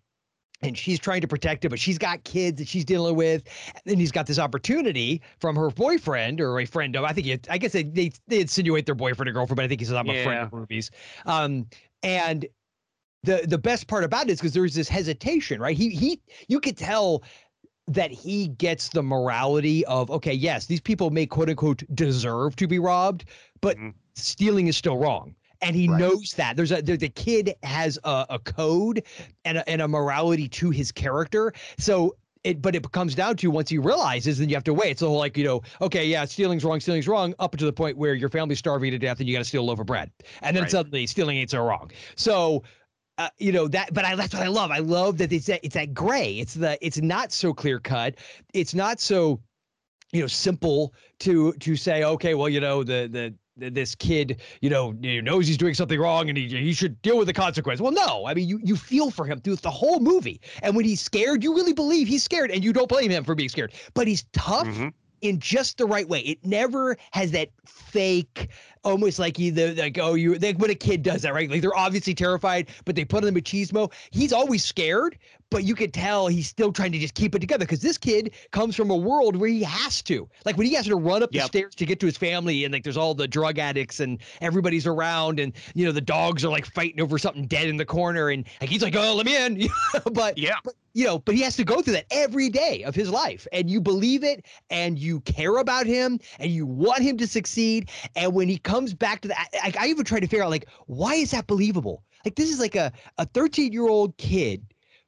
and 0.62 0.76
she's 0.76 0.98
trying 0.98 1.20
to 1.20 1.28
protect 1.28 1.64
him, 1.64 1.70
but 1.70 1.78
she's 1.78 1.98
got 1.98 2.24
kids 2.24 2.58
that 2.58 2.68
she's 2.68 2.84
dealing 2.84 3.14
with. 3.14 3.42
And 3.84 3.98
he's 3.98 4.12
got 4.12 4.26
this 4.26 4.38
opportunity 4.38 5.20
from 5.38 5.54
her 5.56 5.70
boyfriend 5.70 6.40
or 6.40 6.58
a 6.60 6.64
friend 6.64 6.96
of. 6.96 7.04
I 7.04 7.12
think 7.12 7.26
it, 7.26 7.46
I 7.50 7.58
guess 7.58 7.72
they, 7.72 7.82
they 7.82 8.12
they 8.26 8.40
insinuate 8.40 8.86
their 8.86 8.94
boyfriend 8.94 9.28
or 9.28 9.32
girlfriend, 9.32 9.56
but 9.56 9.64
I 9.64 9.68
think 9.68 9.80
he 9.80 9.84
says 9.84 9.94
I'm 9.94 10.08
a 10.08 10.24
friend 10.24 10.40
of 10.40 10.52
movies. 10.52 10.90
Um, 11.26 11.66
and 12.02 12.46
the 13.22 13.44
the 13.46 13.58
best 13.58 13.86
part 13.86 14.04
about 14.04 14.28
it 14.28 14.32
is 14.32 14.40
because 14.40 14.54
there's 14.54 14.74
this 14.74 14.88
hesitation, 14.88 15.60
right? 15.60 15.76
He 15.76 15.90
he 15.90 16.22
you 16.48 16.60
could 16.60 16.76
tell 16.76 17.22
that 17.88 18.10
he 18.10 18.48
gets 18.48 18.88
the 18.88 19.02
morality 19.02 19.84
of 19.86 20.10
okay, 20.10 20.32
yes, 20.32 20.66
these 20.66 20.80
people 20.80 21.10
may 21.10 21.26
quote 21.26 21.48
unquote 21.48 21.82
deserve 21.94 22.56
to 22.56 22.66
be 22.66 22.78
robbed, 22.78 23.26
but 23.60 23.76
Mhm. 23.76 23.94
stealing 24.14 24.66
is 24.66 24.76
still 24.76 24.96
wrong. 24.98 25.34
And 25.62 25.74
he 25.74 25.88
Right. 25.88 25.98
knows 26.00 26.34
that 26.34 26.56
there's 26.56 26.72
a 26.72 26.82
the, 26.82 26.96
the 26.96 27.08
kid 27.08 27.54
has 27.62 27.98
a, 28.04 28.26
a 28.30 28.38
code 28.38 29.02
and 29.44 29.58
a, 29.58 29.68
and 29.68 29.80
a 29.82 29.88
morality 29.88 30.48
to 30.48 30.70
his 30.70 30.92
character. 30.92 31.52
So 31.78 32.16
it, 32.44 32.60
but 32.62 32.76
it 32.76 32.90
comes 32.92 33.14
down 33.14 33.36
to 33.38 33.50
once 33.50 33.70
he 33.70 33.78
realizes, 33.78 34.38
then 34.38 34.48
you 34.48 34.54
have 34.54 34.64
to 34.64 34.74
wait. 34.74 34.98
So 34.98 35.12
like 35.14 35.36
you 35.36 35.44
know, 35.44 35.62
okay, 35.80 36.06
yeah, 36.06 36.24
stealing's 36.24 36.64
wrong, 36.64 36.80
stealing's 36.80 37.08
wrong, 37.08 37.34
up 37.38 37.56
to 37.56 37.64
the 37.64 37.72
point 37.72 37.96
where 37.96 38.14
your 38.14 38.28
family's 38.28 38.58
starving 38.58 38.90
to 38.92 38.98
death 38.98 39.18
and 39.20 39.28
you 39.28 39.34
got 39.34 39.40
to 39.40 39.44
steal 39.44 39.62
a 39.62 39.64
loaf 39.64 39.78
of 39.80 39.86
bread, 39.86 40.10
and 40.42 40.56
then 40.56 40.64
Right. 40.64 40.70
suddenly 40.70 41.06
stealing 41.06 41.38
ain't 41.38 41.50
so 41.50 41.62
wrong. 41.64 41.90
So. 42.16 42.62
Uh, 43.18 43.30
you 43.38 43.50
know 43.50 43.66
that, 43.68 43.94
but 43.94 44.04
I, 44.04 44.14
that's 44.14 44.34
what 44.34 44.42
I 44.42 44.48
love. 44.48 44.70
I 44.70 44.78
love 44.78 45.16
that 45.18 45.32
it's 45.32 45.46
that 45.46 45.60
it's 45.64 45.74
that 45.74 45.94
gray. 45.94 46.38
It's 46.38 46.54
the 46.54 46.76
it's 46.84 46.98
not 47.00 47.32
so 47.32 47.54
clear 47.54 47.80
cut. 47.80 48.16
It's 48.52 48.74
not 48.74 49.00
so, 49.00 49.40
you 50.12 50.20
know, 50.20 50.26
simple 50.26 50.92
to 51.20 51.52
to 51.54 51.76
say, 51.76 52.04
okay, 52.04 52.34
well, 52.34 52.48
you 52.48 52.60
know, 52.60 52.84
the 52.84 53.08
the 53.10 53.70
this 53.70 53.94
kid, 53.94 54.42
you 54.60 54.68
know, 54.68 54.90
knows 54.92 55.46
he's 55.46 55.56
doing 55.56 55.72
something 55.72 55.98
wrong 55.98 56.28
and 56.28 56.36
he, 56.36 56.46
he 56.46 56.74
should 56.74 57.00
deal 57.00 57.16
with 57.16 57.26
the 57.26 57.32
consequence. 57.32 57.80
Well, 57.80 57.92
no, 57.92 58.26
I 58.26 58.34
mean, 58.34 58.46
you 58.46 58.60
you 58.62 58.76
feel 58.76 59.10
for 59.10 59.24
him 59.24 59.40
through 59.40 59.56
the 59.56 59.70
whole 59.70 59.98
movie, 59.98 60.42
and 60.62 60.76
when 60.76 60.84
he's 60.84 61.00
scared, 61.00 61.42
you 61.42 61.54
really 61.54 61.72
believe 61.72 62.06
he's 62.06 62.22
scared, 62.22 62.50
and 62.50 62.62
you 62.62 62.74
don't 62.74 62.88
blame 62.88 63.10
him 63.10 63.24
for 63.24 63.34
being 63.34 63.48
scared. 63.48 63.72
But 63.94 64.06
he's 64.08 64.24
tough 64.34 64.66
Mhm. 64.66 64.92
in 65.22 65.40
just 65.40 65.78
the 65.78 65.86
right 65.86 66.06
way. 66.06 66.20
It 66.20 66.44
never 66.44 66.98
has 67.12 67.30
that 67.30 67.48
fake, 67.64 68.50
almost 68.86 69.18
like 69.18 69.38
either 69.40 69.74
like 69.74 69.98
oh 69.98 70.14
you 70.14 70.36
like 70.36 70.56
when 70.58 70.70
a 70.70 70.74
kid 70.74 71.02
does 71.02 71.22
that 71.22 71.34
right. 71.34 71.50
Like 71.50 71.60
they're 71.60 71.76
obviously 71.76 72.14
terrified, 72.14 72.68
but 72.84 72.94
they 72.94 73.04
put 73.04 73.24
on 73.24 73.34
the 73.34 73.40
machismo. 73.40 73.92
He's 74.12 74.32
always 74.32 74.64
scared, 74.64 75.18
but 75.50 75.64
you 75.64 75.74
could 75.74 75.92
tell 75.92 76.28
he's 76.28 76.48
still 76.48 76.72
trying 76.72 76.92
to 76.92 76.98
just 76.98 77.14
keep 77.14 77.34
it 77.34 77.40
together 77.40 77.64
because 77.64 77.80
this 77.80 77.98
kid 77.98 78.32
comes 78.52 78.76
from 78.76 78.90
a 78.90 78.96
world 78.96 79.36
where 79.36 79.48
he 79.48 79.62
has 79.64 80.02
to. 80.02 80.28
Like 80.44 80.56
when 80.56 80.66
he 80.66 80.74
has 80.74 80.86
to 80.86 80.96
run 80.96 81.22
up 81.22 81.32
the 81.32 81.40
stairs 81.40 81.74
to 81.74 81.84
get 81.86 82.00
to 82.00 82.06
his 82.06 82.16
family, 82.16 82.64
and 82.64 82.72
like 82.72 82.84
there's 82.84 82.96
all 82.96 83.14
the 83.14 83.28
drug 83.28 83.58
addicts 83.58 84.00
and 84.00 84.20
everybody's 84.40 84.86
around, 84.86 85.40
and 85.40 85.52
you 85.74 85.84
know 85.84 85.92
the 85.92 86.00
dogs 86.00 86.44
are 86.44 86.50
like 86.50 86.66
fighting 86.66 87.00
over 87.00 87.18
something 87.18 87.46
dead 87.46 87.68
in 87.68 87.76
the 87.76 87.84
corner, 87.84 88.30
and 88.30 88.46
like 88.60 88.70
he's 88.70 88.82
like 88.82 88.94
oh 88.96 89.14
let 89.14 89.26
me 89.26 89.36
in, 89.36 89.68
but 90.12 90.38
Yeah. 90.38 90.54
but 90.64 90.74
you 90.94 91.04
know, 91.04 91.18
but 91.18 91.34
he 91.34 91.42
has 91.42 91.56
to 91.56 91.64
go 91.64 91.82
through 91.82 91.92
that 91.92 92.06
every 92.10 92.48
day 92.48 92.82
of 92.84 92.94
his 92.94 93.10
life, 93.10 93.46
and 93.52 93.68
you 93.68 93.82
believe 93.82 94.24
it, 94.24 94.46
and 94.70 94.98
you 94.98 95.20
care 95.20 95.58
about 95.58 95.84
him, 95.86 96.18
and 96.38 96.50
you 96.50 96.64
want 96.64 97.02
him 97.02 97.18
to 97.18 97.26
succeed. 97.26 97.90
And 98.16 98.32
when 98.32 98.48
he 98.48 98.56
comes 98.56 98.75
back 98.94 99.20
to 99.22 99.28
that, 99.28 99.48
I, 99.62 99.72
I 99.78 99.86
even 99.88 100.04
try 100.04 100.20
to 100.20 100.26
figure 100.26 100.44
out 100.44 100.50
like 100.50 100.68
why 100.86 101.14
is 101.14 101.30
that 101.32 101.46
believable? 101.46 102.02
Like 102.24 102.34
this 102.34 102.50
is 102.50 102.60
like 102.60 102.74
a 102.76 102.92
a 103.18 103.26
13 103.26 103.72
year 103.72 103.88
old 103.88 104.16
kid 104.16 104.64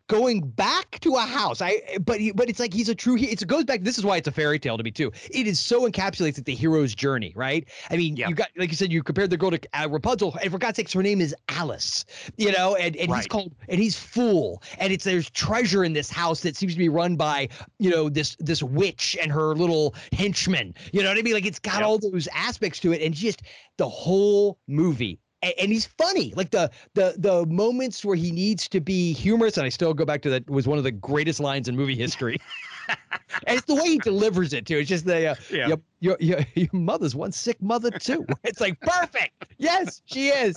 going 0.08 0.40
back 0.40 0.98
to 1.00 1.14
a 1.14 1.20
house. 1.20 1.62
I 1.62 1.80
but 2.04 2.20
he, 2.20 2.32
but 2.32 2.48
it's 2.48 2.58
like 2.58 2.74
he's 2.74 2.88
a 2.88 2.94
true. 2.94 3.16
It 3.16 3.46
goes 3.46 3.64
back. 3.64 3.82
This 3.82 3.98
is 3.98 4.04
why 4.04 4.16
it's 4.16 4.26
a 4.28 4.32
fairy 4.32 4.58
tale 4.58 4.76
to 4.76 4.82
me 4.82 4.90
too. 4.90 5.12
It 5.30 5.46
is 5.46 5.60
so 5.60 5.88
encapsulates 5.88 6.42
the 6.42 6.54
hero's 6.54 6.94
journey, 6.94 7.32
right? 7.36 7.68
I 7.90 7.96
mean, 7.96 8.16
Yeah. 8.16 8.28
you 8.28 8.34
got 8.34 8.48
like 8.56 8.70
you 8.70 8.76
said, 8.76 8.92
you 8.92 9.02
compared 9.02 9.30
the 9.30 9.36
girl 9.36 9.50
to 9.52 9.60
uh, 9.74 9.86
Rapunzel, 9.88 10.36
and 10.42 10.50
for 10.50 10.58
God's 10.58 10.76
sakes, 10.76 10.92
her 10.92 11.02
name 11.02 11.20
is 11.20 11.34
Alice. 11.48 12.04
You 12.36 12.52
know, 12.52 12.74
and 12.76 12.96
and 12.96 13.14
he's 13.14 13.26
called 13.26 13.54
and 13.68 13.80
he's 13.80 13.96
fool, 13.98 14.62
and 14.78 14.92
it's 14.92 15.04
there's 15.04 15.30
treasure 15.30 15.84
in 15.84 15.92
this 15.92 16.10
house 16.10 16.40
that 16.40 16.56
seems 16.56 16.72
to 16.72 16.78
be 16.78 16.88
run 16.88 17.16
by 17.16 17.48
you 17.78 17.90
know 17.90 18.08
this 18.08 18.36
this 18.40 18.62
witch 18.62 19.16
and 19.20 19.30
her 19.30 19.54
little 19.54 19.94
henchmen. 20.12 20.74
You 20.92 21.02
know 21.02 21.10
what 21.10 21.18
I 21.18 21.22
mean? 21.22 21.34
Like 21.34 21.46
it's 21.46 21.58
got 21.58 21.80
Yeah. 21.80 21.86
all 21.86 21.98
those 21.98 22.28
aspects 22.34 22.80
to 22.80 22.92
it, 22.92 23.02
and 23.02 23.14
just 23.14 23.42
the 23.76 23.88
whole 23.88 24.58
movie. 24.66 25.20
A- 25.42 25.60
And 25.60 25.72
he's 25.72 25.86
funny, 25.86 26.32
like 26.36 26.50
the 26.50 26.70
the 26.94 27.14
the 27.18 27.46
moments 27.46 28.04
where 28.04 28.16
he 28.16 28.30
needs 28.30 28.68
to 28.68 28.80
be 28.80 29.12
humorous. 29.12 29.56
And 29.56 29.66
I 29.66 29.68
still 29.68 29.94
go 29.94 30.04
back 30.04 30.22
to 30.22 30.30
that 30.30 30.48
was 30.48 30.66
one 30.66 30.78
of 30.78 30.84
the 30.84 30.92
greatest 30.92 31.40
lines 31.40 31.68
in 31.68 31.76
movie 31.76 31.94
history. 31.96 32.38
and 33.46 33.56
it's 33.58 33.66
the 33.66 33.74
way 33.74 33.84
he 33.88 33.98
delivers 33.98 34.52
it 34.52 34.66
too. 34.66 34.78
It's 34.78 34.88
just 34.88 35.04
the 35.04 35.28
uh, 35.28 35.34
Yeah. 35.50 35.68
your, 35.68 35.78
your 36.00 36.16
your 36.20 36.40
your 36.54 36.68
mother's 36.72 37.14
one 37.14 37.32
sick 37.32 37.60
mother 37.62 37.90
too. 37.90 38.26
It's 38.44 38.60
like 38.60 38.80
perfect. 38.80 39.44
Yes, 39.58 40.02
she 40.06 40.28
is. 40.28 40.56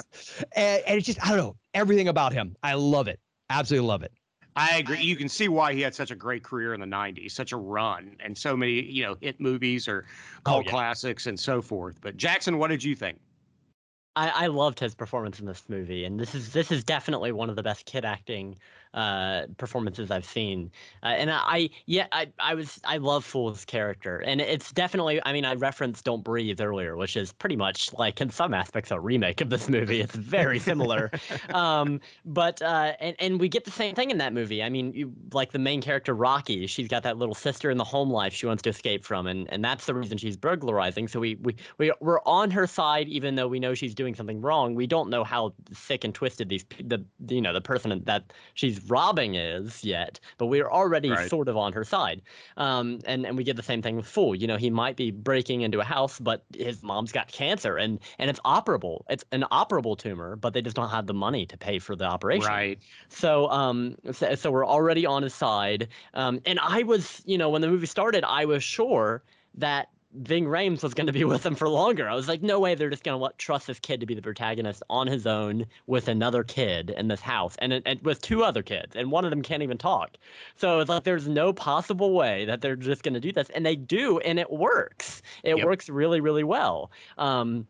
And, 0.56 0.84
and 0.88 0.98
it's 0.98 1.06
just 1.06 1.24
I 1.24 1.30
don't 1.30 1.38
know 1.38 1.56
everything 1.74 2.08
about 2.08 2.34
him. 2.34 2.56
I 2.64 2.74
love 2.74 3.08
it. 3.08 3.20
Absolutely 3.50 3.88
love 3.88 4.04
it. 4.04 4.12
I 4.56 4.78
agree. 4.80 5.00
You 5.02 5.16
can 5.16 5.30
see 5.30 5.48
why 5.48 5.74
he 5.74 5.80
had 5.82 5.96
such 5.96 6.12
a 6.12 6.16
great 6.16 6.44
career 6.44 6.74
in 6.74 6.82
the 6.82 6.86
'90s, 6.86 7.32
such 7.32 7.54
a 7.54 7.58
run, 7.58 8.18
and 8.20 8.38
so 8.38 8.58
many, 8.58 8.82
you 8.82 9.02
know, 9.04 9.16
hit 9.22 9.40
movies 9.40 9.88
or 9.88 10.06
cult 10.44 10.66
yeah. 10.66 10.72
classics 10.72 11.28
and 11.28 11.40
so 11.40 11.62
forth. 11.62 11.96
But 12.02 12.18
Jackson, 12.18 12.58
what 12.58 12.68
did 12.70 12.84
you 12.84 12.94
think? 12.96 13.18
I, 14.16 14.30
I 14.30 14.48
loved 14.48 14.80
his 14.80 14.96
performance 14.96 15.40
in 15.40 15.46
this 15.46 15.64
movie, 15.70 16.04
and 16.06 16.20
this 16.20 16.36
is 16.36 16.52
this 16.54 16.72
is 16.72 16.84
definitely 16.84 17.32
one 17.32 17.50
of 17.50 17.56
the 17.56 17.64
best 17.64 17.86
kid 17.86 18.06
acting 18.06 18.58
uh, 18.94 19.44
performances 19.58 20.12
I've 20.12 20.26
seen. 20.26 20.72
Uh, 21.04 21.08
and 21.08 21.32
I, 21.32 21.42
I 21.46 21.70
yeah 21.86 22.08
I 22.12 22.28
I 22.40 22.56
was 22.56 22.80
I 22.84 22.98
love 22.98 23.24
Fool's 23.24 23.66
character, 23.66 24.18
and 24.20 24.42
it's 24.42 24.72
definitely 24.72 25.22
I 25.26 25.34
mean 25.34 25.46
I 25.46 25.56
referenced 25.56 26.04
Don't 26.06 26.24
Breathe 26.24 26.60
earlier, 26.60 26.98
which 26.98 27.16
is 27.16 27.32
pretty 27.32 27.56
much 27.56 27.94
like 27.94 28.20
in 28.22 28.30
some 28.30 28.54
aspects 28.54 28.92
a 28.92 29.00
remake 29.00 29.42
of 29.42 29.50
this 29.50 29.70
movie. 29.70 30.02
It's 30.02 30.16
very 30.16 30.60
similar, 30.60 31.12
um, 31.54 32.02
but 32.26 32.62
uh, 32.62 32.94
and 33.00 33.16
and 33.20 33.40
we 33.40 33.48
get 33.48 33.66
the 33.66 33.72
same 33.72 33.96
thing 33.96 34.12
in 34.12 34.18
that 34.18 34.34
movie. 34.34 34.62
I 34.62 34.70
mean, 34.70 34.94
you, 34.94 35.14
like 35.34 35.52
the 35.52 35.60
main 35.60 35.82
character 35.82 36.14
Rocky, 36.14 36.68
she's 36.68 36.88
got 36.88 37.04
that 37.04 37.18
little 37.18 37.36
sister 37.36 37.70
in 37.70 37.78
the 37.78 37.84
home 37.84 38.10
life 38.10 38.34
she 38.34 38.46
wants 38.46 38.64
to 38.64 38.70
escape 38.70 39.06
from, 39.06 39.28
and 39.28 39.52
and 39.54 39.64
that's 39.64 39.86
the 39.86 39.94
reason 39.94 40.18
she's 40.18 40.38
burglarizing. 40.38 41.08
So 41.08 41.20
we 41.20 41.36
we 41.36 41.56
we 41.78 41.94
we're 42.02 42.22
on 42.26 42.52
her 42.52 42.68
side, 42.68 43.08
even 43.08 43.36
though 43.36 43.48
we 43.48 43.60
know 43.60 43.74
she's 43.74 43.96
doing 43.96 44.16
something 44.16 44.42
wrong. 44.42 44.76
We 44.76 44.88
don't 44.88 45.10
know 45.10 45.24
how 45.24 45.54
sick 45.74 46.04
and 46.04 46.14
twisted 46.14 46.50
these 46.50 46.66
the 46.84 47.04
you 47.28 47.42
know 47.42 47.54
the 47.54 47.62
person 47.62 48.04
that 48.06 48.34
she's 48.54 48.81
robbing 48.88 49.36
is 49.36 49.84
yet, 49.84 50.20
but 50.38 50.48
we're 50.48 50.70
already 50.70 51.12
Right. 51.12 51.30
sort 51.30 51.48
of 51.48 51.58
on 51.58 51.74
her 51.74 51.84
side. 51.84 52.22
Um, 52.58 53.00
and 53.06 53.26
and 53.26 53.38
we 53.38 53.44
get 53.44 53.56
the 53.56 53.64
same 53.64 53.82
thing 53.82 53.96
with 53.96 54.06
Fool. 54.08 54.36
You 54.36 54.48
know, 54.48 54.58
he 54.58 54.70
might 54.70 54.96
be 54.96 55.12
breaking 55.12 55.62
into 55.62 55.80
a 55.80 55.84
house, 55.84 56.20
but 56.20 56.44
his 56.56 56.84
mom's 56.84 57.12
got 57.12 57.28
cancer, 57.32 57.78
and 57.78 58.00
and 58.20 58.30
it's 58.30 58.40
operable. 58.42 59.04
It's 59.10 59.24
an 59.32 59.46
operable 59.52 59.98
tumor, 59.98 60.36
but 60.36 60.54
they 60.54 60.62
just 60.62 60.76
don't 60.76 60.90
have 60.90 61.08
the 61.08 61.14
money 61.14 61.46
to 61.48 61.58
pay 61.58 61.80
for 61.80 61.96
the 61.96 62.06
operation. 62.06 62.48
Right. 62.48 62.80
So, 63.10 63.50
um, 63.50 63.98
so, 64.12 64.36
so 64.36 64.52
we're 64.52 64.66
already 64.66 65.06
on 65.06 65.24
his 65.24 65.34
side. 65.34 65.90
Um, 66.14 66.42
and 66.46 66.60
I 66.60 66.84
was, 66.84 67.22
you 67.26 67.38
know, 67.38 67.50
when 67.50 67.62
the 67.62 67.68
movie 67.68 67.88
started, 67.88 68.24
I 68.24 68.46
was 68.46 68.64
sure 68.64 69.24
that 69.56 69.90
Ving 70.14 70.46
Rhames 70.46 70.84
was 70.84 70.94
going 70.94 71.08
to 71.08 71.14
be 71.14 71.24
with 71.26 71.44
them 71.44 71.56
for 71.56 71.70
longer. 71.70 72.10
I 72.10 72.16
was 72.16 72.28
like, 72.28 72.42
no 72.42 72.60
way, 72.60 72.76
they're 72.76 72.90
just 72.90 73.04
going 73.04 73.18
to 73.18 73.24
let 73.24 73.38
trust 73.38 73.68
this 73.68 73.80
kid 73.80 74.00
to 74.02 74.06
be 74.06 74.14
the 74.16 74.22
protagonist 74.22 74.84
on 74.90 75.08
his 75.08 75.26
own 75.26 75.66
with 75.88 76.08
another 76.08 76.44
kid 76.44 76.90
in 76.92 77.08
this 77.08 77.22
house, 77.22 77.56
and, 77.60 77.82
and 77.86 78.02
with 78.02 78.22
two 78.22 78.44
other 78.44 78.64
kids, 78.64 78.96
and 78.96 79.12
one 79.12 79.24
of 79.26 79.30
them 79.32 79.42
can't 79.42 79.64
even 79.64 79.78
talk. 79.78 80.18
So 80.56 80.80
it's 80.80 80.90
like 80.90 81.04
there's 81.04 81.28
no 81.28 81.54
possible 81.54 82.14
way 82.14 82.46
that 82.46 82.62
they're 82.62 82.76
just 82.76 83.04
going 83.04 83.14
to 83.14 83.20
do 83.20 83.32
this, 83.32 83.50
and 83.52 83.66
they 83.66 83.76
do, 83.76 84.20
and 84.20 84.40
it 84.40 84.52
works. 84.52 85.22
It 85.44 85.58
Yep. 85.58 85.66
works 85.66 85.90
really, 85.90 86.22
really 86.22 86.44
well. 86.44 86.92
Um, 87.18 87.68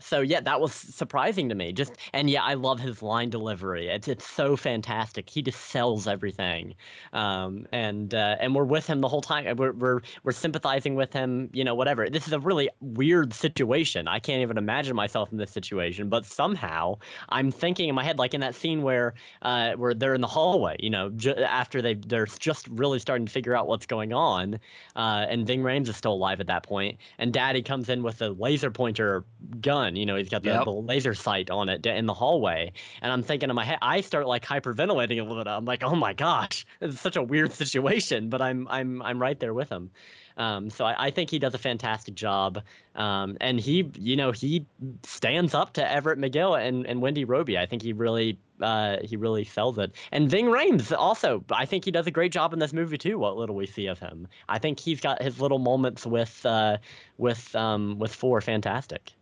so 0.00 0.20
yeah, 0.20 0.40
that 0.40 0.60
was 0.60 0.72
surprising 0.72 1.48
to 1.48 1.54
me. 1.54 1.72
Just 1.72 1.96
and 2.12 2.28
yeah, 2.30 2.42
I 2.42 2.54
love 2.54 2.80
his 2.80 3.02
line 3.02 3.30
delivery. 3.30 3.88
It's 3.88 4.08
it's 4.08 4.26
so 4.26 4.56
fantastic. 4.56 5.30
He 5.30 5.42
just 5.42 5.60
sells 5.60 6.06
everything, 6.06 6.74
um, 7.12 7.66
and 7.72 8.14
uh, 8.14 8.36
and 8.40 8.54
we're 8.54 8.64
with 8.64 8.86
him 8.86 9.00
the 9.00 9.08
whole 9.08 9.22
time. 9.22 9.56
We're 9.56 9.72
we're 9.72 10.00
we're 10.22 10.32
sympathizing 10.32 10.94
with 10.94 11.12
him. 11.12 11.50
You 11.52 11.64
know, 11.64 11.74
whatever. 11.74 12.08
This 12.10 12.26
is 12.26 12.32
a 12.32 12.40
really 12.40 12.68
weird 12.80 13.32
situation. 13.34 14.08
I 14.08 14.18
can't 14.18 14.42
even 14.42 14.58
imagine 14.58 14.96
myself 14.96 15.30
in 15.32 15.38
this 15.38 15.50
situation. 15.50 16.08
But 16.08 16.26
somehow 16.26 16.98
I'm 17.28 17.50
thinking 17.50 17.88
in 17.88 17.94
my 17.94 18.04
head, 18.04 18.18
like 18.18 18.34
in 18.34 18.40
that 18.40 18.54
scene 18.54 18.82
where 18.82 19.14
uh, 19.42 19.74
where 19.74 19.94
they're 19.94 20.14
in 20.14 20.20
the 20.20 20.26
hallway. 20.26 20.76
You 20.80 20.90
know, 20.90 21.10
ju- 21.10 21.34
after 21.34 21.82
they 21.82 21.94
they're 21.94 22.26
just 22.26 22.68
really 22.68 22.98
starting 22.98 23.26
to 23.26 23.32
figure 23.32 23.54
out 23.54 23.68
what's 23.68 23.86
going 23.86 24.12
on, 24.12 24.54
uh, 24.96 25.26
and 25.28 25.46
Ving 25.46 25.62
Rhames 25.62 25.88
is 25.88 25.96
still 25.96 26.12
alive 26.12 26.40
at 26.40 26.46
that 26.46 26.62
point, 26.62 26.98
and 27.18 27.32
Daddy 27.32 27.62
comes 27.62 27.88
in 27.88 28.02
with 28.02 28.20
a 28.22 28.30
laser 28.30 28.70
pointer 28.70 29.24
gun. 29.60 29.89
You 29.96 30.06
know, 30.06 30.16
he's 30.16 30.28
got 30.28 30.42
the, 30.42 30.50
Yep. 30.50 30.64
the 30.64 30.72
laser 30.72 31.14
sight 31.14 31.50
on 31.50 31.68
it 31.68 31.84
in 31.86 32.06
the 32.06 32.14
hallway, 32.14 32.72
and 33.02 33.12
I'm 33.12 33.22
thinking 33.22 33.50
in 33.50 33.56
my 33.56 33.64
head, 33.64 33.78
I 33.82 34.00
start 34.00 34.26
like 34.26 34.44
hyperventilating 34.44 35.20
a 35.20 35.22
little 35.22 35.36
bit. 35.44 35.48
I'm 35.48 35.64
like, 35.64 35.82
oh 35.82 35.94
my 35.94 36.12
gosh, 36.12 36.66
it's 36.80 37.00
such 37.00 37.16
a 37.16 37.22
weird 37.22 37.52
situation, 37.52 38.28
but 38.28 38.42
I'm 38.42 38.66
I'm 38.68 39.02
I'm 39.02 39.20
right 39.20 39.38
there 39.38 39.54
with 39.54 39.68
him. 39.70 39.90
Um, 40.36 40.70
so 40.70 40.86
I, 40.86 41.06
I 41.06 41.10
think 41.10 41.28
he 41.28 41.38
does 41.38 41.54
a 41.54 41.58
fantastic 41.58 42.14
job, 42.14 42.62
um, 42.94 43.36
and 43.42 43.60
he, 43.60 43.90
you 43.98 44.16
know, 44.16 44.30
he 44.32 44.64
stands 45.02 45.52
up 45.54 45.74
to 45.74 45.90
Everett 45.90 46.18
McGill 46.18 46.58
and, 46.58 46.86
and 46.86 47.02
Wendy 47.02 47.26
Robie. 47.26 47.58
I 47.58 47.66
think 47.66 47.82
he 47.82 47.92
really, 47.92 48.38
uh, 48.62 48.98
he 49.02 49.16
really 49.16 49.44
sells 49.44 49.76
it. 49.76 49.92
And 50.12 50.30
Ving 50.30 50.46
Rhames 50.46 50.96
also, 50.96 51.44
I 51.50 51.66
think 51.66 51.84
he 51.84 51.90
does 51.90 52.06
a 52.06 52.10
great 52.10 52.32
job 52.32 52.54
in 52.54 52.58
this 52.58 52.72
movie 52.72 52.96
too. 52.96 53.18
What 53.18 53.36
little 53.36 53.54
we 53.56 53.66
see 53.66 53.86
of 53.86 53.98
him, 53.98 54.28
I 54.48 54.58
think 54.58 54.80
he's 54.80 55.00
got 55.00 55.20
his 55.20 55.40
little 55.40 55.58
moments 55.58 56.06
with, 56.06 56.46
uh, 56.46 56.78
with, 57.18 57.54
um, 57.54 57.98
with 57.98 58.14
four 58.14 58.40
fantastic. 58.40 59.12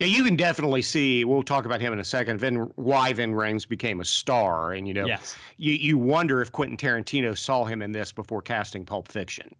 Yeah, 0.00 0.06
you 0.06 0.24
can 0.24 0.34
definitely 0.34 0.80
see. 0.80 1.24
We'll 1.26 1.42
talk 1.42 1.66
about 1.66 1.80
him 1.82 1.92
in 1.92 1.98
a 2.00 2.04
second. 2.04 2.38
Vin, 2.38 2.70
why 2.76 3.12
Vin 3.12 3.32
Rhames 3.32 3.68
became 3.68 4.00
a 4.00 4.04
star, 4.04 4.72
and 4.72 4.88
you 4.88 4.94
know, 4.94 5.06
Yes. 5.06 5.36
you 5.58 5.74
you 5.74 5.98
wonder 5.98 6.40
if 6.40 6.50
Quentin 6.50 6.76
Tarantino 6.78 7.36
saw 7.36 7.64
him 7.66 7.82
in 7.82 7.92
this 7.92 8.10
before 8.10 8.40
casting 8.40 8.84
Pulp 8.86 9.08
Fiction. 9.08 9.54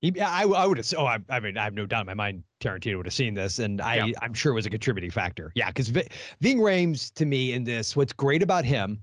He- 0.00 0.12
Yeah, 0.14 0.30
I, 0.30 0.44
I 0.44 0.64
would 0.66 0.76
have. 0.78 0.86
Oh, 0.96 1.06
I, 1.06 1.18
I 1.28 1.40
mean, 1.40 1.58
I 1.58 1.64
have 1.64 1.74
no 1.74 1.86
doubt 1.86 2.02
in 2.02 2.06
my 2.06 2.14
mind 2.14 2.44
Tarantino 2.60 2.98
would 2.98 3.06
have 3.06 3.14
seen 3.14 3.34
this, 3.34 3.58
and 3.58 3.80
I, 3.80 3.96
Yeah. 4.06 4.12
I'm 4.22 4.32
sure 4.32 4.52
it 4.52 4.54
was 4.54 4.66
a 4.66 4.70
contributing 4.70 5.10
factor. 5.10 5.50
Yeah, 5.56 5.68
because 5.68 5.88
v- 5.88 6.06
Ving 6.40 6.58
Rhames, 6.58 7.12
to 7.14 7.26
me, 7.26 7.52
in 7.52 7.64
this, 7.64 7.96
what's 7.96 8.12
great 8.12 8.42
about 8.44 8.64
him 8.64 9.02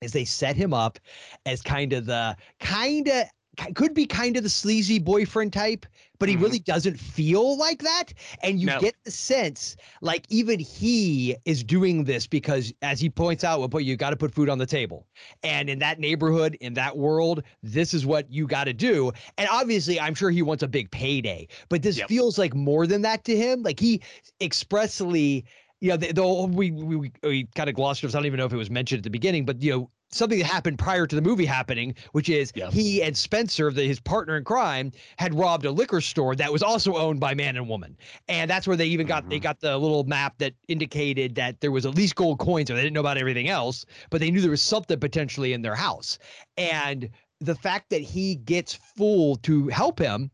is 0.00 0.10
they 0.12 0.24
set 0.24 0.56
him 0.56 0.74
up 0.74 0.98
as 1.46 1.62
kind 1.62 1.92
of 1.92 2.06
the 2.06 2.36
kind 2.58 3.06
of 3.06 3.26
could 3.74 3.94
be 3.94 4.06
kind 4.06 4.36
of 4.36 4.42
the 4.42 4.48
sleazy 4.48 4.98
boyfriend 4.98 5.52
type, 5.52 5.84
but 6.18 6.28
he 6.28 6.36
Mhm. 6.36 6.42
really 6.42 6.58
doesn't 6.60 6.98
feel 6.98 7.56
like 7.58 7.82
that. 7.82 8.06
And 8.42 8.60
you 8.60 8.68
No. 8.68 8.78
get 8.80 8.94
the 9.04 9.10
sense 9.10 9.76
like 10.00 10.24
even 10.30 10.58
he 10.58 11.36
is 11.44 11.62
doing 11.62 12.04
this 12.04 12.26
because, 12.26 12.72
as 12.82 13.00
he 13.00 13.10
points 13.10 13.44
out, 13.44 13.58
well, 13.58 13.68
but 13.68 13.84
you 13.84 13.96
got 13.96 14.10
to 14.10 14.16
put 14.16 14.32
food 14.32 14.48
on 14.48 14.58
the 14.58 14.66
table. 14.66 15.06
And 15.42 15.68
in 15.68 15.78
that 15.80 15.98
neighborhood, 15.98 16.56
in 16.60 16.74
that 16.74 16.96
world, 16.96 17.42
this 17.62 17.92
is 17.92 18.06
what 18.06 18.30
you 18.32 18.46
got 18.46 18.64
to 18.64 18.72
do. 18.72 19.12
And 19.36 19.48
obviously, 19.50 20.00
I'm 20.00 20.14
sure 20.14 20.30
he 20.30 20.42
wants 20.42 20.62
a 20.62 20.68
big 20.68 20.90
payday, 20.90 21.48
but 21.68 21.82
this 21.82 21.98
Yep. 21.98 22.08
feels 22.08 22.38
like 22.38 22.54
more 22.54 22.86
than 22.86 23.02
that 23.02 23.24
to 23.24 23.36
him. 23.36 23.62
Like 23.62 23.80
he 23.80 24.00
expressly, 24.40 25.44
know, 25.90 25.96
the, 25.96 26.12
the 26.12 26.22
whole- 26.22 26.48
we 26.48 26.70
we, 26.70 27.10
we, 27.22 27.44
kind 27.54 27.68
of 27.68 27.74
glossed 27.74 28.04
over. 28.04 28.16
I 28.16 28.20
don't 28.20 28.26
even 28.26 28.38
know 28.38 28.46
if 28.46 28.52
it 28.52 28.56
was 28.56 28.70
mentioned 28.70 28.98
at 29.00 29.04
the 29.04 29.10
beginning, 29.10 29.44
but 29.44 29.60
you 29.62 29.72
know, 29.72 29.90
something 30.10 30.38
that 30.38 30.44
happened 30.46 30.78
prior 30.78 31.06
to 31.06 31.16
the 31.16 31.22
movie 31.22 31.44
happening, 31.46 31.94
which 32.12 32.28
is 32.28 32.52
Yep. 32.54 32.72
he 32.72 33.02
and 33.02 33.16
Spencer, 33.16 33.70
the, 33.72 33.82
his 33.82 33.98
partner 33.98 34.36
in 34.36 34.44
crime, 34.44 34.92
had 35.18 35.34
robbed 35.34 35.64
a 35.64 35.70
liquor 35.70 36.00
store 36.00 36.36
that 36.36 36.52
was 36.52 36.62
also 36.62 36.96
owned 36.96 37.18
by 37.18 37.34
man 37.34 37.56
and 37.56 37.68
woman, 37.68 37.96
and 38.28 38.50
that's 38.50 38.66
where 38.66 38.76
they 38.76 38.86
even 38.86 39.06
got 39.06 39.28
they 39.28 39.38
Mhm. 39.38 39.42
got 39.42 39.60
the 39.60 39.76
little 39.76 40.04
map 40.04 40.38
that 40.38 40.54
indicated 40.68 41.34
that 41.36 41.60
there 41.60 41.72
was 41.72 41.86
at 41.86 41.94
least 41.94 42.14
gold 42.14 42.38
coins, 42.38 42.70
or 42.70 42.74
they 42.74 42.82
didn't 42.82 42.94
know 42.94 43.00
about 43.00 43.18
everything 43.18 43.48
else, 43.48 43.84
but 44.10 44.20
they 44.20 44.30
knew 44.30 44.40
there 44.40 44.50
was 44.50 44.62
something 44.62 45.00
potentially 45.00 45.52
in 45.52 45.62
their 45.62 45.74
house, 45.74 46.18
and 46.56 47.08
the 47.40 47.54
fact 47.56 47.90
that 47.90 48.02
he 48.02 48.36
gets 48.36 48.74
Fool 48.96 49.34
to 49.36 49.66
help 49.68 49.98
him 49.98 50.30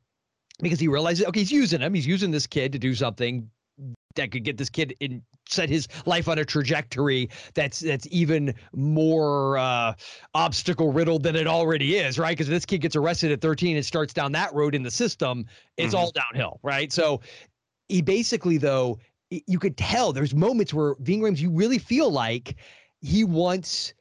because 0.61 0.81
he 0.81 0.89
realizes 0.89 1.25
okay 1.27 1.41
he's 1.41 1.53
using 1.53 1.81
him 1.81 1.95
he's 1.95 2.07
using 2.07 2.31
this 2.33 2.47
kid 2.47 2.73
to 2.73 2.79
do 2.79 2.95
something 2.95 3.49
that 4.17 4.33
could 4.33 4.43
get 4.43 4.59
this 4.59 4.69
kid 4.69 4.95
in 5.01 5.23
set 5.51 5.69
his 5.69 5.89
life 6.07 6.29
on 6.29 6.39
a 6.39 6.45
trajectory 6.45 7.29
that's 7.55 7.81
that's 7.81 8.07
even 8.11 8.55
more 8.75 9.59
uh 9.59 9.95
obstacle 10.35 10.93
riddled 10.93 11.23
than 11.23 11.35
it 11.37 11.47
already 11.47 11.97
is 11.97 12.19
right 12.19 12.37
because 12.37 12.49
this 12.49 12.65
kid 12.67 12.79
gets 12.79 12.97
arrested 12.97 13.33
at 13.33 13.41
13 13.41 13.77
and 13.77 13.85
starts 13.85 14.13
down 14.13 14.33
that 14.33 14.53
road 14.55 14.75
in 14.75 14.83
the 14.83 14.91
system 14.91 15.45
it's 15.77 15.95
Mhm. 15.95 15.99
all 15.99 16.13
downhill 16.13 16.61
right 16.63 16.93
so 16.93 17.21
he 17.89 18.03
basically 18.03 18.59
though 18.59 18.99
you 19.31 19.59
could 19.59 19.77
tell 19.77 20.13
there's 20.13 20.35
moments 20.35 20.73
where 20.73 20.95
Ving 21.01 21.21
Rhames 21.21 21.39
you 21.39 21.51
really 21.51 21.79
feel 21.79 22.11
like 22.11 22.57
he 23.01 23.25
wants 23.25 23.95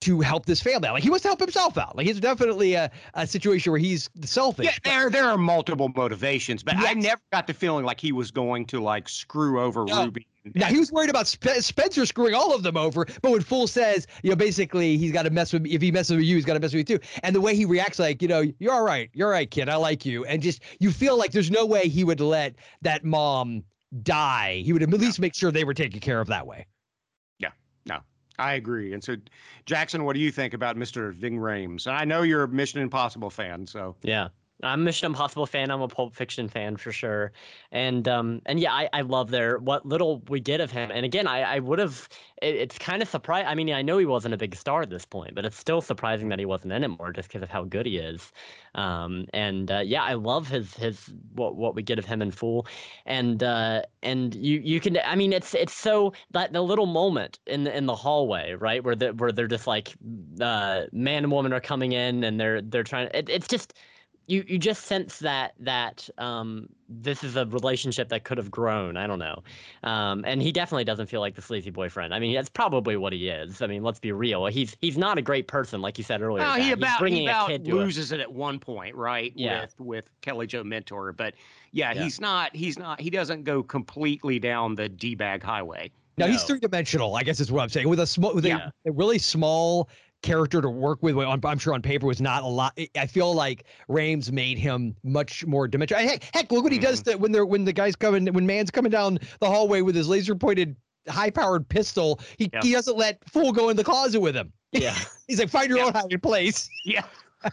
to 0.00 0.20
help 0.20 0.46
this 0.46 0.62
family 0.62 0.88
out. 0.88 0.94
Like 0.94 1.02
he 1.02 1.10
wants 1.10 1.22
to 1.22 1.28
help 1.28 1.40
himself 1.40 1.76
out. 1.76 1.96
Like 1.96 2.06
it's 2.06 2.20
definitely 2.20 2.74
a, 2.74 2.90
a 3.14 3.26
situation 3.26 3.70
where 3.70 3.78
he's 3.78 4.08
selfish. 4.24 4.66
Yeah, 4.66 4.72
there 4.84 5.10
there 5.10 5.28
are 5.28 5.38
multiple 5.38 5.90
motivations, 5.94 6.62
but 6.62 6.76
I 6.76 6.94
never 6.94 7.20
got 7.32 7.46
the 7.46 7.54
feeling 7.54 7.84
like 7.84 8.00
he 8.00 8.12
was 8.12 8.30
going 8.30 8.66
to 8.66 8.80
like 8.80 9.08
screw 9.08 9.60
over 9.60 9.84
No. 9.84 10.04
Ruby. 10.04 10.26
Now 10.54 10.68
he 10.68 10.78
was 10.78 10.90
worried 10.90 11.10
about 11.10 11.26
Spe- 11.26 11.60
Spencer 11.60 12.06
screwing 12.06 12.34
all 12.34 12.54
of 12.54 12.62
them 12.62 12.78
over, 12.78 13.04
but 13.20 13.30
when 13.30 13.42
Fool 13.42 13.66
says, 13.66 14.06
you 14.22 14.30
know, 14.30 14.36
basically 14.36 14.96
he's 14.96 15.12
got 15.12 15.24
to 15.24 15.30
mess 15.30 15.52
with 15.52 15.60
me. 15.62 15.70
If 15.70 15.82
he 15.82 15.92
messes 15.92 16.16
with 16.16 16.24
you, 16.24 16.36
he's 16.36 16.46
got 16.46 16.54
to 16.54 16.60
mess 16.60 16.72
with 16.72 16.88
you 16.88 16.96
too. 16.96 17.04
And 17.22 17.36
the 17.36 17.42
way 17.42 17.54
he 17.54 17.66
reacts, 17.66 17.98
like, 17.98 18.22
you 18.22 18.28
know, 18.28 18.44
you're 18.58 18.72
all 18.72 18.84
right, 18.84 19.10
you're 19.12 19.28
all 19.28 19.32
right, 19.34 19.50
kid, 19.50 19.68
I 19.68 19.76
like 19.76 20.06
you, 20.06 20.24
and 20.24 20.42
just 20.42 20.62
you 20.78 20.92
feel 20.92 21.18
like 21.18 21.32
there's 21.32 21.50
no 21.50 21.66
way 21.66 21.88
he 21.88 22.04
would 22.04 22.20
let 22.20 22.54
that 22.80 23.04
mom 23.04 23.64
die. 24.02 24.62
He 24.64 24.72
would 24.72 24.82
at 24.82 24.88
least 24.88 25.20
make 25.20 25.34
sure 25.34 25.50
they 25.52 25.64
were 25.64 25.74
taken 25.74 26.00
care 26.00 26.22
of 26.22 26.28
that 26.28 26.46
way. 26.46 26.66
I 28.40 28.54
agree. 28.54 28.92
And 28.94 29.04
so, 29.04 29.16
Jackson, 29.66 30.04
what 30.04 30.14
do 30.14 30.20
you 30.20 30.32
think 30.32 30.54
about 30.54 30.76
Mr. 30.76 31.12
Ving 31.14 31.36
Rhames? 31.36 31.86
I 31.86 32.04
know 32.04 32.22
you're 32.22 32.44
a 32.44 32.48
Mission 32.48 32.80
Impossible 32.80 33.30
fan, 33.30 33.66
so 33.66 33.96
Yeah. 34.02 34.28
I'm 34.62 34.80
a 34.80 34.84
Mission 34.84 35.06
Impossible 35.06 35.46
fan. 35.46 35.70
I'm 35.70 35.80
a 35.80 35.88
Pulp 35.88 36.14
Fiction 36.14 36.48
fan 36.48 36.76
for 36.76 36.92
sure, 36.92 37.32
and 37.72 38.06
um 38.08 38.42
and 38.46 38.60
yeah, 38.60 38.72
I, 38.72 38.88
I 38.92 39.00
love 39.02 39.30
their 39.30 39.58
what 39.58 39.86
little 39.86 40.22
we 40.28 40.40
get 40.40 40.60
of 40.60 40.70
him. 40.70 40.90
And 40.90 41.04
again, 41.04 41.26
I 41.26 41.40
I 41.42 41.58
would 41.60 41.78
have. 41.78 42.08
It, 42.42 42.54
it's 42.56 42.78
kind 42.78 43.02
of 43.02 43.08
surprised. 43.08 43.46
I 43.48 43.54
mean, 43.54 43.70
I 43.72 43.82
know 43.82 43.98
he 43.98 44.06
wasn't 44.06 44.34
a 44.34 44.36
big 44.36 44.54
star 44.56 44.82
at 44.82 44.90
this 44.90 45.04
point, 45.04 45.34
but 45.34 45.44
it's 45.44 45.56
still 45.56 45.80
surprising 45.80 46.28
that 46.30 46.38
he 46.38 46.46
wasn't 46.46 46.72
in 46.72 46.84
it 46.84 46.88
more 46.88 47.12
just 47.12 47.28
because 47.28 47.42
of 47.42 47.50
how 47.50 47.64
good 47.64 47.86
he 47.86 47.98
is. 47.98 48.32
Um 48.74 49.26
and 49.32 49.70
uh, 49.70 49.78
yeah, 49.84 50.02
I 50.02 50.14
love 50.14 50.48
his 50.48 50.74
his 50.74 51.10
what 51.34 51.56
what 51.56 51.74
we 51.74 51.82
get 51.82 51.98
of 51.98 52.04
him 52.04 52.22
in 52.22 52.30
Fool, 52.30 52.66
and 53.06 53.42
uh 53.42 53.82
and 54.02 54.34
you 54.34 54.60
you 54.60 54.80
can 54.80 54.98
I 55.04 55.16
mean 55.16 55.32
it's 55.32 55.54
it's 55.54 55.74
so 55.74 56.12
that 56.32 56.52
the 56.52 56.62
little 56.62 56.86
moment 56.86 57.38
in 57.46 57.64
the 57.64 57.76
in 57.76 57.86
the 57.86 57.96
hallway 57.96 58.54
right 58.54 58.82
where 58.84 58.94
the, 58.96 59.12
where 59.14 59.32
they're 59.32 59.46
just 59.48 59.66
like 59.66 59.94
uh 60.40 60.82
man 60.92 61.24
and 61.24 61.32
woman 61.32 61.52
are 61.52 61.60
coming 61.60 61.92
in 61.92 62.24
and 62.24 62.38
they're 62.40 62.62
they're 62.62 62.84
trying 62.84 63.08
it, 63.14 63.28
it's 63.28 63.48
just 63.48 63.74
you 64.26 64.44
you 64.46 64.58
just 64.58 64.84
sense 64.84 65.18
that 65.18 65.54
that 65.58 66.08
um 66.18 66.68
this 66.88 67.24
is 67.24 67.36
a 67.36 67.46
relationship 67.46 68.08
that 68.08 68.22
could 68.24 68.38
have 68.38 68.50
grown 68.50 68.96
i 68.96 69.06
don't 69.06 69.18
know 69.18 69.42
um 69.82 70.24
and 70.26 70.40
he 70.42 70.52
definitely 70.52 70.84
doesn't 70.84 71.06
feel 71.06 71.20
like 71.20 71.34
the 71.34 71.42
sleazy 71.42 71.70
boyfriend 71.70 72.14
i 72.14 72.18
mean 72.18 72.34
that's 72.34 72.48
probably 72.48 72.96
what 72.96 73.12
he 73.12 73.28
is 73.28 73.60
i 73.62 73.66
mean 73.66 73.82
let's 73.82 73.98
be 73.98 74.12
real 74.12 74.46
he's 74.46 74.76
he's 74.80 74.96
not 74.98 75.18
a 75.18 75.22
great 75.22 75.48
person 75.48 75.80
like 75.80 75.98
you 75.98 76.04
said 76.04 76.22
earlier 76.22 76.42
well, 76.44 76.52
Zach. 76.54 76.58
he 76.62 76.64
He's 76.68 76.74
about 76.74 76.98
bringing 77.00 77.22
he 77.22 77.26
a 77.26 77.30
about 77.30 77.48
kid 77.48 77.64
to 77.64 77.72
a- 77.72 77.74
loses 77.80 78.12
it 78.12 78.20
at 78.20 78.32
one 78.32 78.58
point, 78.58 78.94
right? 78.94 79.32
Yeah. 79.34 79.62
With 79.62 79.74
with 79.80 80.04
Kelly 80.20 80.46
Jo 80.46 80.62
Minter, 80.62 81.12
but 81.12 81.34
yeah, 81.72 81.92
Yeah. 81.92 82.02
he's 82.04 82.20
not 82.20 82.54
he's 82.54 82.78
not 82.78 83.00
he 83.00 83.10
doesn't 83.10 83.44
go 83.44 83.62
completely 83.62 84.38
down 84.38 84.74
the 84.74 84.88
d 84.88 85.14
bag 85.14 85.42
highway. 85.42 85.90
Now 86.18 86.26
he's 86.26 86.42
three 86.44 86.58
dimensional, 86.60 87.16
I 87.16 87.22
guess 87.22 87.40
is 87.40 87.50
what 87.50 87.62
I'm 87.62 87.68
saying. 87.70 87.88
With 87.88 88.00
a 88.00 88.06
small, 88.06 88.34
with 88.34 88.44
Yeah. 88.44 88.70
a, 88.86 88.90
a 88.90 88.92
really 88.92 89.18
small 89.18 89.88
character 90.22 90.60
to 90.60 90.68
work 90.68 91.02
with, 91.02 91.16
on, 91.16 91.40
I'm 91.44 91.58
sure 91.58 91.74
on 91.74 91.82
paper 91.82 92.06
was 92.06 92.20
not 92.20 92.42
a 92.42 92.46
lot. 92.46 92.78
I 92.96 93.06
feel 93.06 93.32
like 93.34 93.64
Rhames 93.88 94.30
made 94.30 94.58
him 94.58 94.94
much 95.02 95.46
more 95.46 95.66
dimensional. 95.68 96.02
Heck, 96.02 96.24
heck, 96.34 96.52
look 96.52 96.62
what 96.64 96.72
he 96.72 96.78
does 96.78 97.02
to, 97.04 97.16
when 97.16 97.32
they're 97.32 97.46
when 97.46 97.64
the 97.64 97.72
guys 97.72 97.96
coming 97.96 98.26
when 98.32 98.46
man's 98.46 98.70
coming 98.70 98.90
down 98.90 99.18
the 99.40 99.46
hallway 99.46 99.80
with 99.80 99.94
his 99.94 100.08
laser 100.08 100.34
pointed 100.34 100.76
high 101.08 101.30
powered 101.30 101.68
pistol. 101.68 102.20
He 102.36 102.50
Yeah. 102.52 102.60
he 102.62 102.72
doesn't 102.72 102.96
let 102.96 103.18
Fool 103.28 103.52
go 103.52 103.68
in 103.70 103.76
the 103.76 103.84
closet 103.84 104.20
with 104.20 104.36
him. 104.36 104.52
yeah 104.72 104.96
He's 105.28 105.38
like, 105.38 105.48
find 105.50 105.68
your 105.68 105.78
Yeah. 105.78 105.84
own 105.86 105.92
hiding 105.94 106.20
place. 106.20 106.68
Yeah, 106.84 107.04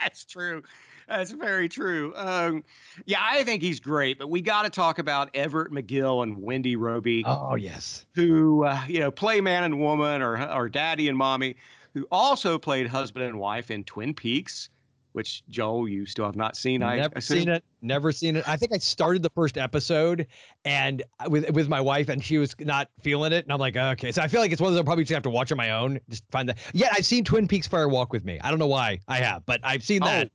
that's 0.00 0.24
true. 0.24 0.62
That's 1.06 1.32
very 1.32 1.68
true. 1.68 2.14
Um, 2.16 2.64
yeah, 3.04 3.18
I 3.20 3.44
think 3.44 3.62
he's 3.62 3.78
great, 3.78 4.18
but 4.18 4.30
we 4.30 4.40
got 4.40 4.62
to 4.62 4.70
talk 4.70 4.98
about 4.98 5.28
Everett 5.34 5.70
McGill 5.70 6.22
and 6.22 6.40
Wendy 6.40 6.76
Robie. 6.76 7.22
Oh 7.26 7.56
yes. 7.56 8.06
who 8.14 8.64
uh, 8.64 8.80
you 8.88 9.00
know 9.00 9.10
play 9.10 9.40
man 9.42 9.64
and 9.64 9.78
woman 9.78 10.22
or 10.22 10.42
or 10.50 10.68
daddy 10.68 11.08
and 11.08 11.16
mommy 11.18 11.56
who 11.94 12.06
also 12.10 12.58
played 12.58 12.86
husband 12.86 13.24
and 13.24 13.38
wife 13.38 13.70
in 13.70 13.84
twin 13.84 14.12
peaks 14.12 14.68
which 15.12 15.44
joel 15.48 15.88
you 15.88 16.04
still 16.06 16.24
have 16.24 16.34
not 16.34 16.56
seen 16.56 16.82
i 16.82 16.96
Never 16.96 17.20
seen 17.20 17.48
it. 17.48 17.62
Never 17.82 18.10
seen 18.10 18.34
it. 18.36 18.48
I 18.48 18.56
think 18.56 18.72
I 18.72 18.78
started 18.78 19.22
the 19.22 19.30
first 19.30 19.56
episode 19.56 20.26
and 20.64 21.02
uh, 21.20 21.28
with 21.30 21.48
with 21.50 21.68
my 21.68 21.80
wife, 21.80 22.08
and 22.08 22.24
she 22.24 22.38
was 22.38 22.56
not 22.58 22.88
feeling 23.02 23.32
it. 23.32 23.44
And 23.44 23.52
I'm 23.52 23.60
like, 23.60 23.76
okay. 23.76 24.10
So 24.10 24.22
I 24.22 24.26
feel 24.28 24.40
like 24.40 24.50
it's 24.52 24.60
one 24.60 24.68
of 24.68 24.72
those 24.74 24.80
I'll 24.80 24.84
probably 24.84 25.04
just 25.04 25.12
have 25.12 25.22
to 25.24 25.30
watch 25.30 25.52
on 25.52 25.58
my 25.58 25.70
own. 25.70 26.00
Just 26.08 26.24
find 26.32 26.48
that. 26.48 26.56
Yeah, 26.72 26.88
I've 26.96 27.04
seen 27.04 27.24
Twin 27.24 27.46
Peaks 27.46 27.66
Fire 27.68 27.88
Walk 27.88 28.10
with 28.12 28.24
Me. 28.24 28.40
I 28.42 28.48
don't 28.50 28.58
know 28.58 28.66
why 28.66 28.98
I 29.06 29.18
have, 29.18 29.44
but 29.44 29.60
I've 29.62 29.84
seen 29.84 30.02
Oh, 30.02 30.06
that. 30.06 30.26
i 30.26 30.30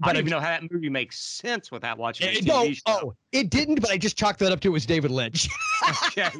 But 0.00 0.06
don't 0.08 0.16
even 0.16 0.30
know 0.30 0.40
how 0.40 0.48
that 0.48 0.70
movie 0.70 0.90
makes 0.90 1.20
sense 1.20 1.70
without 1.70 1.96
watching 1.98 2.28
It- 2.28 2.44
no, 2.44 2.70
show. 2.72 2.82
oh, 2.88 3.14
it 3.32 3.48
didn't, 3.48 3.80
but 3.80 3.90
I 3.90 3.96
just 3.96 4.18
chalked 4.18 4.40
that 4.40 4.50
up 4.50 4.58
to 4.60 4.68
it 4.68 4.72
was 4.72 4.84
David 4.84 5.12
Lynch. 5.12 5.48
okay. 6.06 6.30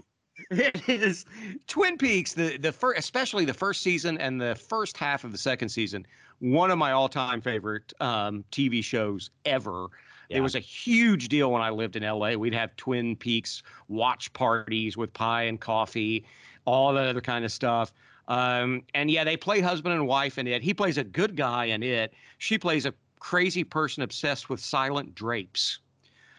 It 0.51 0.89
is 0.89 1.27
Twin 1.67 1.99
Peaks, 1.99 2.33
the 2.33 2.57
the 2.57 2.73
first, 2.73 2.99
especially 2.99 3.45
the 3.45 3.55
first 3.55 3.83
season 3.83 4.17
and 4.19 4.41
the 4.41 4.55
first 4.55 4.97
half 4.97 5.25
of 5.25 5.33
the 5.33 5.39
second 5.39 5.69
season, 5.69 6.07
one 6.39 6.71
of 6.71 6.79
my 6.79 6.93
all 6.93 7.09
time 7.09 7.43
favorite 7.43 7.93
um, 8.01 8.45
TV 8.51 8.83
shows 8.83 9.31
ever. 9.45 9.89
Yeah. 10.31 10.39
It 10.39 10.41
was 10.41 10.55
a 10.55 10.61
huge 10.61 11.29
deal 11.29 11.53
when 11.53 11.63
I 11.63 11.71
lived 11.71 11.97
in 11.97 12.03
LA. 12.03 12.33
We'd 12.33 12.55
have 12.55 12.75
Twin 12.77 13.17
Peaks 13.17 13.63
watch 13.89 14.33
parties 14.33 14.97
with 14.97 15.13
pie 15.13 15.43
and 15.43 15.61
coffee, 15.61 16.25
all 16.65 16.93
that 16.95 17.07
other 17.07 17.21
kind 17.21 17.45
of 17.45 17.53
stuff. 17.53 17.93
Um, 18.29 18.83
and 18.95 19.11
yeah, 19.11 19.25
they 19.25 19.37
play 19.37 19.61
husband 19.61 19.95
and 19.95 20.07
wife 20.07 20.39
in 20.39 20.47
it. 20.47 20.63
He 20.63 20.75
plays 20.75 20.99
a 20.99 21.05
good 21.05 21.35
guy 21.35 21.67
in 21.67 21.83
it. 21.83 22.13
She 22.39 22.59
plays 22.59 22.85
a 22.85 22.93
crazy 23.21 23.65
person 23.65 24.03
obsessed 24.03 24.49
with 24.49 24.61
silent 24.61 25.15
drapes. 25.15 25.81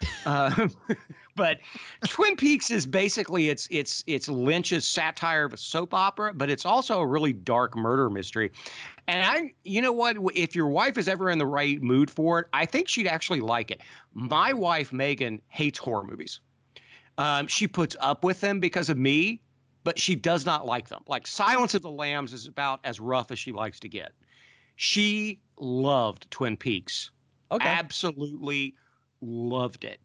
Um, 0.26 0.72
but 1.40 1.60
Twin 2.08 2.36
Peaks 2.36 2.70
is 2.70 2.86
basically 2.86 3.50
it's 3.50 3.68
it's 3.72 4.04
it's 4.06 4.28
Lynch's 4.28 4.86
satire 4.86 5.46
of 5.46 5.54
a 5.54 5.58
soap 5.58 5.94
opera, 5.94 6.34
but 6.34 6.50
it's 6.50 6.66
also 6.66 7.00
a 7.00 7.08
really 7.08 7.34
dark 7.34 7.76
murder 7.76 8.10
mystery. 8.10 8.52
And 9.08 9.26
I, 9.26 9.54
you 9.64 9.82
know 9.82 9.94
what? 9.94 10.18
If 10.36 10.56
your 10.56 10.68
wife 10.68 10.98
is 10.98 11.08
ever 11.08 11.32
in 11.32 11.40
the 11.40 11.46
right 11.46 11.82
mood 11.82 12.12
for 12.12 12.40
it, 12.40 12.48
I 12.54 12.66
think 12.66 12.88
she'd 12.90 13.08
actually 13.08 13.40
like 13.40 13.72
it. 13.72 13.82
My 14.14 14.54
wife 14.54 14.94
Megan 14.94 15.42
hates 15.48 15.80
horror 15.80 16.04
movies. 16.04 16.42
Um, 17.18 17.48
she 17.48 17.68
puts 17.68 17.96
up 18.02 18.24
with 18.24 18.42
them 18.42 18.60
because 18.60 18.90
of 18.90 18.98
me, 18.98 19.42
but 19.84 19.98
she 19.98 20.16
does 20.16 20.46
not 20.46 20.68
like 20.68 20.90
them. 20.90 21.04
Like 21.08 21.26
Silence 21.26 21.74
of 21.74 21.82
the 21.82 21.90
Lambs 21.90 22.34
is 22.34 22.48
about 22.48 22.82
as 22.84 23.00
rough 23.00 23.32
as 23.32 23.40
she 23.40 23.52
likes 23.54 23.80
to 23.80 23.90
get. 23.90 24.12
She 24.76 25.40
loved 25.58 26.30
Twin 26.32 26.58
Peaks 26.58 27.12
Okay. 27.52 27.68
absolutely 27.68 28.76
loved 29.22 29.84
it. 29.84 30.00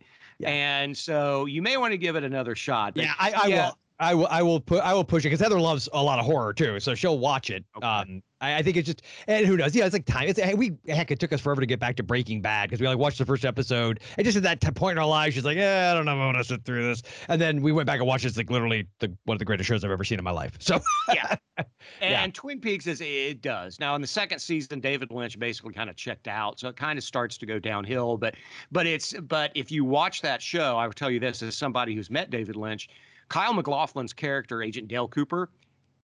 Yeah. 0.44 0.50
And 0.50 0.96
so 0.96 1.46
you 1.46 1.62
may 1.62 1.76
want 1.76 1.92
to 1.92 1.98
give 1.98 2.16
it 2.16 2.24
another 2.24 2.54
shot. 2.54 2.94
but 2.94 3.04
yeah, 3.04 3.14
I, 3.18 3.32
I 3.44 3.46
yeah, 3.46 3.66
will. 3.66 3.78
I 4.00 4.14
will. 4.14 4.26
I 4.28 4.42
will 4.42 4.60
put. 4.60 4.80
I 4.82 4.92
will 4.92 5.04
push 5.04 5.22
it 5.22 5.28
because 5.28 5.40
Heather 5.40 5.60
loves 5.60 5.88
a 5.92 6.02
lot 6.02 6.18
of 6.18 6.26
horror 6.26 6.52
too, 6.52 6.80
so 6.80 6.94
she'll 6.94 7.18
watch 7.18 7.50
it. 7.50 7.64
Okay. 7.76 7.86
Um, 7.86 8.22
I, 8.40 8.56
I 8.56 8.62
think 8.62 8.76
it's 8.76 8.86
just, 8.86 9.02
and 9.28 9.46
who 9.46 9.56
knows? 9.56 9.74
Yeah, 9.74 9.86
it's 9.86 9.92
like 9.92 10.04
time. 10.04 10.28
It's 10.28 10.40
hey, 10.40 10.54
we 10.54 10.72
heck, 10.88 11.12
it 11.12 11.20
took 11.20 11.32
us 11.32 11.40
forever 11.40 11.60
to 11.60 11.66
get 11.66 11.78
back 11.78 11.94
to 11.96 12.02
Breaking 12.02 12.42
Bad 12.42 12.68
because 12.68 12.80
we 12.80 12.88
like 12.88 12.98
watched 12.98 13.18
the 13.18 13.24
first 13.24 13.44
episode, 13.44 14.00
and 14.18 14.24
just 14.24 14.36
at 14.36 14.42
that 14.42 14.74
point 14.74 14.92
in 14.92 14.98
our 14.98 15.08
lives, 15.08 15.34
she's 15.34 15.44
like, 15.44 15.56
yeah, 15.56 15.92
I 15.92 15.94
don't 15.94 16.04
know 16.06 16.12
if 16.12 16.20
I 16.20 16.26
want 16.26 16.38
to 16.38 16.44
sit 16.44 16.64
through 16.64 16.82
this, 16.82 17.02
and 17.28 17.40
then 17.40 17.62
we 17.62 17.70
went 17.70 17.86
back 17.86 18.00
and 18.00 18.06
watched 18.06 18.24
it. 18.24 18.28
It's 18.28 18.36
like 18.36 18.50
literally 18.50 18.86
the 18.98 19.16
one 19.24 19.36
of 19.36 19.38
the 19.38 19.44
greatest 19.44 19.68
shows 19.68 19.84
I've 19.84 19.92
ever 19.92 20.04
seen 20.04 20.18
in 20.18 20.24
my 20.24 20.32
life. 20.32 20.56
So 20.58 20.80
yeah. 21.12 21.36
And 22.00 22.10
Yeah. 22.10 22.26
Twin 22.32 22.60
Peaks 22.60 22.88
is 22.88 23.00
it 23.00 23.40
does. 23.40 23.78
Now 23.78 23.94
in 23.94 24.00
the 24.00 24.08
second 24.08 24.40
season, 24.40 24.80
David 24.80 25.12
Lynch 25.12 25.38
basically 25.38 25.72
kind 25.72 25.88
of 25.88 25.94
checked 25.94 26.26
out. 26.26 26.58
So 26.58 26.68
it 26.68 26.76
kind 26.76 26.98
of 26.98 27.04
starts 27.04 27.38
to 27.38 27.46
go 27.46 27.60
downhill. 27.60 28.16
But 28.16 28.34
but 28.72 28.86
it's 28.86 29.12
but 29.12 29.52
if 29.54 29.70
you 29.70 29.84
watch 29.84 30.20
that 30.22 30.42
show, 30.42 30.76
I 30.76 30.86
will 30.86 30.94
tell 30.94 31.10
you 31.10 31.20
this 31.20 31.42
as 31.42 31.56
somebody 31.56 31.94
who's 31.94 32.10
met 32.10 32.30
David 32.30 32.56
Lynch, 32.56 32.88
Kyle 33.34 33.52
MacLachlan's 33.52 34.12
character, 34.12 34.62
Agent 34.62 34.86
Dale 34.86 35.08
Cooper, 35.08 35.50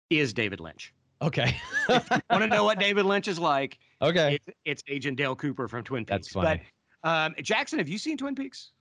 is 0.09 0.33
David 0.33 0.59
Lynch. 0.59 0.91
okay, 1.21 1.55
Want 1.87 2.41
to 2.41 2.47
know 2.47 2.63
what 2.63 2.79
David 2.79 3.05
Lynch 3.05 3.27
is 3.27 3.37
like? 3.37 3.77
okay. 4.01 4.39
It's, 4.47 4.57
it's 4.65 4.83
Agent 4.87 5.17
Dale 5.17 5.35
Cooper 5.35 5.67
from 5.67 5.83
Twin 5.83 6.01
Peaks. 6.01 6.09
That's 6.09 6.29
funny. 6.29 6.63
But 7.03 7.07
um, 7.07 7.35
Jackson, 7.43 7.77
have 7.77 7.87
you 7.87 7.99
seen 7.99 8.17
Twin 8.17 8.33
Peaks? 8.33 8.71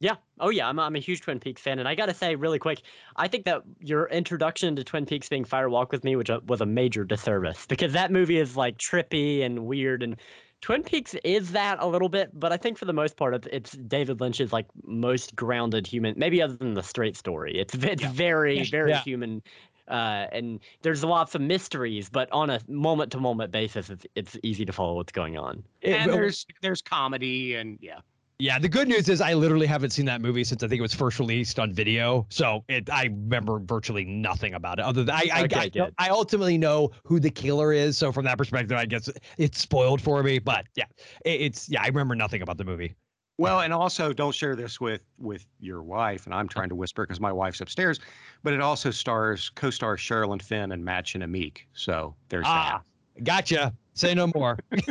Yeah. 0.00 0.14
Oh, 0.40 0.48
yeah. 0.48 0.66
I'm, 0.66 0.78
I'm 0.78 0.96
a 0.96 0.98
huge 0.98 1.20
Twin 1.20 1.38
Peaks 1.38 1.60
fan, 1.60 1.78
and 1.78 1.86
I 1.86 1.94
gotta 1.94 2.14
say, 2.14 2.36
really 2.36 2.58
quick, 2.58 2.80
I 3.16 3.28
think 3.28 3.44
that 3.44 3.60
your 3.80 4.06
introduction 4.06 4.74
to 4.76 4.82
Twin 4.82 5.04
Peaks 5.04 5.28
being 5.28 5.44
Fire 5.44 5.68
Walk 5.68 5.92
with 5.92 6.04
Me, 6.04 6.16
which 6.16 6.30
uh, 6.30 6.40
was 6.46 6.62
a 6.62 6.66
major 6.66 7.04
disservice, 7.04 7.66
because 7.66 7.92
that 7.92 8.10
movie 8.10 8.38
is 8.38 8.56
like 8.56 8.78
trippy 8.78 9.44
and 9.44 9.66
weird, 9.66 10.02
and 10.02 10.16
Twin 10.64 10.82
Peaks 10.82 11.14
is 11.24 11.52
that 11.52 11.76
a 11.78 11.86
little 11.86 12.08
bit, 12.08 12.30
but 12.32 12.50
I 12.50 12.56
think 12.56 12.78
for 12.78 12.86
the 12.86 12.94
most 12.94 13.18
part, 13.18 13.34
it's, 13.34 13.46
it's 13.52 13.72
David 13.72 14.22
Lynch's 14.22 14.50
like 14.50 14.64
most 14.86 15.36
grounded 15.36 15.86
human, 15.86 16.14
maybe 16.16 16.40
other 16.40 16.56
than 16.56 16.72
the 16.72 16.82
straight 16.82 17.18
story. 17.18 17.58
It's 17.58 17.74
it's 17.74 18.00
Yeah. 18.00 18.10
very 18.12 18.64
very 18.70 18.92
Yeah. 18.92 19.02
human. 19.02 19.42
Uh, 19.88 20.26
and 20.32 20.60
there's 20.80 21.04
lots 21.04 21.34
of 21.34 21.42
mysteries, 21.42 22.08
but 22.08 22.32
on 22.32 22.48
a 22.48 22.60
moment 22.66 23.12
to 23.12 23.20
moment 23.20 23.52
basis, 23.52 23.90
it's 23.90 24.06
it's 24.14 24.38
easy 24.42 24.64
to 24.64 24.72
follow 24.72 24.94
what's 24.94 25.12
going 25.12 25.36
on. 25.36 25.62
And 25.82 26.10
well, 26.10 26.16
there's 26.16 26.46
there's 26.62 26.80
comedy 26.80 27.56
and 27.56 27.76
yeah. 27.82 28.00
Yeah, 28.40 28.58
the 28.58 28.68
good 28.68 28.88
news 28.88 29.08
is 29.08 29.20
I 29.20 29.34
literally 29.34 29.66
haven't 29.66 29.90
seen 29.90 30.06
that 30.06 30.20
movie 30.20 30.42
since 30.42 30.62
I 30.64 30.68
think 30.68 30.80
it 30.80 30.82
was 30.82 30.92
first 30.92 31.20
released 31.20 31.60
on 31.60 31.72
video. 31.72 32.26
So 32.30 32.64
it 32.68 32.90
I 32.90 33.04
remember 33.04 33.60
virtually 33.60 34.04
nothing 34.04 34.54
about 34.54 34.80
it. 34.80 34.84
Other 34.84 35.04
than 35.04 35.14
I 35.14 35.28
I, 35.32 35.42
Okay, 35.44 35.70
I. 35.80 35.90
I 35.98 36.08
ultimately 36.08 36.58
know 36.58 36.90
who 37.04 37.20
the 37.20 37.30
killer 37.30 37.72
is. 37.72 37.96
So 37.96 38.10
from 38.10 38.24
that 38.24 38.36
perspective, 38.36 38.76
I 38.76 38.86
guess 38.86 39.08
it's 39.38 39.60
spoiled 39.60 40.00
for 40.00 40.22
me. 40.24 40.40
But 40.40 40.66
yeah, 40.74 40.86
it, 41.24 41.42
it's 41.42 41.68
yeah, 41.68 41.82
I 41.82 41.86
remember 41.86 42.16
nothing 42.16 42.42
about 42.42 42.58
the 42.58 42.64
movie. 42.64 42.94
Well, 43.38 43.60
and 43.60 43.72
also 43.72 44.12
don't 44.12 44.34
share 44.34 44.56
this 44.56 44.80
with 44.80 45.02
with 45.18 45.46
your 45.60 45.82
wife. 45.82 46.26
And 46.26 46.34
I'm 46.34 46.48
trying 46.48 46.70
to 46.70 46.74
whisper 46.74 47.04
because 47.04 47.20
my 47.20 47.32
wife's 47.32 47.60
upstairs. 47.60 48.00
But 48.42 48.52
it 48.52 48.60
also 48.60 48.90
stars 48.90 49.48
co-stars 49.54 50.00
Sherilyn 50.00 50.42
Fenn 50.42 50.72
and 50.72 50.84
Mädchen 50.84 51.22
Amick. 51.22 51.58
So 51.72 52.16
there's 52.30 52.46
Ah, 52.48 52.82
gotcha. 53.22 53.72
Say 53.94 54.14
no 54.14 54.30
more. 54.34 54.58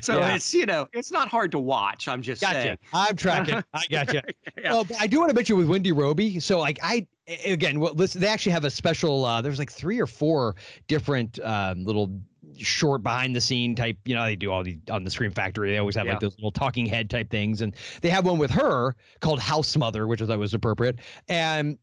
So 0.00 0.18
yeah. 0.18 0.34
it's 0.36 0.54
you 0.54 0.64
know 0.66 0.88
it's 0.92 1.10
not 1.10 1.28
hard 1.28 1.50
to 1.52 1.58
watch. 1.58 2.08
I'm 2.08 2.22
just 2.22 2.40
Gotcha. 2.40 2.62
saying. 2.62 2.78
I'm 2.92 3.16
tracking. 3.16 3.62
I 3.74 3.82
gotcha. 3.90 4.22
Yeah. 4.56 4.72
Well, 4.72 4.86
I 4.98 5.06
do 5.06 5.18
want 5.18 5.28
to 5.30 5.34
mention 5.34 5.58
with 5.58 5.68
Wendy 5.68 5.92
Robie. 5.92 6.40
So 6.40 6.58
like 6.58 6.78
I 6.82 7.06
again, 7.44 7.80
well, 7.80 7.92
listen, 7.92 8.20
they 8.20 8.28
actually 8.28 8.52
have 8.52 8.64
a 8.64 8.70
special. 8.70 9.24
Uh, 9.24 9.42
there's 9.42 9.58
like 9.58 9.70
three 9.70 10.00
or 10.00 10.06
four 10.06 10.54
different 10.86 11.38
um, 11.40 11.84
little 11.84 12.18
short 12.56 13.02
behind 13.02 13.34
the 13.36 13.40
scene 13.40 13.74
type. 13.74 13.98
You 14.06 14.14
know, 14.14 14.24
they 14.24 14.36
do 14.36 14.50
all 14.50 14.62
the 14.62 14.78
on 14.90 15.04
the 15.04 15.10
Scream 15.10 15.32
Factory. 15.32 15.72
They 15.72 15.78
always 15.78 15.96
have 15.96 16.06
Yeah. 16.06 16.12
like 16.12 16.20
those 16.20 16.36
little 16.36 16.52
talking 16.52 16.86
head 16.86 17.10
type 17.10 17.28
things, 17.30 17.60
and 17.60 17.74
they 18.00 18.08
have 18.08 18.24
one 18.24 18.38
with 18.38 18.50
her 18.52 18.94
called 19.20 19.40
House 19.40 19.76
Mother, 19.76 20.06
which 20.06 20.22
I 20.22 20.26
thought 20.26 20.38
was 20.38 20.54
appropriate. 20.54 21.00
And 21.28 21.76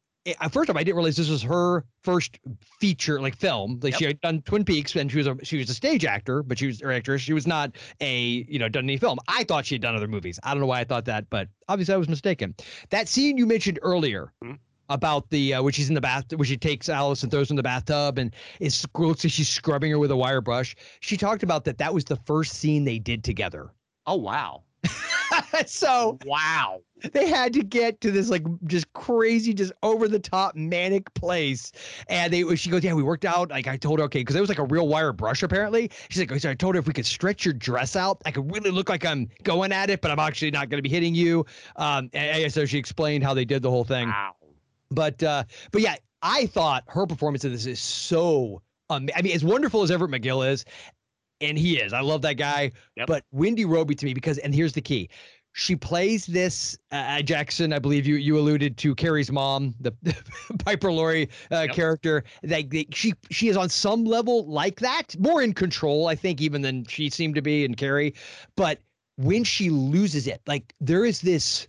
first 0.52 0.68
time, 0.68 0.78
I 0.78 0.84
didn't 0.84 0.96
realize 0.96 1.16
this 1.16 1.30
was 1.30 1.42
her 1.44 1.86
first 2.04 2.40
feature 2.80 3.20
like 3.22 3.36
film. 3.36 3.80
Like 3.82 3.96
she 3.96 4.06
had 4.06 4.22
done 4.22 4.42
Twin 4.44 4.64
Peaks, 4.64 4.96
and 4.96 5.12
she 5.12 5.18
was 5.18 5.28
a 5.28 5.38
she 5.44 5.58
was 5.58 5.70
a 5.70 5.74
stage 5.74 6.06
actor, 6.06 6.44
but 6.44 6.60
she 6.60 6.68
was 6.68 6.82
or 6.82 6.92
actress. 6.92 7.22
She 7.22 7.34
was 7.34 7.48
not 7.48 7.72
a 8.00 8.46
you 8.48 8.60
know 8.60 8.70
done 8.70 8.86
any 8.86 8.98
film. 8.98 9.20
I 9.28 9.44
thought 9.44 9.66
she 9.66 9.76
had 9.76 9.82
done 9.82 9.96
other 9.96 10.08
movies. 10.08 10.40
I 10.44 10.52
don't 10.52 10.62
know 10.62 10.68
why 10.68 10.80
I 10.80 10.84
thought 10.84 11.06
that, 11.06 11.30
but 11.30 11.48
obviously 11.68 11.94
I 11.94 11.98
was 11.98 12.10
mistaken. 12.10 12.56
That 12.90 13.08
scene 13.08 13.38
you 13.38 13.46
mentioned 13.46 13.80
earlier. 13.82 14.34
Mhm. 14.44 14.60
About 14.90 15.30
the 15.30 15.54
uh, 15.54 15.64
when 15.64 15.72
she's 15.72 15.88
in 15.88 15.96
the 15.96 16.02
bath, 16.02 16.26
when 16.36 16.46
she 16.46 16.58
takes 16.58 16.90
Alice 16.90 17.24
and 17.24 17.32
throws 17.32 17.48
her 17.48 17.54
in 17.54 17.56
the 17.56 17.64
bathtub, 17.64 18.18
and 18.18 18.36
it's 18.60 18.86
looks 18.94 19.24
like 19.24 19.32
she's 19.32 19.48
scrubbing 19.48 19.90
her 19.90 19.98
with 19.98 20.12
a 20.12 20.18
wire 20.18 20.42
brush. 20.42 20.76
She 21.00 21.16
talked 21.16 21.44
about 21.44 21.64
that. 21.64 21.78
That 21.78 21.94
was 21.94 22.04
the 22.04 22.18
first 22.18 22.56
scene 22.56 22.84
they 22.84 23.00
did 23.00 23.24
together. 23.24 23.72
Oh 24.06 24.18
wow. 24.18 24.64
so 25.66 26.18
Wow. 26.26 26.82
they 27.14 27.28
had 27.28 27.54
to 27.54 27.64
get 27.64 28.02
to 28.02 28.12
this 28.12 28.30
like 28.30 28.44
just 28.66 28.92
crazy, 28.94 29.54
just 29.54 29.72
over 29.84 30.08
the 30.08 30.20
top 30.20 30.56
manic 30.56 31.14
place. 31.14 31.72
And 32.10 32.32
they 32.32 32.56
she 32.56 32.70
goes, 32.70 32.84
Yeah, 32.84 32.94
we 32.94 33.04
worked 33.04 33.26
out. 33.26 33.50
Like 33.50 33.68
I 33.68 33.78
told 33.78 34.00
her, 34.00 34.06
okay, 34.06 34.20
because 34.20 34.36
it 34.36 34.40
was 34.42 34.50
like 34.50 34.60
a 34.60 34.66
real 34.66 34.88
wire 34.88 35.14
brush 35.14 35.44
apparently. 35.44 35.90
She's 36.10 36.20
like, 36.30 36.40
so 36.40 36.50
I 36.50 36.54
told 36.56 36.76
her 36.76 36.80
if 36.80 36.88
we 36.88 36.94
could 36.94 37.06
stretch 37.06 37.46
your 37.46 37.54
dress 37.54 37.96
out, 37.96 38.22
I 38.26 38.32
could 38.32 38.52
really 38.52 38.72
look 38.72 38.90
like 38.90 39.06
I'm 39.06 39.30
going 39.44 39.72
at 39.72 39.90
it, 39.90 40.02
but 40.02 40.12
I'm 40.12 40.20
actually 40.20 40.52
not 40.52 40.70
gonna 40.70 40.82
be 40.82 40.90
hitting 40.90 41.16
you. 41.16 41.46
Um 41.76 42.10
and, 42.14 42.44
and 42.44 42.54
so 42.54 42.66
she 42.66 42.78
explained 42.78 43.24
how 43.24 43.34
they 43.34 43.46
did 43.46 43.62
the 43.62 43.70
whole 43.70 43.86
thing. 43.86 44.10
Wow. 44.10 44.36
But 44.90 45.22
uh 45.24 45.44
but 45.72 45.82
yeah, 45.82 45.96
I 46.22 46.46
thought 46.48 46.84
her 46.88 47.06
performance 47.08 47.46
in 47.46 47.52
this 47.52 47.66
is 47.66 47.80
so 47.80 48.62
um, 48.92 49.08
I 49.16 49.22
mean, 49.22 49.34
as 49.34 49.44
wonderful 49.44 49.84
as 49.84 49.90
Everett 49.90 50.12
McGill 50.12 50.46
is, 50.52 50.66
and 51.42 51.58
he 51.58 51.80
is. 51.80 51.94
I 51.94 52.02
love 52.02 52.22
that 52.24 52.36
guy. 52.36 52.72
Yep. 52.96 53.08
But 53.08 53.26
Wendy 53.32 53.66
Robie 53.66 53.96
to 53.96 54.06
me, 54.06 54.14
because 54.14 54.38
and 54.40 54.54
here's 54.54 54.74
the 54.74 54.82
key. 54.82 55.10
She 55.54 55.76
plays 55.76 56.26
this 56.26 56.78
uh, 56.92 57.22
Jackson. 57.22 57.74
I 57.74 57.80
believe 57.80 58.08
you 58.08 58.16
you 58.16 58.38
alluded 58.40 58.78
to 58.78 58.96
Carrie's 58.96 59.32
mom, 59.32 59.76
the 59.82 59.92
Piper 60.66 60.92
Laurie 60.92 61.30
uh, 61.52 61.64
Yep. 61.68 61.76
character. 61.76 62.24
Like 62.44 62.70
they, 62.70 62.88
she 62.92 63.14
she 63.32 63.50
is 63.50 63.58
on 63.58 63.68
some 63.68 64.06
level 64.06 64.46
like 64.46 64.80
that, 64.80 65.16
more 65.20 65.42
in 65.42 65.54
control, 65.54 66.08
I 66.08 66.16
think, 66.16 66.40
even 66.40 66.62
than 66.62 66.86
she 66.86 67.10
seemed 67.10 67.36
to 67.36 67.42
be 67.42 67.66
in 67.66 67.76
Carrie. 67.76 68.14
But 68.56 68.80
when 69.18 69.44
she 69.44 69.70
loses 69.70 70.26
it, 70.26 70.42
like 70.48 70.74
there 70.80 71.04
is 71.04 71.20
this 71.20 71.68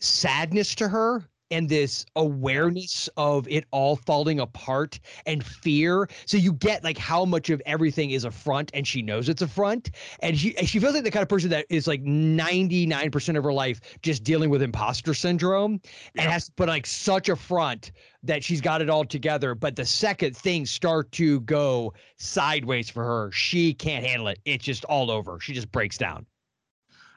sadness 0.00 0.74
to 0.74 0.88
her 0.88 1.24
and 1.50 1.68
this 1.68 2.04
awareness 2.16 3.08
of 3.16 3.46
it 3.48 3.64
all 3.70 3.96
falling 3.96 4.40
apart 4.40 4.98
and 5.26 5.44
fear. 5.44 6.08
So 6.26 6.36
you 6.36 6.52
get 6.52 6.84
like 6.84 6.98
how 6.98 7.24
much 7.24 7.50
of 7.50 7.62
everything 7.66 8.10
is 8.10 8.24
a 8.24 8.30
front 8.30 8.70
and 8.74 8.86
she 8.86 9.02
knows 9.02 9.28
it's 9.28 9.42
a 9.42 9.48
front. 9.48 9.90
And 10.20 10.38
she 10.38 10.54
she 10.64 10.78
feels 10.78 10.94
like 10.94 11.04
the 11.04 11.10
kind 11.10 11.22
of 11.22 11.28
person 11.28 11.50
that 11.50 11.66
is 11.68 11.86
like 11.86 12.02
99% 12.02 13.36
of 13.36 13.44
her 13.44 13.52
life 13.52 13.80
just 14.02 14.24
dealing 14.24 14.50
with 14.50 14.62
imposter 14.62 15.14
syndrome 15.14 15.80
and 16.16 16.30
has 16.30 16.46
to 16.46 16.52
put 16.52 16.68
like 16.68 16.86
such 16.86 17.28
a 17.28 17.36
front 17.36 17.92
that 18.22 18.42
she's 18.42 18.60
got 18.60 18.80
it 18.80 18.88
all 18.88 19.04
together. 19.04 19.54
But 19.54 19.76
the 19.76 19.84
second 19.84 20.36
things 20.36 20.70
start 20.70 21.12
to 21.12 21.40
go 21.40 21.92
sideways 22.16 22.88
for 22.88 23.04
her, 23.04 23.30
she 23.32 23.74
can't 23.74 24.04
handle 24.04 24.28
it. 24.28 24.38
It's 24.44 24.64
just 24.64 24.84
all 24.86 25.10
over. 25.10 25.38
She 25.40 25.52
just 25.52 25.70
breaks 25.70 25.98
down. 25.98 26.26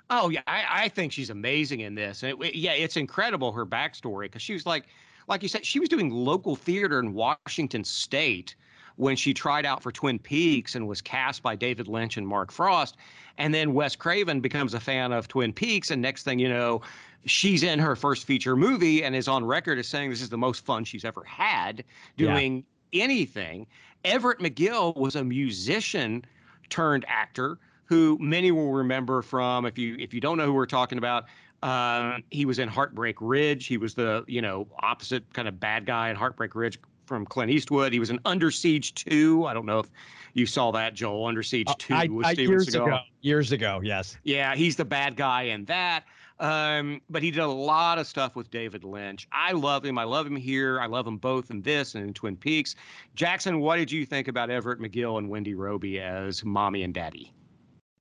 Oh 0.10 0.30
yeah, 0.30 0.42
I, 0.48 0.66
I 0.86 0.90
think 0.90 1.12
she's 1.12 1.30
amazing 1.30 1.82
in 1.82 1.96
this. 1.96 2.24
And 2.24 2.42
it, 2.44 2.56
yeah, 2.56 2.72
it's 2.74 2.96
incredible 2.98 3.52
her 3.52 3.66
backstory 3.66 4.26
because 4.26 4.42
she 4.42 4.54
was 4.54 4.66
like, 4.66 4.88
like 5.28 5.44
you 5.44 5.50
said, 5.50 5.66
she 5.66 5.80
was 5.80 5.90
doing 5.90 6.10
local 6.10 6.56
theater 6.56 7.00
in 7.00 7.14
Washington 7.14 7.84
State 7.84 8.56
when 8.96 9.16
she 9.16 9.34
tried 9.34 9.66
out 9.66 9.84
for 9.84 9.92
Twin 9.92 10.18
Peaks 10.18 10.76
and 10.76 10.88
was 10.88 11.02
cast 11.02 11.44
by 11.44 11.56
David 11.56 11.88
Lynch 11.88 12.18
and 12.18 12.28
Mark 12.28 12.52
Frost. 12.52 12.96
And 13.38 13.54
then 13.54 13.74
Wes 13.74 13.96
Craven 13.96 14.40
becomes 14.40 14.74
a 14.74 14.80
fan 14.80 15.12
of 15.12 15.28
Twin 15.28 15.54
Peaks, 15.54 15.92
and 15.92 16.02
next 16.02 16.24
thing 16.24 16.40
you 16.40 16.50
know, 16.50 16.82
she's 17.26 17.62
in 17.62 17.78
her 17.78 17.96
first 17.96 18.26
feature 18.26 18.56
movie 18.56 19.04
and 19.04 19.16
is 19.16 19.28
on 19.28 19.46
record 19.46 19.78
as 19.78 19.88
saying 19.88 20.10
this 20.10 20.22
is 20.22 20.30
the 20.30 20.38
most 20.38 20.66
fun 20.66 20.86
she's 20.86 21.06
ever 21.06 21.24
had 21.26 21.84
Yeah. 22.18 22.26
doing 22.34 22.66
anything. 22.94 23.68
Everett 24.06 24.40
McGill 24.40 24.96
was 24.96 25.16
a 25.16 25.24
musician 25.24 26.24
turned 26.70 27.06
actor 27.08 27.60
who 27.88 28.18
many 28.22 28.52
will 28.52 28.72
remember 28.72 29.22
from 29.22 29.66
if 29.66 29.78
you 29.78 29.96
if 30.00 30.14
you 30.14 30.22
don't 30.22 30.38
know 30.38 30.46
who 30.46 30.54
we're 30.54 30.66
talking 30.66 30.98
about 30.98 31.26
um, 31.64 32.24
he 32.30 32.46
was 32.46 32.60
in 32.60 32.70
heartbreak 32.70 33.16
ridge 33.20 33.66
he 33.66 33.78
was 33.78 33.94
the 33.96 34.24
you 34.28 34.42
know 34.42 34.68
opposite 34.84 35.24
kind 35.34 35.48
of 35.48 35.60
bad 35.60 35.86
guy 35.86 36.10
in 36.10 36.16
heartbreak 36.16 36.54
ridge 36.56 36.80
from 37.06 37.26
clint 37.26 37.50
eastwood 37.50 37.92
he 37.94 38.00
was 38.00 38.10
in 38.10 38.20
under 38.26 38.52
siege 38.52 38.94
2 38.94 39.46
i 39.46 39.54
don't 39.54 39.66
know 39.66 39.80
if 39.80 39.90
you 40.34 40.46
saw 40.46 40.72
that 40.72 40.94
joel 40.94 41.26
under 41.26 41.42
siege 41.42 41.68
2 41.80 41.94
Uh, 41.94 41.98
I, 41.98 42.02
I- 42.26 42.32
years 42.34 42.68
Seagal. 42.68 42.84
ago. 42.86 43.00
Years 43.22 43.52
ago, 43.52 43.82
yes. 43.84 44.16
Yeah, 44.24 44.56
he's 44.56 44.76
the 44.78 44.86
bad 44.86 45.18
guy 45.18 45.42
in 45.44 45.66
that. 45.66 46.04
Um, 46.40 47.02
but 47.10 47.22
he 47.24 47.32
did 47.32 47.42
a 47.42 47.48
lot 47.48 47.98
of 47.98 48.08
stuff 48.08 48.36
with 48.38 48.50
David 48.52 48.84
Lynch. 48.86 49.28
I 49.34 49.52
love 49.52 49.84
him. 49.84 49.98
I 49.98 50.04
love 50.06 50.26
him 50.26 50.36
here. 50.38 50.80
I 50.80 50.86
love 50.86 51.04
them 51.04 51.18
both 51.18 51.50
in 51.52 51.62
this 51.64 51.96
and 51.96 52.06
in 52.06 52.14
Twin 52.14 52.38
Peaks. 52.38 52.76
Jackson, 53.16 53.60
what 53.60 53.78
did 53.78 53.92
you 53.92 54.06
think 54.06 54.28
about 54.30 54.50
Everett 54.50 54.80
McGill 54.80 55.18
and 55.18 55.28
Wendy 55.30 55.56
Robie 55.56 56.00
as 56.00 56.46
mommy 56.46 56.84
and 56.84 56.94
daddy? 56.94 57.34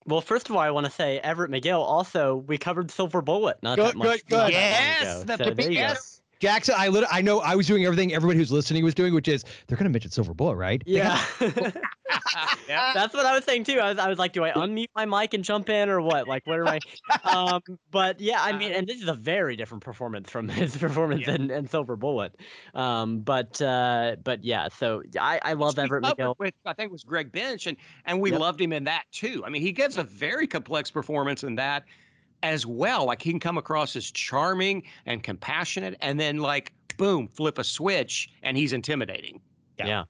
Well, 0.07 0.21
first 0.21 0.49
of 0.49 0.55
all, 0.57 0.63
I 0.63 0.71
want 0.71 0.87
to 0.87 0.93
say 0.93 1.19
Everett 1.19 1.51
McGill. 1.51 1.81
Also, 1.81 2.37
we 2.37 2.59
covered 2.59 2.91
Silver 2.91 3.23
Bullet 3.23 3.59
not 3.63 3.77
Good, 3.77 3.87
that 3.89 3.97
much. 3.97 4.07
good, 4.09 4.29
good. 4.29 4.37
not 4.37 4.53
Yes, 4.53 5.03
ago. 5.03 5.25
the- 5.25 5.37
So 5.37 5.51
the 5.51 5.55
there 5.55 5.71
you 5.71 5.79
go. 5.79 5.81
yes. 5.81 6.16
Jackson, 6.41 6.75
I 6.77 6.89
lit- 6.89 7.05
I 7.11 7.23
know 7.23 7.41
I 7.41 7.55
was 7.55 7.67
doing 7.67 7.85
everything 7.85 8.13
everybody 8.15 8.39
who's 8.39 8.53
listening 8.53 8.85
was 8.85 8.95
doing, 8.95 9.15
which 9.15 9.29
is 9.29 9.45
they're 9.67 9.79
gonna 9.79 9.91
mention 9.91 10.11
Silver 10.11 10.35
Bullet, 10.35 10.57
right? 10.57 10.83
Yeah. 10.87 11.23
Yeah. 11.41 11.71
That's 12.95 13.15
what 13.15 13.27
I 13.27 13.35
was 13.35 13.45
saying 13.45 13.65
too. 13.65 13.79
I 13.81 13.91
was, 13.91 13.99
I 13.99 14.09
was 14.09 14.19
like, 14.19 14.33
do 14.33 14.45
I 14.45 14.51
unmute 14.53 14.89
my 14.95 15.07
mic 15.07 15.35
and 15.35 15.43
jump 15.43 15.69
in 15.69 15.89
or 15.89 16.01
what? 16.01 16.29
Like, 16.29 16.47
what 16.47 16.61
am 16.61 16.69
I? 16.69 16.79
Um, 17.37 17.61
but 17.91 18.21
yeah, 18.21 18.43
I 18.43 18.53
mean, 18.57 18.73
and 18.73 18.87
this 18.87 19.01
is 19.03 19.09
a 19.09 19.15
very 19.15 19.57
different 19.57 19.83
performance 19.83 20.31
from 20.31 20.49
his 20.51 20.77
performance 20.77 21.23
Yeah. 21.27 21.35
in, 21.35 21.51
in 21.51 21.69
Silver 21.69 21.97
Bullet. 21.97 22.37
Um, 22.75 23.21
but 23.21 23.61
uh, 23.61 24.17
but 24.23 24.45
yeah, 24.45 24.69
so 24.69 25.03
I, 25.21 25.41
I 25.43 25.53
love 25.55 25.79
Everett 25.79 26.05
McGill. 26.05 26.35
With, 26.39 26.55
I 26.65 26.73
think 26.73 26.91
it 26.91 26.93
was 26.93 27.05
Greg 27.05 27.33
Bench, 27.33 27.67
and 27.67 27.77
and 28.05 28.21
we 28.21 28.31
Yep. 28.31 28.41
loved 28.41 28.61
him 28.61 28.73
in 28.73 28.85
that 28.85 29.05
too. 29.13 29.43
I 29.45 29.51
mean, 29.51 29.63
he 29.63 29.73
gives 29.73 29.97
a 29.99 30.05
very 30.05 30.47
complex 30.47 30.91
performance 30.91 31.43
in 31.45 31.55
that 31.57 31.85
as 32.43 32.67
well. 32.67 33.07
Like 33.07 33.23
he 33.23 33.31
can 33.31 33.41
come 33.41 33.59
across 33.59 33.97
as 33.97 34.11
charming 34.11 34.83
and 35.07 35.23
compassionate, 35.23 35.97
and 36.01 36.19
then 36.19 36.39
like 36.39 36.73
boom, 36.97 37.29
flip 37.29 37.59
a 37.59 37.65
switch, 37.65 38.31
and 38.43 38.57
he's 38.57 38.73
intimidating. 38.73 39.41
Yeah. 39.79 39.87
Yeah. 39.87 40.05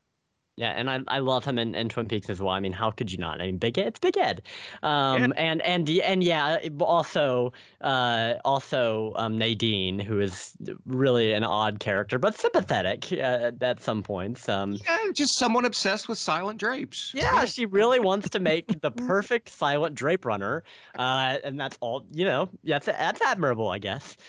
Yeah, 0.56 0.70
and 0.70 0.88
I, 0.88 1.00
I 1.08 1.18
love 1.18 1.44
him 1.44 1.58
in, 1.58 1.74
in 1.74 1.90
Twin 1.90 2.08
Peaks 2.08 2.30
as 2.30 2.40
well. 2.40 2.54
I 2.54 2.60
mean, 2.60 2.72
how 2.72 2.90
could 2.90 3.12
you 3.12 3.18
not? 3.18 3.42
I 3.42 3.46
mean, 3.46 3.58
Big 3.58 3.78
Ed, 3.78 3.88
it's 3.88 3.98
Big 3.98 4.16
Ed, 4.16 4.40
um, 4.82 5.34
and 5.36 5.60
and 5.62 5.88
and 5.90 6.24
yeah, 6.24 6.58
also 6.80 7.52
uh, 7.82 8.34
also 8.44 9.12
um, 9.16 9.36
Nadine, 9.36 9.98
who 9.98 10.18
is 10.18 10.54
really 10.86 11.34
an 11.34 11.44
odd 11.44 11.78
character, 11.78 12.18
but 12.18 12.38
sympathetic 12.38 13.12
uh, 13.12 13.52
at 13.60 13.82
some 13.82 14.02
points. 14.02 14.48
Um, 14.48 14.78
Yeah, 14.84 14.98
just 15.12 15.36
someone 15.36 15.66
obsessed 15.66 16.08
with 16.08 16.16
silent 16.16 16.58
drapes. 16.58 17.12
yeah, 17.14 17.44
she 17.44 17.66
really 17.66 18.00
wants 18.00 18.30
to 18.30 18.40
make 18.40 18.80
the 18.80 18.90
perfect 18.90 19.50
silent 19.50 19.94
drape 19.94 20.24
runner, 20.24 20.64
uh, 20.98 21.36
and 21.44 21.60
that's 21.60 21.76
all. 21.80 22.06
You 22.12 22.24
know, 22.24 22.48
that's 22.64 22.86
that's 22.86 23.20
admirable, 23.20 23.68
I 23.68 23.78
guess. 23.78 24.16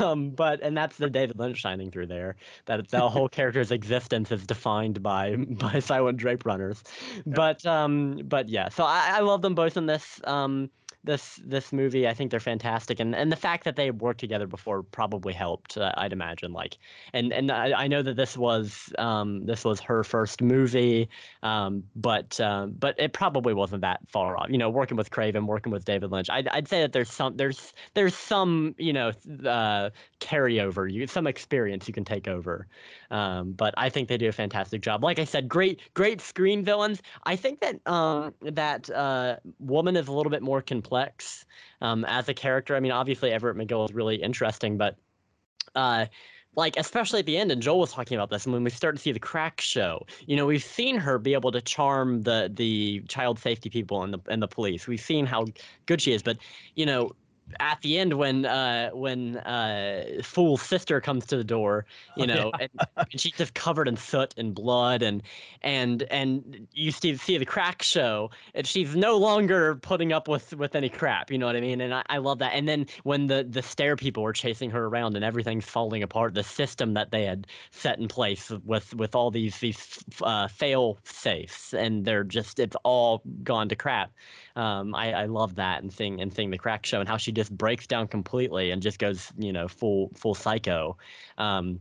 Um, 0.00 0.30
but 0.30 0.60
and 0.62 0.76
that's 0.76 0.96
the 0.96 1.08
David 1.08 1.38
Lynch 1.38 1.58
shining 1.58 1.90
through 1.90 2.06
there. 2.08 2.36
That 2.66 2.88
the 2.88 3.08
whole 3.08 3.28
character's 3.38 3.70
existence 3.70 4.30
is 4.32 4.44
defined 4.46 5.02
by 5.02 5.36
by 5.36 5.69
silent 5.80 6.18
drape 6.18 6.44
runners. 6.44 6.82
But 7.26 7.64
um, 7.66 8.22
but 8.24 8.48
yeah, 8.48 8.68
so 8.68 8.84
I, 8.84 9.10
I 9.14 9.20
love 9.20 9.42
them 9.42 9.54
both 9.54 9.76
in 9.76 9.86
this. 9.86 10.20
Um, 10.24 10.70
this 11.04 11.40
this 11.44 11.72
movie. 11.72 12.06
I 12.06 12.14
think 12.14 12.30
they're 12.30 12.40
fantastic. 12.40 13.00
And 13.00 13.14
and 13.14 13.32
the 13.32 13.36
fact 13.36 13.64
that 13.64 13.76
they 13.76 13.90
worked 13.90 14.20
together 14.20 14.46
before 14.46 14.82
probably 14.82 15.32
helped 15.32 15.78
uh, 15.78 15.92
i'd 15.96 16.12
imagine 16.12 16.52
like 16.52 16.76
and 17.12 17.32
and 17.32 17.50
I, 17.50 17.84
I 17.84 17.86
know 17.88 18.02
that 18.02 18.16
this 18.16 18.36
was 18.36 18.92
um 18.98 19.46
this 19.46 19.64
was 19.64 19.80
her 19.80 20.04
first 20.04 20.42
movie 20.42 21.08
um 21.42 21.84
but 21.96 22.38
um 22.40 22.72
but 22.78 22.98
it 22.98 23.12
probably 23.12 23.54
wasn't 23.54 23.82
that 23.82 24.00
far 24.08 24.36
off. 24.36 24.48
You 24.50 24.58
know 24.58 24.68
working 24.70 24.96
with 24.96 25.10
craven 25.10 25.46
working 25.46 25.72
with 25.72 25.84
david 25.84 26.10
lynch 26.10 26.28
i'd, 26.30 26.48
I'd 26.48 26.68
say 26.68 26.80
that 26.80 26.92
there's 26.92 27.10
some 27.10 27.36
there's 27.36 27.72
there's 27.94 28.14
some 28.14 28.74
you 28.78 28.92
know 28.92 29.12
uh 29.46 29.90
carryover 30.20 30.90
you 30.90 31.06
some 31.06 31.26
experience 31.26 31.88
you 31.88 31.94
can 31.94 32.04
take 32.04 32.28
over 32.28 32.66
um 33.10 33.52
but 33.52 33.74
i 33.76 33.88
think 33.88 34.08
they 34.08 34.16
do 34.16 34.28
a 34.28 34.32
fantastic 34.32 34.80
job 34.80 35.02
like 35.02 35.18
i 35.18 35.24
said 35.24 35.48
great 35.48 35.80
great 35.94 36.20
screen 36.20 36.64
villains 36.64 37.02
i 37.24 37.34
think 37.34 37.60
that 37.60 37.80
um 37.86 38.32
that 38.40 38.88
uh 38.90 39.36
woman 39.58 39.96
is 39.96 40.08
a 40.08 40.12
little 40.12 40.30
bit 40.30 40.42
more 40.42 40.62
complex 40.62 41.44
um, 41.80 42.04
as 42.06 42.28
a 42.28 42.34
character. 42.34 42.76
I 42.76 42.80
mean, 42.80 42.92
obviously 42.92 43.30
Everett 43.30 43.56
McGill 43.56 43.88
is 43.88 43.94
really 43.94 44.16
interesting, 44.16 44.76
but 44.76 44.96
uh, 45.74 46.06
like 46.56 46.76
especially 46.76 47.20
at 47.20 47.26
the 47.26 47.36
end, 47.36 47.52
and 47.52 47.62
Joel 47.62 47.80
was 47.80 47.92
talking 47.92 48.16
about 48.16 48.30
this, 48.30 48.44
and 48.44 48.52
when 48.52 48.64
we 48.64 48.70
start 48.70 48.96
to 48.96 49.02
see 49.02 49.12
the 49.12 49.20
crack 49.20 49.60
show, 49.60 50.04
you 50.26 50.36
know, 50.36 50.46
we've 50.46 50.64
seen 50.64 50.96
her 50.96 51.18
be 51.18 51.32
able 51.32 51.52
to 51.52 51.60
charm 51.60 52.22
the 52.22 52.50
the 52.52 53.00
child 53.08 53.38
safety 53.38 53.70
people 53.70 54.02
and 54.02 54.12
the 54.12 54.18
and 54.28 54.42
the 54.42 54.48
police. 54.48 54.88
We've 54.88 55.00
seen 55.00 55.26
how 55.26 55.46
good 55.86 56.02
she 56.02 56.12
is, 56.12 56.22
but 56.22 56.38
you 56.74 56.86
know, 56.86 57.12
at 57.58 57.80
the 57.82 57.98
end 57.98 58.14
when 58.14 58.46
uh 58.46 58.90
when 58.90 59.36
uh 59.38 60.04
fool's 60.22 60.62
sister 60.62 61.00
comes 61.00 61.26
to 61.26 61.36
the 61.36 61.44
door 61.44 61.84
you 62.16 62.26
know 62.26 62.50
and, 62.60 62.70
and, 62.96 63.20
she's 63.20 63.32
just 63.32 63.54
covered 63.54 63.88
in 63.88 63.96
soot 63.96 64.34
and 64.36 64.54
blood 64.54 65.02
and 65.02 65.22
and 65.62 66.02
and 66.04 66.68
you 66.72 66.90
see 66.90 67.16
see 67.16 67.38
the 67.38 67.44
crack 67.44 67.82
show 67.82 68.30
and 68.54 68.66
she's 68.66 68.94
no 68.94 69.16
longer 69.16 69.76
putting 69.76 70.12
up 70.12 70.28
with 70.28 70.54
with 70.54 70.74
any 70.74 70.88
crap 70.88 71.30
you 71.30 71.38
know 71.38 71.46
what 71.46 71.56
i 71.56 71.60
mean? 71.60 71.80
And 71.80 71.94
i, 71.94 72.02
I 72.08 72.18
love 72.18 72.38
that. 72.38 72.52
And 72.54 72.68
then 72.68 72.86
when 73.04 73.26
the 73.26 73.46
the 73.48 73.62
stair 73.62 73.96
people 73.96 74.22
were 74.22 74.32
chasing 74.32 74.70
her 74.70 74.86
around 74.86 75.16
and 75.16 75.24
everything's 75.24 75.64
falling 75.64 76.02
apart 76.02 76.34
the 76.34 76.44
system 76.44 76.94
that 76.94 77.10
they 77.10 77.24
had 77.24 77.46
set 77.70 77.98
in 77.98 78.08
place 78.08 78.50
with 78.64 78.94
with 78.94 79.14
all 79.14 79.30
these 79.30 79.58
these 79.58 79.98
uh, 80.22 80.48
fail 80.48 80.98
safes 81.04 81.74
and 81.74 82.04
they're 82.04 82.24
just 82.24 82.58
it's 82.58 82.76
all 82.84 83.22
gone 83.42 83.68
to 83.68 83.76
crap 83.76 84.10
um, 84.60 84.94
I, 84.94 85.12
I 85.12 85.24
love 85.24 85.54
that 85.54 85.82
and 85.82 85.90
seeing 85.90 86.20
and 86.20 86.32
seeing 86.32 86.50
the 86.50 86.58
crack 86.58 86.84
show 86.84 87.00
and 87.00 87.08
how 87.08 87.16
she 87.16 87.32
just 87.32 87.56
breaks 87.56 87.86
down 87.86 88.08
completely 88.08 88.72
and 88.72 88.82
just 88.82 88.98
goes 88.98 89.32
you 89.38 89.52
know 89.52 89.68
full 89.68 90.10
full 90.14 90.34
psycho. 90.34 90.98
Um, 91.38 91.80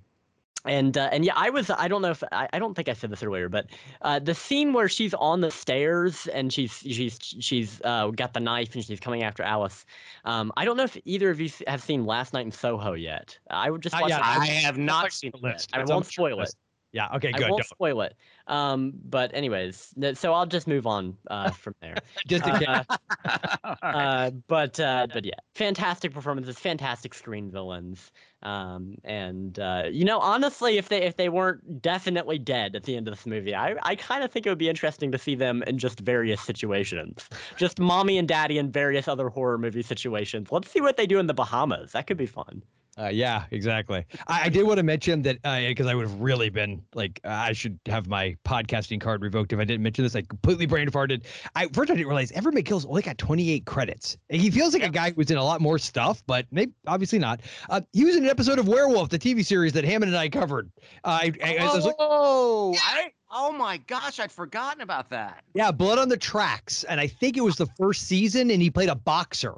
and 0.66 0.98
uh, 0.98 1.10
and 1.12 1.26
yeah, 1.26 1.34
I 1.36 1.50
was 1.50 1.70
I 1.70 1.90
don't 1.90 2.02
know 2.02 2.12
if 2.12 2.24
I, 2.32 2.48
I 2.54 2.60
don't 2.60 2.76
think 2.76 2.88
I 2.88 2.94
said 2.94 3.10
this 3.10 3.22
earlier, 3.22 3.50
but 3.50 3.68
uh, 4.02 4.20
the 4.20 4.34
scene 4.34 4.72
where 4.72 4.88
she's 4.88 5.14
on 5.14 5.42
the 5.42 5.52
stairs 5.52 6.28
and 6.28 6.54
she's 6.54 6.72
she's 6.72 7.20
she's 7.22 7.82
uh, 7.84 8.08
got 8.08 8.34
the 8.34 8.40
knife 8.40 8.76
and 8.76 8.86
she's 8.86 9.00
coming 9.02 9.24
after 9.24 9.44
Alice. 9.44 9.86
Um, 10.24 10.54
I 10.56 10.64
don't 10.64 10.78
know 10.78 10.84
if 10.84 10.98
either 11.04 11.30
of 11.30 11.42
you 11.42 11.50
have 11.68 11.82
seen 11.82 12.06
Last 12.06 12.34
Night 12.34 12.46
in 12.46 12.52
Soho 12.52 12.94
yet. 12.94 13.38
I 13.50 13.70
would 13.70 13.82
just 13.82 14.00
watch 14.00 14.10
yeah, 14.10 14.22
I 14.24 14.46
have 14.46 14.78
not 14.78 15.12
seen 15.12 15.32
it. 15.34 15.44
List. 15.44 15.70
I 15.74 15.84
won't 15.84 16.06
spoil 16.06 16.42
it. 16.42 16.54
Yeah. 16.92 17.16
Okay. 17.16 17.32
Good. 17.32 17.44
I 17.44 17.52
won't 17.52 17.66
spoil 17.66 18.02
it. 18.02 18.16
Um, 18.50 18.94
but 19.06 19.34
anyways, 19.34 19.94
so 20.16 20.34
I'll 20.34 20.48
just 20.48 20.68
move 20.68 20.88
on 20.88 21.16
uh, 21.30 21.52
from 21.52 21.76
there. 21.82 21.96
just 22.28 22.46
in 22.46 22.56
case. 22.56 22.86
Uh, 23.64 23.76
uh, 23.84 24.32
but 24.48 24.80
uh, 24.80 25.08
but 25.14 25.26
yeah, 25.26 25.34
fantastic 25.54 26.14
performances, 26.14 26.58
fantastic 26.58 27.14
screen 27.14 27.52
villains. 27.52 28.12
Um, 28.42 28.96
and 29.04 29.60
uh, 29.60 29.84
you 29.92 30.06
know, 30.06 30.20
honestly, 30.20 30.78
if 30.78 30.90
they 30.90 31.04
if 31.04 31.18
they 31.18 31.30
weren't 31.30 31.82
definitely 31.82 32.40
dead 32.40 32.76
at 32.76 32.84
the 32.84 32.96
end 32.96 33.08
of 33.08 33.16
this 33.16 33.26
movie, 33.26 33.54
I 33.54 33.76
I 33.84 33.96
kind 33.96 34.24
of 34.24 34.32
think 34.32 34.46
it 34.46 34.50
would 34.50 34.58
be 34.58 34.70
interesting 34.70 35.12
to 35.12 35.18
see 35.18 35.36
them 35.36 35.64
in 35.64 35.78
just 35.78 36.00
various 36.00 36.42
situations, 36.42 37.30
just 37.58 37.80
mommy 37.80 38.18
and 38.18 38.28
daddy 38.28 38.58
in 38.58 38.72
various 38.72 39.08
other 39.08 39.30
horror 39.30 39.58
movie 39.58 39.84
situations. 39.84 40.52
Let's 40.52 40.72
see 40.72 40.82
what 40.82 40.98
they 40.98 41.06
do 41.06 41.20
in 41.20 41.28
the 41.28 41.34
Bahamas. 41.34 41.92
That 41.92 42.08
could 42.08 42.18
be 42.18 42.26
fun. 42.26 42.64
Uh, 43.00 43.08
yeah, 43.08 43.46
exactly. 43.52 44.06
I, 44.28 44.46
I, 44.46 44.50
did 44.50 44.64
want 44.64 44.78
to 44.78 44.84
mention 44.84 45.22
that 45.22 45.42
because 45.42 45.86
uh, 45.86 45.90
I 45.90 45.96
would 45.96 46.06
have 46.06 46.20
really 46.20 46.50
been 46.50 46.84
like, 46.94 47.22
uh, 47.24 47.30
I 47.30 47.54
should 47.54 47.80
have 47.86 48.08
my 48.08 48.36
podcasting 48.44 49.00
card 49.00 49.22
revoked 49.22 49.54
if 49.54 49.60
I 49.60 49.64
didn't 49.64 49.84
mention 49.84 50.04
this. 50.04 50.18
I 50.18 50.22
completely 50.24 50.66
brain 50.66 50.90
farted. 50.90 51.24
I 51.56 51.68
first 51.68 51.90
I 51.90 51.96
didn't 51.96 52.08
realize 52.08 52.34
Everett 52.34 52.56
McGill's 52.56 52.86
only 52.86 53.02
got 53.02 53.18
28 53.18 53.66
credits. 53.66 54.18
He 54.28 54.52
feels 54.52 54.74
like 54.74 54.82
yeah. 54.82 54.90
a 54.90 54.92
guy 54.92 55.10
who 55.12 55.16
was 55.16 55.32
in 55.32 55.38
a 55.38 55.44
lot 55.44 55.62
more 55.62 55.80
stuff, 55.80 56.22
but 56.28 56.46
maybe 56.52 56.74
obviously 56.88 57.20
not. 57.20 57.40
Uh, 57.70 57.80
he 57.94 58.04
was 58.04 58.18
in 58.18 58.26
an 58.26 58.30
episode 58.30 58.60
of 58.60 58.68
Werewolf, 58.68 59.08
the 59.08 59.20
TV 59.20 59.46
series 59.46 59.72
that 59.74 59.86
Hammond 59.86 60.12
and 60.12 60.18
I 60.18 60.28
covered. 60.28 60.70
I, 61.06 61.32
I, 61.42 61.56
I 61.56 61.70
oh, 62.00 62.72
like, 62.74 62.82
I, 62.84 63.12
oh 63.32 63.54
my 63.54 63.78
gosh, 63.78 64.20
I'd 64.20 64.32
forgotten 64.32 64.82
about 64.82 65.10
that. 65.12 65.44
Yeah, 65.54 65.72
Blood 65.72 66.00
on 66.00 66.10
the 66.10 66.18
Tracks, 66.18 66.84
and 66.84 67.00
I 67.00 67.08
think 67.08 67.38
it 67.38 67.42
was 67.42 67.56
the 67.56 67.68
first 67.78 68.08
season, 68.08 68.52
and 68.52 68.62
he 68.62 68.70
played 68.70 68.90
a 68.90 68.96
boxer. 68.96 69.56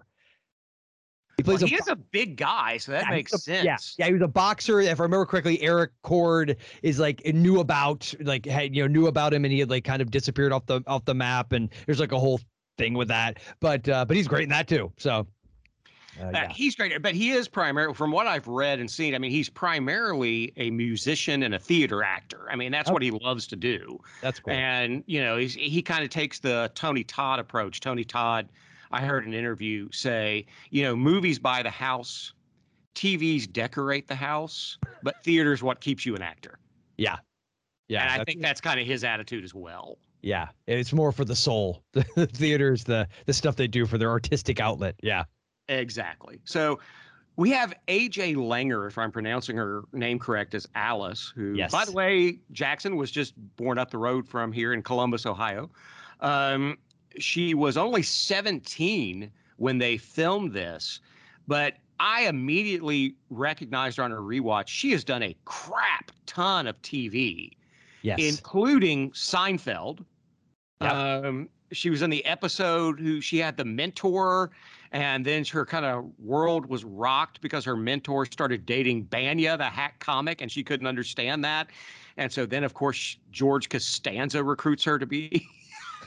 He 1.42 1.44
plays. 1.44 1.62
Well, 1.62 1.70
he 1.70 1.76
a, 1.76 1.80
is 1.80 1.88
a 1.88 1.96
big 1.96 2.38
guy, 2.38 2.78
so 2.78 2.92
that 2.92 3.06
yeah, 3.06 3.16
makes 3.16 3.34
a, 3.34 3.40
sense. 3.40 3.66
Yeah, 3.66 3.78
yeah, 3.98 4.08
he 4.08 4.14
was 4.14 4.22
a 4.22 4.28
boxer. 4.28 4.80
If 4.80 5.00
I 5.00 5.04
remember 5.04 5.26
correctly, 5.26 5.60
Eric 5.64 5.90
Cord 6.04 6.58
is 6.84 7.00
like 7.00 7.26
knew 7.26 7.60
about 7.60 8.14
like 8.22 8.46
had 8.46 8.76
you 8.76 8.84
know 8.84 8.88
knew 8.88 9.08
about 9.08 9.34
him, 9.34 9.44
and 9.44 9.52
he 9.52 9.60
had 9.60 9.72
like 9.72 9.84
kind 9.84 10.04
of 10.04 10.12
disappeared 10.12 10.52
off 10.52 10.68
the 10.68 10.84
off 10.86 11.04
the 11.06 11.16
map, 11.16 11.52
and 11.52 11.70
there's 11.88 12.00
like 12.00 12.12
a 12.12 12.20
whole 12.20 12.40
thing 12.78 12.94
with 12.94 13.08
that. 13.08 13.40
But 13.60 13.90
uh, 13.90 14.06
but 14.06 14.16
he's 14.16 14.28
great 14.28 14.44
in 14.44 14.50
that 14.50 14.68
too. 14.68 14.92
So. 14.98 15.26
Uh, 16.20 16.26
uh, 16.26 16.50
he's 16.50 16.76
great, 16.76 17.02
but 17.02 17.16
he 17.16 17.32
is 17.32 17.48
primarily, 17.48 17.94
from 17.94 18.12
what 18.12 18.28
I've 18.28 18.46
read 18.46 18.82
and 18.82 18.92
seen. 18.92 19.16
I 19.16 19.18
mean, 19.18 19.32
he's 19.32 19.48
primarily 19.48 20.52
a 20.58 20.70
musician 20.70 21.42
and 21.44 21.56
a 21.56 21.60
theater 21.60 22.04
actor. 22.04 22.48
I 22.52 22.58
mean, 22.58 22.70
that's 22.70 22.90
oh. 22.90 22.94
what 22.94 23.02
he 23.02 23.12
loves 23.12 23.48
to 23.48 23.56
do. 23.56 23.98
That's 24.22 24.42
cool. 24.42 24.54
And 24.54 25.06
you 25.08 25.22
know, 25.22 25.38
he's, 25.38 25.54
he 25.54 25.82
kind 25.82 26.04
of 26.04 26.10
takes 26.10 26.40
the 26.40 26.70
Tony 26.76 27.06
Todd 27.06 27.40
approach. 27.40 27.80
Tony 27.80 28.04
Todd 28.04 28.50
I 28.92 29.02
heard 29.02 29.26
an 29.26 29.34
interview 29.34 29.90
say, 29.92 30.46
you 30.70 30.84
know, 30.84 30.96
movies 30.96 31.40
buy 31.40 31.64
the 31.64 31.70
house, 31.70 32.34
TVs 32.96 33.52
decorate 33.52 34.08
the 34.08 34.16
house, 34.16 34.78
but 35.04 35.24
theater's 35.24 35.64
what 35.64 35.80
keeps 35.82 36.06
you 36.06 36.16
an 36.16 36.22
actor. 36.22 36.60
Yeah. 36.98 37.18
Yeah. 37.88 38.04
And 38.04 38.22
I 38.22 38.24
think 38.24 38.42
that's 38.42 38.62
kind 38.62 38.80
of 38.80 38.88
his 38.88 39.04
attitude 39.04 39.44
as 39.44 39.54
well. 39.54 39.98
Yeah. 40.22 40.50
It's 40.68 40.94
more 40.94 41.12
for 41.12 41.26
the 41.26 41.36
soul. 41.36 41.84
The 41.94 42.28
theater's 42.28 42.84
the 42.84 43.08
the 43.26 43.34
stuff 43.34 43.56
they 43.56 43.68
do 43.68 43.86
for 43.86 43.98
their 43.98 44.10
artistic 44.10 44.60
outlet. 44.60 44.96
Yeah. 45.02 45.24
Exactly. 45.68 46.42
So 46.46 46.80
we 47.38 47.50
have 47.52 47.74
AJ 47.88 48.36
Langer, 48.36 48.88
if 48.88 48.98
I'm 48.98 49.12
pronouncing 49.12 49.56
her 49.56 49.84
name 49.94 50.20
correct, 50.20 50.54
as 50.54 50.68
Alice, 50.76 51.32
who, 51.36 51.54
yes. 51.54 51.72
by 51.72 51.86
the 51.86 51.92
way, 51.92 52.40
Jackson 52.52 52.98
was 52.98 53.10
just 53.10 53.34
born 53.56 53.78
up 53.78 53.90
the 53.90 53.98
road 53.98 54.28
from 54.28 54.52
here 54.52 54.74
in 54.74 54.84
Columbus, 54.84 55.26
Ohio. 55.26 55.70
Um, 56.20 56.78
she 57.20 57.54
was 57.54 57.78
only 57.78 58.04
17 58.04 59.32
when 59.58 59.78
they 59.78 59.98
filmed 59.98 60.54
this, 60.54 61.00
but 61.48 61.76
I 62.00 62.24
immediately 62.24 63.16
recognized 63.30 63.98
her 63.98 64.04
on 64.04 64.12
her 64.12 64.22
rewatch. 64.22 64.68
She 64.68 64.92
has 64.92 65.04
done 65.04 65.22
a 65.22 65.36
crap 65.46 66.12
ton 66.26 66.66
of 66.66 66.82
TV, 66.82 67.52
yes, 68.02 68.20
including 68.20 69.12
Seinfeld. 69.12 70.04
Yep. 70.82 70.92
Um, 70.92 71.50
she 71.72 71.90
was 71.90 72.02
in 72.02 72.10
the 72.10 72.26
episode 72.26 73.00
who 73.00 73.22
she 73.22 73.38
had 73.38 73.56
the 73.56 73.66
mentor, 73.66 74.52
and 74.92 75.26
then 75.26 75.46
her 75.46 75.66
kind 75.66 75.86
of 75.86 76.06
world 76.20 76.66
was 76.66 76.84
rocked 76.84 77.40
because 77.42 77.64
her 77.66 77.78
mentor 77.78 78.26
started 78.26 78.66
dating 78.66 79.06
Bania, 79.06 79.58
the 79.58 79.66
hack 79.66 80.00
comic, 80.00 80.42
and 80.42 80.52
she 80.52 80.64
couldn't 80.64 80.88
understand 80.88 81.44
that. 81.46 81.68
And 82.18 82.32
so 82.32 82.46
then, 82.46 82.64
of 82.64 82.74
course, 82.74 83.18
George 83.32 83.70
Costanza 83.70 84.44
recruits 84.44 84.84
her 84.84 85.00
to 85.00 85.06
be 85.06 85.48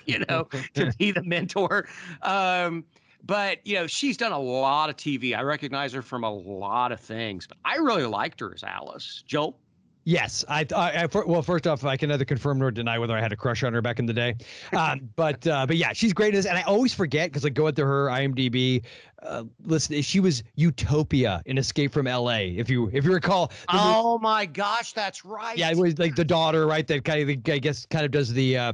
you 0.07 0.25
know, 0.29 0.49
to 0.75 0.93
be 0.99 1.11
the 1.11 1.23
mentor. 1.23 1.89
Um, 2.23 2.85
but 3.25 3.67
you 3.67 3.75
know, 3.75 3.87
she's 3.87 4.17
done 4.17 4.33
a 4.33 4.39
lot 4.39 4.91
of 4.91 4.97
TV. 4.97 5.37
I 5.37 5.43
recognize 5.43 5.93
her 5.93 6.03
from 6.03 6.25
a 6.25 6.33
lot 6.33 6.93
of 6.93 7.01
things, 7.01 7.47
but 7.47 7.57
I 7.65 7.77
really 7.77 8.07
liked 8.07 8.41
her 8.41 8.53
as 8.55 8.63
Alice. 8.63 9.23
Joel. 9.27 9.59
Yes, 10.07 10.45
I, 10.49 10.67
I, 10.77 11.05
I, 11.05 11.09
well, 11.25 11.41
first 11.41 11.67
off, 11.67 11.83
I 11.85 11.97
can 11.97 12.11
neither 12.11 12.27
confirm 12.27 12.59
nor 12.59 12.71
deny 12.71 12.99
whether 12.99 13.17
I 13.17 13.23
had 13.23 13.33
a 13.33 13.37
crush 13.37 13.65
on 13.65 13.73
her 13.73 13.81
back 13.81 13.99
in 13.99 14.07
the 14.07 14.13
day. 14.13 14.37
Um, 14.77 15.09
but, 15.17 15.47
uh, 15.47 15.65
but 15.67 15.77
yeah, 15.77 15.93
she's 15.93 16.13
great 16.13 16.35
as, 16.35 16.47
and 16.47 16.59
I 16.59 16.63
always 16.63 16.93
forget 16.93 17.31
because 17.31 17.45
I 17.45 17.49
go 17.49 17.69
into 17.69 17.87
her 17.87 18.09
IMDb. 18.09 18.85
Uh, 19.23 19.45
listen, 19.65 20.03
she 20.03 20.21
was 20.21 20.43
Utopia 20.57 21.43
in 21.47 21.59
Escape 21.59 21.93
from 21.93 22.07
L.A. 22.07 22.51
If 22.51 22.69
you 22.69 22.91
if 22.93 23.05
you 23.05 23.13
recall. 23.13 23.53
Oh 23.73 24.19
my 24.19 24.47
gosh, 24.47 24.93
that's 24.93 25.25
right. 25.25 25.57
Yeah, 25.57 25.71
it 25.71 25.77
was 25.77 25.99
like 25.99 26.17
the 26.17 26.25
daughter, 26.25 26.67
right? 26.67 26.87
That 26.87 27.05
kind 27.05 27.23
of 27.23 27.29
I 27.29 27.59
guess 27.59 27.87
kind 27.87 28.05
of 28.05 28.11
does 28.11 28.33
the 28.33 28.59
uh, 28.59 28.73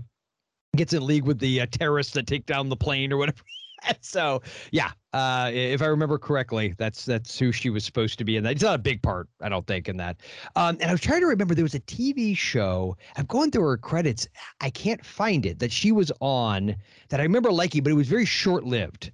gets 0.76 0.92
in 0.92 1.04
league 1.04 1.24
with 1.24 1.38
the 1.38 1.62
uh, 1.62 1.66
terrorists 1.70 2.12
that 2.14 2.26
take 2.26 2.46
down 2.46 2.68
the 2.68 2.76
plane 2.76 3.12
or 3.12 3.16
whatever. 3.16 3.42
so 4.00 4.42
yeah, 4.72 4.90
uh, 5.12 5.50
if 5.52 5.82
I 5.82 5.86
remember 5.86 6.18
correctly, 6.18 6.74
that's 6.78 7.04
that's 7.04 7.38
who 7.38 7.52
she 7.52 7.70
was 7.70 7.84
supposed 7.84 8.18
to 8.18 8.24
be 8.24 8.36
in 8.36 8.44
that. 8.44 8.52
It's 8.52 8.62
not 8.62 8.74
a 8.74 8.82
big 8.82 9.02
part, 9.02 9.28
I 9.40 9.48
don't 9.48 9.66
think, 9.66 9.88
in 9.88 9.96
that. 9.96 10.20
Um, 10.56 10.76
and 10.80 10.84
I 10.84 10.92
was 10.92 11.00
trying 11.00 11.20
to 11.20 11.26
remember 11.26 11.54
there 11.54 11.64
was 11.64 11.74
a 11.74 11.80
TV 11.80 12.36
show. 12.36 12.96
I'm 13.16 13.26
going 13.26 13.50
through 13.50 13.64
her 13.64 13.76
credits. 13.76 14.28
I 14.60 14.70
can't 14.70 15.04
find 15.04 15.46
it 15.46 15.58
that 15.58 15.72
she 15.72 15.92
was 15.92 16.12
on 16.20 16.76
that 17.08 17.20
I 17.20 17.22
remember 17.22 17.50
liking, 17.50 17.82
but 17.82 17.90
it 17.90 17.96
was 17.96 18.08
very 18.08 18.26
short 18.26 18.64
lived. 18.64 19.12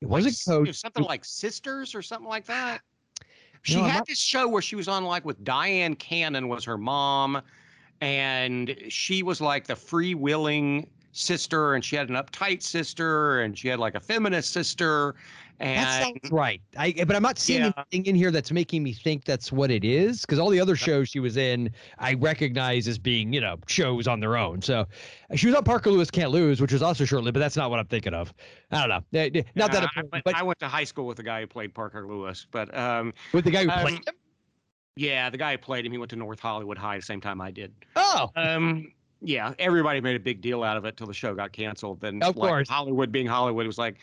It 0.00 0.06
wasn't 0.06 0.66
like, 0.66 0.74
something 0.74 1.04
like 1.04 1.24
Sisters 1.24 1.94
or 1.94 2.02
something 2.02 2.28
like 2.28 2.46
that. 2.46 2.80
She 3.62 3.74
no, 3.74 3.82
had 3.82 3.98
not... 3.98 4.06
this 4.06 4.20
show 4.20 4.46
where 4.46 4.62
she 4.62 4.76
was 4.76 4.86
on 4.86 5.04
like 5.04 5.24
with 5.24 5.42
Dyan 5.42 5.98
Cannon 5.98 6.46
was 6.46 6.62
her 6.64 6.78
mom 6.78 7.42
and 8.00 8.76
she 8.88 9.22
was 9.22 9.40
like 9.40 9.66
the 9.66 9.76
free 9.76 10.14
willing 10.14 10.88
sister 11.12 11.74
and 11.74 11.84
she 11.84 11.96
had 11.96 12.08
an 12.08 12.14
uptight 12.14 12.62
sister 12.62 13.40
and 13.40 13.58
she 13.58 13.68
had 13.68 13.78
like 13.78 13.94
a 13.94 14.00
feminist 14.00 14.52
sister 14.52 15.14
and 15.60 15.84
that 15.84 16.02
sounds 16.02 16.30
right. 16.30 16.60
I 16.76 16.92
but 17.04 17.16
i'm 17.16 17.22
not 17.22 17.38
seeing 17.38 17.62
yeah. 17.62 17.72
anything 17.76 18.06
in 18.06 18.14
here 18.14 18.30
that's 18.30 18.52
making 18.52 18.84
me 18.84 18.92
think 18.92 19.24
that's 19.24 19.50
what 19.50 19.72
it 19.72 19.84
is 19.84 20.20
because 20.20 20.38
all 20.38 20.50
the 20.50 20.60
other 20.60 20.76
shows 20.76 21.08
she 21.08 21.18
was 21.18 21.36
in 21.36 21.70
i 21.98 22.14
recognize 22.14 22.86
as 22.86 22.98
being 22.98 23.32
you 23.32 23.40
know 23.40 23.56
shows 23.66 24.06
on 24.06 24.20
their 24.20 24.36
own. 24.36 24.62
So 24.62 24.86
she 25.34 25.48
was 25.48 25.56
on 25.56 25.64
parker 25.64 25.90
lewis 25.90 26.10
can't 26.10 26.30
lose 26.30 26.60
which 26.60 26.72
was 26.72 26.82
also 26.82 27.04
shortly 27.04 27.32
but 27.32 27.40
that's 27.40 27.56
not 27.56 27.70
what 27.70 27.80
i'm 27.80 27.86
thinking 27.86 28.14
of. 28.14 28.32
I 28.70 28.86
don't 28.86 28.88
know. 28.88 29.22
Not 29.24 29.34
yeah, 29.34 29.66
that 29.66 29.90
I 29.96 30.02
went, 30.12 30.24
but 30.24 30.36
I 30.36 30.42
went 30.42 30.58
to 30.60 30.68
high 30.68 30.84
school 30.84 31.06
with 31.06 31.16
the 31.16 31.22
guy 31.22 31.40
who 31.40 31.46
played 31.48 31.74
parker 31.74 32.06
lewis 32.06 32.46
but 32.50 32.76
um 32.78 33.12
with 33.32 33.44
the 33.44 33.50
guy 33.50 33.64
who 33.64 33.70
um, 33.70 33.80
played 33.80 34.06
him 34.06 34.14
yeah, 34.98 35.30
the 35.30 35.38
guy 35.38 35.52
who 35.52 35.58
played 35.58 35.86
him, 35.86 35.92
he 35.92 35.98
went 35.98 36.10
to 36.10 36.16
North 36.16 36.40
Hollywood 36.40 36.76
High 36.76 36.96
the 36.96 37.02
same 37.02 37.20
time 37.20 37.40
I 37.40 37.52
did. 37.52 37.72
Oh. 37.94 38.32
Um, 38.34 38.92
yeah, 39.20 39.54
everybody 39.58 40.00
made 40.00 40.16
a 40.16 40.20
big 40.20 40.40
deal 40.40 40.64
out 40.64 40.76
of 40.76 40.84
it 40.84 40.96
till 40.96 41.06
the 41.06 41.14
show 41.14 41.34
got 41.34 41.52
canceled. 41.52 42.00
Then, 42.00 42.20
of 42.22 42.36
like, 42.36 42.48
course, 42.48 42.68
Hollywood 42.68 43.12
being 43.12 43.26
Hollywood, 43.26 43.64
it 43.64 43.68
was 43.68 43.78
like, 43.78 43.96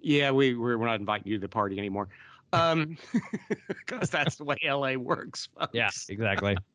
Yeah, 0.00 0.30
we 0.30 0.54
we're, 0.54 0.78
we're 0.78 0.86
not 0.86 1.00
inviting 1.00 1.26
you 1.26 1.36
to 1.36 1.40
the 1.40 1.48
party 1.48 1.78
anymore. 1.78 2.08
Um, 2.52 2.96
because 3.68 4.08
that's 4.08 4.36
the 4.36 4.44
way 4.44 4.56
LA 4.64 4.94
works. 4.94 5.48
Folks. 5.58 5.74
Yeah, 5.74 5.90
exactly. 6.08 6.56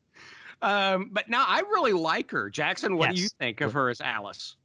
Um, 0.64 1.10
but 1.12 1.28
now 1.28 1.44
I 1.48 1.62
really 1.62 1.94
like 1.94 2.30
her. 2.30 2.48
Jackson, 2.48 2.96
what 2.96 3.16
do 3.16 3.20
you 3.20 3.30
think 3.40 3.62
of 3.62 3.74
her 3.74 3.90
as 3.90 4.00
Alice? 4.00 4.58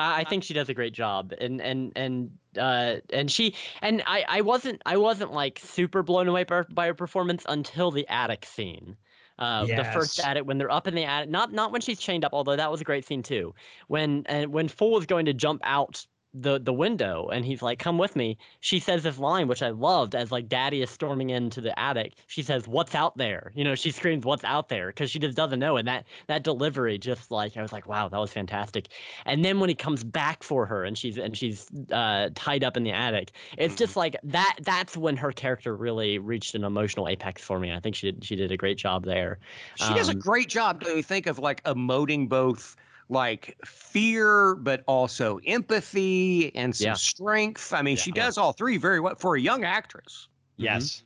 I 0.00 0.20
I 0.20 0.24
think 0.24 0.44
she 0.44 0.54
does 0.54 0.68
a 0.68 0.74
great 0.74 0.92
job, 0.94 1.32
and 1.40 1.60
and 1.60 1.92
and 1.96 2.38
uh 2.58 2.96
and 3.12 3.30
she 3.30 3.54
and 3.82 4.02
I 4.06 4.24
I 4.28 4.40
wasn't 4.42 4.82
I 4.86 4.96
wasn't 4.96 5.32
like 5.32 5.58
super 5.60 6.02
blown 6.02 6.28
away 6.28 6.44
by, 6.44 6.56
her- 6.56 6.68
by 6.70 6.86
her 6.86 6.94
performance 6.94 7.44
until 7.48 7.90
the 7.90 8.06
attic 8.08 8.44
scene. 8.44 8.96
Uh, 9.38 9.66
the 9.68 9.84
first 9.84 10.18
Yes. 10.18 10.20
attic 10.20 10.44
when 10.44 10.58
they're 10.58 10.70
up 10.70 10.86
in 10.86 10.94
the 10.94 11.04
attic, 11.04 11.30
not 11.30 11.52
not 11.52 11.72
when 11.72 11.80
she's 11.80 11.98
chained 11.98 12.24
up, 12.24 12.34
although 12.34 12.56
that 12.56 12.70
was 12.70 12.80
a 12.80 12.84
great 12.84 13.06
scene 13.06 13.22
too. 13.22 13.54
When 13.88 14.24
and 14.26 14.52
when 14.52 14.68
Fool 14.68 14.98
is 14.98 15.06
going 15.06 15.24
to 15.26 15.32
jump 15.34 15.62
out 15.64 16.06
the 16.32 16.60
the 16.60 16.72
window 16.72 17.28
and 17.28 17.44
he's 17.44 17.62
like, 17.62 17.78
"Come 17.78 17.98
with 17.98 18.14
me." 18.14 18.38
She 18.60 18.78
says 18.78 19.02
this 19.02 19.18
line 19.18 19.48
which 19.48 19.62
I 19.62 19.70
loved 19.70 20.14
as 20.14 20.30
like 20.30 20.48
Daddy 20.48 20.82
is 20.82 20.90
storming 20.90 21.30
into 21.30 21.60
the 21.60 21.76
attic. 21.78 22.14
She 22.28 22.42
says, 22.42 22.68
"What's 22.68 22.94
out 22.94 23.16
there?" 23.16 23.52
You 23.54 23.64
know, 23.64 23.74
she 23.74 23.90
screams, 23.90 24.24
"What's 24.24 24.44
out 24.44 24.68
there?" 24.68 24.88
because 24.88 25.10
she 25.10 25.18
just 25.18 25.36
doesn't 25.36 25.58
know, 25.58 25.76
and 25.76 25.88
that 25.88 26.06
that 26.28 26.44
delivery 26.44 26.98
just 26.98 27.30
like 27.30 27.56
I 27.56 27.62
was 27.62 27.72
like, 27.72 27.86
"Wow, 27.88 28.08
that 28.08 28.18
was 28.18 28.32
fantastic." 28.32 28.88
And 29.26 29.44
then 29.44 29.60
when 29.60 29.68
he 29.68 29.74
comes 29.74 30.04
back 30.04 30.42
for 30.42 30.66
her 30.66 30.84
and 30.84 30.96
she's 30.96 31.18
and 31.18 31.36
she's 31.36 31.66
uh, 31.92 32.30
tied 32.34 32.62
up 32.64 32.76
in 32.76 32.84
the 32.84 32.92
attic, 32.92 33.32
it's 33.58 33.74
just 33.74 33.96
like 33.96 34.16
that. 34.22 34.56
That's 34.62 34.96
when 34.96 35.16
her 35.16 35.32
character 35.32 35.76
really 35.76 36.18
reached 36.18 36.54
an 36.54 36.64
emotional 36.64 37.08
apex 37.08 37.42
for 37.42 37.58
me. 37.58 37.72
I 37.72 37.80
think 37.80 37.96
she 37.96 38.10
did 38.12 38.24
she 38.24 38.36
did 38.36 38.52
a 38.52 38.56
great 38.56 38.78
job 38.78 39.04
there. 39.04 39.38
She 39.74 39.94
does 39.94 40.08
a 40.08 40.12
Um, 40.12 40.18
great 40.18 40.48
job. 40.48 40.80
Do 40.80 40.90
you 40.90 41.02
think 41.02 41.26
of 41.26 41.38
like 41.38 41.62
emoting 41.64 42.28
both 42.28 42.76
like 43.10 43.56
fear, 43.64 44.54
but 44.54 44.82
also 44.86 45.38
empathy 45.46 46.54
and 46.54 46.74
some 46.74 46.86
Yeah. 46.86 46.94
strength? 46.94 47.72
I 47.74 47.82
mean, 47.82 47.96
she 47.96 48.12
does 48.12 48.38
all 48.38 48.52
three 48.52 48.78
very 48.78 49.00
well 49.00 49.16
for 49.16 49.36
a 49.36 49.40
young 49.40 49.64
actress. 49.64 50.28
Yes. 50.56 51.02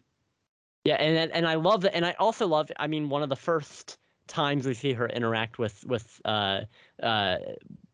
Yeah, 0.85 0.97
and 0.97 1.17
and- 1.17 1.33
and 1.33 1.49
I 1.49 1.55
love 1.55 1.81
that, 1.81 1.95
and 1.97 2.05
I 2.05 2.13
also 2.19 2.47
love. 2.47 2.71
I 2.79 2.87
mean, 2.87 3.09
one 3.09 3.23
of 3.23 3.31
the 3.31 3.37
first 3.37 3.97
times 4.29 4.67
we 4.67 4.75
see 4.75 4.93
her 4.93 5.09
interact 5.09 5.59
with 5.59 5.85
with 5.87 6.21
uh, 6.27 6.61
uh, 7.03 7.39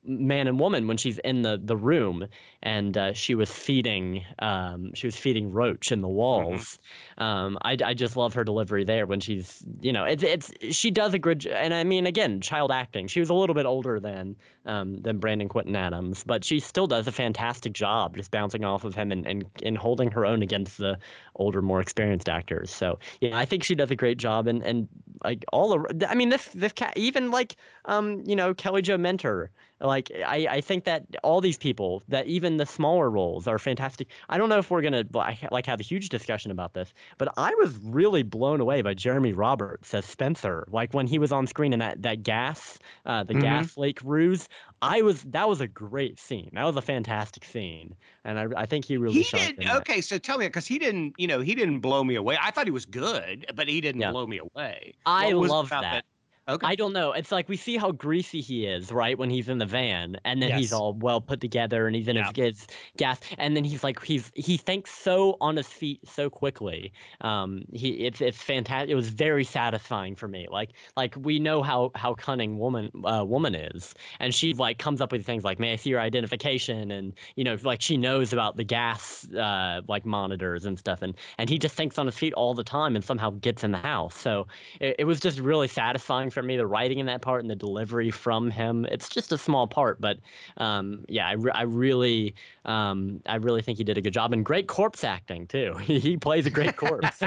man 0.03 0.49
and 0.49 0.59
woman 0.59 0.89
when 0.89 0.97
she's 0.97 1.19
in 1.19 1.43
the 1.43 1.61
the 1.63 1.77
room, 1.77 2.27
and 2.63 2.97
uh, 2.97 3.13
she 3.13 3.35
was 3.35 3.51
feeding 3.51 4.25
um, 4.41 4.93
she 4.95 5.07
was 5.07 5.17
feeding 5.17 5.51
Roach 5.51 5.93
in 5.93 6.01
the 6.03 6.09
walls. 6.09 6.79
Um, 7.19 7.59
I 7.63 7.77
I 7.85 7.95
just 7.95 8.17
love 8.17 8.35
her 8.35 8.45
delivery 8.45 8.85
there 8.85 9.07
when 9.07 9.21
she's 9.21 9.63
you 9.81 9.93
know 9.93 10.05
it's 10.05 10.23
it's 10.23 10.53
she 10.71 10.91
does 10.91 11.15
a 11.15 11.19
good 11.19 11.47
and 11.47 11.73
I 11.73 11.85
mean 11.85 12.07
again 12.07 12.41
child 12.41 12.71
acting. 12.71 13.07
She 13.07 13.21
was 13.21 13.31
a 13.31 13.35
little 13.35 13.55
bit 13.55 13.67
older 13.67 13.99
than 13.99 14.37
um, 14.67 15.01
than 15.01 15.19
Brandon 15.19 15.49
Quintin 15.49 15.75
Adams, 15.75 16.23
but 16.25 16.45
she 16.45 16.61
still 16.61 16.87
does 16.87 17.07
a 17.07 17.13
fantastic 17.13 17.73
job 17.73 18.17
just 18.17 18.31
bouncing 18.31 18.65
off 18.65 18.85
of 18.85 18.95
him 18.95 19.11
and 19.11 19.27
and, 19.27 19.47
and 19.63 19.79
holding 19.79 20.11
her 20.11 20.27
own 20.27 20.43
against 20.43 20.79
the 20.79 20.99
older, 21.37 21.63
more 21.63 21.81
experienced 21.81 22.29
actors. 22.29 22.71
So 22.71 22.99
yeah, 23.21 23.39
I 23.39 23.47
think 23.47 23.65
she 23.65 23.75
does 23.75 23.91
a 23.91 23.97
great 23.97 24.19
job, 24.19 24.47
and 24.47 24.63
and 24.63 24.89
like 25.25 25.45
all 25.53 25.73
of, 25.73 25.87
I 26.09 26.15
mean 26.15 26.29
this 26.29 26.47
this 26.55 26.73
cat 26.73 26.93
even 26.97 27.31
like 27.31 27.57
um 27.87 28.23
you 28.27 28.37
know 28.37 28.53
Kelly 28.55 28.83
Jo 28.83 28.99
Minter. 28.99 29.51
Like 29.81 30.13
I, 30.27 30.47
I 30.51 30.61
think 30.61 30.85
that 30.85 31.07
all 31.23 31.41
these 31.41 31.57
people, 31.57 32.03
that 32.09 32.27
even 32.27 32.50
the 32.57 32.67
smaller 32.67 33.11
roles 33.11 33.47
are 33.47 33.59
fantastic. 33.59 34.09
I 34.29 34.39
don't 34.39 34.49
know 34.49 34.59
if 34.59 34.71
we're 34.71 34.83
gonna 34.83 35.05
like 35.13 35.51
like 35.51 35.67
have 35.67 35.81
a 35.81 35.83
huge 35.83 36.09
discussion 36.09 36.51
about 36.51 36.75
this, 36.75 36.93
but 37.19 37.33
I 37.37 37.55
was 37.57 37.77
really 37.79 38.23
blown 38.23 38.61
away 38.61 38.83
by 38.83 38.95
Jeremy 38.95 39.33
Roberts 39.33 39.93
as 39.95 40.05
Spencer. 40.07 40.67
Like 40.71 40.93
when 40.95 41.07
he 41.07 41.19
was 41.19 41.33
on 41.33 41.47
screen 41.47 41.73
in 41.73 41.79
that 41.81 42.03
that 42.03 42.23
gas, 42.23 42.79
uh, 43.07 43.25
the 43.25 43.35
Mhm. 43.35 43.71
gas 43.75 43.77
lake 43.77 44.01
ruse. 44.03 44.49
I 44.83 45.03
was 45.03 45.23
that 45.25 45.49
was 45.49 45.61
a 45.61 45.69
great 45.69 46.19
scene. 46.19 46.51
That 46.55 46.65
was 46.65 46.77
a 46.77 46.83
fantastic 46.83 47.45
scene, 47.45 47.97
and 48.25 48.39
I 48.39 48.63
I 48.63 48.67
think 48.67 48.85
he 48.85 48.97
really 48.97 49.25
He 49.25 49.25
did 49.25 49.53
that. 49.57 49.77
okay. 49.77 50.01
So 50.01 50.19
tell 50.19 50.39
me, 50.39 50.47
because 50.47 50.67
he 50.67 50.79
didn't, 50.79 51.15
you 51.19 51.27
know, 51.27 51.41
he 51.41 51.55
didn't 51.55 51.81
blow 51.81 52.05
me 52.05 52.15
away. 52.15 52.39
I 52.41 52.51
thought 52.51 52.67
he 52.67 52.71
was 52.71 52.87
good, 52.87 53.47
but 53.55 53.69
he 53.69 53.81
didn't 53.81 54.03
Yeah. 54.03 54.07
blow 54.07 54.27
me 54.27 54.39
away. 54.39 54.93
I 55.05 55.27
What 55.27 55.35
was 55.35 55.53
it 55.55 55.57
love 55.57 55.71
about 55.71 55.89
that. 55.91 56.05
Okay. 56.49 56.69
I 56.69 56.75
don't 56.75 56.93
know. 56.93 57.13
It's 57.13 57.33
like 57.33 57.49
we 57.49 57.57
see 57.57 57.79
how 57.79 57.91
greasy 57.91 58.43
he 58.43 58.67
is, 58.67 58.93
right? 58.93 59.17
When 59.17 59.31
he's 59.31 59.49
in 59.49 59.57
the 59.57 59.65
van, 59.67 60.19
and 60.27 60.43
then 60.43 60.53
he's 60.53 60.73
all 60.73 60.93
well 60.93 61.21
put 61.23 61.41
together, 61.41 61.87
and 61.87 61.97
he's 61.97 62.07
in 62.07 62.17
his, 62.17 62.31
his 62.35 62.67
gas, 62.99 63.19
and 63.39 63.57
then 63.57 63.65
he's 63.65 63.83
like 63.83 64.03
he's 64.05 64.31
he 64.35 64.59
thinks 64.59 64.91
so 64.93 65.39
on 65.41 65.57
his 65.57 65.69
feet 65.69 66.07
so 66.07 66.29
quickly. 66.29 66.93
Um, 67.23 67.65
he 67.73 68.05
it's 68.07 68.21
it's 68.21 68.43
fantastic. 68.43 68.91
It 68.91 68.95
was 68.95 69.09
very 69.09 69.45
satisfying 69.45 70.17
for 70.17 70.29
me. 70.29 70.49
Like 70.51 70.73
like 70.97 71.15
we 71.17 71.39
know 71.39 71.63
how 71.63 71.93
how 71.95 72.13
cunning 72.15 72.59
woman 72.59 72.91
uh, 73.07 73.25
woman 73.27 73.55
is, 73.55 73.95
and 74.19 74.35
she 74.35 74.53
like 74.53 74.79
comes 74.79 75.01
up 75.01 75.13
with 75.13 75.25
things 75.25 75.45
like, 75.45 75.59
"May 75.59 75.73
I 75.73 75.77
see 75.77 75.89
your 75.91 76.01
identification?" 76.01 76.91
and 76.91 77.15
you 77.37 77.45
know 77.45 77.57
like 77.63 77.81
she 77.81 77.97
knows 77.97 78.35
about 78.35 78.57
the 78.59 78.65
gas 78.65 79.27
uh 79.33 79.81
like 79.89 80.05
monitors 80.05 80.67
and 80.67 80.79
stuff, 80.79 81.01
and 81.01 81.17
and 81.39 81.49
he 81.49 81.59
just 81.59 81.75
thinks 81.75 81.97
on 81.97 82.05
his 82.05 82.19
feet 82.19 82.35
all 82.35 82.53
the 82.53 82.65
time, 82.65 82.97
and 82.97 83.05
somehow 83.05 83.31
gets 83.31 83.65
in 83.65 83.71
the 83.71 83.79
house. 83.79 84.15
So 84.19 84.47
it, 84.81 84.97
it 85.01 85.05
was 85.05 85.21
just 85.21 85.39
really 85.39 85.69
satisfying 85.69 86.30
for 86.31 86.43
me 86.43 86.57
the 86.57 86.67
writing 86.67 86.99
in 86.99 87.07
that 87.07 87.23
part 87.23 87.43
and 87.43 87.51
the 87.51 87.57
delivery 87.57 88.11
from 88.11 88.51
him 88.51 88.87
it's 88.91 89.09
just 89.09 89.33
a 89.33 89.39
small 89.39 89.67
part 89.67 90.01
but 90.01 90.19
um, 90.57 91.05
yeah 91.09 91.29
I, 91.29 91.33
re- 91.33 91.53
I 91.55 91.63
really 91.63 92.35
um, 92.65 93.21
i 93.27 93.37
really 93.37 93.63
think 93.63 93.79
he 93.79 93.85
did 93.85 93.99
a 93.99 94.03
good 94.03 94.13
job 94.13 94.33
and 94.33 94.45
great 94.45 94.67
corpse 94.67 95.05
acting 95.05 95.47
too. 95.47 95.75
He 96.01 96.17
plays 96.17 96.47
a 96.47 96.51
great 96.51 96.77
corpse. 96.77 97.21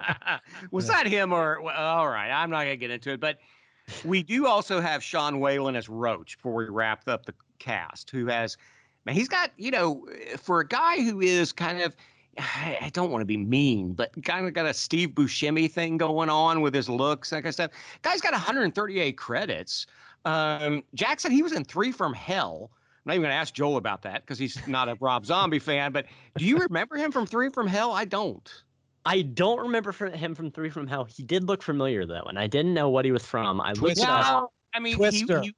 Was 0.72 0.88
that 0.88 1.06
him 1.06 1.32
or 1.32 1.60
all 1.70 2.08
right 2.08 2.30
i'm 2.30 2.50
not 2.50 2.64
gonna 2.64 2.76
get 2.76 2.90
into 2.90 3.12
it 3.12 3.20
but 3.20 3.38
we 4.04 4.22
do 4.22 4.46
also 4.46 4.80
have 4.80 5.02
sean 5.02 5.40
whalen 5.40 5.76
as 5.76 5.88
roach 5.88 6.36
before 6.36 6.54
we 6.54 6.66
wrap 6.66 7.06
up 7.08 7.26
the 7.26 7.34
cast 7.58 8.10
who 8.10 8.26
has 8.26 8.56
man 9.04 9.14
he's 9.14 9.28
got 9.28 9.50
you 9.56 9.70
know 9.70 10.06
for 10.38 10.60
a 10.60 10.66
guy 10.66 11.02
who 11.02 11.20
is 11.20 11.52
kind 11.52 11.80
of 11.80 11.94
I 12.38 12.78
I 12.82 12.90
don't 12.90 13.10
want 13.10 13.22
to 13.22 13.26
be 13.26 13.36
mean, 13.36 13.92
but 13.92 14.10
kind 14.24 14.46
of 14.46 14.52
got 14.54 14.66
a 14.66 14.74
Steve 14.74 15.10
Buscemi 15.10 15.70
thing 15.70 15.96
going 15.96 16.28
on 16.30 16.60
with 16.60 16.74
his 16.74 16.88
looks, 16.88 17.30
that 17.30 17.36
kind 17.36 17.46
of 17.46 17.54
stuff. 17.54 17.70
Guy's 18.02 18.20
got 18.20 18.32
138 18.32 19.16
credits. 19.16 19.86
Um, 20.24 20.82
Jackson, 20.94 21.32
he 21.32 21.42
was 21.42 21.52
in 21.52 21.64
Three 21.64 21.92
from 21.92 22.12
Hell. 22.14 22.70
I'm 22.72 23.02
not 23.06 23.12
even 23.14 23.22
going 23.22 23.30
to 23.32 23.36
ask 23.36 23.54
Joel 23.54 23.78
about 23.78 24.02
that 24.02 24.22
because 24.22 24.38
he's 24.38 24.58
not 24.66 24.88
a 24.88 24.96
Rob 25.00 25.24
Zombie 25.24 25.58
fan. 25.58 25.90
But 25.92 26.06
do 26.36 26.44
you 26.44 26.58
remember 26.58 26.96
him 26.96 27.10
from 27.10 27.26
Three 27.26 27.48
from 27.48 27.66
Hell? 27.66 27.92
I 27.92 28.04
don't. 28.04 28.48
i 29.06 29.22
don't 29.22 29.60
remember 29.60 29.92
fr- 29.92 30.08
him 30.08 30.34
from 30.34 30.50
three 30.50 30.68
from 30.68 30.86
hell 30.86 31.04
he 31.04 31.22
did 31.22 31.44
look 31.44 31.62
familiar 31.62 32.04
though 32.04 32.24
and 32.28 32.38
i 32.38 32.46
didn't 32.46 32.74
know 32.74 32.90
what 32.90 33.02
he 33.06 33.10
was 33.12 33.24
from 33.24 33.58
i 33.62 33.72
looked 33.72 33.96
it 33.96 34.04
up 34.04 34.52
I 34.74 34.78
mean, 34.78 34.92
he- 34.92 34.96
Twister. 34.98 35.40
he- 35.40 35.54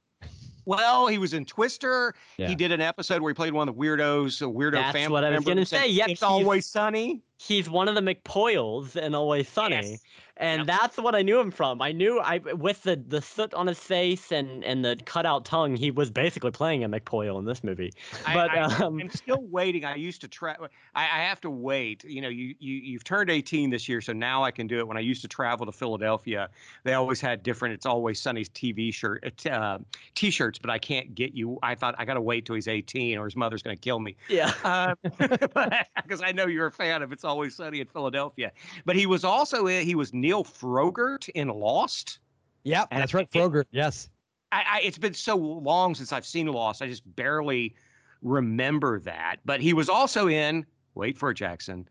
well, 0.65 1.07
he 1.07 1.17
was 1.17 1.33
in 1.33 1.45
Twister. 1.45 2.13
Yeah. 2.37 2.47
He 2.47 2.55
did 2.55 2.71
an 2.71 2.81
episode 2.81 3.21
where 3.21 3.29
he 3.29 3.33
played 3.33 3.53
one 3.53 3.67
of 3.67 3.75
the 3.75 3.81
weirdos, 3.81 4.41
a 4.41 4.45
weirdo 4.45 4.73
That's 4.73 4.93
family 4.93 5.13
what 5.13 5.23
I 5.23 5.29
was 5.29 5.45
member 5.45 5.51
gonna 5.51 5.65
say. 5.65 5.87
Yep, 5.87 6.09
it's 6.09 6.23
always 6.23 6.65
sunny. 6.65 7.21
he's 7.37 7.69
one 7.69 7.87
of 7.87 7.95
the 7.95 8.01
McPoyles 8.01 8.95
in 8.95 9.13
Always 9.15 9.49
Sunny, 9.49 9.75
Yes. 9.75 10.01
And 10.37 10.59
Yep. 10.59 10.67
that's 10.67 10.97
what 10.97 11.15
I 11.15 11.21
knew 11.21 11.39
him 11.39 11.51
from. 11.51 11.81
I 11.81 11.91
knew 11.91 12.19
I 12.19 12.39
with 12.39 12.83
the 12.83 12.95
the 12.95 13.21
soot 13.21 13.53
on 13.53 13.67
his 13.67 13.79
face 13.79 14.31
and 14.31 14.63
and 14.63 14.83
the 14.83 14.97
cutout 15.05 15.45
tongue, 15.45 15.75
he 15.75 15.91
was 15.91 16.09
basically 16.09 16.51
playing 16.51 16.83
a 16.83 16.89
McPoyle 16.89 17.37
in 17.37 17.45
this 17.45 17.63
movie. 17.63 17.91
But 18.25 18.49
I, 18.51 18.61
um, 18.61 18.99
am 18.99 19.09
still 19.11 19.43
waiting. 19.43 19.85
I 19.85 19.95
used 19.95 20.21
to 20.21 20.27
try. 20.27 20.55
I, 20.95 21.03
I 21.03 21.23
have 21.23 21.39
to 21.41 21.49
wait. 21.49 22.03
You 22.03 22.21
know, 22.21 22.29
you, 22.29 22.55
you 22.59 22.75
you've 22.75 23.03
turned 23.03 23.29
18 23.29 23.69
this 23.69 23.87
year, 23.87 24.01
so 24.01 24.13
now 24.13 24.43
I 24.43 24.51
can 24.51 24.65
do 24.65 24.79
it. 24.79 24.87
When 24.87 24.97
I 24.97 25.01
used 25.01 25.21
to 25.21 25.27
travel 25.27 25.65
to 25.65 25.71
Philadelphia, 25.71 26.49
they 26.83 26.93
always 26.93 27.21
had 27.21 27.43
different. 27.43 27.75
It's 27.75 27.85
always 27.85 28.19
Sunny's 28.19 28.49
TV 28.49 28.93
shirt, 28.93 29.23
uh, 29.25 29.29
t- 29.37 29.49
uh, 29.49 29.77
t-shirts, 30.15 30.57
but 30.57 30.69
I 30.69 30.79
can't 30.79 31.13
get 31.13 31.33
you. 31.35 31.59
I 31.61 31.75
thought 31.75 31.95
I 31.97 32.05
got 32.05 32.15
to 32.15 32.21
wait 32.21 32.45
till 32.45 32.55
he's 32.55 32.67
18, 32.67 33.17
or 33.17 33.25
his 33.25 33.35
mother's 33.35 33.61
going 33.61 33.75
to 33.75 33.81
kill 33.81 33.99
me. 33.99 34.15
yeah, 34.29 34.51
because 35.19 36.21
I 36.23 36.31
know 36.31 36.47
you're 36.47 36.67
a 36.67 36.71
fan 36.71 37.01
of 37.03 37.11
It's 37.11 37.23
Always 37.23 37.55
Sunny 37.55 37.81
in 37.81 37.87
Philadelphia. 37.87 38.51
But 38.85 38.95
he 38.95 39.05
was 39.05 39.23
also 39.23 39.67
he 39.67 39.95
was 39.95 40.13
Neil 40.23 40.43
Frogurt 40.45 41.27
in 41.29 41.49
Lost. 41.49 42.19
Yeah, 42.63 42.85
And 42.91 43.01
that's 43.01 43.13
right. 43.13 43.27
it- 43.31 43.37
Frogurt. 43.37 43.67
Yes. 43.71 44.09
I, 44.53 44.63
I, 44.75 44.81
it's 44.83 44.97
been 44.97 45.13
so 45.13 45.35
long 45.35 45.93
since 45.95 46.13
I've 46.13 46.25
seen 46.25 46.47
Lost. 46.47 46.81
I 46.81 46.87
just 46.87 47.03
barely 47.15 47.75
remember 48.21 48.99
that. 49.01 49.37
But 49.45 49.59
he 49.61 49.73
was 49.73 49.89
also 49.89 50.29
in. 50.29 50.65
Wait 50.95 51.17
for 51.17 51.31
it, 51.31 51.35
Jackson. 51.35 51.89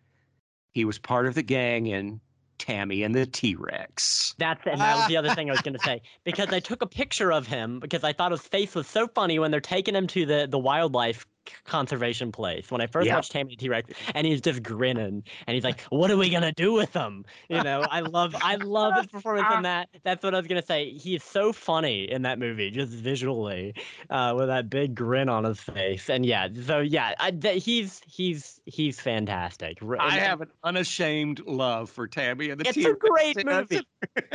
He 0.70 0.84
was 0.86 0.98
part 0.98 1.26
of 1.26 1.34
the 1.34 1.42
gang 1.42 1.88
in 1.88 2.20
Tammy 2.58 3.02
and 3.02 3.14
the 3.14 3.26
T 3.26 3.54
Rex. 3.56 4.34
that's 4.38 4.64
and 4.64 4.80
that 4.80 4.96
was 4.96 5.08
the 5.08 5.16
other 5.16 5.34
thing 5.34 5.50
I 5.50 5.52
was 5.52 5.60
gonna 5.62 5.80
say 5.80 6.00
because 6.24 6.48
I 6.52 6.60
took 6.60 6.80
a 6.80 6.86
picture 6.86 7.32
of 7.32 7.46
him 7.46 7.80
because 7.80 8.04
I 8.04 8.12
thought 8.12 8.30
his 8.30 8.40
face 8.42 8.74
was 8.76 8.86
so 8.86 9.08
funny 9.08 9.38
when 9.40 9.50
they're 9.50 9.60
taking 9.60 9.94
him 9.96 10.06
to 10.06 10.24
the 10.24 10.46
the 10.48 10.58
wildlife 10.60 11.20
c- 11.22 11.26
conservation 11.64 12.32
place 12.32 12.70
when 12.70 12.80
I 12.80 12.86
first 12.86 13.06
Yeah. 13.06 13.14
watched 13.16 13.32
Tammy 13.32 13.56
T 13.56 13.68
Rex 13.68 13.90
and 14.14 14.26
he's 14.26 14.40
just 14.40 14.62
grinning 14.62 15.22
and 15.46 15.54
he's 15.54 15.64
like, 15.64 15.80
"What 15.90 16.10
are 16.10 16.16
we 16.16 16.30
gonna 16.30 16.52
do 16.52 16.72
with 16.72 16.92
him?" 16.92 17.24
You 17.48 17.62
know, 17.62 17.84
I 17.90 18.00
love 18.00 18.34
I 18.40 18.56
love 18.56 18.94
his 18.96 19.06
performance 19.06 19.48
in 19.56 19.62
that. 19.62 19.88
That's 20.04 20.22
what 20.22 20.34
I 20.34 20.38
was 20.38 20.46
gonna 20.46 20.64
say. 20.64 20.90
He's 20.92 21.22
so 21.24 21.52
funny 21.52 22.10
in 22.10 22.22
that 22.22 22.38
movie, 22.38 22.70
just 22.70 22.92
visually, 22.92 23.74
uh, 24.10 24.34
with 24.36 24.48
that 24.48 24.70
big 24.70 24.94
grin 24.94 25.28
on 25.28 25.44
his 25.44 25.60
face. 25.60 26.08
And 26.08 26.24
yeah, 26.26 26.48
so 26.66 26.80
yeah, 26.80 27.14
I, 27.18 27.30
th- 27.30 27.64
he's 27.64 28.00
he's 28.06 28.60
he's 28.66 29.00
fantastic. 29.00 29.78
R- 29.82 30.00
I 30.00 30.16
and- 30.16 30.26
have 30.26 30.40
an 30.42 30.48
unashamed 30.64 31.40
love 31.46 31.90
for 31.90 32.06
Tammy 32.06 32.50
and 32.50 32.60
the 32.60 32.64
T 32.64 32.68
Rex. 32.68 32.76
It's 32.76 32.76
T 32.76 32.84
a 32.84 32.90
Rex. 32.90 33.00
great 33.00 33.46
movie. 33.46 33.86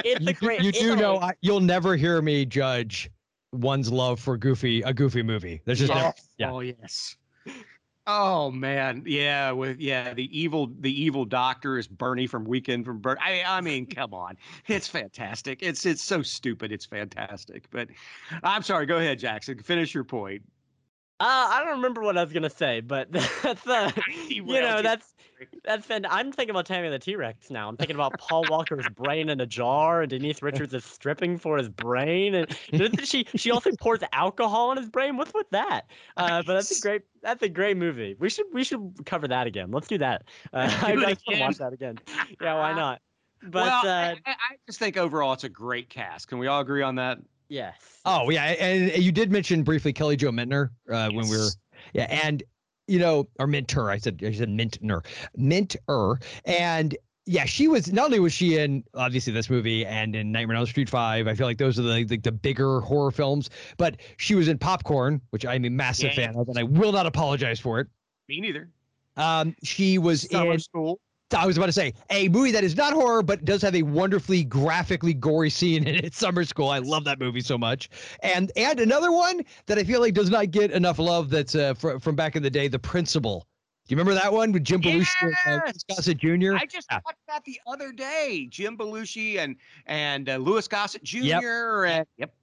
It's 0.05 0.27
a 0.27 0.33
great. 0.33 0.61
you 0.63 0.69
it's 0.69 0.79
do 0.79 0.95
know 0.95 1.17
I, 1.19 1.33
you'll 1.41 1.59
never 1.59 1.95
hear 1.95 2.21
me 2.21 2.45
judge 2.45 3.09
one's 3.51 3.91
love 3.91 4.19
for 4.19 4.37
goofy 4.37 4.81
a 4.81 4.93
goofy 4.93 5.23
movie. 5.23 5.61
There's 5.65 5.79
just 5.79 5.93
never, 5.93 6.07
Oh, 6.07 6.13
yeah. 6.37 6.51
oh, 6.51 6.59
yes. 6.59 7.15
Oh 8.09 8.51
man, 8.51 9.03
yeah, 9.05 9.51
with 9.51 9.81
yeah, 9.81 10.13
the 10.13 10.39
evil 10.39 10.69
the 10.79 11.01
evil 11.03 11.25
doctor 11.25 11.77
is 11.77 11.89
Bernie 11.89 12.25
from 12.25 12.45
Weekend 12.45 12.85
from 12.85 12.99
Bernie. 12.99 13.19
I 13.21 13.57
I 13.57 13.59
mean, 13.59 13.85
come 13.95 14.13
on, 14.13 14.37
it's 14.67 14.87
fantastic. 14.87 15.59
It's 15.61 15.85
it's 15.85 16.01
so 16.01 16.21
stupid. 16.21 16.71
It's 16.71 16.85
fantastic. 16.85 17.69
But 17.69 17.89
I'm 18.43 18.63
sorry. 18.63 18.85
Go 18.85 18.97
ahead, 18.97 19.19
Jackson. 19.19 19.59
Finish 19.59 19.93
your 19.93 20.05
point. 20.05 20.43
Uh, 21.19 21.25
I 21.51 21.63
don't 21.65 21.77
remember 21.77 22.01
what 22.01 22.17
I 22.17 22.23
was 22.23 22.31
gonna 22.31 22.49
say, 22.49 22.79
but 22.79 23.11
that's 23.43 23.67
uh, 23.67 23.91
you 24.29 24.43
know 24.45 24.81
that's 24.81 25.13
that's 25.63 25.87
been. 25.87 26.05
I'm 26.05 26.31
thinking 26.31 26.51
about 26.51 26.65
Tammy 26.65 26.89
the 26.89 26.99
T 26.99 27.15
Rex 27.15 27.49
now. 27.49 27.67
I'm 27.67 27.77
thinking 27.77 27.95
about 27.95 28.17
Paul 28.19 28.45
Walker's 28.49 28.87
brain 28.89 29.29
in 29.29 29.39
a 29.41 29.45
jar, 29.45 30.01
and 30.01 30.09
Denise 30.09 30.41
Richards 30.41 30.73
is 30.73 30.83
stripping 30.83 31.37
for 31.37 31.57
his 31.57 31.69
brain, 31.69 32.35
and 32.35 32.57
she 33.03 33.27
she 33.35 33.51
also 33.51 33.71
pours 33.79 33.99
alcohol 34.13 34.71
in 34.71 34.77
his 34.77 34.89
brain. 34.89 35.17
What's 35.17 35.33
with 35.33 35.49
that? 35.51 35.89
Uh, 36.15 36.43
but 36.45 36.53
that's 36.53 36.77
a 36.77 36.81
great 36.81 37.01
that's 37.21 37.43
a 37.43 37.49
great 37.49 37.77
movie. 37.77 38.15
We 38.19 38.29
should 38.29 38.45
we 38.53 38.63
should 38.63 38.93
cover 39.05 39.27
that 39.27 39.47
again. 39.47 39.71
Let's 39.71 39.87
do 39.87 39.97
that. 39.97 40.23
Uh, 40.53 40.71
I 40.81 40.95
want 40.95 41.19
to 41.19 41.39
watch 41.39 41.57
that 41.57 41.73
again. 41.73 41.99
Yeah, 42.41 42.55
why 42.55 42.73
not? 42.75 43.01
But 43.43 43.65
well, 43.65 43.87
uh, 43.87 44.15
I, 44.25 44.31
I 44.31 44.55
just 44.65 44.79
think 44.79 44.97
overall 44.97 45.33
it's 45.33 45.43
a 45.43 45.49
great 45.49 45.89
cast. 45.89 46.27
Can 46.27 46.39
we 46.39 46.47
all 46.47 46.61
agree 46.61 46.81
on 46.81 46.95
that? 46.95 47.19
Yes. 47.49 47.75
Oh 48.05 48.29
yeah, 48.29 48.43
and 48.43 49.03
you 49.03 49.11
did 49.11 49.31
mention 49.31 49.63
briefly 49.63 49.93
Kelly 49.93 50.15
Jo 50.15 50.31
Mintner 50.31 50.69
uh, 50.89 51.09
yes. 51.09 51.13
when 51.13 51.29
we 51.29 51.37
were 51.37 51.49
yeah, 51.93 52.03
and 52.23 52.43
you 52.87 52.99
know, 52.99 53.27
or 53.39 53.47
Minter. 53.47 53.89
I 53.89 53.97
said 53.97 54.21
I 54.25 54.31
said 54.31 54.49
Mintner, 54.49 55.05
Minter, 55.35 56.19
and 56.45 56.97
yeah, 57.25 57.45
she 57.45 57.67
was 57.67 57.91
not 57.91 58.05
only 58.05 58.19
was 58.19 58.33
she 58.33 58.57
in 58.57 58.83
obviously 58.93 59.33
this 59.33 59.49
movie 59.49 59.85
and 59.85 60.15
in 60.15 60.31
Nightmare 60.31 60.55
on 60.55 60.61
Elm 60.61 60.67
Street 60.67 60.89
Five. 60.89 61.27
I 61.27 61.35
feel 61.35 61.45
like 61.45 61.57
those 61.57 61.77
are 61.77 61.83
the 61.83 62.05
the, 62.05 62.17
the 62.17 62.31
bigger 62.31 62.79
horror 62.79 63.11
films, 63.11 63.49
but 63.77 63.97
she 64.15 64.33
was 64.33 64.47
in 64.47 64.57
Popcorn, 64.57 65.21
which 65.31 65.45
I'm 65.45 65.65
a 65.65 65.69
massive 65.69 66.11
yeah. 66.15 66.27
fan 66.27 66.35
of, 66.37 66.47
and 66.47 66.57
I 66.57 66.63
will 66.63 66.91
not 66.91 67.05
apologize 67.05 67.59
for 67.59 67.79
it. 67.79 67.87
Me 68.29 68.39
neither. 68.39 68.69
Um, 69.17 69.55
she 69.63 69.97
was 69.97 70.29
Summer 70.29 70.53
in 70.53 70.59
School. 70.59 70.99
I 71.35 71.45
was 71.45 71.57
about 71.57 71.65
to 71.65 71.73
say 71.73 71.93
a 72.09 72.29
movie 72.29 72.51
that 72.51 72.63
is 72.63 72.75
not 72.75 72.93
horror, 72.93 73.21
but 73.21 73.43
does 73.43 73.61
have 73.61 73.75
a 73.75 73.81
wonderfully 73.83 74.43
graphically 74.43 75.13
gory 75.13 75.49
scene 75.49 75.85
in 75.85 75.95
it. 75.95 76.13
Summer 76.13 76.45
School. 76.45 76.69
I 76.69 76.79
love 76.79 77.03
that 77.03 77.19
movie 77.19 77.41
so 77.41 77.57
much. 77.57 77.89
And 78.21 78.51
and 78.55 78.79
another 78.79 79.11
one 79.11 79.41
that 79.65 79.77
I 79.77 79.83
feel 79.83 79.99
like 79.99 80.13
does 80.13 80.29
not 80.29 80.51
get 80.51 80.71
enough 80.71 80.99
love. 80.99 81.29
That's 81.29 81.55
uh, 81.55 81.73
fr- 81.73 81.97
from 81.99 82.15
back 82.15 82.35
in 82.35 82.43
the 82.43 82.49
day, 82.49 82.67
The 82.67 82.79
Principal. 82.79 83.45
Do 83.87 83.95
you 83.95 83.97
remember 83.97 84.19
that 84.19 84.31
one 84.31 84.51
with 84.51 84.63
Jim 84.63 84.81
Belushi 84.81 85.05
yes! 85.21 85.35
and 85.45 85.61
uh, 85.61 85.71
Gossett 85.89 86.17
Jr.? 86.17 86.55
I 86.55 86.65
just 86.65 86.87
yeah. 86.91 86.99
watched 87.05 87.19
that 87.27 87.43
the 87.45 87.59
other 87.67 87.91
day. 87.91 88.47
Jim 88.49 88.77
Belushi 88.77 89.37
and 89.37 89.55
and 89.85 90.29
uh, 90.29 90.37
Louis 90.37 90.67
Gossett 90.67 91.03
Jr. 91.03 91.17
Yep. 91.17 91.43
And, 91.43 92.05
yep. 92.17 92.33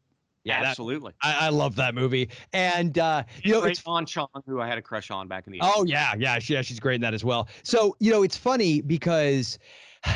Yeah, 0.45 0.63
absolutely. 0.63 1.13
That, 1.23 1.43
I, 1.43 1.47
I, 1.47 1.49
love 1.49 1.75
that 1.77 1.95
movie, 1.95 2.29
and 2.53 2.99
uh, 2.99 3.25
you 3.43 3.53
know, 3.53 3.63
it's 3.63 3.83
Dawn 3.83 4.05
Chong, 4.05 4.29
who 4.47 4.61
I 4.61 4.69
had 4.69 4.77
a 4.77 4.83
crush 4.83 5.11
on 5.11 5.27
back 5.27 5.47
in 5.47 5.55
the. 5.55 5.61
80s. 5.61 5.73
Oh 5.75 5.85
yeah, 5.85 6.15
yeah, 6.19 6.39
she, 6.39 6.53
yeah, 6.53 6.61
she's 6.63 6.79
great 6.79 6.97
in 6.97 7.01
that 7.01 7.15
as 7.15 7.25
well. 7.25 7.49
So 7.63 7.97
you 7.99 8.11
know, 8.11 8.23
it's 8.23 8.37
funny 8.37 8.83
because 8.83 9.59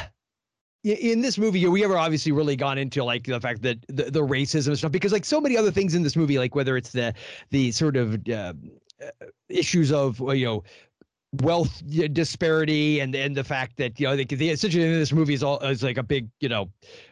in 0.85 1.23
this 1.23 1.39
movie, 1.39 1.67
we 1.67 1.83
ever 1.83 1.97
obviously 1.97 2.33
really 2.33 2.57
gone 2.57 2.77
into 2.77 3.03
like 3.03 3.25
the 3.25 3.41
fact 3.41 3.63
that 3.63 3.79
the, 3.89 4.05
the 4.05 4.21
racism 4.21 4.69
and 4.69 4.79
stuff 4.79 4.93
because 4.93 5.13
like 5.13 5.25
so 5.25 5.41
many 5.41 5.57
other 5.57 5.71
things 5.71 5.95
in 5.95 6.03
this 6.03 6.15
movie, 6.15 6.39
like 6.39 6.55
whether 6.55 6.77
it's 6.77 6.93
the 6.93 7.15
the 7.49 7.73
sort 7.73 7.97
of 7.97 8.21
uh, 8.29 8.53
issues 9.49 9.93
of 9.93 10.21
you 10.37 10.45
know 10.45 10.65
wealth 11.43 11.83
disparity 12.13 13.01
and 13.01 13.15
and 13.15 13.37
the 13.37 13.45
fact 13.45 13.77
that 13.77 14.01
you 14.01 14.07
know 14.07 14.17
they, 14.17 14.25
they 14.25 14.49
essentially 14.49 14.91
this 14.91 15.13
movie 15.13 15.35
is 15.35 15.43
all 15.43 15.59
is 15.61 15.83
like 15.83 15.99
a 15.99 16.03
big 16.03 16.27
you 16.41 16.49
know 16.49 16.71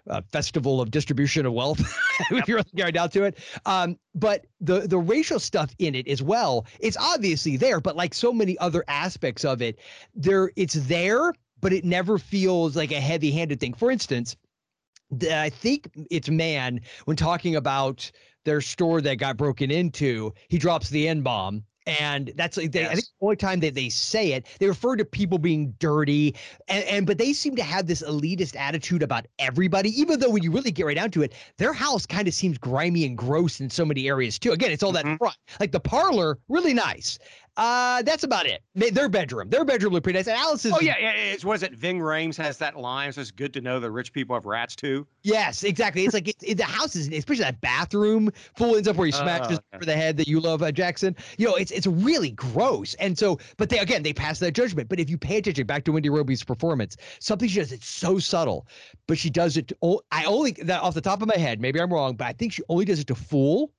uh, 0.09 0.23
festival 0.33 0.81
of 0.81 0.91
distribution 0.91 1.45
of 1.45 1.53
wealth 1.53 1.81
if 2.31 2.49
you're 2.49 2.63
really 2.75 2.93
down 2.93 3.11
to 3.11 3.25
it. 3.25 3.39
Um 3.67 3.99
but 4.15 4.47
the 4.61 4.81
the 4.81 4.97
racial 4.99 5.39
stuff 5.39 5.75
in 5.79 5.95
it 5.95 6.09
as 6.09 6.23
well 6.23 6.65
it's 6.81 6.97
obviously 6.97 7.59
there 7.59 7.79
but 7.79 7.95
like 7.95 8.15
so 8.15 8.33
many 8.33 8.57
other 8.59 8.85
aspects 8.89 9.45
of 9.45 9.61
it 9.61 9.79
there 10.15 10.51
it's 10.57 10.75
there 10.87 11.35
but 11.61 11.75
it 11.75 11.85
never 11.85 12.17
feels 12.17 12.75
like 12.75 12.93
a 12.93 13.01
heavy 13.01 13.31
handed 13.31 13.61
thing. 13.61 13.75
For 13.75 13.91
instance 13.91 14.35
I 15.31 15.51
think 15.51 15.91
it's 16.11 16.31
man 16.31 16.81
when 17.05 17.19
talking 17.19 17.55
about 17.55 18.11
their 18.45 18.63
store 18.63 19.01
that 19.03 19.17
got 19.17 19.37
broken 19.37 19.71
into, 19.71 20.33
he 20.49 20.57
drops 20.57 20.89
the 20.89 21.07
N 21.07 21.21
bomb 21.21 21.65
and 21.87 22.33
that's 22.37 22.57
like 22.57 22.73
they, 22.73 22.81
yes. 22.81 22.91
I 22.91 22.95
think 22.95 23.07
the 23.07 23.25
only 23.25 23.37
time 23.37 23.61
that 23.61 23.75
they 23.75 23.89
say 23.89 24.33
it, 24.33 24.47
they 24.59 24.67
refer 24.67 24.97
to 24.97 25.05
people 25.05 25.39
being 25.39 25.75
dirty, 25.79 26.35
and, 26.69 26.85
and 26.85 27.07
but 27.07 27.19
they 27.19 27.33
seem 27.33 27.57
to 27.57 27.63
have 27.63 27.87
this 27.87 28.03
elitist 28.03 28.57
attitude 28.57 29.03
about 29.03 29.27
everybody. 29.39 29.99
Even 30.01 30.19
though 30.19 30.31
when 30.31 30.43
you 30.43 30.51
really 30.51 30.71
get 30.71 30.87
right 30.87 30.97
down 30.97 31.11
to 31.13 31.23
it, 31.23 31.35
their 31.59 31.73
house 31.73 32.07
kind 32.07 32.27
of 32.29 32.35
seems 32.35 32.59
grimy 32.59 33.05
and 33.05 33.17
gross 33.17 33.61
in 33.61 33.71
so 33.71 33.85
many 33.85 34.09
areas 34.09 34.39
too. 34.39 34.53
Again, 34.53 34.73
it's 34.73 34.83
all 34.83 34.93
mm-hmm. 34.93 35.11
that 35.11 35.19
front, 35.19 35.37
like 35.61 35.73
the 35.73 35.81
parlor, 35.81 36.39
really 36.49 36.75
nice, 36.75 37.19
uh, 37.57 38.03
that's 38.03 38.25
about 38.25 38.47
it. 38.47 38.63
Their 38.75 39.09
bedroom, 39.09 39.49
their 39.49 39.65
bedroom 39.65 39.93
looked 39.93 40.05
pretty 40.05 40.19
nice. 40.19 40.27
And 40.27 40.37
Alice's. 40.37 40.73
Oh 40.75 40.81
yeah, 40.81 40.97
yeah. 41.01 41.13
It's, 41.13 41.45
was 41.45 41.63
it 41.63 41.73
Ving 41.73 41.99
Rhames 41.99 42.37
has 42.37 42.59
that 42.59 42.77
line? 42.77 43.13
So 43.13 43.23
it's 43.23 43.31
good 43.31 43.55
to 43.55 43.61
know 43.61 43.81
that 43.81 43.91
rich 43.91 44.13
people 44.13 44.37
have 44.37 44.45
rats 44.45 44.77
too. 44.77 45.07
Yes, 45.23 45.65
exactly. 45.65 46.05
It's 46.05 46.13
like 46.13 46.29
it, 46.29 46.37
it, 46.43 46.57
the 46.57 46.65
house 46.65 46.95
is, 46.97 47.09
especially 47.09 47.45
that 47.45 47.61
bathroom, 47.61 48.31
Fool 48.57 48.77
ends 48.77 48.89
up 48.89 48.97
where 48.97 49.07
he 49.07 49.13
smacks 49.13 49.49
uh, 49.49 49.53
okay. 49.55 49.63
over 49.75 49.85
the 49.87 49.97
head 49.97 50.17
that 50.19 50.29
you 50.29 50.41
love, 50.41 50.63
uh, 50.63 50.71
Jackson. 50.71 51.17
You 51.39 51.49
know, 51.49 51.55
it's 51.55 51.71
it's 51.71 51.87
really 51.87 52.31
gross. 52.31 52.95
And 52.95 53.19
so, 53.19 53.39
but 53.57 53.71
they 53.71 53.79
again 53.79 54.03
they 54.03 54.13
pass 54.13 54.39
that 54.41 54.53
judgment. 54.53 54.89
But 54.89 55.01
if 55.01 55.09
you 55.09 55.17
pay 55.17 55.39
attention 55.39 55.67
back 55.67 55.85
to 55.85 55.93
Wendy 55.93 56.11
Robie's 56.11 56.45
performance, 56.45 56.97
something 57.21 57.49
she 57.49 57.61
does 57.61 57.73
it's 57.73 57.89
so 57.89 58.19
subtle, 58.19 58.67
but 59.07 59.17
she 59.17 59.31
does 59.31 59.57
it. 59.57 59.69
To, 59.69 60.01
I 60.13 60.25
only 60.25 60.53
that 60.53 60.83
off 60.83 60.95
the 60.95 61.01
top 61.01 61.23
of 61.23 61.29
my 61.29 61.37
head, 61.37 61.61
maybe 61.61 61.81
I'm 61.81 61.93
wrong, 61.93 62.17
but 62.17 62.27
I 62.27 62.33
think 62.33 62.53
she 62.53 62.63
only 62.69 62.85
does 62.85 63.01
it 63.01 63.07
to 63.07 63.15
Fool 63.15 63.73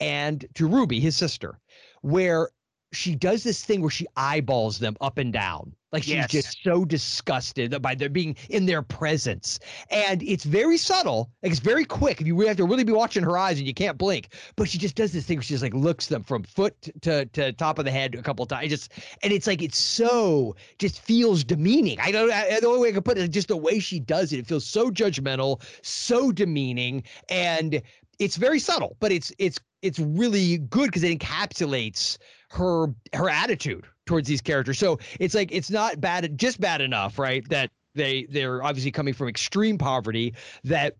and 0.00 0.44
to 0.54 0.66
Ruby, 0.66 0.98
his 0.98 1.16
sister, 1.16 1.60
where 2.00 2.50
she 2.92 3.14
does 3.14 3.42
this 3.42 3.64
thing 3.64 3.80
where 3.80 3.90
she 3.90 4.06
eyeballs 4.16 4.78
them 4.78 4.96
up 5.00 5.18
and 5.18 5.32
down. 5.32 5.74
Like 5.92 6.04
she's 6.04 6.14
yes. 6.14 6.30
just 6.30 6.62
so 6.62 6.86
disgusted 6.86 7.80
by 7.82 7.94
their 7.94 8.08
being 8.08 8.34
in 8.48 8.64
their 8.64 8.80
presence. 8.80 9.58
And 9.90 10.22
it's 10.22 10.44
very 10.44 10.78
subtle. 10.78 11.30
Like 11.42 11.52
it's 11.52 11.60
very 11.60 11.84
quick. 11.84 12.20
If 12.20 12.26
you 12.26 12.38
have 12.40 12.56
to 12.56 12.64
really 12.64 12.84
be 12.84 12.92
watching 12.92 13.22
her 13.22 13.36
eyes 13.36 13.58
and 13.58 13.66
you 13.66 13.74
can't 13.74 13.98
blink. 13.98 14.28
But 14.56 14.70
she 14.70 14.78
just 14.78 14.94
does 14.94 15.12
this 15.12 15.26
thing 15.26 15.36
where 15.36 15.42
she 15.42 15.52
just 15.52 15.62
like 15.62 15.74
looks 15.74 16.06
them 16.06 16.22
from 16.22 16.44
foot 16.44 16.74
to, 17.02 17.26
to 17.26 17.52
top 17.52 17.78
of 17.78 17.84
the 17.84 17.90
head 17.90 18.14
a 18.14 18.22
couple 18.22 18.46
times. 18.46 18.70
Just 18.70 18.92
and 19.22 19.32
it's 19.32 19.46
like 19.46 19.60
it's 19.60 19.78
so 19.78 20.56
just 20.78 21.00
feels 21.00 21.44
demeaning. 21.44 22.00
I 22.00 22.10
don't 22.10 22.32
I, 22.32 22.58
the 22.60 22.66
only 22.66 22.80
way 22.80 22.88
I 22.88 22.92
can 22.92 23.02
put 23.02 23.18
it 23.18 23.22
is 23.22 23.28
just 23.28 23.48
the 23.48 23.56
way 23.56 23.78
she 23.78 24.00
does 24.00 24.32
it. 24.32 24.38
It 24.38 24.46
feels 24.46 24.64
so 24.64 24.90
judgmental, 24.90 25.62
so 25.82 26.32
demeaning. 26.32 27.02
And 27.28 27.82
it's 28.18 28.36
very 28.36 28.60
subtle, 28.60 28.96
but 28.98 29.12
it's 29.12 29.30
it's 29.38 29.58
it's 29.82 29.98
really 29.98 30.58
good 30.58 30.86
because 30.86 31.02
it 31.02 31.18
encapsulates 31.18 32.16
her 32.52 32.88
her 33.14 33.30
attitude 33.30 33.86
towards 34.06 34.28
these 34.28 34.40
characters. 34.40 34.78
So 34.78 34.98
it's 35.18 35.34
like 35.34 35.50
it's 35.52 35.70
not 35.70 36.00
bad, 36.00 36.36
just 36.38 36.60
bad 36.60 36.80
enough, 36.80 37.18
right? 37.18 37.48
That 37.48 37.70
they 37.94 38.26
they're 38.30 38.62
obviously 38.62 38.90
coming 38.90 39.14
from 39.14 39.28
extreme 39.28 39.78
poverty 39.78 40.34
that 40.64 40.96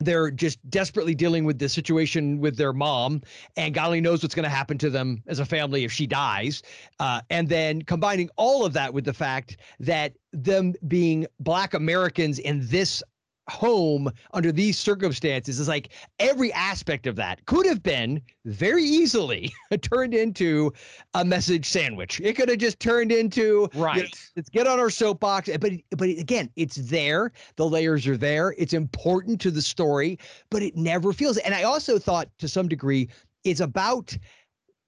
they're 0.00 0.30
just 0.30 0.58
desperately 0.70 1.14
dealing 1.14 1.44
with 1.44 1.58
the 1.58 1.68
situation 1.68 2.40
with 2.40 2.56
their 2.56 2.72
mom, 2.72 3.22
and 3.56 3.72
God 3.72 3.86
only 3.86 4.00
knows 4.00 4.22
what's 4.22 4.34
going 4.34 4.44
to 4.44 4.50
happen 4.50 4.76
to 4.78 4.90
them 4.90 5.22
as 5.28 5.38
a 5.38 5.44
family 5.44 5.84
if 5.84 5.92
she 5.92 6.06
dies. 6.06 6.62
Uh, 6.98 7.20
and 7.30 7.48
then 7.48 7.80
combining 7.82 8.28
all 8.36 8.64
of 8.64 8.72
that 8.72 8.92
with 8.92 9.04
the 9.04 9.12
fact 9.12 9.58
that 9.80 10.12
them 10.32 10.74
being 10.88 11.26
Black 11.40 11.74
Americans 11.74 12.40
in 12.40 12.66
this 12.66 13.02
home 13.48 14.10
under 14.32 14.50
these 14.50 14.78
circumstances 14.78 15.60
is 15.60 15.68
like 15.68 15.90
every 16.18 16.52
aspect 16.52 17.06
of 17.06 17.16
that 17.16 17.44
could 17.46 17.66
have 17.66 17.82
been 17.82 18.20
very 18.44 18.82
easily 18.82 19.52
turned 19.82 20.14
into 20.14 20.72
a 21.14 21.24
message 21.24 21.66
sandwich. 21.66 22.20
It 22.22 22.36
could 22.36 22.48
have 22.48 22.58
just 22.58 22.80
turned 22.80 23.12
into 23.12 23.68
right. 23.74 23.96
You 23.96 24.02
know, 24.04 24.08
let's 24.36 24.48
get 24.48 24.66
on 24.66 24.80
our 24.80 24.90
soapbox, 24.90 25.50
but 25.60 25.72
but 25.90 26.08
again, 26.08 26.50
it's 26.56 26.76
there. 26.76 27.32
The 27.56 27.68
layers 27.68 28.06
are 28.06 28.16
there. 28.16 28.54
It's 28.56 28.72
important 28.72 29.40
to 29.42 29.50
the 29.50 29.62
story, 29.62 30.18
but 30.50 30.62
it 30.62 30.76
never 30.76 31.12
feels. 31.12 31.36
And 31.38 31.54
I 31.54 31.64
also 31.64 31.98
thought 31.98 32.28
to 32.38 32.48
some 32.48 32.68
degree 32.68 33.08
it's 33.44 33.60
about 33.60 34.16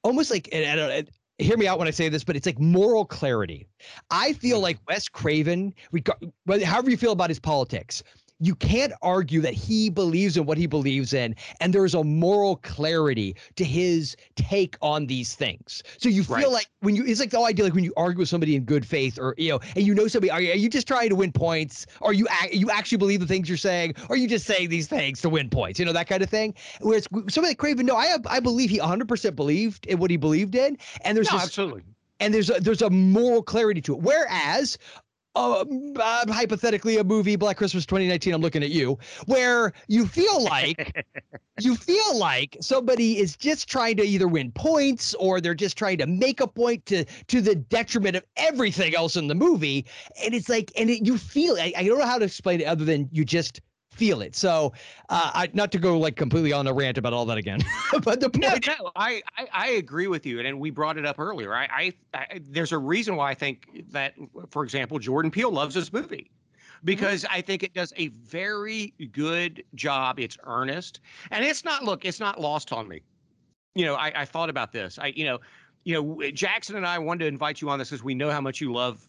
almost 0.02 0.30
like 0.30 0.48
and, 0.52 0.64
and, 0.64 0.80
and 0.80 1.10
hear 1.38 1.56
me 1.56 1.66
out 1.66 1.78
when 1.78 1.88
I 1.88 1.90
say 1.90 2.08
this, 2.08 2.24
but 2.24 2.36
it's 2.36 2.46
like 2.46 2.58
moral 2.58 3.04
clarity. 3.04 3.66
I 4.10 4.32
feel 4.34 4.58
mm. 4.58 4.62
like 4.62 4.78
Wes 4.88 5.08
Craven, 5.08 5.74
however 6.64 6.90
you 6.90 6.96
feel 6.96 7.12
about 7.12 7.28
his 7.28 7.40
politics, 7.40 8.02
you 8.38 8.54
can't 8.54 8.92
argue 9.02 9.40
that 9.40 9.54
he 9.54 9.88
believes 9.88 10.36
in 10.36 10.44
what 10.44 10.58
he 10.58 10.66
believes 10.66 11.12
in 11.12 11.34
and 11.60 11.72
there's 11.72 11.94
a 11.94 12.04
moral 12.04 12.56
clarity 12.56 13.34
to 13.56 13.64
his 13.64 14.16
take 14.34 14.76
on 14.82 15.06
these 15.06 15.34
things. 15.34 15.82
So 15.98 16.08
you 16.08 16.22
feel 16.22 16.36
right. 16.36 16.48
like 16.50 16.66
when 16.80 16.94
you 16.94 17.04
it's 17.06 17.20
like 17.20 17.30
the 17.30 17.38
whole 17.38 17.46
idea 17.46 17.64
like 17.64 17.74
when 17.74 17.84
you 17.84 17.94
argue 17.96 18.20
with 18.20 18.28
somebody 18.28 18.56
in 18.56 18.64
good 18.64 18.86
faith 18.86 19.18
or 19.18 19.34
you 19.38 19.50
know 19.50 19.60
and 19.74 19.86
you 19.86 19.94
know 19.94 20.08
somebody 20.08 20.30
are 20.30 20.40
you, 20.40 20.52
are 20.52 20.56
you 20.56 20.68
just 20.68 20.86
trying 20.86 21.08
to 21.08 21.16
win 21.16 21.32
points? 21.32 21.86
Or 22.00 22.12
you 22.12 22.26
you 22.52 22.70
actually 22.70 22.98
believe 22.98 23.20
the 23.20 23.26
things 23.26 23.48
you're 23.48 23.58
saying? 23.58 23.94
Or 24.08 24.14
are 24.14 24.18
you 24.18 24.28
just 24.28 24.46
saying 24.46 24.68
these 24.68 24.88
things 24.88 25.20
to 25.22 25.30
win 25.30 25.48
points? 25.48 25.78
You 25.78 25.86
know 25.86 25.92
that 25.92 26.08
kind 26.08 26.22
of 26.22 26.28
thing? 26.28 26.54
Whereas 26.80 27.06
somebody 27.28 27.48
like 27.48 27.58
craven 27.58 27.86
no 27.86 27.96
i 27.96 28.16
i 28.26 28.40
believe 28.40 28.70
he 28.70 28.78
100% 28.78 29.36
believed 29.36 29.86
in 29.86 29.98
what 29.98 30.10
he 30.10 30.16
believed 30.16 30.54
in 30.54 30.76
and 31.02 31.16
there's 31.16 31.30
no, 31.30 31.38
this, 31.38 31.46
absolutely. 31.46 31.82
and 32.20 32.34
there's 32.34 32.50
a 32.50 32.54
there's 32.60 32.82
a 32.82 32.90
moral 32.90 33.42
clarity 33.42 33.80
to 33.82 33.94
it. 33.94 34.00
Whereas 34.00 34.78
uh, 35.36 35.64
uh, 36.00 36.32
hypothetically 36.32 36.96
a 36.96 37.04
movie 37.04 37.36
Black 37.36 37.56
Christmas 37.58 37.84
2019 37.86 38.34
I'm 38.34 38.40
looking 38.40 38.62
at 38.62 38.70
you 38.70 38.98
where 39.26 39.72
you 39.86 40.06
feel 40.06 40.42
like 40.42 41.04
you 41.60 41.76
feel 41.76 42.18
like 42.18 42.56
somebody 42.60 43.18
is 43.18 43.36
just 43.36 43.68
trying 43.68 43.96
to 43.98 44.02
either 44.02 44.28
win 44.28 44.50
points 44.52 45.14
or 45.14 45.40
they're 45.40 45.54
just 45.54 45.76
trying 45.76 45.98
to 45.98 46.06
make 46.06 46.40
a 46.40 46.46
point 46.46 46.84
to 46.86 47.04
to 47.04 47.40
the 47.40 47.54
detriment 47.54 48.16
of 48.16 48.24
everything 48.36 48.96
else 48.96 49.16
in 49.16 49.28
the 49.28 49.34
movie. 49.34 49.84
And 50.24 50.34
it's 50.34 50.48
like 50.48 50.72
and 50.76 50.88
it, 50.88 51.06
you 51.06 51.18
feel 51.18 51.56
I, 51.56 51.72
I 51.76 51.84
don't 51.84 51.98
know 51.98 52.06
how 52.06 52.18
to 52.18 52.24
explain 52.24 52.62
it 52.62 52.64
other 52.64 52.84
than 52.84 53.08
you 53.12 53.24
just 53.24 53.60
feel 53.96 54.20
it. 54.20 54.36
So, 54.36 54.72
uh, 55.08 55.30
I, 55.34 55.50
not 55.52 55.72
to 55.72 55.78
go 55.78 55.98
like 55.98 56.16
completely 56.16 56.52
on 56.52 56.66
a 56.66 56.72
rant 56.72 56.98
about 56.98 57.12
all 57.12 57.24
that 57.26 57.38
again, 57.38 57.60
but 58.02 58.20
the 58.20 58.30
point. 58.30 58.66
No, 58.66 58.74
no, 58.78 58.90
I, 58.94 59.22
I, 59.36 59.48
I 59.52 59.68
agree 59.70 60.06
with 60.06 60.26
you, 60.26 60.38
and, 60.38 60.46
and 60.46 60.60
we 60.60 60.70
brought 60.70 60.98
it 60.98 61.06
up 61.06 61.18
earlier. 61.18 61.54
I, 61.54 61.64
I, 61.64 61.92
I, 62.14 62.40
there's 62.42 62.72
a 62.72 62.78
reason 62.78 63.16
why 63.16 63.30
I 63.30 63.34
think 63.34 63.84
that, 63.90 64.14
for 64.50 64.64
example, 64.64 64.98
Jordan 64.98 65.30
Peele 65.30 65.50
loves 65.50 65.74
this 65.74 65.92
movie. 65.92 66.30
Because 66.84 67.24
I 67.30 67.40
think 67.40 67.62
it 67.62 67.72
does 67.72 67.92
a 67.96 68.08
very 68.08 68.92
good 69.10 69.64
job. 69.74 70.20
It's 70.20 70.36
earnest, 70.44 71.00
and 71.30 71.42
it's 71.42 71.64
not. 71.64 71.82
Look, 71.82 72.04
it's 72.04 72.20
not 72.20 72.38
lost 72.38 72.70
on 72.70 72.86
me. 72.86 73.00
You 73.74 73.86
know, 73.86 73.94
I, 73.94 74.12
I 74.14 74.24
thought 74.26 74.50
about 74.50 74.72
this. 74.72 74.98
I, 74.98 75.06
you 75.08 75.24
know, 75.24 75.38
you 75.84 75.94
know, 75.94 76.30
Jackson 76.32 76.76
and 76.76 76.86
I 76.86 76.98
wanted 76.98 77.20
to 77.20 77.28
invite 77.28 77.62
you 77.62 77.70
on 77.70 77.78
this 77.78 77.88
because 77.90 78.04
we 78.04 78.14
know 78.14 78.30
how 78.30 78.42
much 78.42 78.60
you 78.60 78.72
love 78.72 79.08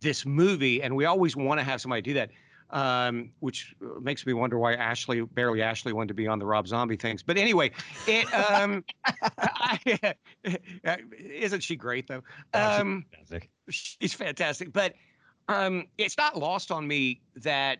this 0.00 0.26
movie, 0.26 0.82
and 0.82 0.94
we 0.94 1.06
always 1.06 1.34
want 1.34 1.58
to 1.58 1.64
have 1.64 1.80
somebody 1.80 2.02
do 2.02 2.12
that 2.12 2.30
um, 2.72 3.30
which 3.40 3.74
makes 4.00 4.26
me 4.26 4.32
wonder 4.32 4.58
why 4.58 4.74
Ashley, 4.74 5.20
barely 5.20 5.62
Ashley, 5.62 5.92
wanted 5.92 6.08
to 6.08 6.14
be 6.14 6.26
on 6.26 6.38
the 6.38 6.46
Rob 6.46 6.66
Zombie 6.66 6.96
things. 6.96 7.22
But 7.22 7.36
anyway, 7.36 7.70
it 8.06 8.32
um, 8.34 8.84
I, 9.38 10.14
isn't 11.18 11.62
she 11.62 11.76
great 11.76 12.08
though? 12.08 12.22
Um, 12.54 13.04
she's 13.10 13.28
fantastic. 13.28 13.50
She's 13.68 14.14
fantastic, 14.14 14.72
but 14.72 14.94
um, 15.48 15.86
it's 15.98 16.16
not 16.16 16.38
lost 16.38 16.70
on 16.70 16.86
me 16.86 17.20
that 17.36 17.78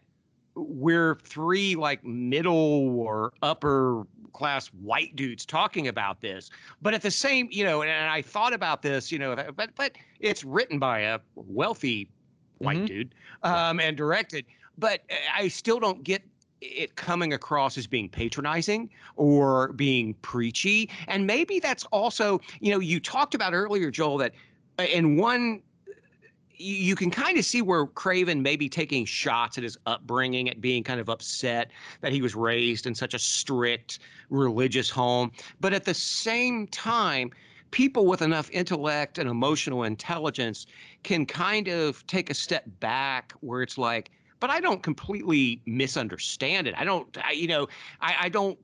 we're 0.54 1.16
three 1.24 1.74
like 1.74 2.04
middle 2.04 3.00
or 3.00 3.32
upper 3.42 4.06
class 4.34 4.68
white 4.68 5.14
dudes 5.16 5.46
talking 5.46 5.88
about 5.88 6.20
this 6.20 6.50
but 6.82 6.92
at 6.94 7.02
the 7.02 7.10
same 7.10 7.48
you 7.50 7.64
know 7.64 7.80
and, 7.82 7.90
and 7.90 8.10
i 8.10 8.20
thought 8.20 8.52
about 8.52 8.82
this 8.82 9.10
you 9.10 9.18
know 9.18 9.34
but 9.56 9.70
but 9.76 9.92
it's 10.20 10.44
written 10.44 10.78
by 10.78 11.00
a 11.00 11.18
wealthy 11.34 12.08
white 12.58 12.76
mm-hmm. 12.76 12.86
dude 12.86 13.14
um, 13.42 13.80
and 13.80 13.96
directed 13.96 14.44
but 14.78 15.00
uh, 15.10 15.14
I 15.34 15.48
still 15.48 15.80
don't 15.80 16.02
get 16.04 16.22
it 16.60 16.94
coming 16.94 17.32
across 17.32 17.76
as 17.76 17.86
being 17.86 18.08
patronizing 18.08 18.88
or 19.16 19.72
being 19.72 20.14
preachy. 20.22 20.88
And 21.08 21.26
maybe 21.26 21.58
that's 21.58 21.84
also, 21.86 22.40
you 22.60 22.70
know, 22.70 22.78
you 22.78 23.00
talked 23.00 23.34
about 23.34 23.52
earlier, 23.52 23.90
Joel, 23.90 24.18
that 24.18 24.32
uh, 24.78 24.84
in 24.84 25.16
one 25.16 25.62
you 26.56 26.94
can 26.94 27.10
kind 27.10 27.38
of 27.38 27.44
see 27.44 27.60
where 27.60 27.86
Craven 27.86 28.40
may 28.40 28.54
be 28.54 28.68
taking 28.68 29.04
shots 29.04 29.58
at 29.58 29.64
his 29.64 29.76
upbringing, 29.86 30.48
at 30.48 30.60
being 30.60 30.84
kind 30.84 31.00
of 31.00 31.08
upset 31.08 31.72
that 32.02 32.12
he 32.12 32.22
was 32.22 32.36
raised 32.36 32.86
in 32.86 32.94
such 32.94 33.14
a 33.14 33.18
strict 33.18 33.98
religious 34.30 34.88
home. 34.88 35.32
But 35.60 35.72
at 35.72 35.84
the 35.84 35.94
same 35.94 36.68
time, 36.68 37.32
people 37.72 38.06
with 38.06 38.22
enough 38.22 38.48
intellect 38.50 39.18
and 39.18 39.28
emotional 39.28 39.82
intelligence 39.82 40.66
can 41.02 41.26
kind 41.26 41.66
of 41.66 42.06
take 42.06 42.30
a 42.30 42.34
step 42.34 42.64
back 42.78 43.32
where 43.40 43.62
it's 43.62 43.78
like, 43.78 44.10
but 44.42 44.50
I 44.50 44.58
don't 44.58 44.82
completely 44.82 45.62
misunderstand 45.66 46.66
it. 46.66 46.74
I 46.76 46.82
don't, 46.82 47.16
I, 47.24 47.30
you 47.30 47.46
know, 47.46 47.68
I, 48.00 48.16
I 48.22 48.28
don't 48.28 48.58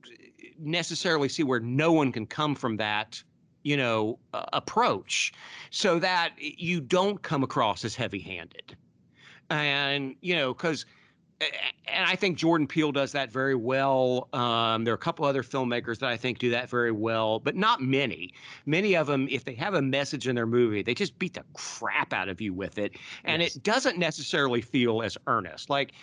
necessarily 0.59 1.29
see 1.29 1.41
where 1.41 1.61
no 1.61 1.93
one 1.93 2.11
can 2.11 2.25
come 2.25 2.53
from 2.53 2.75
that 2.75 3.23
you 3.63 3.77
know 3.77 4.19
uh, 4.33 4.43
approach 4.53 5.31
so 5.69 5.97
that 5.99 6.31
you 6.37 6.81
don't 6.81 7.21
come 7.21 7.43
across 7.43 7.83
as 7.83 7.93
heavy-handed 7.93 8.75
and 9.49 10.15
you 10.21 10.35
know 10.35 10.53
because 10.53 10.85
and 11.41 12.05
I 12.05 12.15
think 12.15 12.37
Jordan 12.37 12.67
Peele 12.67 12.91
does 12.91 13.11
that 13.13 13.31
very 13.31 13.55
well. 13.55 14.27
Um, 14.33 14.83
there 14.83 14.93
are 14.93 14.95
a 14.95 14.97
couple 14.97 15.25
other 15.25 15.43
filmmakers 15.43 15.99
that 15.99 16.09
I 16.09 16.17
think 16.17 16.39
do 16.39 16.49
that 16.51 16.69
very 16.69 16.91
well, 16.91 17.39
but 17.39 17.55
not 17.55 17.81
many. 17.81 18.33
Many 18.65 18.95
of 18.95 19.07
them, 19.07 19.27
if 19.31 19.45
they 19.45 19.53
have 19.55 19.73
a 19.73 19.81
message 19.81 20.27
in 20.27 20.35
their 20.35 20.45
movie, 20.45 20.81
they 20.81 20.93
just 20.93 21.17
beat 21.17 21.33
the 21.33 21.43
crap 21.53 22.13
out 22.13 22.29
of 22.29 22.41
you 22.41 22.53
with 22.53 22.77
it, 22.77 22.93
and 23.23 23.41
yes. 23.41 23.55
it 23.55 23.63
doesn't 23.63 23.97
necessarily 23.97 24.61
feel 24.61 25.01
as 25.01 25.17
earnest. 25.27 25.69
Like, 25.69 25.93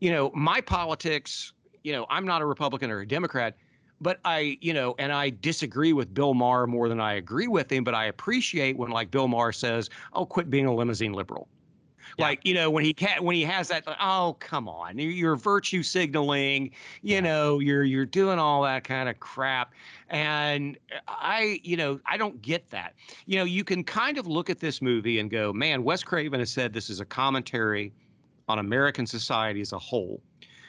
you 0.00 0.10
know, 0.10 0.30
my 0.34 0.60
politics. 0.60 1.52
You 1.82 1.92
know, 1.92 2.06
I'm 2.08 2.24
not 2.24 2.40
a 2.40 2.46
Republican 2.46 2.90
or 2.90 3.00
a 3.00 3.06
Democrat, 3.06 3.58
but 4.00 4.18
I, 4.24 4.56
you 4.62 4.72
know, 4.72 4.94
and 4.98 5.12
I 5.12 5.28
disagree 5.28 5.92
with 5.92 6.14
Bill 6.14 6.32
Maher 6.32 6.66
more 6.66 6.88
than 6.88 6.98
I 6.98 7.12
agree 7.12 7.46
with 7.46 7.70
him. 7.70 7.84
But 7.84 7.94
I 7.94 8.06
appreciate 8.06 8.78
when, 8.78 8.90
like, 8.90 9.10
Bill 9.10 9.28
Maher 9.28 9.52
says, 9.52 9.90
"Oh, 10.14 10.24
quit 10.24 10.48
being 10.48 10.64
a 10.64 10.74
limousine 10.74 11.12
liberal." 11.12 11.46
Yeah. 12.18 12.26
Like 12.26 12.40
you 12.44 12.54
know 12.54 12.70
when 12.70 12.84
he 12.84 12.92
can 12.92 13.22
when 13.24 13.36
he 13.36 13.42
has 13.42 13.68
that 13.68 13.84
oh 14.00 14.36
come 14.40 14.68
on 14.68 14.98
you're 14.98 15.36
virtue 15.36 15.82
signaling 15.82 16.70
you 17.02 17.14
yeah. 17.14 17.20
know 17.20 17.58
you're 17.58 17.84
you're 17.84 18.06
doing 18.06 18.38
all 18.38 18.62
that 18.62 18.84
kind 18.84 19.08
of 19.08 19.18
crap 19.20 19.72
and 20.10 20.78
uh, 20.92 21.00
I 21.08 21.60
you 21.62 21.76
know 21.76 22.00
I 22.06 22.16
don't 22.16 22.40
get 22.40 22.70
that 22.70 22.94
you 23.26 23.38
know 23.38 23.44
you 23.44 23.64
can 23.64 23.82
kind 23.84 24.18
of 24.18 24.26
look 24.26 24.50
at 24.50 24.60
this 24.60 24.80
movie 24.80 25.18
and 25.18 25.30
go 25.30 25.52
man 25.52 25.82
Wes 25.82 26.02
Craven 26.02 26.40
has 26.40 26.50
said 26.50 26.72
this 26.72 26.90
is 26.90 27.00
a 27.00 27.04
commentary 27.04 27.92
on 28.48 28.58
American 28.58 29.06
society 29.06 29.60
as 29.60 29.72
a 29.72 29.78
whole 29.78 30.20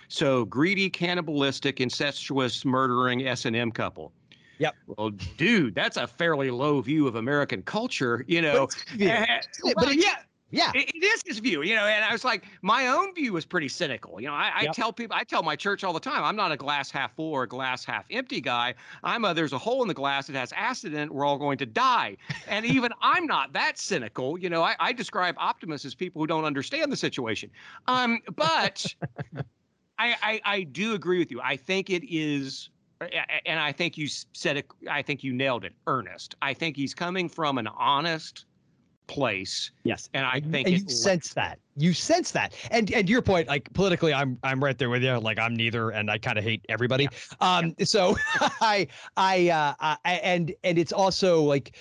so 0.08 0.46
greedy 0.46 0.90
cannibalistic 0.90 1.82
incestuous 1.82 2.66
murdering 2.66 3.28
S 3.28 3.46
and 3.46 3.56
M 3.56 3.72
couple 3.72 4.12
Yep. 4.58 4.76
Well, 4.88 5.10
dude, 5.38 5.76
that's 5.76 5.98
a 5.98 6.08
fairly 6.08 6.50
low 6.50 6.82
view 6.82 7.08
of 7.08 7.16
American 7.16 7.62
culture, 7.62 8.24
you 8.28 8.42
know. 8.42 8.68
But, 8.68 8.86
yeah, 8.98 9.40
eh, 9.66 9.74
but 9.76 9.96
yeah, 9.96 10.18
yeah, 10.52 10.72
it, 10.76 10.92
it 10.94 11.04
is 11.04 11.22
his 11.26 11.40
view, 11.40 11.64
you 11.64 11.76
know. 11.76 11.86
And 11.86 12.06
I 12.06 12.12
was 12.12 12.24
like, 12.24 12.46
my 12.62 12.88
own 12.88 13.14
view 13.16 13.34
was 13.34 13.46
pretty 13.46 13.68
cynical. 13.68 14.22
You 14.22 14.28
know, 14.28 14.34
I, 14.34 14.52
I 14.56 14.62
yep. 14.64 14.74
tell 14.74 14.94
people, 14.94 15.16
I 15.18 15.24
tell 15.24 15.42
my 15.42 15.56
church 15.56 15.84
all 15.84 15.92
the 15.92 16.00
time, 16.00 16.24
I'm 16.24 16.36
not 16.36 16.52
a 16.52 16.58
glass 16.58 16.92
half 16.92 17.16
full 17.16 17.32
or 17.32 17.44
a 17.44 17.48
glass 17.48 17.84
half 17.84 18.06
empty 18.12 18.42
guy. 18.42 18.76
I'm 19.04 19.26
a 19.26 19.34
there's 19.34 19.54
a 19.54 19.58
hole 19.58 19.82
in 19.82 19.88
the 19.88 19.94
glass 19.94 20.28
that 20.28 20.36
has 20.36 20.54
acid 20.54 20.94
in 20.94 21.00
it. 21.00 21.12
We're 21.12 21.26
all 21.26 21.38
going 21.38 21.58
to 21.60 21.66
die. 21.66 22.18
And 22.48 22.66
even 22.78 22.92
I'm 23.02 23.26
not 23.26 23.54
that 23.54 23.80
cynical. 23.80 24.38
You 24.38 24.50
know, 24.50 24.62
I, 24.62 24.76
I 24.80 24.94
describe 24.94 25.36
optimists 25.38 25.86
as 25.86 25.96
people 25.96 26.22
who 26.22 26.28
don't 26.28 26.46
understand 26.46 26.92
the 26.92 26.98
situation. 26.98 27.50
Um, 27.88 28.20
but 28.36 28.86
I, 30.00 30.16
I 30.22 30.42
I 30.46 30.64
do 30.64 30.94
agree 30.94 31.20
with 31.20 31.32
you. 31.32 31.42
I 31.42 31.58
think 31.58 31.90
it 31.90 32.04
is 32.08 32.70
and 33.46 33.60
I 33.60 33.72
think 33.72 33.98
you 33.98 34.08
said 34.08 34.58
it. 34.58 34.68
I 34.90 35.02
think 35.02 35.24
you 35.24 35.34
nailed 35.34 35.66
it. 35.66 35.74
Earnest. 35.88 36.36
I 36.42 36.54
think 36.54 36.76
he's 36.78 36.94
coming 36.94 37.28
from 37.28 37.58
an 37.58 37.68
honest 37.68 38.46
place. 39.08 39.72
Yes, 39.84 40.10
and 40.14 40.26
I 40.26 40.40
think 40.40 40.68
and 40.68 40.80
you 40.80 40.90
sense 40.90 41.34
that. 41.34 41.60
You 41.78 41.94
sense 41.94 42.32
that, 42.32 42.54
and 42.72 42.92
and 42.92 43.10
your 43.10 43.22
point, 43.22 43.48
like 43.48 43.72
politically, 43.74 44.14
I'm 44.14 44.38
I'm 44.44 44.64
right 44.64 44.78
there 44.78 44.90
with 44.90 45.04
you. 45.04 45.18
Like 45.18 45.40
I'm 45.40 45.56
neither, 45.56 45.90
and 45.90 46.10
I 46.10 46.18
kind 46.18 46.38
of 46.38 46.44
hate 46.44 46.66
everybody. 46.70 47.04
Yeah. 47.04 47.58
Um, 47.58 47.76
yeah. 47.78 47.86
so 47.86 48.16
I 48.62 48.88
I 49.18 49.50
uh 49.50 49.74
I, 49.80 50.14
and 50.24 50.54
and 50.64 50.78
it's 50.78 50.94
also 50.94 51.42
like 51.42 51.76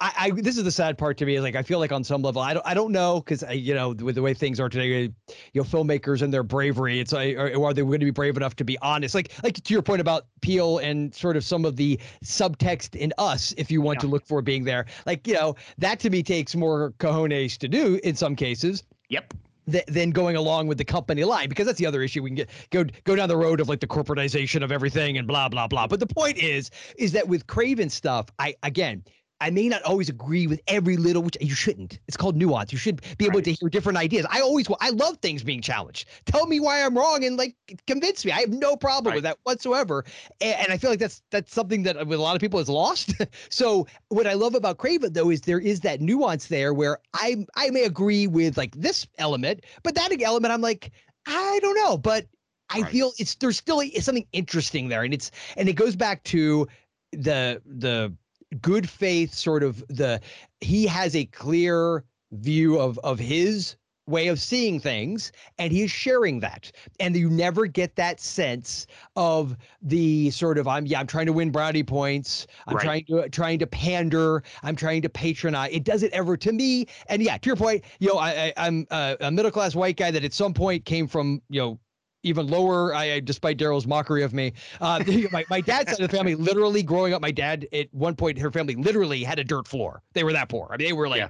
I, 0.00 0.12
I, 0.16 0.30
this 0.30 0.56
is 0.56 0.64
the 0.64 0.70
sad 0.70 0.96
part 0.96 1.18
to 1.18 1.26
me 1.26 1.36
is 1.36 1.42
like 1.42 1.56
I 1.56 1.62
feel 1.62 1.78
like 1.78 1.92
on 1.92 2.02
some 2.02 2.22
level 2.22 2.40
I 2.40 2.54
don't 2.54 2.66
I 2.66 2.72
don't 2.72 2.90
know 2.90 3.20
because 3.20 3.44
you 3.54 3.74
know 3.74 3.90
with 3.90 4.14
the 4.14 4.22
way 4.22 4.32
things 4.32 4.58
are 4.58 4.68
today 4.68 5.02
you 5.02 5.12
know 5.54 5.62
filmmakers 5.62 6.22
and 6.22 6.32
their 6.32 6.42
bravery 6.42 7.00
it's 7.00 7.12
like 7.12 7.36
are, 7.36 7.52
are 7.62 7.74
they 7.74 7.82
going 7.82 8.00
to 8.00 8.06
be 8.06 8.10
brave 8.10 8.36
enough 8.36 8.56
to 8.56 8.64
be 8.64 8.78
honest? 8.78 9.14
Like 9.14 9.32
like 9.42 9.54
to 9.54 9.72
your 9.72 9.82
point 9.82 10.00
about 10.00 10.26
Peele 10.40 10.78
and 10.78 11.14
sort 11.14 11.36
of 11.36 11.44
some 11.44 11.64
of 11.64 11.76
the 11.76 12.00
subtext 12.24 12.96
in 12.96 13.12
us 13.18 13.52
if 13.58 13.70
you 13.70 13.82
want 13.82 13.96
yeah. 13.96 14.02
to 14.02 14.06
look 14.06 14.26
for 14.26 14.40
being 14.40 14.64
there 14.64 14.86
like 15.06 15.26
you 15.26 15.34
know 15.34 15.54
that 15.78 16.00
to 16.00 16.10
me 16.10 16.22
takes 16.22 16.54
more 16.54 16.92
cojones 16.98 17.58
to 17.58 17.68
do 17.68 18.00
in 18.02 18.16
some 18.16 18.34
cases 18.34 18.84
yep. 19.10 19.34
than 19.66 20.10
going 20.10 20.36
along 20.36 20.66
with 20.66 20.78
the 20.78 20.84
company 20.84 21.24
line 21.24 21.48
because 21.48 21.66
that's 21.66 21.78
the 21.78 21.86
other 21.86 22.02
issue 22.02 22.22
we 22.22 22.30
can 22.30 22.36
get 22.36 22.48
go 22.70 22.84
go 23.04 23.14
down 23.14 23.28
the 23.28 23.36
road 23.36 23.60
of 23.60 23.68
like 23.68 23.80
the 23.80 23.86
corporatization 23.86 24.62
of 24.62 24.72
everything 24.72 25.18
and 25.18 25.28
blah 25.28 25.48
blah 25.48 25.66
blah. 25.66 25.82
Mm-hmm. 25.82 25.90
But 25.90 26.00
the 26.00 26.06
point 26.06 26.38
is 26.38 26.70
is 26.96 27.12
that 27.12 27.28
with 27.28 27.46
Craven 27.46 27.90
stuff 27.90 28.26
I 28.38 28.54
again 28.62 29.04
I 29.40 29.50
may 29.50 29.68
not 29.68 29.82
always 29.82 30.08
agree 30.08 30.46
with 30.46 30.60
every 30.66 30.96
little, 30.96 31.22
which 31.22 31.36
you 31.40 31.54
shouldn't. 31.54 31.98
It's 32.06 32.16
called 32.16 32.36
nuance. 32.36 32.72
You 32.72 32.78
should 32.78 33.02
be 33.16 33.24
able 33.24 33.36
right. 33.36 33.44
to 33.44 33.52
hear 33.52 33.68
different 33.68 33.98
ideas. 33.98 34.26
I 34.30 34.40
always, 34.40 34.66
I 34.80 34.90
love 34.90 35.18
things 35.18 35.42
being 35.42 35.62
challenged. 35.62 36.08
Tell 36.26 36.46
me 36.46 36.60
why 36.60 36.82
I'm 36.82 36.96
wrong 36.96 37.24
and 37.24 37.36
like 37.36 37.56
convince 37.86 38.24
me. 38.24 38.32
I 38.32 38.40
have 38.40 38.50
no 38.50 38.76
problem 38.76 39.12
right. 39.12 39.16
with 39.16 39.24
that 39.24 39.38
whatsoever. 39.44 40.04
And, 40.40 40.56
and, 40.60 40.72
I 40.72 40.76
feel 40.76 40.90
like 40.90 40.98
that's 40.98 41.22
that's 41.30 41.52
something 41.52 41.82
that 41.84 42.06
with 42.06 42.18
a 42.18 42.22
lot 42.22 42.34
of 42.34 42.40
people 42.40 42.60
is 42.60 42.68
lost. 42.68 43.14
so 43.48 43.86
what 44.08 44.26
I 44.26 44.34
love 44.34 44.54
about 44.54 44.78
Craven 44.78 45.12
though 45.12 45.30
is 45.30 45.40
there 45.40 45.58
is 45.58 45.80
that 45.80 46.00
nuance 46.00 46.46
there 46.46 46.74
where 46.74 46.98
I 47.14 47.44
I 47.56 47.70
may 47.70 47.84
agree 47.84 48.26
with 48.26 48.56
like 48.56 48.74
this 48.76 49.06
element, 49.18 49.64
but 49.82 49.94
that 49.94 50.10
element 50.22 50.52
I'm 50.52 50.60
like 50.60 50.92
I 51.26 51.58
don't 51.62 51.76
know, 51.76 51.96
but 51.96 52.26
I 52.70 52.82
right. 52.82 52.90
feel 52.90 53.12
it's 53.18 53.34
there's 53.36 53.56
still 53.56 53.80
it's 53.80 54.04
something 54.04 54.26
interesting 54.32 54.88
there, 54.88 55.02
and 55.02 55.12
it's 55.12 55.30
and 55.56 55.68
it 55.68 55.74
goes 55.74 55.96
back 55.96 56.22
to 56.24 56.68
the 57.12 57.60
the 57.66 58.14
good 58.60 58.88
faith 58.88 59.32
sort 59.34 59.62
of 59.62 59.84
the 59.88 60.20
he 60.60 60.86
has 60.86 61.14
a 61.16 61.24
clear 61.26 62.04
view 62.32 62.78
of 62.78 62.98
of 63.00 63.18
his 63.18 63.76
way 64.06 64.26
of 64.26 64.40
seeing 64.40 64.80
things 64.80 65.30
and 65.58 65.72
he 65.72 65.82
is 65.82 65.90
sharing 65.90 66.40
that. 66.40 66.72
And 66.98 67.14
you 67.14 67.30
never 67.30 67.66
get 67.66 67.94
that 67.94 68.18
sense 68.18 68.86
of 69.14 69.56
the 69.82 70.30
sort 70.30 70.58
of 70.58 70.66
i'm 70.66 70.84
yeah 70.86 70.98
i'm 70.98 71.06
trying 71.06 71.26
to 71.26 71.32
win 71.32 71.50
brownie 71.50 71.84
points. 71.84 72.46
I'm 72.66 72.76
Right. 72.76 72.82
trying 72.84 73.04
to 73.06 73.28
trying 73.28 73.58
to 73.60 73.66
pander. 73.66 74.42
I'm 74.62 74.74
trying 74.76 75.02
to 75.02 75.08
patronize. 75.08 75.70
It 75.72 75.84
doesn't 75.84 76.12
ever 76.12 76.36
to 76.38 76.52
me. 76.52 76.86
And 77.08 77.22
yeah 77.22 77.38
to 77.38 77.46
your 77.48 77.56
point 77.56 77.84
you 78.00 78.08
know 78.08 78.18
i, 78.18 78.46
I 78.46 78.52
i'm 78.56 78.86
a, 78.90 79.16
a 79.20 79.30
middle 79.30 79.50
class 79.52 79.74
white 79.76 79.96
guy 79.96 80.10
that 80.10 80.24
at 80.24 80.32
some 80.34 80.54
point 80.54 80.84
came 80.84 81.06
from 81.06 81.40
you 81.48 81.60
know 81.60 81.80
even 82.22 82.46
lower. 82.46 82.94
I, 82.94 83.14
I 83.14 83.20
despite 83.20 83.58
Daryl's 83.58 83.86
mockery 83.86 84.22
of 84.22 84.32
me, 84.32 84.52
uh, 84.80 85.02
my 85.32 85.44
my 85.50 85.60
dad's 85.60 85.90
side 85.90 86.00
of 86.00 86.10
the 86.10 86.16
family, 86.16 86.34
literally 86.34 86.82
growing 86.82 87.14
up, 87.14 87.22
my 87.22 87.30
dad 87.30 87.66
at 87.72 87.92
one 87.92 88.14
point, 88.16 88.38
her 88.38 88.50
family 88.50 88.74
literally 88.74 89.22
had 89.22 89.38
a 89.38 89.44
dirt 89.44 89.66
floor. 89.66 90.02
They 90.12 90.24
were 90.24 90.32
that 90.32 90.48
poor. 90.48 90.68
I 90.70 90.76
mean, 90.76 90.88
they 90.88 90.92
were 90.92 91.08
like. 91.08 91.18
Yeah. 91.18 91.28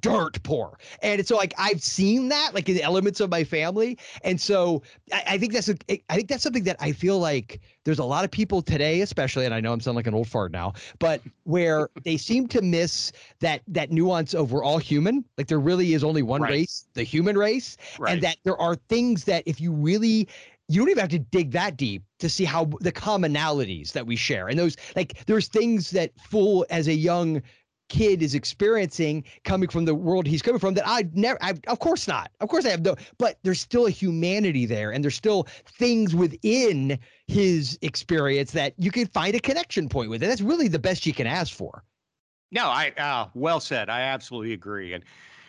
Dirt 0.00 0.42
poor, 0.42 0.78
and 1.02 1.26
so 1.26 1.34
like 1.34 1.54
I've 1.56 1.82
seen 1.82 2.28
that 2.28 2.50
like 2.52 2.68
in 2.68 2.78
elements 2.78 3.20
of 3.20 3.30
my 3.30 3.42
family, 3.42 3.96
and 4.22 4.38
so 4.38 4.82
I, 5.10 5.22
I 5.26 5.38
think 5.38 5.54
that's 5.54 5.70
a, 5.70 5.76
I 6.10 6.16
think 6.16 6.28
that's 6.28 6.42
something 6.42 6.64
that 6.64 6.76
I 6.78 6.92
feel 6.92 7.18
like 7.18 7.60
there's 7.84 7.98
a 7.98 8.04
lot 8.04 8.22
of 8.22 8.30
people 8.30 8.60
today, 8.60 9.00
especially, 9.00 9.46
and 9.46 9.54
I 9.54 9.60
know 9.60 9.72
I'm 9.72 9.80
sounding 9.80 9.96
like 9.96 10.06
an 10.06 10.12
old 10.12 10.28
fart 10.28 10.52
now, 10.52 10.74
but 10.98 11.22
where 11.44 11.88
they 12.04 12.18
seem 12.18 12.48
to 12.48 12.60
miss 12.60 13.12
that 13.40 13.62
that 13.66 13.90
nuance 13.90 14.34
of 14.34 14.52
we're 14.52 14.62
all 14.62 14.76
human, 14.76 15.24
like 15.38 15.46
there 15.46 15.58
really 15.58 15.94
is 15.94 16.04
only 16.04 16.22
one 16.22 16.42
Right. 16.42 16.50
race, 16.50 16.86
the 16.92 17.02
human 17.02 17.38
race, 17.38 17.78
Right. 17.98 18.12
and 18.12 18.22
that 18.22 18.36
there 18.44 18.60
are 18.60 18.74
things 18.74 19.24
that 19.24 19.42
if 19.46 19.58
you 19.58 19.72
really 19.72 20.28
you 20.70 20.80
don't 20.80 20.90
even 20.90 21.00
have 21.00 21.08
to 21.08 21.18
dig 21.18 21.50
that 21.52 21.78
deep 21.78 22.02
to 22.18 22.28
see 22.28 22.44
how 22.44 22.66
the 22.80 22.92
commonalities 22.92 23.92
that 23.92 24.06
we 24.06 24.16
share 24.16 24.48
and 24.48 24.58
those 24.58 24.76
like 24.96 25.24
there's 25.24 25.48
things 25.48 25.90
that 25.92 26.12
fool 26.20 26.66
as 26.68 26.88
a 26.88 26.94
young 26.94 27.42
kid 27.88 28.22
is 28.22 28.34
experiencing 28.34 29.24
coming 29.44 29.68
from 29.68 29.84
the 29.84 29.94
world 29.94 30.26
he's 30.26 30.42
coming 30.42 30.58
from 30.58 30.74
that 30.74 30.86
I've 30.86 31.14
never 31.14 31.38
I, 31.42 31.54
of 31.68 31.78
course 31.78 32.06
not 32.08 32.30
of 32.40 32.48
course 32.48 32.64
I 32.66 32.70
have 32.70 32.82
no 32.82 32.96
but 33.18 33.38
there's 33.42 33.60
still 33.60 33.86
a 33.86 33.90
humanity 33.90 34.66
there 34.66 34.90
and 34.92 35.02
there's 35.02 35.16
still 35.16 35.46
things 35.66 36.14
within 36.14 36.98
his 37.26 37.78
experience 37.82 38.52
that 38.52 38.74
you 38.78 38.90
can 38.90 39.06
find 39.06 39.34
a 39.34 39.40
connection 39.40 39.88
point 39.88 40.10
with 40.10 40.22
and 40.22 40.30
that's 40.30 40.40
really 40.42 40.68
the 40.68 40.78
best 40.78 41.06
you 41.06 41.14
can 41.14 41.26
ask 41.26 41.52
for 41.54 41.84
No, 42.50 42.66
I 42.68 42.92
uh, 42.98 43.28
well 43.34 43.60
said. 43.60 43.90
I 43.90 44.00
absolutely 44.02 44.52
agree. 44.54 44.94
And 44.94 45.04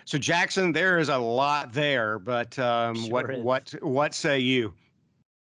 so 0.05 0.17
Jackson, 0.17 0.71
there 0.71 0.99
is 0.99 1.09
a 1.09 1.17
lot 1.17 1.71
there, 1.73 2.19
but 2.19 2.57
um, 2.59 2.95
Sure 2.95 3.11
what 3.13 3.29
is. 3.29 3.43
what 3.43 3.73
what 3.81 4.13
say 4.13 4.39
you? 4.39 4.73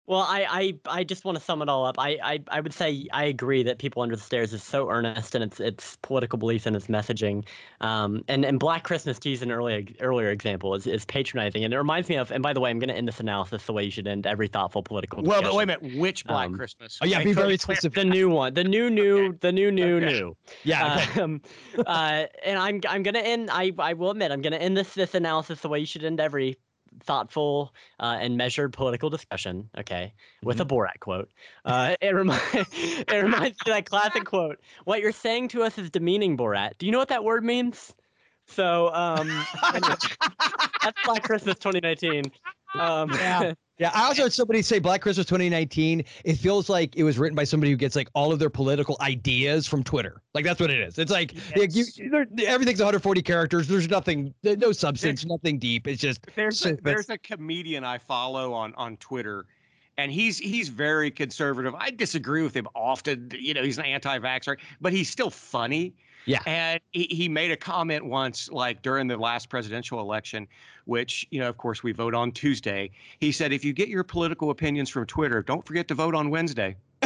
Well, 0.07 0.20
I, 0.20 0.47
I, 0.89 0.99
I 1.01 1.05
just 1.05 1.24
want 1.24 1.37
to 1.37 1.43
sum 1.43 1.62
it 1.62 1.69
all 1.69 1.85
up. 1.85 1.99
I, 1.99 2.19
I, 2.23 2.45
I 2.49 2.61
would 2.61 2.73
say 2.73 3.09
I 3.12 3.24
agree 3.24 3.65
that 3.65 3.78
People 3.78 4.03
Under 4.03 4.15
the 4.15 4.23
Stairs 4.23 4.53
is 4.53 4.62
so 4.62 4.89
earnest 4.89 5.35
in 5.35 5.43
its 5.43 5.59
its 5.59 5.97
political 6.03 6.39
beliefs 6.39 6.65
and 6.65 6.77
its 6.77 6.87
messaging. 6.87 7.45
Um, 7.81 8.23
and, 8.28 8.45
and 8.45 8.61
Black 8.61 8.85
Christmas, 8.85 9.19
to 9.20 9.28
use 9.31 9.43
an 9.43 9.51
earlier 9.51 9.83
earlier 10.01 10.31
example, 10.31 10.74
is, 10.77 10.87
is 10.87 11.05
patronizing. 11.05 11.65
And 11.65 11.74
it 11.74 11.78
reminds 11.78 12.09
me 12.09 12.16
of, 12.16 12.31
and 12.31 12.41
by 12.43 12.53
the 12.53 12.61
way, 12.61 12.70
I'm 12.70 12.78
going 12.78 12.89
to 12.89 12.95
end 12.95 13.09
this 13.09 13.19
analysis 13.19 13.66
the 13.66 13.73
way 13.73 13.83
you 13.85 13.91
should 13.91 14.07
end 14.07 14.27
every 14.28 14.47
thoughtful 14.47 14.83
political 14.83 15.23
Well, 15.23 15.24
discussion. 15.24 15.51
but 15.51 15.55
wait 15.57 15.62
a 15.65 15.66
minute. 15.66 15.83
Which 15.83 16.27
Black 16.27 16.47
Um, 16.47 16.53
Christmas? 16.53 16.99
oh 17.03 17.07
yeah 17.07 17.20
be 17.20 17.33
very 17.33 17.55
it's 17.55 17.62
specific 17.65 17.95
The 17.95 18.05
new 18.05 18.28
one, 18.28 18.55
the 18.55 18.65
new, 18.65 18.91
new, 18.91 19.33
the 19.41 19.51
new, 19.51 19.70
new, 19.73 19.97
Okay. 19.97 20.07
new. 20.07 20.37
yeah 20.62 20.85
okay. 20.87 21.20
Um, 21.20 21.41
uh, 21.87 22.27
and 22.45 22.59
I'm 22.59 22.81
I'm 22.89 23.03
gonna 23.03 23.20
end. 23.20 23.51
I 23.51 23.73
I 23.78 23.95
will 23.95 24.11
admit 24.11 24.31
I'm 24.31 24.43
gonna 24.43 24.57
end 24.57 24.77
this 24.77 24.95
this 24.95 25.15
analysis 25.15 25.61
the 25.61 25.69
way 25.69 25.81
you 25.81 25.87
should 25.87 26.05
end 26.05 26.20
every 26.20 26.59
thoughtful 27.02 27.74
uh, 28.01 28.18
and 28.20 28.36
measured 28.36 28.73
political 28.73 29.10
discussion. 29.10 29.68
Okay, 29.78 30.12
with 30.43 30.60
a 30.60 30.64
Borat 30.64 31.01
quote. 31.01 31.31
Uh, 31.64 31.97
it 32.01 32.14
reminds 32.14 32.44
it 32.55 33.23
reminds 33.23 33.59
me 33.66 33.73
of 33.73 33.77
that 33.77 33.86
classic 33.86 34.24
quote. 34.27 34.60
What 34.85 35.01
you're 35.01 35.12
saying 35.12 35.48
to 35.48 35.62
us 35.62 35.78
is 35.78 35.90
demeaning, 35.90 36.36
Borat. 36.36 36.73
Do 36.78 36.86
you 36.86 36.93
know 36.93 36.98
what 36.98 37.09
that 37.09 37.24
word 37.24 37.44
means? 37.44 37.94
So 38.47 38.93
um, 38.94 39.28
anyway, 39.74 39.94
that's 40.82 41.02
Black 41.05 41.23
Christmas 41.23 41.59
2019. 41.59 42.31
Um, 42.74 43.10
Yeah. 43.10 43.55
Yeah, 43.78 43.90
I 43.94 44.05
also 44.07 44.23
heard 44.23 44.32
somebody 44.32 44.62
say 44.62 44.78
Black 44.78 45.03
Christmas 45.03 45.27
2019. 45.27 46.03
It 46.24 46.35
feels 46.35 46.70
like 46.70 46.97
it 46.97 47.03
was 47.03 47.19
written 47.19 47.36
by 47.36 47.44
somebody 47.44 47.70
who 47.70 47.77
gets 47.77 47.94
like 47.94 48.09
all 48.15 48.32
of 48.32 48.39
their 48.39 48.48
political 48.48 48.97
ideas 49.03 49.66
from 49.66 49.85
Twitter. 49.85 50.23
Like 50.32 50.47
that's 50.47 50.61
what 50.61 50.70
it 50.70 50.81
is. 50.81 50.98
It's 50.98 51.11
like, 51.11 51.35
like, 51.57 51.74
you, 51.74 51.85
there- 52.11 52.27
everything's 52.47 52.78
140 52.81 53.20
characters. 53.20 53.69
There's 53.69 53.89
nothing, 53.89 54.32
no 54.43 54.73
substance, 54.73 55.27
nothing 55.27 55.59
deep. 55.59 55.86
It's 55.86 56.01
just 56.01 56.27
There's 56.35 56.65
a, 56.65 56.77
there's 56.82 57.11
a 57.11 57.19
comedian 57.19 57.85
I 57.85 57.98
follow 57.98 58.55
on 58.55 58.73
on 58.77 58.97
Twitter, 58.97 59.44
and 59.98 60.11
he's 60.11 60.39
he's 60.39 60.70
very 60.70 61.11
conservative. 61.11 61.74
I 61.74 61.90
disagree 61.90 62.43
with 62.43 62.55
him 62.57 62.69
often. 62.74 63.31
You 63.39 63.53
know, 63.53 63.62
he's 63.62 63.77
an 63.78 63.85
anti-vaxxer, 63.85 64.57
but 64.81 64.94
he's 64.94 65.11
still 65.11 65.31
funny. 65.31 65.94
Yeah. 66.27 66.40
And 66.47 66.81
he, 66.93 67.05
he 67.05 67.28
made 67.28 67.51
a 67.53 67.57
comment 67.57 68.05
once, 68.05 68.51
like 68.51 68.82
during 68.82 69.07
the 69.07 69.16
last 69.16 69.48
presidential 69.48 70.01
election, 70.01 70.47
which, 70.85 71.27
you 71.31 71.40
know, 71.40 71.48
of 71.48 71.57
course, 71.57 71.82
we 71.82 71.93
vote 71.93 72.15
on 72.15 72.32
Tuesday. 72.32 72.90
He 73.20 73.32
said, 73.32 73.53
if 73.53 73.65
you 73.65 73.73
get 73.73 73.89
your 73.89 74.05
political 74.05 74.51
opinions 74.51 74.90
from 74.90 75.07
Twitter, 75.07 75.43
don't 75.43 75.65
forget 75.66 75.89
to 75.89 75.94
vote 75.94 76.15
on 76.15 76.28
Wednesday. 76.31 76.77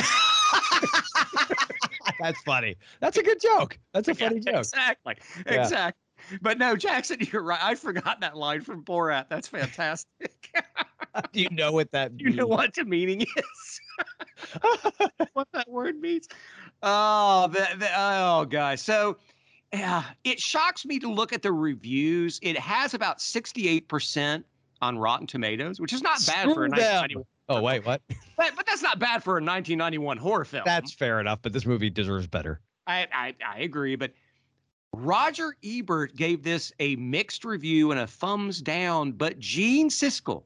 that's 2.21 2.41
funny. 2.45 2.77
That's 3.01 3.19
a 3.19 3.23
good 3.23 3.41
joke. 3.41 3.79
That's 3.93 4.09
a 4.09 4.13
Yeah, 4.13 4.29
funny 4.29 4.41
joke. 4.41 4.57
Exactly. 4.57 5.15
Yeah. 5.47 5.61
Exactly. 5.61 6.01
But 6.41 6.59
no, 6.59 6.77
Jackson, 6.77 7.19
you're 7.33 7.43
right. 7.43 7.63
I 7.63 7.75
forgot 7.75 8.21
that 8.21 8.37
line 8.37 8.63
from 8.63 8.85
Borat. 8.85 9.27
That's 9.29 9.49
fantastic. 9.49 10.33
Do 11.33 11.41
you 11.41 11.51
know 11.51 11.73
what 11.73 11.91
that? 11.93 12.13
you 12.19 12.31
know 12.31 12.47
what 12.47 12.75
the 12.75 12.85
meaning 12.85 13.23
is? 13.23 13.81
what 15.33 15.49
that 15.53 15.69
word 15.69 16.01
means? 16.01 16.29
Oh, 16.83 17.49
the, 17.49 17.67
the, 17.79 17.89
oh, 17.97 18.47
guys. 18.47 18.81
So, 18.81 19.19
yeah, 19.73 20.05
it 20.25 20.41
shocks 20.41 20.87
me 20.87 20.99
to 20.99 21.13
look 21.13 21.33
at 21.33 21.43
the 21.43 21.53
reviews. 21.53 22.39
It 22.43 22.59
has 22.59 22.95
about 22.95 23.19
68% 23.19 24.45
on 24.83 24.99
Rotten 24.99 25.27
Tomatoes, 25.27 25.81
which 25.81 25.93
is 25.93 26.03
not 26.03 26.25
bad 26.27 26.45
for 26.55 26.65
a 26.65 26.69
1991. 26.69 27.25
Oh 27.51 27.61
wait, 27.61 27.85
what? 27.85 28.01
But, 28.37 28.53
but 28.55 28.65
that's 28.65 28.81
not 28.81 29.01
bad 29.01 29.25
for 29.25 29.33
a 29.33 29.43
1991 29.43 30.19
horror 30.19 30.45
film. 30.45 30.63
That's 30.65 30.93
fair 30.93 31.19
enough. 31.19 31.41
But 31.43 31.53
this 31.53 31.67
movie 31.67 31.91
deserves 31.91 32.29
better. 32.29 32.61
I, 32.87 33.09
I, 33.13 33.35
I 33.47 33.59
agree, 33.61 33.97
but 33.97 34.13
Roger 34.93 35.57
Ebert 35.65 36.17
gave 36.17 36.43
this 36.43 36.73
a 36.81 36.97
mixed 36.97 37.45
review 37.45 37.91
and 37.93 38.01
a 38.01 38.07
thumbs 38.07 38.61
down, 38.61 39.13
but 39.13 39.39
Gene 39.39 39.89
Siskel, 39.89 40.43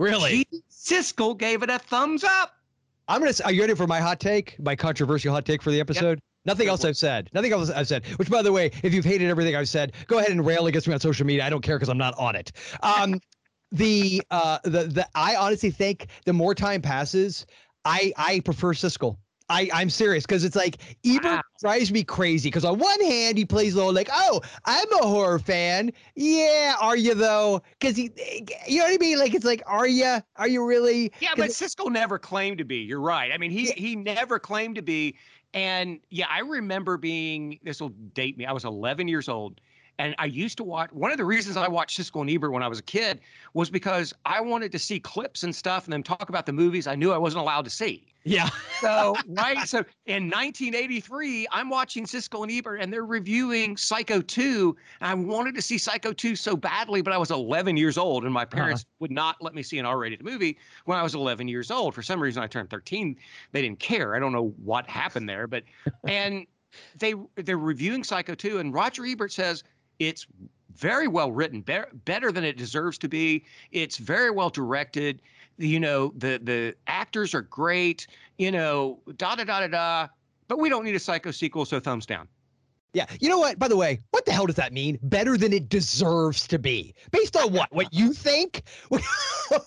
Really? 0.00 0.30
Gene 0.30 0.62
Siskel 0.70 1.36
gave 1.36 1.62
it 1.62 1.68
a 1.68 1.78
thumbs 1.78 2.24
up. 2.24 2.54
I'm 3.06 3.20
gonna. 3.20 3.34
Are 3.44 3.52
you 3.52 3.60
ready 3.60 3.74
for 3.74 3.86
my 3.86 4.00
hot 4.00 4.18
take? 4.18 4.58
My 4.58 4.74
controversial 4.74 5.32
hot 5.32 5.44
take 5.44 5.60
for 5.60 5.70
the 5.70 5.80
episode. 5.80 6.20
Nothing 6.46 6.68
else. 6.68 6.86
I've 6.86 6.96
said. 6.96 7.28
Nothing 7.34 7.52
else 7.52 7.68
I've 7.68 7.86
said. 7.86 8.06
Which, 8.16 8.30
by 8.30 8.40
the 8.40 8.50
way, 8.50 8.70
if 8.82 8.94
you've 8.94 9.04
hated 9.04 9.28
everything 9.28 9.56
I've 9.56 9.68
said, 9.68 9.92
go 10.06 10.18
ahead 10.18 10.30
and 10.30 10.46
rail 10.46 10.68
against 10.68 10.88
me 10.88 10.94
on 10.94 11.00
social 11.00 11.26
media. 11.26 11.44
I 11.44 11.50
don't 11.50 11.60
care 11.60 11.76
because 11.76 11.90
I'm 11.90 11.98
not 11.98 12.14
on 12.16 12.34
it. 12.34 12.52
Um, 12.82 13.20
the 13.72 14.22
uh, 14.30 14.58
the 14.64 14.84
the 14.84 15.08
I 15.14 15.36
honestly 15.36 15.70
think 15.70 16.06
the 16.24 16.32
more 16.32 16.54
time 16.54 16.80
passes, 16.80 17.44
I 17.84 18.14
I 18.16 18.40
prefer 18.40 18.72
Siskel. 18.72 19.16
I, 19.50 19.68
I'm 19.74 19.90
serious 19.90 20.24
because 20.24 20.44
it's 20.44 20.56
like 20.56 20.78
Ebert 21.04 21.24
Wow. 21.24 21.42
drives 21.60 21.92
me 21.92 22.04
crazy 22.04 22.48
because 22.48 22.64
on 22.64 22.78
one 22.78 23.00
hand 23.02 23.36
he 23.36 23.44
plays 23.44 23.74
low 23.74 23.90
like 23.90 24.08
oh 24.12 24.40
I'm 24.64 24.90
a 24.94 25.06
horror 25.06 25.38
fan 25.38 25.92
yeah 26.14 26.76
are 26.80 26.96
you 26.96 27.14
though 27.14 27.60
because 27.78 27.96
he 27.96 28.10
you 28.66 28.78
know 28.78 28.84
what 28.84 28.94
I 28.94 28.98
mean 28.98 29.18
like 29.18 29.34
it's 29.34 29.44
like 29.44 29.62
are 29.66 29.88
you 29.88 30.18
are 30.36 30.48
you 30.48 30.64
really 30.64 31.12
Yeah, 31.20 31.34
but 31.36 31.50
Siskel 31.50 31.90
never 31.90 32.18
claimed 32.18 32.58
to 32.58 32.64
be. 32.64 32.76
You're 32.78 33.00
right. 33.00 33.32
I 33.32 33.38
mean, 33.38 33.50
he 33.50 33.68
Yeah. 33.68 33.74
he 33.76 33.96
never 33.96 34.38
claimed 34.38 34.76
to 34.76 34.82
be. 34.82 35.16
And 35.52 36.00
yeah, 36.10 36.26
I 36.30 36.40
remember 36.40 36.96
being. 36.96 37.58
This 37.62 37.80
will 37.80 37.88
date 37.90 38.38
me. 38.38 38.46
I 38.46 38.52
was 38.52 38.64
11 38.64 39.08
years 39.08 39.28
old, 39.28 39.60
and 40.00 40.14
I 40.18 40.24
used 40.24 40.56
to 40.56 40.64
watch. 40.64 40.90
One 40.92 41.12
of 41.12 41.18
the 41.18 41.24
reasons 41.26 41.58
I 41.58 41.68
watched 41.68 42.00
Siskel 42.00 42.22
and 42.22 42.30
Ebert 42.30 42.52
when 42.52 42.62
I 42.62 42.68
was 42.68 42.78
a 42.78 42.82
kid 42.82 43.20
was 43.52 43.68
because 43.68 44.14
I 44.24 44.40
wanted 44.40 44.72
to 44.72 44.78
see 44.78 44.98
clips 44.98 45.42
and 45.42 45.54
stuff, 45.54 45.84
and 45.84 45.92
then 45.92 46.02
talk 46.02 46.30
about 46.30 46.46
the 46.46 46.54
movies 46.54 46.86
I 46.86 46.94
knew 46.94 47.12
I 47.12 47.18
wasn't 47.18 47.42
allowed 47.42 47.64
to 47.64 47.70
see. 47.70 48.06
yeah 48.24 48.48
So 48.80 49.14
right, 49.28 49.68
so 49.68 49.84
in 50.06 50.24
1983, 50.24 51.48
I'm 51.52 51.68
watching 51.68 52.06
Siskel 52.06 52.42
and 52.44 52.50
Ebert, 52.50 52.80
and 52.80 52.90
they're 52.90 53.04
reviewing 53.04 53.76
Psycho 53.76 54.22
2. 54.22 54.74
And 55.02 55.10
I 55.10 55.14
wanted 55.14 55.54
to 55.56 55.62
see 55.62 55.76
Psycho 55.76 56.14
2 56.14 56.34
so 56.34 56.56
badly, 56.56 57.02
but 57.02 57.12
I 57.12 57.18
was 57.18 57.30
11 57.30 57.76
years 57.76 57.98
old, 57.98 58.24
and 58.24 58.32
my 58.32 58.42
uh-huh. 58.42 58.56
parents 58.56 58.86
would 59.00 59.10
not 59.10 59.36
let 59.42 59.54
me 59.54 59.62
see 59.62 59.78
an 59.78 59.84
R-rated 59.84 60.24
movie 60.24 60.56
when 60.86 60.96
I 60.96 61.02
was 61.02 61.14
11 61.14 61.46
years 61.46 61.70
old. 61.70 61.94
For 61.94 62.02
some 62.02 62.22
reason, 62.22 62.42
I 62.42 62.46
turned 62.46 62.70
13. 62.70 63.16
They 63.52 63.60
didn't 63.60 63.80
care. 63.80 64.16
I 64.16 64.18
don't 64.18 64.32
know 64.32 64.54
what 64.64 64.88
happened 64.88 65.28
there, 65.28 65.46
but 65.46 65.64
and 66.08 66.46
they 66.96 67.14
they're 67.36 67.58
reviewing 67.58 68.04
Psycho 68.04 68.34
2, 68.34 68.58
and 68.58 68.72
Roger 68.72 69.04
Ebert 69.04 69.32
says 69.32 69.62
it's 70.00 70.26
very 70.74 71.06
well 71.06 71.30
written, 71.30 71.60
be- 71.60 71.78
better 72.04 72.32
than 72.32 72.42
it 72.42 72.56
deserves 72.56 72.98
to 72.98 73.08
be. 73.08 73.44
It's 73.70 73.98
very 73.98 74.30
well 74.30 74.50
directed. 74.50 75.22
You 75.58 75.78
know, 75.78 76.12
the 76.16 76.40
the 76.42 76.74
actors 76.88 77.34
are 77.34 77.42
great. 77.42 78.08
You 78.38 78.50
know, 78.50 78.98
da 79.16 79.36
da 79.36 79.44
da 79.44 79.60
da 79.60 79.68
da. 79.68 80.08
But 80.48 80.58
we 80.58 80.68
don't 80.68 80.84
need 80.84 80.96
a 80.96 80.98
Psycho 80.98 81.30
sequel, 81.30 81.64
so 81.64 81.78
thumbs 81.78 82.06
down. 82.06 82.26
Yeah. 82.92 83.06
You 83.20 83.28
know 83.28 83.38
what? 83.38 83.56
By 83.58 83.68
the 83.68 83.76
way, 83.76 84.00
what 84.10 84.26
the 84.26 84.32
hell 84.32 84.46
does 84.46 84.56
that 84.56 84.72
mean? 84.72 84.98
Better 85.02 85.36
than 85.36 85.52
it 85.52 85.68
deserves 85.68 86.48
to 86.48 86.58
be. 86.58 86.92
Based 87.12 87.36
on 87.36 87.52
what? 87.52 87.72
What 87.72 87.92
you 87.92 88.12
think? 88.12 88.62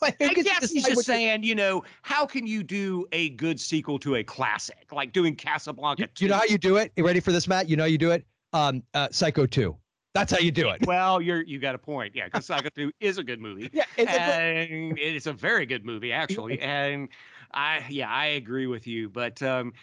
I 0.02 0.12
guess 0.20 0.72
he's 0.72 0.86
just 0.86 1.06
saying, 1.06 1.44
you 1.44 1.56
know, 1.56 1.84
how 2.02 2.26
can 2.26 2.46
you 2.46 2.64
do 2.64 3.06
a 3.14 3.30
good 3.30 3.62
sequel 3.62 3.98
to 4.00 4.16
a 4.16 4.24
classic, 4.24 4.88
like 4.92 5.14
doing 5.14 5.36
Casablanca? 5.36 6.04
You, 6.04 6.08
you 6.20 6.28
know 6.28 6.36
how 6.36 6.44
you 6.44 6.58
do 6.58 6.76
it? 6.76 6.92
You 6.98 7.06
ready 7.06 7.22
for 7.22 7.32
this, 7.32 7.48
Matt? 7.48 7.70
You 7.70 7.78
know 7.78 7.84
how 7.84 7.88
you 7.88 7.98
do 7.98 8.12
it? 8.12 8.26
Um, 8.52 8.84
uh, 8.94 9.08
Psycho 9.10 9.46
2. 9.46 9.76
That's 10.14 10.32
how 10.32 10.38
you 10.40 10.52
do 10.52 10.70
it. 10.70 10.86
Well, 10.86 11.22
you're 11.22 11.42
you 11.42 11.60
got 11.60 11.74
a 11.76 11.80
point. 11.80 12.16
Yeah, 12.16 12.26
because 12.26 12.46
Psycho 12.46 12.70
2 12.70 12.92
is 13.00 13.18
a 13.18 13.24
good 13.24 13.42
movie. 13.42 13.70
Yeah, 13.74 13.86
it's 13.98 14.12
a- 14.12 14.16
and 14.16 14.98
it's 14.98 15.26
a 15.26 15.34
very 15.34 15.66
good 15.66 15.86
movie 15.86 16.12
actually. 16.12 16.60
And 16.62 17.10
I 17.54 17.86
yeah, 17.90 18.10
I 18.10 18.26
agree 18.28 18.68
with 18.68 18.86
you. 18.88 19.10
But 19.10 19.42
um 19.42 19.74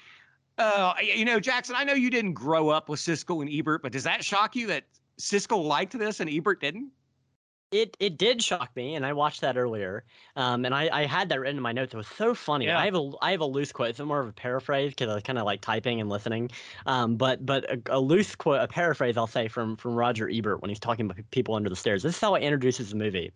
uh 0.58 0.94
you 1.02 1.24
know, 1.24 1.40
Jackson, 1.40 1.74
I 1.76 1.84
know 1.84 1.94
you 1.94 2.10
didn't 2.10 2.34
grow 2.34 2.68
up 2.68 2.88
with 2.88 3.00
Siskel 3.00 3.42
and 3.42 3.50
Ebert, 3.50 3.82
but 3.82 3.92
does 3.92 4.04
that 4.04 4.24
shock 4.24 4.54
you 4.54 4.66
that 4.68 4.84
Siskel 5.18 5.64
liked 5.64 5.98
this 5.98 6.20
and 6.20 6.30
Ebert 6.30 6.60
didn't? 6.60 6.90
It 7.70 7.96
it 8.00 8.18
did 8.18 8.42
shock 8.42 8.74
me, 8.74 8.96
and 8.96 9.06
I 9.06 9.12
watched 9.12 9.42
that 9.42 9.56
earlier. 9.56 10.04
Um, 10.34 10.64
and 10.64 10.74
I, 10.74 10.88
I 10.92 11.06
had 11.06 11.28
that 11.28 11.38
written 11.38 11.56
in 11.56 11.62
my 11.62 11.70
notes. 11.72 11.94
It 11.94 11.96
was 11.96 12.08
so 12.08 12.34
funny. 12.34 12.66
Yeah. 12.66 12.78
I 12.78 12.84
have 12.86 12.96
a 12.96 13.12
I 13.22 13.30
have 13.30 13.40
a 13.40 13.46
loose 13.46 13.70
quote. 13.70 13.90
It's 13.90 14.00
more 14.00 14.20
of 14.20 14.28
a 14.28 14.32
paraphrase 14.32 14.90
because 14.90 15.08
I 15.08 15.14
was 15.14 15.22
kind 15.22 15.38
of 15.38 15.44
like 15.44 15.60
typing 15.60 16.00
and 16.00 16.10
listening. 16.10 16.50
Um, 16.86 17.16
but 17.16 17.46
but 17.46 17.64
a, 17.70 17.80
a 17.90 18.00
loose 18.00 18.34
quote, 18.34 18.60
a 18.60 18.66
paraphrase, 18.66 19.16
I'll 19.16 19.28
say 19.28 19.46
from 19.46 19.76
from 19.76 19.94
Roger 19.94 20.28
Ebert 20.28 20.62
when 20.62 20.68
he's 20.68 20.80
talking 20.80 21.06
about 21.06 21.18
people 21.30 21.54
under 21.54 21.68
the 21.68 21.76
stairs. 21.76 22.02
This 22.02 22.16
is 22.16 22.20
how 22.20 22.34
he 22.34 22.42
introduces 22.44 22.90
the 22.90 22.96
movie. 22.96 23.32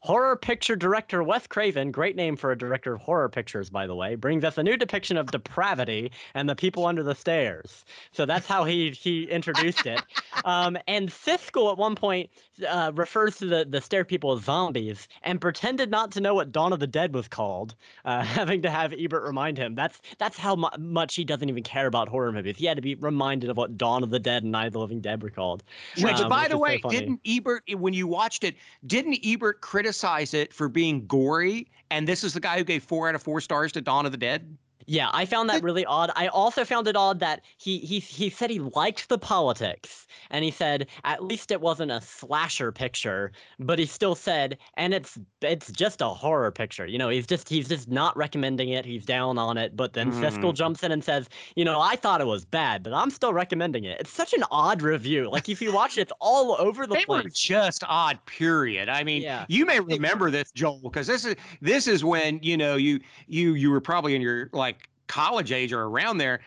Horror 0.00 0.36
picture 0.36 0.76
director 0.76 1.24
Wes 1.24 1.46
Craven, 1.48 1.90
great 1.90 2.14
name 2.14 2.36
for 2.36 2.52
a 2.52 2.58
director 2.58 2.94
of 2.94 3.00
horror 3.00 3.28
pictures, 3.28 3.68
by 3.68 3.86
the 3.86 3.96
way, 3.96 4.14
brings 4.14 4.44
us 4.44 4.56
a 4.56 4.62
new 4.62 4.76
depiction 4.76 5.16
of 5.16 5.26
depravity 5.32 6.12
and 6.34 6.48
the 6.48 6.54
people 6.54 6.86
under 6.86 7.02
the 7.02 7.16
stairs. 7.16 7.84
So 8.12 8.24
that's 8.24 8.46
how 8.46 8.64
he 8.64 8.90
he 8.90 9.24
introduced 9.24 9.86
it. 9.86 10.00
Um, 10.44 10.78
and 10.86 11.08
Siskel 11.08 11.72
at 11.72 11.78
one 11.78 11.96
point 11.96 12.30
uh, 12.66 12.92
refers 12.94 13.38
to 13.38 13.46
the, 13.46 13.66
the 13.68 13.80
stair 13.80 14.04
people 14.04 14.32
as 14.32 14.44
zombies 14.44 15.08
and 15.24 15.40
pretended 15.40 15.90
not 15.90 16.12
to 16.12 16.20
know 16.20 16.32
what 16.32 16.52
Dawn 16.52 16.72
of 16.72 16.78
the 16.78 16.86
Dead 16.86 17.12
was 17.12 17.26
called, 17.26 17.74
uh, 18.04 18.22
having 18.24 18.62
to 18.62 18.70
have 18.70 18.94
Ebert 18.96 19.24
remind 19.24 19.58
him. 19.58 19.74
That's 19.74 20.00
that's 20.18 20.38
how 20.38 20.54
mu- 20.54 20.68
much 20.78 21.16
he 21.16 21.24
doesn't 21.24 21.48
even 21.48 21.64
care 21.64 21.88
about 21.88 22.08
horror 22.08 22.30
movies. 22.30 22.56
He 22.56 22.66
had 22.66 22.76
to 22.76 22.82
be 22.82 22.94
reminded 22.94 23.50
of 23.50 23.56
what 23.56 23.76
Dawn 23.76 24.04
of 24.04 24.10
the 24.10 24.20
Dead 24.20 24.44
and 24.44 24.52
Night 24.52 24.68
of 24.68 24.74
the 24.74 24.78
Living 24.78 25.00
Dead 25.00 25.24
were 25.24 25.30
called. 25.30 25.64
Which, 25.96 26.14
Um, 26.20 26.28
by 26.28 26.42
which 26.42 26.50
the 26.50 26.54
is 26.54 26.58
so 26.58 26.58
way, 26.58 26.80
didn't 26.88 27.20
Ebert, 27.26 27.64
when 27.76 27.94
you 27.94 28.06
watched 28.06 28.44
it, 28.44 28.54
didn't 28.86 29.18
Ebert 29.24 29.60
criticize 29.60 29.87
it 30.34 30.52
for 30.52 30.68
being 30.68 31.06
gory? 31.06 31.70
And 31.90 32.06
this 32.06 32.24
is 32.24 32.32
the 32.32 32.40
guy 32.40 32.58
who 32.58 32.64
gave 32.64 32.82
four 32.82 33.08
out 33.08 33.14
of 33.14 33.22
four 33.22 33.40
stars 33.40 33.72
to 33.72 33.80
Dawn 33.80 34.06
of 34.06 34.12
the 34.12 34.18
Dead? 34.18 34.56
Yeah, 34.90 35.10
I 35.12 35.26
found 35.26 35.50
that 35.50 35.62
really 35.62 35.84
odd. 35.84 36.10
I 36.16 36.28
also 36.28 36.64
found 36.64 36.88
it 36.88 36.96
odd 36.96 37.20
that 37.20 37.42
he 37.58 37.76
he 37.80 37.98
he 37.98 38.30
said 38.30 38.48
he 38.48 38.58
liked 38.60 39.10
the 39.10 39.18
politics, 39.18 40.06
and 40.30 40.42
he 40.46 40.50
said 40.50 40.88
at 41.04 41.22
least 41.22 41.50
it 41.50 41.60
wasn't 41.60 41.90
a 41.90 42.00
slasher 42.00 42.72
picture, 42.72 43.30
but 43.58 43.78
he 43.78 43.84
still 43.84 44.14
said, 44.14 44.56
and 44.78 44.94
it's 44.94 45.18
it's 45.42 45.70
just 45.72 46.00
a 46.00 46.08
horror 46.08 46.50
picture. 46.50 46.86
You 46.86 46.96
know, 46.96 47.10
he's 47.10 47.26
just 47.26 47.50
he's 47.50 47.68
just 47.68 47.88
not 47.90 48.16
recommending 48.16 48.70
it. 48.70 48.86
He's 48.86 49.04
down 49.04 49.36
on 49.36 49.58
it, 49.58 49.76
but 49.76 49.92
then 49.92 50.10
Siskel 50.10 50.52
Mm. 50.52 50.56
jumps 50.56 50.82
in 50.82 50.90
and 50.90 51.04
says, 51.04 51.28
you 51.54 51.66
know, 51.66 51.80
I 51.80 51.94
thought 51.96 52.22
it 52.22 52.26
was 52.26 52.46
bad, 52.46 52.82
but 52.82 52.94
I'm 52.94 53.10
still 53.10 53.34
recommending 53.34 53.84
it. 53.84 54.00
It's 54.00 54.10
such 54.12 54.32
an 54.32 54.44
odd 54.50 54.80
review. 54.80 55.28
Like 55.30 55.50
if 55.50 55.60
you 55.60 55.70
watch 55.70 55.98
it, 55.98 56.02
it's 56.02 56.12
all 56.20 56.56
over 56.58 56.86
the 56.86 56.96
they 56.96 57.04
were 57.08 57.22
place. 57.22 57.34
just 57.34 57.82
odd 57.88 58.18
period 58.26 58.88
i 58.88 59.02
mean 59.04 59.22
Yeah. 59.22 59.44
you 59.48 59.66
may 59.66 59.80
remember 59.80 60.30
this 60.30 60.50
joel 60.52 60.80
because 60.82 61.06
this 61.06 61.24
is 61.24 61.34
this 61.60 61.86
is 61.86 62.04
when 62.04 62.38
you 62.42 62.56
know 62.56 62.76
you 62.76 63.00
you 63.26 63.54
you 63.54 63.70
were 63.70 63.80
probably 63.80 64.14
in 64.14 64.22
your 64.22 64.48
like 64.52 64.77
college 65.08 65.52
age 65.52 65.72
or 65.72 65.84
around 65.84 66.18
there 66.18 66.40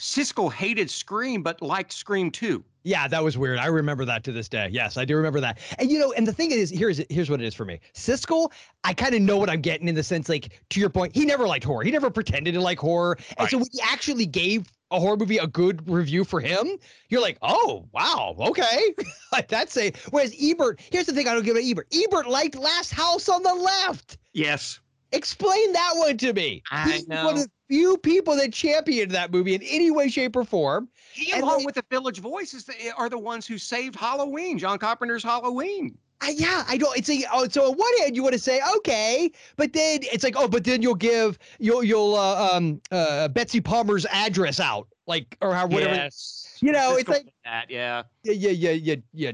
siskel 0.00 0.50
hated 0.52 0.90
scream 0.90 1.42
but 1.42 1.60
liked 1.60 1.92
scream 1.92 2.30
2 2.30 2.64
Yeah, 2.82 3.06
that 3.08 3.22
was 3.22 3.36
weird. 3.36 3.58
I 3.58 3.66
remember 3.66 4.06
that 4.06 4.24
to 4.24 4.32
this 4.32 4.48
day. 4.48 4.70
Yes, 4.72 4.96
I 4.96 5.04
do 5.04 5.14
remember 5.14 5.40
that. 5.40 5.58
And 5.78 5.90
you 5.90 5.98
know, 5.98 6.12
and 6.12 6.26
the 6.26 6.32
thing 6.32 6.50
is, 6.50 6.70
here's 6.70 7.02
here's 7.10 7.28
what 7.28 7.40
it 7.42 7.46
is 7.46 7.54
for 7.54 7.66
me. 7.66 7.78
Siskel, 7.94 8.50
I 8.82 8.94
kind 8.94 9.14
of 9.14 9.20
know 9.20 9.36
what 9.36 9.50
I'm 9.50 9.60
getting 9.60 9.86
in 9.88 9.94
the 9.94 10.02
sense, 10.02 10.30
like 10.30 10.62
to 10.70 10.80
your 10.80 10.88
point, 10.88 11.14
he 11.14 11.26
never 11.26 11.46
liked 11.46 11.64
horror. 11.64 11.84
He 11.84 11.90
never 11.90 12.08
pretended 12.10 12.54
to 12.54 12.60
like 12.62 12.78
horror. 12.78 13.18
And 13.36 13.48
so 13.50 13.58
when 13.58 13.66
he 13.70 13.80
actually 13.82 14.24
gave 14.24 14.66
a 14.90 14.98
horror 14.98 15.18
movie 15.18 15.36
a 15.36 15.46
good 15.46 15.86
review 15.88 16.24
for 16.24 16.40
him, 16.40 16.78
you're 17.10 17.20
like, 17.20 17.36
oh 17.42 17.86
wow, 17.92 18.34
okay. 18.38 18.94
Like 19.32 19.48
that's 19.48 19.76
a 19.76 19.92
whereas 20.10 20.34
Ebert, 20.40 20.80
here's 20.90 21.06
the 21.06 21.12
thing 21.12 21.28
I 21.28 21.34
don't 21.34 21.44
give 21.44 21.56
it 21.56 21.64
Ebert. 21.64 21.86
Ebert 21.92 22.26
liked 22.28 22.56
Last 22.56 22.92
House 22.92 23.28
on 23.28 23.42
the 23.42 23.54
Left. 23.54 24.16
yes 24.32 24.80
Explain 25.12 25.72
that 25.72 25.92
one 25.96 26.16
to 26.18 26.32
me. 26.32 26.62
I 26.70 26.90
He's 26.92 27.06
one 27.06 27.36
of 27.36 27.42
the 27.44 27.50
few 27.68 27.96
people 27.98 28.36
that 28.36 28.52
championed 28.52 29.10
that 29.12 29.32
movie 29.32 29.54
in 29.54 29.62
any 29.62 29.90
way, 29.90 30.08
shape, 30.08 30.36
or 30.36 30.44
form. 30.44 30.88
he 31.12 31.32
And 31.32 31.42
along 31.42 31.60
they- 31.60 31.64
with 31.66 31.74
the 31.76 31.84
village 31.90 32.18
voices 32.20 32.68
are 32.96 33.08
the 33.08 33.18
ones 33.18 33.46
who 33.46 33.58
saved 33.58 33.96
halloween 33.96 34.58
john 34.58 34.78
carpenter's 34.78 35.22
halloween 35.22 35.96
I, 36.22 36.34
yeah, 36.36 36.64
I 36.68 36.76
don't. 36.76 36.94
It's 36.98 37.08
a 37.08 37.24
oh, 37.32 37.48
so 37.48 37.70
on 37.70 37.78
one 37.78 37.96
hand 37.98 38.14
you 38.14 38.22
want 38.22 38.34
to 38.34 38.38
say 38.38 38.60
okay, 38.76 39.32
but 39.56 39.72
then 39.72 40.00
it's 40.02 40.22
like 40.22 40.34
oh, 40.36 40.48
but 40.48 40.64
then 40.64 40.82
you'll 40.82 40.94
give 40.94 41.38
you'll 41.58 41.82
you'll 41.82 42.14
uh, 42.14 42.50
um 42.52 42.78
uh 42.90 43.28
Betsy 43.28 43.58
Palmer's 43.58 44.04
address 44.10 44.60
out 44.60 44.86
like 45.06 45.38
or 45.40 45.54
how 45.54 45.66
whatever. 45.66 45.94
yes 45.94 46.58
You 46.60 46.72
know, 46.72 46.96
it's 46.96 47.08
like- 47.08 47.32
that 47.46 47.70
yeah 47.70 48.02
Yeah, 48.22 48.34
yeah, 48.34 48.50
yeah, 48.50 48.70
yeah, 48.72 48.94
yeah. 49.14 49.32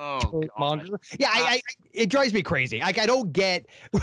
Oh 0.00 0.42
monger. 0.58 0.98
Yeah, 1.18 1.28
I, 1.28 1.40
ah. 1.40 1.46
I, 1.50 1.60
it 1.92 2.08
drives 2.08 2.32
me 2.32 2.42
crazy. 2.42 2.80
Like 2.80 2.98
I 2.98 3.06
don't 3.06 3.32
get, 3.32 3.66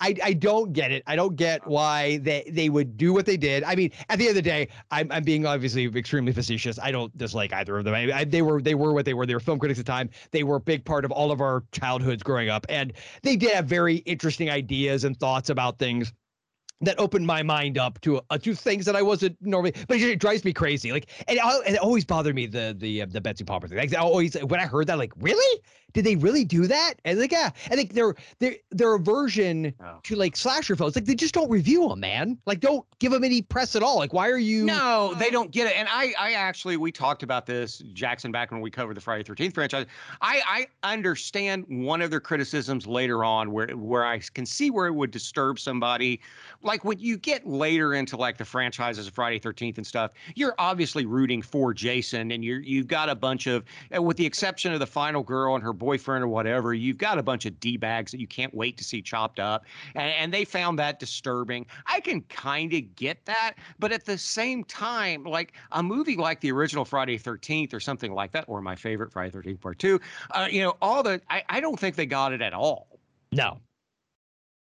I, 0.00 0.14
I 0.22 0.32
don't 0.32 0.72
get 0.72 0.90
it. 0.90 1.02
I 1.06 1.16
don't 1.16 1.36
get 1.36 1.66
why 1.66 2.18
they 2.18 2.48
they 2.50 2.68
would 2.68 2.96
do 2.96 3.12
what 3.12 3.26
they 3.26 3.36
did. 3.36 3.62
I 3.64 3.74
mean, 3.74 3.90
at 4.08 4.18
the 4.18 4.24
end 4.28 4.30
of 4.30 4.36
the 4.36 4.50
day, 4.50 4.68
I'm, 4.90 5.10
I'm 5.12 5.22
being 5.22 5.46
obviously 5.46 5.86
extremely 5.86 6.32
facetious. 6.32 6.78
I 6.78 6.90
don't 6.90 7.16
dislike 7.16 7.52
either 7.52 7.78
of 7.78 7.84
them. 7.84 7.94
I, 7.94 8.12
I, 8.12 8.24
they 8.24 8.42
were 8.42 8.62
they 8.62 8.74
were 8.74 8.92
what 8.92 9.04
they 9.04 9.14
were. 9.14 9.26
They 9.26 9.34
were 9.34 9.40
film 9.40 9.58
critics 9.58 9.78
at 9.78 9.86
the 9.86 9.92
time. 9.92 10.10
They 10.30 10.42
were 10.42 10.56
a 10.56 10.60
big 10.60 10.84
part 10.84 11.04
of 11.04 11.12
all 11.12 11.30
of 11.30 11.40
our 11.40 11.64
childhoods 11.72 12.22
growing 12.22 12.48
up, 12.48 12.66
and 12.68 12.92
they 13.22 13.36
did 13.36 13.52
have 13.52 13.66
very 13.66 13.96
interesting 13.98 14.50
ideas 14.50 15.04
and 15.04 15.18
thoughts 15.18 15.50
about 15.50 15.78
things 15.78 16.12
that 16.84 16.98
opened 16.98 17.26
my 17.26 17.42
mind 17.42 17.78
up 17.78 18.00
to 18.02 18.20
uh, 18.30 18.38
to 18.38 18.54
things 18.54 18.84
that 18.86 18.96
I 18.96 19.02
wasn't 19.02 19.36
normally. 19.40 19.74
But 19.88 19.98
it 19.98 20.18
drives 20.18 20.44
me 20.44 20.52
crazy. 20.52 20.92
Like, 20.92 21.08
and 21.28 21.38
it, 21.38 21.44
al- 21.44 21.62
it 21.66 21.76
always 21.78 22.04
bothered 22.04 22.34
me 22.34 22.46
the 22.46 22.74
the 22.78 23.02
uh, 23.02 23.06
the 23.08 23.20
Betsy 23.20 23.44
Palmer 23.44 23.68
thing. 23.68 23.78
Like, 23.78 23.94
I 23.94 23.98
always 24.00 24.34
when 24.34 24.60
I 24.60 24.66
heard 24.66 24.86
that, 24.88 24.98
like, 24.98 25.12
really? 25.18 25.60
Did 25.92 26.04
they 26.04 26.16
really 26.16 26.44
do 26.44 26.66
that? 26.66 26.94
And 27.04 27.20
like, 27.20 27.30
yeah, 27.30 27.50
I 27.70 27.76
think 27.76 27.92
they're 27.92 28.16
they're 28.40 28.56
they're 28.72 28.94
a 28.94 28.98
version 28.98 29.72
Oh. 29.80 30.00
to 30.02 30.16
like 30.16 30.34
slasher 30.36 30.74
films. 30.74 30.96
Like, 30.96 31.04
they 31.04 31.14
just 31.14 31.34
don't 31.34 31.48
review 31.48 31.88
them, 31.88 32.00
man. 32.00 32.36
Like, 32.46 32.58
don't 32.58 32.84
give 32.98 33.12
them 33.12 33.22
any 33.22 33.42
press 33.42 33.76
at 33.76 33.82
all. 33.84 33.98
Like, 33.98 34.12
why 34.12 34.28
are 34.28 34.38
you? 34.38 34.64
No, 34.64 35.14
they 35.20 35.30
don't 35.30 35.52
get 35.52 35.68
it. 35.68 35.74
And 35.76 35.86
I, 35.88 36.12
I 36.18 36.32
actually, 36.32 36.76
we 36.76 36.90
talked 36.90 37.22
about 37.22 37.46
this, 37.46 37.78
Jackson, 37.92 38.32
back 38.32 38.50
when 38.50 38.60
we 38.60 38.72
covered 38.72 38.96
the 38.96 39.00
Friday 39.00 39.22
Thirteenth 39.22 39.54
franchise. 39.54 39.86
I, 40.20 40.66
I 40.82 40.92
understand 40.92 41.64
one 41.68 42.02
of 42.02 42.10
their 42.10 42.18
criticisms 42.20 42.88
later 42.88 43.24
on, 43.24 43.52
where 43.52 43.68
where 43.68 44.04
I 44.04 44.18
can 44.18 44.46
see 44.46 44.70
where 44.72 44.86
it 44.88 44.94
would 44.94 45.12
disturb 45.12 45.60
somebody. 45.60 46.20
Like 46.62 46.73
when 46.82 46.98
you 46.98 47.18
get 47.18 47.46
later 47.46 47.92
into 47.92 48.16
like 48.16 48.38
the 48.38 48.44
franchises 48.44 49.06
of 49.06 49.12
Friday 49.12 49.38
Thirteenth 49.38 49.76
and 49.76 49.86
stuff, 49.86 50.12
you're 50.34 50.54
obviously 50.58 51.04
rooting 51.04 51.42
for 51.42 51.74
Jason, 51.74 52.30
and 52.32 52.42
you're 52.42 52.60
you've 52.60 52.88
got 52.88 53.10
a 53.10 53.14
bunch 53.14 53.46
of, 53.46 53.64
with 53.92 54.16
the 54.16 54.24
exception 54.24 54.72
of 54.72 54.80
the 54.80 54.86
final 54.86 55.22
girl 55.22 55.54
and 55.54 55.62
her 55.62 55.74
boyfriend 55.74 56.24
or 56.24 56.28
whatever, 56.28 56.72
you've 56.72 56.96
got 56.96 57.18
a 57.18 57.22
bunch 57.22 57.44
of 57.44 57.60
d 57.60 57.76
bags 57.76 58.10
that 58.10 58.20
you 58.20 58.26
can't 58.26 58.54
wait 58.54 58.78
to 58.78 58.84
see 58.84 59.02
chopped 59.02 59.38
up, 59.38 59.66
and, 59.94 60.10
and 60.12 60.32
they 60.32 60.44
found 60.44 60.78
that 60.78 60.98
disturbing. 60.98 61.66
I 61.86 62.00
can 62.00 62.22
kind 62.22 62.72
of 62.72 62.96
get 62.96 63.24
that, 63.26 63.54
but 63.78 63.92
at 63.92 64.04
the 64.06 64.16
same 64.16 64.64
time, 64.64 65.22
like 65.24 65.52
a 65.72 65.82
movie 65.82 66.16
like 66.16 66.40
the 66.40 66.50
original 66.50 66.86
Friday 66.86 67.18
Thirteenth 67.18 67.74
or 67.74 67.80
something 67.80 68.12
like 68.12 68.32
that, 68.32 68.46
or 68.48 68.62
my 68.62 68.74
favorite 68.74 69.12
Friday 69.12 69.30
Thirteenth 69.30 69.60
Part 69.60 69.78
Two, 69.78 70.00
uh, 70.30 70.48
you 70.50 70.62
know, 70.62 70.76
all 70.80 71.02
the 71.02 71.20
I, 71.28 71.42
I 71.48 71.60
don't 71.60 71.78
think 71.78 71.96
they 71.96 72.06
got 72.06 72.32
it 72.32 72.40
at 72.40 72.54
all. 72.54 72.98
no. 73.30 73.60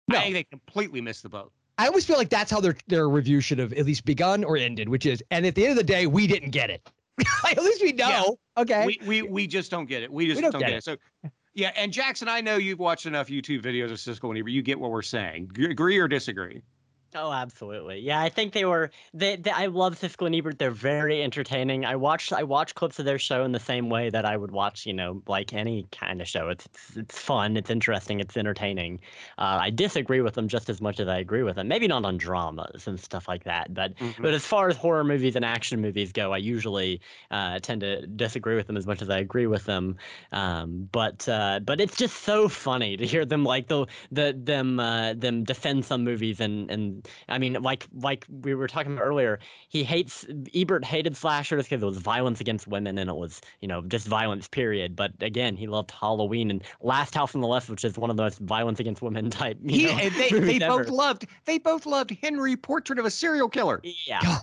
No. 0.07 0.19
I 0.19 0.23
think 0.25 0.35
they 0.35 0.45
completely 0.45 1.01
missed 1.01 1.23
the 1.23 1.31
boat. 1.31 1.51
I 1.79 1.87
always 1.87 2.05
feel 2.05 2.17
like 2.17 2.31
that's 2.31 2.51
how 2.51 2.61
their 2.61 2.77
their 2.87 3.09
review 3.09 3.41
should 3.41 3.59
have 3.59 3.73
at 3.73 3.85
least 3.85 4.05
begun 4.05 4.45
or 4.45 4.57
ended, 4.57 4.89
which 4.89 5.07
is, 5.07 5.23
and 5.31 5.45
at 5.45 5.55
the 5.55 5.65
end 5.65 5.73
of 5.73 5.77
the 5.77 5.85
day, 5.85 6.07
we 6.07 6.27
didn't 6.27 6.51
get 6.51 6.71
it. 6.71 6.89
at 7.45 7.63
least 7.63 7.83
we 7.83 7.93
know. 7.93 8.09
Yeah. 8.57 8.63
Okay. 8.63 8.87
We 8.87 9.01
we 9.07 9.23
we 9.23 9.47
just 9.47 9.71
don't 9.71 9.87
get 9.87 10.03
it. 10.03 10.13
We 10.13 10.27
just 10.27 10.41
don't 10.41 10.53
don't, 10.53 10.61
get 10.61 10.71
get, 10.71 10.79
it. 10.79 10.85
So. 10.85 10.97
Yeah, 11.57 11.71
and 11.77 11.93
Jackson, 11.93 12.29
I 12.29 12.41
know 12.41 12.57
you've 12.57 12.81
watched 12.81 13.07
enough 13.07 13.29
YouTube 13.29 13.63
videos 13.63 13.85
of 13.85 13.99
Siskel 13.99 14.31
and 14.31 14.39
Ebert. 14.39 14.51
You 14.51 14.61
get 14.61 14.79
what 14.79 14.91
we're 14.91 15.03
saying. 15.03 15.51
G- 15.55 15.67
agree 15.67 15.99
or 15.99 16.09
disagree? 16.09 16.63
Oh, 17.17 17.31
absolutely. 17.31 18.01
Yeah, 18.01 18.21
I 18.21 18.29
think 18.29 18.55
they 18.55 18.65
were. 18.65 18.91
They, 19.13 19.37
they, 19.37 19.53
I 19.53 19.67
love 19.67 19.95
Siskel 20.01 20.27
and 20.27 20.35
Ebert. 20.35 20.59
They're 20.59 20.73
very 20.73 21.23
entertaining. 21.23 21.85
I 21.85 21.95
watched. 21.95 22.33
I 22.33 22.43
watch 22.43 22.75
clips 22.75 22.99
of 22.99 23.05
their 23.05 23.21
show 23.21 23.45
in 23.45 23.53
the 23.53 23.61
same 23.61 23.89
way 23.89 24.11
that 24.11 24.25
I 24.25 24.37
would 24.37 24.51
watch, 24.51 24.85
you 24.85 24.93
know, 24.93 25.23
like 25.29 25.53
any 25.53 25.87
kind 25.93 26.21
of 26.21 26.27
show. 26.27 26.49
It's 26.49 26.67
it's, 26.67 26.97
it's 26.97 27.19
fun. 27.21 27.57
It's 27.57 27.71
interesting. 27.71 28.19
It's 28.19 28.37
entertaining. 28.37 28.99
Uh, 29.39 29.59
I 29.63 29.71
disagree 29.71 30.23
with 30.23 30.35
them 30.35 30.49
just 30.49 30.69
as 30.69 30.81
much 30.81 30.99
as 30.99 31.07
I 31.07 31.19
agree 31.19 31.45
with 31.45 31.55
them. 31.55 31.69
Maybe 31.69 31.87
not 31.87 32.05
on 32.05 32.17
dramas 32.17 32.89
and 32.89 32.99
stuff 32.99 33.29
like 33.29 33.45
that. 33.45 33.73
But 33.73 33.95
Mhm. 34.01 34.21
but 34.21 34.35
as 34.35 34.45
far 34.45 34.69
as 34.69 34.77
horror 34.77 35.05
movies 35.05 35.37
and 35.37 35.45
action 35.45 35.81
movies 35.81 36.11
go, 36.11 36.33
I 36.33 36.39
usually 36.39 37.01
uh, 37.31 37.61
tend 37.61 37.83
to 37.83 38.09
disagree 38.09 38.57
with 38.57 38.67
them 38.67 38.77
as 38.77 38.89
much 38.89 39.01
as 39.01 39.09
I 39.09 39.19
agree 39.19 39.47
with 39.47 39.67
them. 39.67 39.97
Um, 40.33 40.89
but 40.91 41.29
uh, 41.29 41.61
but 41.61 41.81
it's 41.81 41.97
just 41.97 42.23
so 42.25 42.49
funny 42.49 42.97
to 42.97 43.07
hear 43.07 43.25
them 43.25 43.45
like 43.45 43.69
the 43.69 43.87
the 44.11 44.35
them 44.37 44.81
uh, 44.81 45.15
them 45.15 45.45
defend 45.45 45.85
some 45.85 46.03
movies 46.05 46.41
and 46.41 46.71
and 46.71 47.04
I 47.29 47.39
mean 47.39 47.55
like 47.63 47.87
like 47.95 48.27
we 48.29 48.55
were 48.55 48.69
talking 48.69 48.93
about 48.93 49.03
earlier. 49.03 49.39
He 49.69 49.85
hates 49.85 50.25
Ebert 50.55 50.85
hated 50.85 51.17
slashers 51.17 51.65
because 51.65 51.83
it 51.83 51.87
was 51.87 51.99
violence 51.99 52.41
against 52.41 52.67
women 52.67 52.99
and 52.99 53.09
it 53.11 53.17
was 53.17 53.41
you 53.61 53.69
know 53.69 53.83
just 53.83 54.07
violence 54.07 54.49
period. 54.49 54.97
But 54.97 55.13
again, 55.21 55.57
he 55.57 55.67
loved 55.67 55.91
Halloween 55.91 56.51
and 56.51 56.63
Last 56.81 57.15
House 57.15 57.35
on 57.35 57.41
the 57.41 57.49
Left, 57.49 57.69
which 57.69 57.85
is 57.85 57.97
one 57.99 58.11
of 58.11 58.17
the 58.17 58.23
most 58.23 58.39
violence 58.41 58.81
against 58.81 59.03
women 59.03 59.31
type. 59.31 59.59
You 59.63 59.81
He, 59.81 59.87
know, 59.87 59.99
and 59.99 60.15
they 60.17 60.31
movies 60.31 60.59
they 60.59 60.59
both 60.59 60.89
loved 60.89 61.27
they 61.45 61.59
both 61.59 61.87
loved 61.87 62.11
Henry 62.23 62.57
Portrait 62.57 62.99
of 62.99 63.05
a 63.05 63.11
Serial 63.11 63.49
Killer. 63.49 63.81
Yeah. 63.83 64.41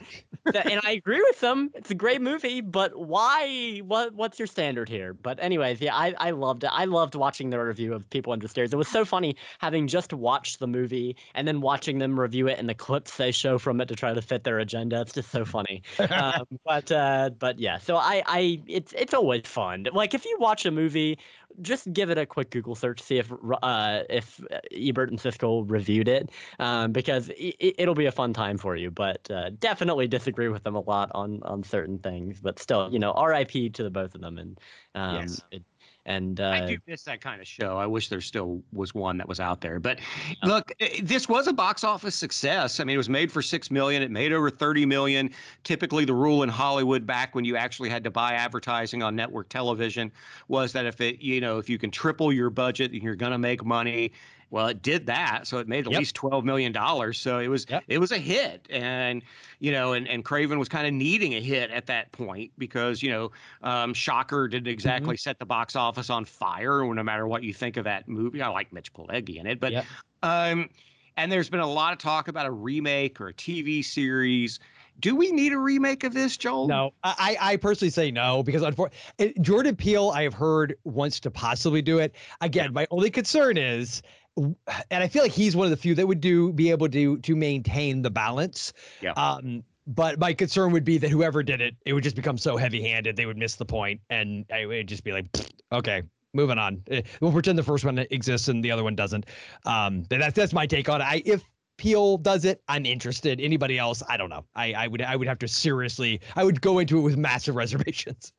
And 0.64 0.82
I 0.84 0.92
agree 0.92 1.22
with 1.22 1.40
them. 1.40 1.72
It's 1.76 1.92
a 1.92 1.96
great 1.96 2.22
movie, 2.22 2.62
but 2.62 2.98
why? 3.00 3.80
What 3.86 4.14
what's 4.16 4.40
your 4.40 4.48
standard 4.48 4.90
here? 4.90 5.14
But 5.14 5.40
anyways, 5.40 5.80
yeah, 5.82 5.96
I, 5.96 6.14
I 6.18 6.32
loved 6.32 6.64
it. 6.64 6.72
I 6.74 6.86
loved 6.86 7.16
watching 7.16 7.52
the 7.52 7.60
review 7.60 7.94
of 7.94 8.10
People 8.10 8.34
Under 8.34 8.48
Stairs. 8.48 8.74
It 8.74 8.78
was 8.78 8.88
so 8.88 9.06
funny 9.06 9.36
having 9.60 9.88
just 9.88 10.14
watched 10.14 10.60
the 10.60 10.68
movie 10.68 11.16
and 11.36 11.48
then 11.48 11.62
watching 11.62 12.00
them 12.00 12.20
review 12.20 12.48
it 12.48 12.51
and 12.58 12.70
the 12.70 12.76
clips 12.76 13.18
they 13.18 13.32
show 13.32 13.58
from 13.58 13.82
it 13.82 13.88
to 13.88 13.96
try 13.96 14.14
to 14.14 14.22
fit 14.22 14.44
their 14.44 14.60
agenda. 14.60 15.02
It's 15.02 15.14
just 15.14 15.32
so 15.32 15.46
funny. 15.58 15.84
um, 16.10 16.46
but 16.66 16.92
uh, 16.92 17.32
but 17.38 17.60
yeah, 17.60 17.78
so 17.78 17.98
I 17.98 18.24
I 18.26 18.62
it's 18.68 18.94
it's 18.94 19.14
always 19.14 19.44
fun. 19.46 19.88
Like 19.92 20.14
if 20.14 20.26
you 20.26 20.38
watch 20.40 20.66
a 20.66 20.72
movie 20.72 21.18
just 21.62 21.92
give 21.92 22.10
it 22.10 22.18
a 22.18 22.26
quick 22.26 22.50
Google 22.50 22.76
search, 22.76 23.02
see 23.02 23.18
if 23.18 23.32
uh, 23.62 24.04
if 24.10 24.40
Ebert 24.72 25.10
and 25.10 25.20
Siskel 25.20 25.70
reviewed 25.70 26.08
it, 26.08 26.30
um, 26.60 26.92
because 26.92 27.30
it, 27.36 27.88
will 27.88 27.96
be 27.96 28.06
a 28.06 28.12
fun 28.12 28.34
time 28.34 28.58
for 28.58 28.76
you. 28.76 28.92
But 28.92 29.30
uh, 29.30 29.50
definitely 29.60 30.08
disagree 30.08 30.48
with 30.48 30.64
them 30.64 30.76
a 30.76 30.80
lot 30.80 31.12
on 31.14 31.42
on 31.44 31.64
certain 31.64 32.00
things. 32.00 32.40
But 32.42 32.60
still, 32.60 32.90
you 32.92 33.00
know, 33.00 33.12
R.I.P. 33.12 33.72
to 33.72 33.84
the 33.84 33.90
both 33.90 34.16
of 34.16 34.22
them, 34.22 34.38
and 34.38 34.60
um, 34.96 35.16
yes. 35.16 35.42
it, 35.52 35.64
and 36.06 36.40
uh, 36.40 36.50
I 36.50 36.66
do 36.66 36.78
miss 36.88 37.04
that 37.04 37.22
kind 37.22 37.42
of 37.42 37.48
show. 37.48 37.78
I 37.78 37.86
wish 37.86 38.10
there 38.10 38.22
still 38.22 38.62
was 38.74 38.96
one 38.96 39.18
that 39.18 39.28
was 39.28 39.40
out 39.40 39.62
there. 39.62 39.80
But 39.80 40.00
look, 40.44 40.72
eh, 40.80 41.00
this 41.04 41.30
was 41.30 41.48
a 41.48 41.54
box 41.54 41.84
office 41.84 42.16
success. 42.16 42.80
I 42.80 42.84
mean, 42.84 42.96
it 42.96 42.98
was 42.98 43.10
made 43.10 43.32
for 43.32 43.42
six 43.42 43.70
million. 43.70 44.02
It 44.02 44.10
made 44.10 44.34
over 44.34 44.50
thirty 44.50 44.86
million. 44.86 45.30
Typically, 45.64 46.06
the 46.06 46.14
rule 46.14 46.44
in 46.44 46.50
Hollywood 46.50 47.06
back 47.06 47.36
when 47.36 47.46
you 47.46 47.56
actually 47.56 47.90
had 47.90 48.04
to 48.04 48.12
buy 48.12 48.34
advertising 48.34 49.04
on 49.04 49.16
network 49.16 49.50
television 49.50 50.12
was 50.48 50.74
that 50.74 50.86
if 50.86 51.00
it, 51.02 51.22
you 51.22 51.40
know, 51.40 51.60
if 51.60 51.70
you 51.70 51.78
can 51.78 51.92
triple 51.92 52.34
your 52.34 52.50
budget, 52.50 52.94
you're 52.94 53.16
going 53.16 53.32
to 53.32 53.38
make 53.38 53.64
money. 53.64 54.12
Well, 54.52 54.68
it 54.68 54.82
did 54.82 55.06
that, 55.06 55.48
so 55.48 55.60
it 55.60 55.70
made 55.70 55.88
at 55.88 55.94
yep. 55.94 56.00
least 56.00 56.14
twelve 56.14 56.44
million 56.44 56.74
dollars. 56.74 57.18
So 57.18 57.40
it 57.40 57.48
was 57.48 57.66
yep. 57.70 57.84
it 57.88 58.00
was 58.00 58.12
a 58.12 58.18
hit, 58.18 58.68
and 58.70 59.24
you 59.60 59.72
know, 59.72 59.94
and 59.94 60.08
and 60.10 60.26
Craven 60.26 60.60
was 60.60 60.68
kind 60.68 60.86
of 60.86 60.94
needing 60.94 61.36
a 61.36 61.40
hit 61.40 61.72
at 61.72 61.86
that 61.88 62.12
point 62.12 62.52
because 62.58 63.02
you 63.02 63.10
know, 63.10 63.32
um, 63.64 63.94
Shocker 63.94 64.50
didn't 64.50 64.66
mm-hmm. 64.66 64.74
exactly 64.74 65.16
mm-hmm. 65.16 65.22
set 65.22 65.40
the 65.40 65.46
box 65.46 65.78
office 65.78 66.10
on 66.10 66.26
fire. 66.26 66.84
No 66.84 67.02
matter 67.02 67.28
what 67.28 67.44
you 67.44 67.54
think 67.54 67.78
of 67.78 67.86
that 67.86 68.10
movie, 68.10 68.42
I 68.42 68.50
like 68.50 68.74
Mitch 68.74 68.94
Pileggi 68.94 69.38
in 69.38 69.48
it, 69.48 69.62
but 69.62 69.72
yep. 69.72 69.86
um, 70.22 70.70
and 71.16 71.32
there's 71.32 71.50
been 71.50 71.62
a 71.62 71.68
lot 71.68 71.94
of 71.94 72.00
talk 72.00 72.28
about 72.28 72.46
a 72.46 72.52
remake 72.52 73.22
or 73.22 73.30
a 73.30 73.34
TV 73.34 73.84
series. 73.84 74.60
Do 75.00 75.16
we 75.16 75.32
need 75.32 75.54
a 75.54 75.58
remake 75.58 76.04
of 76.04 76.14
this, 76.14 76.36
Joel? 76.38 76.68
No, 76.68 76.92
I, 77.04 77.38
I 77.40 77.56
personally 77.56 77.90
say 77.90 78.12
no 78.12 78.44
because 78.44 78.62
unfortunately, 78.62 79.34
Jordan 79.42 79.76
Peele 79.76 80.12
I 80.14 80.24
have 80.24 80.34
heard 80.34 80.76
wants 80.84 81.20
to 81.22 81.32
possibly 81.32 81.82
do 81.82 82.00
it. 82.00 82.14
Again, 82.42 82.74
my 82.74 82.86
only 82.92 83.10
concern 83.10 83.58
is 83.58 84.04
and 84.38 84.56
I 84.92 85.08
feel 85.08 85.24
like 85.24 85.32
he's 85.32 85.56
one 85.56 85.66
of 85.66 85.72
the 85.72 85.78
few 85.78 85.96
that 85.96 86.08
would 86.08 86.22
do 86.22 86.54
be 86.54 86.72
able 86.72 86.90
to 86.90 87.18
to 87.18 87.36
maintain 87.36 88.02
the 88.02 88.10
balance. 88.10 88.74
Yeah. 89.02 89.12
Um, 89.12 89.64
but 89.88 90.20
my 90.20 90.34
concern 90.34 90.72
would 90.72 90.86
be 90.86 90.98
that 91.00 91.10
whoever 91.10 91.44
did 91.44 91.60
it, 91.60 91.76
it 91.86 91.94
would 91.94 92.04
just 92.04 92.16
become 92.16 92.38
so 92.38 92.56
heavy-handed 92.56 93.16
they 93.16 93.26
would 93.26 93.38
miss 93.38 93.56
the 93.56 93.66
point, 93.66 94.00
and 94.10 94.46
I 94.54 94.66
would 94.66 94.88
just 94.88 95.04
be 95.04 95.12
like, 95.12 95.26
okay, 95.72 96.04
moving 96.34 96.58
on. 96.58 96.82
Eh, 96.90 97.02
we'll 97.20 97.32
pretend 97.32 97.58
the 97.58 97.64
first 97.64 97.84
one 97.84 97.98
exists 97.98 98.48
and 98.48 98.64
the 98.64 98.72
other 98.72 98.84
one 98.84 98.96
doesn't. 98.96 99.26
Um, 99.66 100.04
that's 100.10 100.36
that's 100.36 100.54
my 100.54 100.66
take 100.66 100.90
on 100.90 101.02
it. 101.02 101.06
I 101.06 101.22
if 101.26 101.44
Peele 101.78 102.18
does 102.18 102.46
it, 102.46 102.62
I'm 102.68 102.86
interested. 102.86 103.42
Anybody 103.42 103.78
else, 103.78 104.04
I 104.08 104.18
don't 104.18 104.30
know. 104.30 104.46
I 104.56 104.74
I 104.74 104.88
would 104.88 105.02
I 105.02 105.16
would 105.16 105.28
have 105.28 105.40
to 105.40 105.48
seriously. 105.48 106.22
I 106.36 106.44
would 106.44 106.62
go 106.62 106.80
into 106.80 106.98
it 106.98 107.02
with 107.02 107.18
massive 107.18 107.56
reservations. 107.64 108.34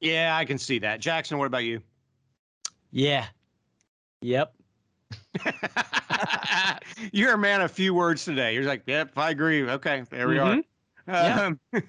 Yeah, 0.00 0.36
I 0.36 0.44
can 0.44 0.58
see 0.58 0.78
that. 0.80 1.00
Jackson, 1.00 1.38
what 1.38 1.46
about 1.46 1.64
you? 1.64 1.80
Yeah. 2.90 3.26
Yep. 4.20 4.54
You're 7.12 7.34
a 7.34 7.38
man 7.38 7.60
of 7.60 7.70
few 7.70 7.94
words 7.94 8.24
today. 8.24 8.54
You're 8.54 8.64
like, 8.64 8.82
yep, 8.86 9.12
I 9.16 9.30
agree. 9.30 9.68
Okay, 9.68 10.04
there 10.10 10.28
we 10.28 10.36
mm-hmm. 10.36 10.60
are. 10.60 10.64
Um, 11.06 11.60
yeah. 11.72 11.80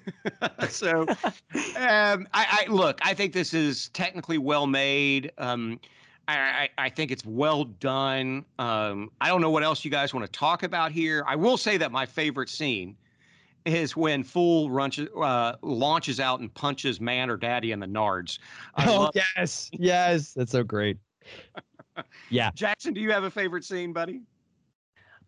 so, 0.68 1.02
um, 1.02 2.28
I, 2.34 2.66
I, 2.66 2.66
look. 2.68 2.98
I 3.02 3.14
think 3.14 3.32
this 3.32 3.54
is 3.54 3.88
technically 3.90 4.38
well 4.38 4.66
made. 4.66 5.32
Um, 5.38 5.80
I, 6.28 6.38
I, 6.38 6.68
I, 6.78 6.88
think 6.90 7.10
it's 7.10 7.24
well 7.24 7.64
done. 7.64 8.44
Um, 8.58 9.10
I 9.20 9.28
don't 9.28 9.40
know 9.40 9.50
what 9.50 9.62
else 9.62 9.84
you 9.84 9.90
guys 9.90 10.12
want 10.12 10.26
to 10.26 10.32
talk 10.32 10.64
about 10.64 10.92
here. 10.92 11.24
I 11.26 11.36
will 11.36 11.56
say 11.56 11.76
that 11.76 11.92
my 11.92 12.04
favorite 12.04 12.48
scene 12.48 12.96
is 13.64 13.96
when 13.96 14.22
Fool 14.22 14.70
launches, 14.70 15.08
uh, 15.16 15.54
launches 15.62 16.20
out 16.20 16.40
and 16.40 16.52
punches 16.52 17.00
Man 17.00 17.30
or 17.30 17.36
Daddy 17.36 17.72
in 17.72 17.80
the 17.80 17.86
nards. 17.86 18.38
I 18.74 18.86
oh 18.88 19.10
yes, 19.14 19.70
yes, 19.72 20.32
that's 20.34 20.52
so 20.52 20.62
great 20.62 20.98
yeah. 22.30 22.50
Jackson, 22.54 22.94
do 22.94 23.00
you 23.00 23.10
have 23.10 23.24
a 23.24 23.30
favorite 23.30 23.64
scene, 23.64 23.92
buddy? 23.92 24.22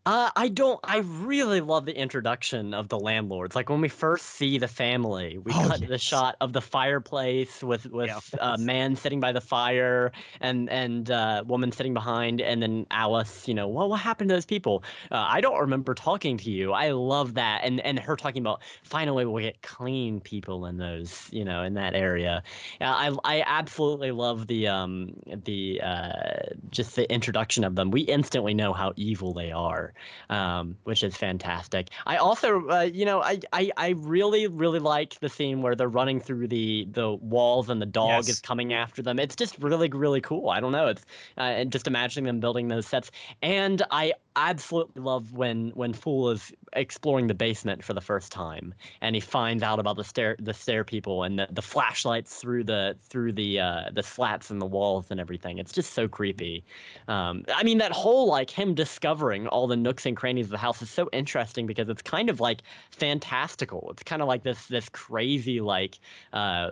Uh, 0.08 0.30
I 0.36 0.48
don't. 0.48 0.80
I 0.84 1.00
really 1.00 1.60
love 1.60 1.84
the 1.84 1.94
introduction 1.94 2.72
of 2.72 2.88
the 2.88 2.98
landlords. 2.98 3.54
Like 3.54 3.68
when 3.68 3.82
we 3.82 3.90
first 3.90 4.24
see 4.24 4.56
the 4.56 4.66
family, 4.66 5.36
we 5.36 5.52
oh, 5.52 5.68
cut 5.68 5.80
yes. 5.80 5.90
the 5.90 5.98
shot 5.98 6.36
of 6.40 6.54
the 6.54 6.62
fireplace 6.62 7.62
with 7.62 7.84
with 7.92 8.06
yeah, 8.06 8.20
a 8.38 8.54
uh, 8.54 8.56
man 8.56 8.96
sitting 8.96 9.20
by 9.20 9.32
the 9.32 9.42
fire 9.42 10.10
and 10.40 10.70
and 10.70 11.10
uh, 11.10 11.44
woman 11.46 11.72
sitting 11.72 11.92
behind, 11.92 12.40
and 12.40 12.62
then 12.62 12.86
Alice. 12.90 13.46
You 13.46 13.52
know, 13.52 13.68
well, 13.68 13.90
what 13.90 14.00
happened 14.00 14.30
to 14.30 14.34
those 14.34 14.46
people? 14.46 14.82
Uh, 15.10 15.26
I 15.28 15.42
don't 15.42 15.60
remember 15.60 15.92
talking 15.92 16.38
to 16.38 16.50
you. 16.50 16.72
I 16.72 16.92
love 16.92 17.34
that, 17.34 17.60
and 17.64 17.78
and 17.80 17.98
her 17.98 18.16
talking 18.16 18.40
about 18.40 18.62
finally 18.84 19.26
we'll 19.26 19.44
get 19.44 19.60
clean 19.60 20.20
people 20.20 20.64
in 20.64 20.78
those. 20.78 21.28
You 21.30 21.44
know, 21.44 21.62
in 21.64 21.74
that 21.74 21.94
area. 21.94 22.42
I 22.80 23.14
I 23.24 23.42
absolutely 23.44 24.12
love 24.12 24.46
the 24.46 24.68
um 24.68 25.12
the 25.44 25.82
uh 25.82 26.54
just 26.70 26.96
the 26.96 27.12
introduction 27.12 27.62
of 27.62 27.74
them. 27.74 27.90
We 27.90 28.00
instantly 28.00 28.54
know 28.54 28.72
how 28.72 28.94
evil 28.96 29.34
they 29.34 29.52
are 29.52 29.92
um, 30.30 30.76
which 30.84 31.02
is 31.02 31.16
fantastic. 31.16 31.88
I 32.06 32.16
also, 32.16 32.68
uh, 32.68 32.80
you 32.82 33.04
know, 33.04 33.22
I, 33.22 33.40
I 33.52 33.70
I 33.76 33.88
really 33.90 34.46
really 34.46 34.78
like 34.78 35.18
the 35.20 35.28
scene 35.28 35.62
where 35.62 35.74
they're 35.74 35.88
running 35.88 36.20
through 36.20 36.48
the 36.48 36.86
the 36.90 37.12
walls 37.12 37.70
and 37.70 37.80
the 37.80 37.86
dog 37.86 38.24
yes. 38.24 38.28
is 38.28 38.40
coming 38.40 38.72
after 38.72 39.02
them. 39.02 39.18
It's 39.18 39.36
just 39.36 39.58
really 39.58 39.88
really 39.88 40.20
cool. 40.20 40.50
I 40.50 40.60
don't 40.60 40.72
know. 40.72 40.88
It's 40.88 41.02
uh, 41.36 41.42
and 41.42 41.72
just 41.72 41.86
imagining 41.86 42.26
them 42.26 42.40
building 42.40 42.68
those 42.68 42.86
sets. 42.86 43.10
And 43.42 43.82
I 43.90 44.14
absolutely 44.38 45.02
love 45.02 45.32
when 45.32 45.70
when 45.70 45.92
Fool 45.92 46.30
is 46.30 46.52
exploring 46.74 47.26
the 47.26 47.34
basement 47.34 47.82
for 47.82 47.94
the 47.94 48.00
first 48.00 48.30
time 48.30 48.74
and 49.00 49.14
he 49.14 49.20
finds 49.20 49.62
out 49.62 49.78
about 49.78 49.96
the 49.96 50.04
stair 50.04 50.36
the 50.38 50.54
stair 50.54 50.84
people 50.84 51.24
and 51.24 51.38
the, 51.38 51.48
the 51.50 51.62
flashlights 51.62 52.36
through 52.36 52.64
the 52.64 52.96
through 53.02 53.32
the 53.32 53.58
uh, 53.60 53.90
the 53.92 54.02
slats 54.02 54.50
in 54.50 54.58
the 54.58 54.66
walls 54.66 55.06
and 55.10 55.20
everything. 55.20 55.58
It's 55.58 55.72
just 55.72 55.92
so 55.92 56.08
creepy. 56.08 56.64
Um, 57.08 57.44
I 57.54 57.62
mean 57.62 57.78
that 57.78 57.92
whole 57.92 58.28
like 58.28 58.50
him 58.50 58.74
discovering 58.74 59.46
all 59.48 59.66
the 59.66 59.76
nooks 59.76 60.06
and 60.06 60.16
crannies 60.16 60.46
of 60.46 60.50
the 60.50 60.58
house 60.58 60.82
is 60.82 60.90
so 60.90 61.08
interesting 61.12 61.66
because 61.66 61.88
it's 61.88 62.02
kind 62.02 62.30
of 62.30 62.40
like 62.40 62.62
fantastical. 62.90 63.88
It's 63.92 64.02
kind 64.02 64.22
of 64.22 64.28
like 64.28 64.42
this 64.42 64.66
this 64.66 64.88
crazy 64.90 65.60
like 65.60 65.98
uh, 66.32 66.70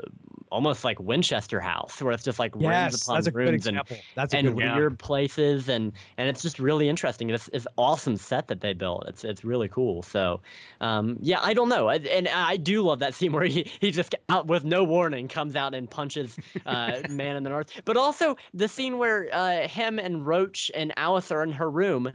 almost 0.51 0.85
like 0.85 1.01
Winchester 1.01 1.61
House 1.61 2.01
where 2.01 2.13
it's 2.13 2.25
just 2.25 2.39
like 2.39 2.53
yes, 2.59 3.09
rooms 3.09 3.27
upon 3.27 3.35
rooms 3.35 3.67
and, 3.67 3.81
that's 4.15 4.35
and 4.35 4.55
weird 4.55 4.93
yeah. 4.93 5.07
places 5.07 5.69
and 5.69 5.93
and 6.19 6.29
it's 6.29 6.43
just 6.43 6.59
really 6.59 6.89
interesting. 6.89 7.29
This 7.29 7.49
is 7.57 7.67
awesome 7.77 8.17
set 8.17 8.49
that 8.49 8.61
they 8.61 8.73
built. 8.73 9.05
It's 9.09 9.25
it's 9.25 9.45
really 9.45 9.69
cool. 9.69 10.03
So 10.03 10.41
um, 10.81 11.17
yeah, 11.21 11.41
I 11.43 11.55
don't 11.55 11.69
know, 11.69 11.89
I, 11.89 11.97
and 11.97 12.29
I 12.29 12.57
do 12.57 12.83
love 12.83 13.01
that 13.01 13.15
scene 13.15 13.33
where 13.37 13.47
he 13.47 13.71
he 13.81 13.91
just 13.91 14.15
out 14.29 14.47
with 14.47 14.65
no 14.65 14.85
warning 14.85 15.27
comes 15.27 15.57
out 15.57 15.75
and 15.75 15.91
punches 15.91 16.37
uh, 16.67 17.01
Man 17.09 17.37
in 17.37 17.43
the 17.43 17.51
North, 17.51 17.71
but 17.85 17.97
also 17.97 18.37
the 18.55 18.69
scene 18.69 18.99
where 18.99 19.29
uh, 19.33 19.67
him 19.67 19.99
and 19.99 20.27
Roach 20.27 20.71
and 20.75 20.93
Alice 20.97 21.33
are 21.33 21.43
in 21.43 21.53
her 21.53 21.71
room 21.71 22.13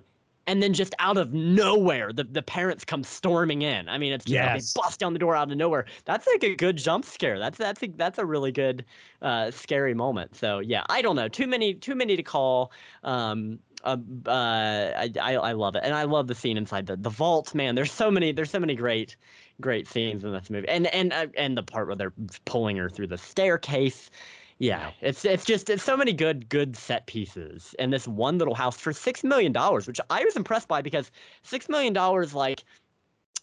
and 0.48 0.62
then 0.62 0.74
just 0.74 0.96
out 1.00 1.18
of 1.18 1.34
nowhere, 1.34 2.12
the, 2.12 2.24
the 2.24 2.42
parents 2.42 2.84
come 2.84 3.04
storming 3.04 3.62
in. 3.62 3.88
I 3.88 3.98
mean, 3.98 4.12
it's 4.12 4.26
just 4.26 4.34
yes. 4.34 4.46
like 4.46 4.62
they 4.62 4.82
bust 4.88 5.00
down 5.00 5.14
the 5.14 5.20
door 5.20 5.36
out 5.36 5.52
of 5.52 5.58
nowhere. 5.58 5.86
That's 6.06 6.26
like 6.28 6.44
a 6.44 6.56
good 6.56 6.78
jump 6.78 7.06
scare. 7.06 7.38
That's 7.38 7.58
that's 7.58 7.84
a, 7.84 7.88
that's 7.88 8.18
a 8.18 8.26
really 8.26 8.52
good 8.52 8.86
uh, 9.22 9.52
scary 9.52 9.94
moment. 9.94 10.36
So 10.36 10.60
yeah, 10.60 10.84
I 10.90 11.02
don't 11.02 11.16
know. 11.16 11.28
Too 11.28 11.48
many 11.48 11.74
too 11.74 11.96
many 11.96 12.16
to 12.16 12.24
call. 12.24 12.72
Um, 13.04 13.60
uh, 13.84 13.98
uh, 14.26 14.94
I, 14.98 15.12
I, 15.22 15.34
I 15.36 15.52
love 15.54 15.76
it, 15.76 15.82
and 15.84 15.94
I 15.94 16.04
love 16.04 16.28
the 16.28 16.36
scene 16.36 16.58
inside 16.58 16.86
the 16.86 16.96
the 16.96 17.10
vault. 17.10 17.54
Man, 17.56 17.76
there's 17.76 17.92
so 17.92 18.12
many 18.12 18.32
there's 18.32 18.52
so 18.52 18.60
many 18.60 18.76
great 18.76 19.16
great 19.60 19.88
scenes 19.88 20.24
in 20.24 20.32
this 20.32 20.50
movie, 20.50 20.68
and 20.68 20.88
and 20.88 21.14
uh, 21.14 21.28
and 21.38 21.58
the 21.58 21.64
part 21.64 21.88
where 21.88 21.96
they're 21.96 22.14
pulling 22.46 22.78
her 22.78 22.90
through 22.90 23.08
the 23.08 23.18
staircase 23.18 24.10
yeah, 24.62 24.92
it's 25.02 25.26
it's 25.26 25.44
just 25.44 25.72
it's 25.72 25.82
so 25.82 25.98
many 25.98 26.14
good 26.14 26.48
good 26.48 26.78
set 26.78 27.08
pieces 27.08 27.74
in 27.80 27.90
this 27.90 28.08
one 28.08 28.38
little 28.38 28.54
house 28.54 28.78
for 28.78 28.94
six 28.94 29.24
million 29.24 29.52
dollars, 29.52 29.88
which 29.88 30.00
I 30.12 30.24
was 30.24 30.36
impressed 30.36 30.68
by 30.68 30.84
because 30.84 31.10
six 31.42 31.68
million 31.68 31.94
dollars 31.94 32.36
like 32.36 32.64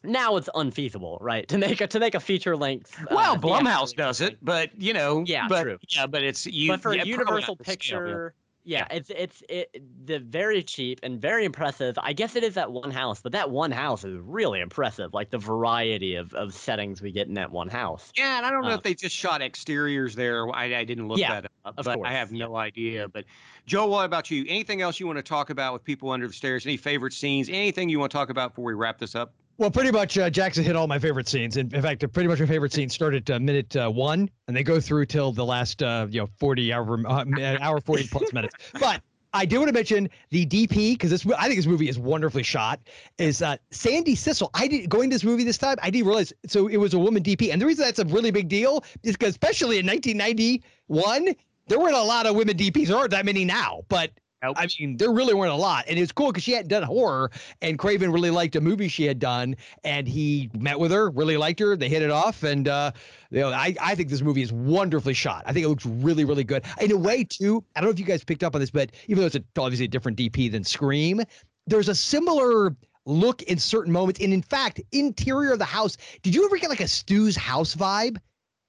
now 0.05 0.37
it's 0.37 0.49
unfeasible, 0.55 1.19
right? 1.21 1.49
To 1.49 1.59
make 1.59 1.81
a 1.81 1.89
to 1.89 1.99
make 1.99 2.15
a 2.15 2.21
feature 2.21 2.57
length. 2.57 2.97
Uh, 3.01 3.07
well, 3.11 3.37
Blumhouse 3.37 3.97
does 3.97 4.21
it, 4.21 4.39
but 4.43 4.71
you 4.81 4.93
know, 4.93 5.25
yeah, 5.27 5.49
but, 5.49 5.65
true. 5.65 5.79
Yeah, 5.89 6.07
but 6.07 6.23
it's 6.23 6.47
you. 6.47 6.71
But 6.71 6.83
for 6.83 6.95
yeah, 6.95 7.03
a 7.03 7.07
Universal 7.07 7.57
picture, 7.57 8.33
yeah, 8.65 8.87
yeah, 8.91 8.97
it's 8.97 9.11
it's 9.11 9.43
it 9.49 9.83
the 10.05 10.19
very 10.19 10.63
cheap 10.63 11.01
and 11.03 11.21
very 11.21 11.45
impressive. 11.45 11.99
I 12.03 12.13
guess 12.13 12.37
it 12.37 12.45
is 12.45 12.55
that 12.55 12.71
one 12.71 12.91
house, 12.91 13.21
but 13.21 13.33
that 13.33 13.51
one 13.51 13.71
house 13.71 14.05
is 14.05 14.19
really 14.21 14.61
impressive. 14.61 15.15
Like 15.15 15.31
the 15.31 15.39
variety 15.39 16.17
of, 16.17 16.35
of 16.35 16.53
settings 16.53 17.01
we 17.01 17.11
get 17.11 17.29
in 17.29 17.35
that 17.35 17.51
one 17.51 17.69
house. 17.69 18.13
Yeah, 18.17 18.39
and 18.39 18.47
I 18.47 18.51
don't 18.51 18.63
know 18.63 18.71
if 18.71 18.77
um, 18.77 18.81
they 18.85 18.95
just 18.95 19.17
shot 19.17 19.41
exteriors 19.41 20.15
there. 20.15 20.51
I, 20.55 20.77
I 20.77 20.85
didn't 20.85 21.09
look 21.09 21.19
yeah, 21.19 21.41
that 21.41 21.51
up, 21.65 21.77
but 21.77 21.85
course. 21.85 22.09
I 22.09 22.13
have 22.13 22.31
no 22.31 22.57
idea. 22.57 23.09
But 23.09 23.25
Joe, 23.67 23.87
what 23.87 24.05
about 24.05 24.31
you? 24.31 24.45
Anything 24.49 24.83
else 24.83 25.01
you 25.01 25.07
want 25.07 25.19
to 25.19 25.23
talk 25.23 25.51
about 25.51 25.73
with 25.73 25.85
people 25.85 26.11
under 26.11 26.27
the 26.27 26.35
stairs? 26.35 26.67
Any 26.67 26.77
favorite 26.77 27.13
scenes? 27.13 27.49
Anything 27.49 27.89
you 27.89 27.99
want 27.99 28.13
to 28.13 28.19
talk 28.19 28.31
about 28.31 28.51
before 28.51 28.65
we 28.65 28.75
wrap 28.75 28.99
this 28.99 29.15
up? 29.15 29.33
Well, 29.59 29.73
pretty 29.73 29.91
much 29.91 30.17
uh, 30.17 30.31
Jackson 30.31 30.63
hit 30.63 30.77
all 30.77 30.87
my 30.87 31.01
favorite 31.01 31.27
scenes. 31.27 31.57
In, 31.57 31.75
in 31.75 31.83
fact, 31.83 32.11
pretty 32.13 32.29
much 32.29 32.39
my 32.39 32.47
favorite 32.47 32.73
scenes 32.73 32.95
start 32.95 33.15
at 33.15 33.29
uh, 33.29 33.41
minute 33.41 33.75
uh, 33.75 33.91
one, 33.91 34.31
and 34.47 34.57
they 34.57 34.63
go 34.63 34.81
through 34.81 35.07
till 35.07 35.33
the 35.33 35.45
last, 35.45 35.83
uh, 35.83 36.07
you 36.09 36.21
know, 36.21 36.29
forty 36.39 36.73
hour, 36.73 37.05
uh, 37.09 37.25
hour 37.61 37.81
forty 37.81 38.07
plus 38.07 38.33
minutes. 38.33 38.55
But 38.79 39.03
I 39.35 39.45
do 39.45 39.59
want 39.59 39.69
to 39.69 39.73
mention 39.73 40.09
the 40.31 40.47
DP 40.47 40.93
because 40.93 41.11
this 41.11 41.27
I 41.37 41.47
think 41.47 41.57
this 41.57 41.67
movie 41.67 41.89
is 41.89 41.99
wonderfully 41.99 42.45
shot. 42.45 42.79
Is 43.19 43.43
uh, 43.43 43.57
Sandi 43.73 44.15
Sissel? 44.15 44.49
I 44.55 44.69
did 44.69 44.89
going 44.89 45.11
to 45.11 45.15
this 45.17 45.25
movie 45.25 45.43
this 45.43 45.59
time. 45.59 45.77
I 45.83 45.91
didn't 45.91 46.07
realize 46.07 46.33
so 46.47 46.69
it 46.69 46.77
was 46.77 46.95
a 46.95 46.99
woman 46.99 47.21
DP, 47.21 47.53
and 47.53 47.61
the 47.61 47.67
reason 47.67 47.85
that's 47.85 47.99
a 47.99 48.05
really 48.05 48.31
big 48.31 48.49
deal 48.49 48.85
is 49.03 49.17
because 49.17 49.31
especially 49.31 49.81
in 49.81 49.87
1991, 49.87 51.35
there 51.67 51.81
weren't 51.81 51.97
a 51.97 52.03
lot 52.03 52.27
of 52.27 52.37
women 52.37 52.57
DPs. 52.57 52.87
There 52.87 52.97
aren't 52.97 53.11
that 53.11 53.27
many 53.27 53.45
now, 53.45 53.83
but 53.89 54.13
Nope. 54.43 54.57
I 54.59 54.69
mean, 54.79 54.97
there 54.97 55.11
really 55.11 55.35
weren't 55.35 55.51
a 55.51 55.57
lot, 55.57 55.87
and 55.89 55.99
it 55.99 56.01
was 56.01 56.13
cool 56.13 56.29
because 56.29 56.45
she 56.45 56.53
hadn't 56.53 56.69
done 56.69 56.85
horror, 56.85 57.31
and 57.61 57.77
Craven 57.77 58.13
really 58.13 58.31
liked 58.31 58.55
a 58.55 58.61
movie 58.61 58.87
she 58.87 59.05
had 59.05 59.19
done, 59.19 59.57
and 59.83 60.07
he 60.07 60.49
met 60.57 60.79
with 60.79 60.93
her, 60.93 61.11
really 61.11 61.37
liked 61.37 61.59
her. 61.59 61.77
They 61.77 61.89
hit 61.89 62.03
it 62.03 62.11
off, 62.11 62.45
and 62.45 62.69
uh, 62.69 62.93
you 63.31 63.41
know, 63.41 63.49
I 63.49 63.75
I 63.81 63.97
think 63.97 64.09
this 64.11 64.23
movie 64.23 64.43
is 64.43 64.53
wonderfully 64.53 65.15
shot. 65.15 65.43
I 65.47 65.53
think 65.53 65.67
it 65.67 65.69
looks 65.69 65.87
really 65.87 66.25
really 66.25 66.45
good. 66.45 66.65
In 66.81 66.93
a 66.93 66.97
way, 66.97 67.25
too. 67.25 67.65
I 67.75 67.81
don't 67.81 67.89
know 67.89 67.93
if 67.93 67.99
you 67.99 68.05
guys 68.05 68.23
picked 68.23 68.45
up 68.45 68.55
on 68.55 68.61
this, 68.61 68.71
but 68.71 68.93
even 69.09 69.23
though 69.23 69.27
it's 69.27 69.37
a, 69.37 69.43
obviously 69.59 69.87
a 69.87 69.89
different 69.89 70.17
DP 70.17 70.53
than 70.53 70.63
Scream, 70.63 71.21
there's 71.67 71.89
a 71.89 71.95
similar 71.95 72.77
look 73.07 73.43
in 73.43 73.59
certain 73.59 73.93
moments, 73.93 74.21
and 74.21 74.33
in 74.33 74.43
fact, 74.43 74.81
interior 74.93 75.53
of 75.53 75.59
the 75.59 75.65
house. 75.65 75.97
Did 76.23 76.35
you 76.35 76.45
ever 76.45 76.59
get 76.59 76.71
like 76.71 76.81
a 76.81 76.89
Stu's 76.89 77.35
house 77.35 77.75
vibe? 77.75 78.19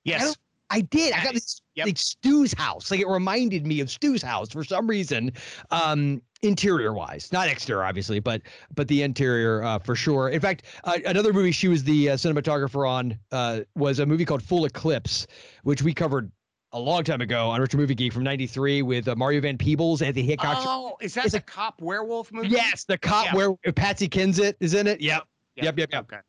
Yes. 0.03 0.35
I 0.69 0.81
did. 0.81 1.13
I 1.13 1.23
got 1.23 1.33
this 1.33 1.61
yep. 1.75 1.87
like 1.87 1.97
Stu's 1.97 2.53
house. 2.53 2.91
Like 2.91 2.99
it 2.99 3.07
reminded 3.07 3.65
me 3.65 3.79
of 3.79 3.89
Stu's 3.89 4.21
house 4.21 4.51
for 4.51 4.63
some 4.63 4.87
reason. 4.87 5.31
Um, 5.71 6.21
interior 6.41 6.93
wise, 6.93 7.31
not 7.31 7.47
exterior, 7.47 7.83
obviously, 7.83 8.19
but 8.19 8.41
but 8.75 8.87
the 8.87 9.01
interior 9.01 9.63
uh, 9.63 9.79
for 9.79 9.95
sure. 9.95 10.29
In 10.29 10.39
fact, 10.39 10.65
uh, 10.83 10.97
another 11.05 11.33
movie 11.33 11.51
she 11.51 11.67
was 11.67 11.83
the 11.83 12.11
uh, 12.11 12.13
cinematographer 12.15 12.87
on 12.87 13.17
uh, 13.31 13.61
was 13.75 13.99
a 13.99 14.05
movie 14.05 14.25
called 14.25 14.43
Full 14.43 14.65
Eclipse, 14.65 15.27
which 15.63 15.81
we 15.81 15.93
covered 15.93 16.31
a 16.71 16.79
long 16.79 17.03
time 17.03 17.21
ago 17.21 17.49
on 17.49 17.59
Retro 17.59 17.79
Movie 17.79 17.95
Geek 17.95 18.13
from 18.13 18.23
'93 18.23 18.83
with 18.83 19.07
uh, 19.07 19.15
Mario 19.15 19.41
Van 19.41 19.57
Peebles, 19.57 20.01
Anthony 20.01 20.25
Hitchcock. 20.25 20.57
Oh, 20.59 20.97
is 21.01 21.13
that 21.15 21.25
it's 21.25 21.33
the 21.33 21.39
a, 21.39 21.41
cop 21.41 21.81
werewolf 21.81 22.31
movie? 22.31 22.49
Yes, 22.49 22.83
the 22.83 22.97
cop 22.97 23.25
yeah. 23.25 23.35
where 23.35 23.55
Patsy 23.73 24.07
Kensit 24.07 24.53
is 24.59 24.73
in 24.73 24.87
it. 24.87 25.01
Yep. 25.01 25.23
Yep. 25.55 25.65
Yep. 25.65 25.77
Yep. 25.77 25.89
yep. 25.91 26.03
Okay. 26.03 26.21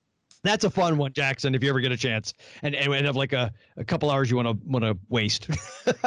That's 0.42 0.64
a 0.64 0.70
fun 0.70 0.96
one, 0.96 1.12
Jackson. 1.12 1.54
If 1.54 1.62
you 1.62 1.68
ever 1.68 1.80
get 1.80 1.92
a 1.92 1.96
chance, 1.96 2.32
and 2.62 2.74
and 2.74 3.06
have 3.06 3.16
like 3.16 3.34
a, 3.34 3.52
a 3.76 3.84
couple 3.84 4.10
hours 4.10 4.30
you 4.30 4.36
want 4.36 4.48
to 4.48 4.66
want 4.66 4.84
to 4.84 4.96
waste. 5.10 5.48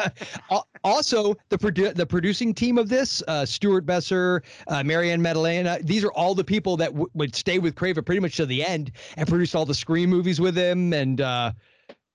also, 0.84 1.36
the 1.50 1.58
produ- 1.58 1.94
the 1.94 2.06
producing 2.06 2.54
team 2.54 2.78
of 2.80 2.90
this, 2.90 3.22
uh, 3.28 3.46
Stuart 3.46 3.86
Besser, 3.86 4.42
uh, 4.68 4.84
Marianne 4.84 5.22
Maddalena, 5.22 5.80
these 5.84 6.04
are 6.04 6.12
all 6.14 6.34
the 6.34 6.44
people 6.44 6.78
that 6.78 6.92
w- 6.92 7.10
would 7.14 7.36
stay 7.36 7.60
with 7.60 7.76
Craven 7.76 8.04
pretty 8.04 8.22
much 8.22 8.36
to 8.38 8.46
the 8.48 8.66
end 8.66 8.92
and 9.18 9.28
produced 9.28 9.56
all 9.56 9.66
the 9.66 9.76
Scream 9.76 10.10
movies 10.10 10.42
with 10.42 10.58
him. 10.58 10.94
And 10.94 11.22
uh, 11.22 11.52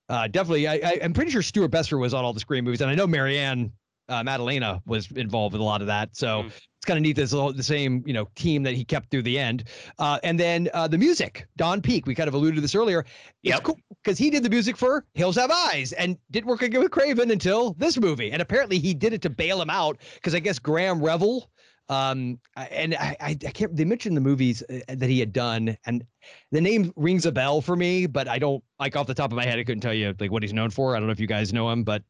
uh, 0.09 0.27
definitely, 0.27 0.66
I, 0.66 0.74
I, 0.74 0.93
am 1.03 1.12
pretty 1.12 1.31
sure 1.31 1.43
Stuart 1.43 1.69
Besser 1.69 1.99
was 1.99 2.15
on 2.15 2.24
all 2.24 2.32
the 2.32 2.40
Scream 2.40 2.65
movies, 2.65 2.81
and 2.81 2.90
I 2.90 2.95
know 2.95 3.07
Marianne 3.07 3.73
uh, 4.09 4.22
Maddalena 4.22 4.82
was 4.86 5.10
involved 5.12 5.52
with 5.52 5.60
a 5.60 5.64
lot 5.64 5.80
of 5.80 5.86
that. 5.89 6.16
So. 6.16 6.44
Mm 6.44 6.52
it's 6.78 6.85
kind 6.85 6.97
of 6.97 7.02
neat. 7.02 7.16
This 7.16 7.32
the 7.32 7.62
same 7.62 8.05
you 8.06 8.12
know 8.12 8.28
team 8.36 8.62
that 8.62 8.74
he 8.74 8.85
kept 8.85 9.10
through 9.10 9.22
the 9.22 9.36
end. 9.36 9.64
Uh, 9.98 10.20
and 10.22 10.39
then 10.39 10.68
uh, 10.74 10.86
the 10.86 10.97
music, 10.97 11.47
Don 11.56 11.82
Peake. 11.82 12.06
We 12.06 12.14
kind 12.14 12.28
of 12.28 12.35
alluded 12.35 12.55
to 12.55 12.60
this 12.60 12.76
earlier. 12.76 13.05
It's 13.43 13.59
cool 13.60 13.78
because 14.02 14.16
he 14.16 14.30
did 14.30 14.44
the 14.44 14.51
music 14.51 14.76
for 14.76 15.05
Hills 15.14 15.36
Have 15.36 15.51
Eyes 15.51 15.93
and 15.93 16.16
didn't 16.30 16.47
work 16.47 16.62
again 16.62 16.80
with 16.80 16.93
Craven 16.93 17.32
until 17.32 17.74
this 17.74 17.98
movie. 17.98 18.30
And 18.30 18.40
apparently 18.40 18.78
he 18.78 18.94
did 18.94 19.12
it 19.12 19.22
to 19.22 19.30
bail 19.30 19.60
him 19.60 19.70
out 19.70 19.98
because 20.14 20.36
I 20.36 20.39
guess 20.39 20.60
Graham 20.60 21.02
Revell. 21.02 21.51
Um, 21.89 22.39
and 22.55 22.94
I, 22.94 23.16
I, 23.18 23.30
I 23.30 23.35
can't. 23.35 23.74
They 23.74 23.85
mentioned 23.85 24.16
the 24.16 24.20
movies 24.20 24.62
uh, 24.70 24.78
that 24.89 25.09
he 25.09 25.18
had 25.18 25.32
done, 25.32 25.76
and 25.86 26.05
the 26.52 26.60
name 26.60 26.93
rings 26.94 27.26
a 27.26 27.32
bell 27.32 27.60
for 27.60 27.74
me, 27.74 28.06
but 28.06 28.28
I 28.28 28.39
don't 28.39 28.62
like 28.78 28.94
off 28.94 29.06
the 29.06 29.14
top 29.14 29.32
of 29.32 29.36
my 29.36 29.44
head. 29.44 29.59
I 29.59 29.64
couldn't 29.64 29.80
tell 29.80 29.94
you 29.94 30.14
like 30.20 30.30
what 30.30 30.43
he's 30.44 30.52
known 30.52 30.70
for. 30.70 30.94
I 30.94 30.98
don't 30.98 31.09
know 31.09 31.12
if 31.12 31.20
you 31.20 31.26
guys 31.26 31.52
know 31.52 31.70
him, 31.70 31.82
but 31.82 32.02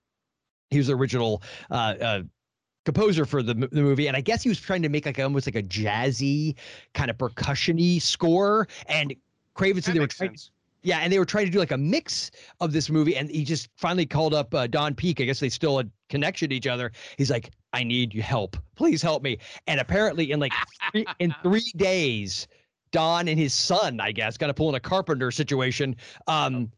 he 0.71 0.79
was 0.79 0.89
the 0.89 0.95
original 0.95 1.43
uh, 1.71 1.95
uh, 2.01 2.23
composer 2.85 3.25
for 3.25 3.43
the, 3.43 3.55
the 3.55 3.83
movie 3.83 4.07
and 4.07 4.17
i 4.17 4.21
guess 4.21 4.43
he 4.43 4.49
was 4.49 4.61
trying 4.61 4.83
to 4.83 4.89
make 4.89 5.07
like 5.07 5.19
almost 5.19 5.47
like 5.47 5.57
a 5.57 5.63
jazzy 5.63 6.55
kind 6.95 7.11
of 7.11 7.19
percussiony 7.19 8.01
score 8.01 8.67
and 8.87 9.15
craven 9.55 9.83
said 9.83 9.95
they 9.95 10.01
were 10.01 10.07
trying 10.07 10.31
sense. 10.31 10.51
yeah 10.83 10.99
and 10.99 11.13
they 11.13 11.19
were 11.19 11.27
trying 11.27 11.45
to 11.45 11.51
do 11.51 11.59
like 11.59 11.73
a 11.73 11.77
mix 11.77 12.31
of 12.61 12.73
this 12.73 12.89
movie 12.89 13.17
and 13.17 13.31
he 13.31 13.45
just 13.45 13.69
finally 13.77 14.07
called 14.07 14.33
up 14.33 14.55
uh, 14.55 14.67
don 14.67 14.95
peake 14.95 15.21
i 15.21 15.25
guess 15.25 15.41
they 15.41 15.51
still 15.51 15.77
had 15.77 15.91
connection 16.09 16.49
to 16.49 16.55
each 16.55 16.67
other. 16.67 16.91
He's 17.17 17.31
like 17.31 17.51
i 17.73 17.85
need 17.85 18.15
your 18.15 18.25
help. 18.25 18.57
Please 18.77 19.03
help 19.03 19.23
me. 19.23 19.39
And 19.67 19.79
apparently 19.79 20.33
in 20.33 20.41
like 20.41 20.53
three, 20.91 21.05
in 21.19 21.35
three 21.43 21.71
days 21.77 22.49
don 22.91 23.29
and 23.29 23.39
his 23.39 23.53
son 23.53 24.01
i 24.01 24.11
guess 24.11 24.39
kind 24.39 24.49
of 24.49 24.57
pulling 24.57 24.75
a 24.75 24.81
carpenter 24.81 25.31
situation 25.31 25.95
um 26.27 26.71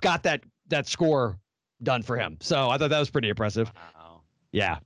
got 0.00 0.22
that 0.22 0.42
that 0.68 0.86
score 0.86 1.38
done 1.82 2.02
for 2.02 2.16
him 2.16 2.36
so 2.40 2.68
i 2.68 2.78
thought 2.78 2.90
that 2.90 2.98
was 2.98 3.10
pretty 3.10 3.28
impressive 3.28 3.72
wow. 3.96 4.20
yeah 4.52 4.78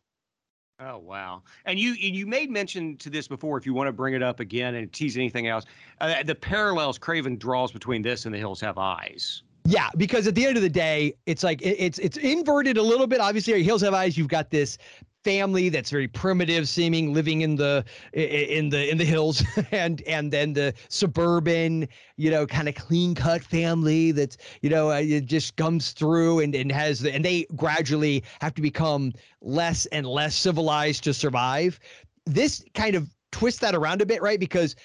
Oh 0.85 0.99
wow! 0.99 1.43
And 1.65 1.79
you 1.79 1.93
you 1.93 2.27
made 2.27 2.51
mention 2.51 2.97
to 2.97 3.11
this 3.11 3.29
before. 3.29 3.57
If 3.57 3.67
you 3.67 3.73
want 3.73 3.87
to 3.87 3.93
bring 3.93 4.15
it 4.15 4.23
up 4.23 4.41
again 4.41 4.75
and 4.75 4.93
tease 4.93 5.17
anything 5.17 5.47
else, 5.47 5.65
uh, 6.01 6.25
the 6.25 6.35
parallels 6.35 6.99
Craven 6.99 7.37
draws 7.37 7.71
between 7.71 8.03
this 8.03 8.25
and 8.25 8.35
The 8.35 8.39
Hills 8.39 8.61
Have 8.63 8.79
Eyes. 8.79 9.43
Yeah, 9.65 9.91
because 9.97 10.27
at 10.27 10.35
the 10.35 10.45
end 10.45 10.57
of 10.57 10.63
the 10.63 10.69
day, 10.69 11.15
it's 11.27 11.45
like 11.45 11.63
it, 11.63 11.77
it's 11.79 11.99
it's 12.01 12.17
inverted 12.17 12.79
a 12.79 12.83
little 12.83 13.07
bit. 13.07 13.21
Obviously, 13.21 13.63
Hills 13.63 13.83
Have 13.83 13.95
Eyes. 13.95 14.19
You've 14.19 14.29
got 14.29 14.51
this 14.51 14.77
family 15.25 15.69
that's 15.69 15.91
very 15.91 16.09
primitive 16.09 16.69
seeming 16.69 17.13
living 17.15 17.43
in 17.43 17.57
the 17.57 17.85
in 18.13 18.69
the 18.69 18.91
in 18.91 18.99
the 18.99 19.05
hills 19.05 19.43
and 19.71 20.03
and 20.03 20.33
then 20.33 20.53
the 20.53 20.75
suburban 20.89 21.89
you 22.17 22.31
know 22.31 22.47
kind 22.47 22.69
of 22.69 22.75
clean 22.75 23.15
cut 23.15 23.43
family 23.43 24.11
that's 24.13 24.37
you 24.63 24.71
know 24.71 24.91
uh, 24.91 25.01
it 25.01 25.27
just 25.27 25.57
comes 25.57 25.93
through 25.93 26.41
and 26.41 26.55
and 26.55 26.73
has 26.73 27.01
the 27.01 27.13
and 27.13 27.25
they 27.25 27.47
gradually 27.55 28.23
have 28.41 28.55
to 28.55 28.63
become 28.63 29.13
less 29.41 29.87
and 29.87 30.07
less 30.07 30.35
civilized 30.35 31.05
to 31.05 31.15
survive. 31.15 31.79
This 32.27 32.65
kind 32.75 32.95
of 32.95 33.09
twists 33.31 33.61
that 33.61 33.75
around 33.75 34.03
a 34.03 34.07
bit 34.07 34.23
right? 34.23 34.41
Because 34.41 34.77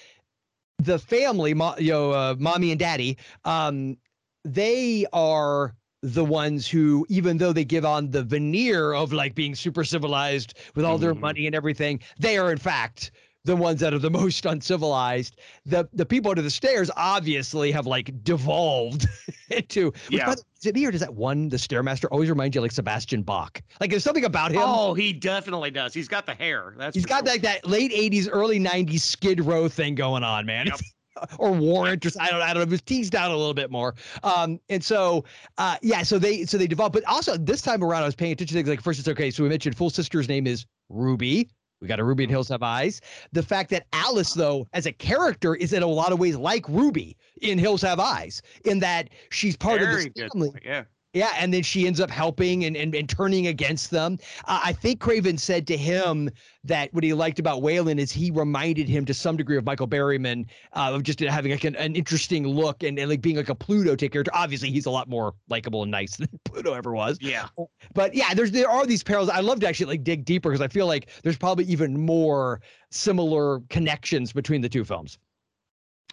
the 0.78 0.98
family 0.98 1.50
you 1.50 1.92
know 1.92 2.12
uh, 2.12 2.36
mommy 2.38 2.70
and 2.70 2.78
daddy 2.78 3.16
um 3.44 3.96
they 4.44 5.04
are 5.12 5.74
the 6.02 6.24
ones 6.24 6.68
who, 6.68 7.06
even 7.08 7.38
though 7.38 7.52
they 7.52 7.64
give 7.64 7.84
on 7.84 8.10
the 8.10 8.22
veneer 8.22 8.92
of 8.92 9.12
like 9.12 9.34
being 9.34 9.54
super 9.54 9.84
civilized 9.84 10.54
with 10.74 10.84
all 10.84 10.94
mm-hmm. 10.94 11.04
their 11.04 11.14
money 11.14 11.46
and 11.46 11.54
everything, 11.54 12.00
they 12.18 12.38
are 12.38 12.52
in 12.52 12.58
fact 12.58 13.10
the 13.44 13.56
ones 13.56 13.80
that 13.80 13.92
are 13.92 13.98
the 13.98 14.10
most 14.22 14.46
uncivilized. 14.46 15.36
The 15.66 15.88
the 15.92 16.06
people 16.06 16.30
under 16.30 16.42
the 16.42 16.50
stairs 16.50 16.90
obviously 16.96 17.72
have 17.72 17.86
like 17.86 18.12
devolved 18.22 19.06
into. 19.50 19.92
Yeah. 20.08 20.32
Is 20.32 20.66
it 20.66 20.74
me 20.74 20.86
or 20.86 20.90
does 20.90 21.00
that 21.00 21.14
one 21.14 21.48
the 21.48 21.56
stairmaster 21.56 22.06
always 22.10 22.28
remind 22.28 22.54
you 22.54 22.60
like 22.60 22.72
Sebastian 22.72 23.22
Bach? 23.22 23.60
Like 23.80 23.90
there's 23.90 24.04
something 24.04 24.24
about 24.24 24.52
him. 24.52 24.62
Oh, 24.62 24.94
he 24.94 25.12
definitely 25.12 25.70
does. 25.70 25.94
He's 25.94 26.08
got 26.08 26.26
the 26.26 26.34
hair. 26.34 26.74
That's 26.76 26.94
he's 26.94 27.06
got 27.06 27.24
sure. 27.24 27.34
like 27.34 27.42
that 27.42 27.66
late 27.66 27.92
'80s, 27.92 28.28
early 28.30 28.60
'90s 28.60 29.00
Skid 29.00 29.40
Row 29.40 29.68
thing 29.68 29.94
going 29.94 30.22
on, 30.22 30.46
man. 30.46 30.66
Yep. 30.66 30.80
or 31.38 31.52
warrant 31.52 32.04
or 32.04 32.10
I 32.20 32.28
don't 32.28 32.42
I 32.42 32.48
don't 32.48 32.56
know. 32.56 32.62
It 32.62 32.70
was 32.70 32.82
teased 32.82 33.14
out 33.14 33.30
a 33.30 33.36
little 33.36 33.54
bit 33.54 33.70
more. 33.70 33.94
Um, 34.22 34.60
and 34.68 34.82
so 34.82 35.24
uh, 35.58 35.76
yeah, 35.82 36.02
so 36.02 36.18
they 36.18 36.44
so 36.44 36.58
they 36.58 36.66
developed, 36.66 36.94
but 36.94 37.04
also 37.04 37.36
this 37.36 37.62
time 37.62 37.82
around 37.82 38.02
I 38.02 38.06
was 38.06 38.14
paying 38.14 38.32
attention 38.32 38.54
to 38.54 38.58
things 38.58 38.68
like 38.68 38.82
first 38.82 38.98
it's 38.98 39.08
okay. 39.08 39.30
So 39.30 39.42
we 39.42 39.48
mentioned 39.48 39.76
Fool 39.76 39.90
sister's 39.90 40.28
name 40.28 40.46
is 40.46 40.66
Ruby. 40.88 41.48
We 41.80 41.86
got 41.86 42.00
a 42.00 42.04
Ruby 42.04 42.24
and 42.24 42.30
Hills 42.30 42.48
Have 42.48 42.62
Eyes. 42.62 43.00
The 43.32 43.42
fact 43.42 43.70
that 43.70 43.86
Alice, 43.92 44.34
though, 44.34 44.66
as 44.72 44.86
a 44.86 44.92
character, 44.92 45.54
is 45.54 45.72
in 45.72 45.82
a 45.84 45.86
lot 45.86 46.10
of 46.10 46.18
ways 46.18 46.36
like 46.36 46.68
Ruby 46.68 47.16
in 47.40 47.56
Hills 47.56 47.82
Have 47.82 48.00
Eyes, 48.00 48.42
in 48.64 48.80
that 48.80 49.10
she's 49.30 49.56
part 49.56 49.80
Very 49.80 50.06
of 50.06 50.14
this 50.14 50.28
family. 50.32 50.50
yeah. 50.64 50.84
Yeah, 51.18 51.32
and 51.36 51.52
then 51.52 51.64
she 51.64 51.88
ends 51.88 51.98
up 51.98 52.10
helping 52.10 52.64
and, 52.64 52.76
and, 52.76 52.94
and 52.94 53.08
turning 53.08 53.48
against 53.48 53.90
them. 53.90 54.18
Uh, 54.44 54.60
I 54.62 54.72
think 54.72 55.00
Craven 55.00 55.36
said 55.36 55.66
to 55.66 55.76
him 55.76 56.30
that 56.62 56.94
what 56.94 57.02
he 57.02 57.12
liked 57.12 57.40
about 57.40 57.60
Whalen 57.60 57.98
is 57.98 58.12
he 58.12 58.30
reminded 58.30 58.88
him 58.88 59.04
to 59.06 59.12
some 59.12 59.36
degree 59.36 59.56
of 59.56 59.64
Michael 59.64 59.88
Berryman 59.88 60.46
uh, 60.74 60.92
of 60.94 61.02
just 61.02 61.18
having 61.18 61.50
like 61.50 61.64
an, 61.64 61.74
an 61.74 61.96
interesting 61.96 62.46
look 62.46 62.84
and, 62.84 63.00
and 63.00 63.10
like 63.10 63.20
being 63.20 63.34
like 63.34 63.48
a 63.48 63.54
Pluto 63.56 63.96
type 63.96 64.12
character. 64.12 64.30
Obviously, 64.32 64.70
he's 64.70 64.86
a 64.86 64.92
lot 64.92 65.08
more 65.08 65.34
likable 65.48 65.82
and 65.82 65.90
nice 65.90 66.16
than 66.18 66.28
Pluto 66.44 66.72
ever 66.72 66.92
was. 66.92 67.18
Yeah. 67.20 67.48
But 67.94 68.14
yeah, 68.14 68.32
there's 68.32 68.52
there 68.52 68.70
are 68.70 68.86
these 68.86 69.02
parallels. 69.02 69.30
I 69.30 69.40
love 69.40 69.58
to 69.58 69.68
actually 69.68 69.86
like 69.86 70.04
dig 70.04 70.24
deeper 70.24 70.50
because 70.50 70.62
I 70.62 70.68
feel 70.68 70.86
like 70.86 71.08
there's 71.24 71.36
probably 71.36 71.64
even 71.64 72.00
more 72.00 72.60
similar 72.92 73.58
connections 73.70 74.32
between 74.32 74.60
the 74.60 74.68
two 74.68 74.84
films. 74.84 75.18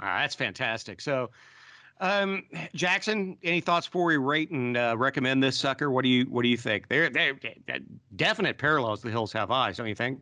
Ah, 0.01 0.21
that's 0.21 0.33
fantastic. 0.33 0.99
So 0.99 1.29
um, 2.01 2.43
Jackson, 2.73 3.37
any 3.43 3.61
thoughts 3.61 3.87
before 3.87 4.05
we 4.05 4.17
rate 4.17 4.51
and 4.51 4.75
uh, 4.75 4.95
recommend 4.97 5.41
this 5.41 5.57
sucker? 5.57 5.89
What 5.91 6.03
do 6.03 6.09
you 6.09 6.25
What 6.25 6.43
do 6.43 6.49
you 6.49 6.57
think? 6.57 6.87
They're, 6.89 7.09
they're 7.09 7.37
definite 8.15 8.57
parallels. 8.57 9.01
The 9.01 9.11
Hills 9.11 9.31
Have 9.33 9.51
Eyes, 9.51 9.77
don't 9.77 9.87
you 9.87 9.95
think? 9.95 10.19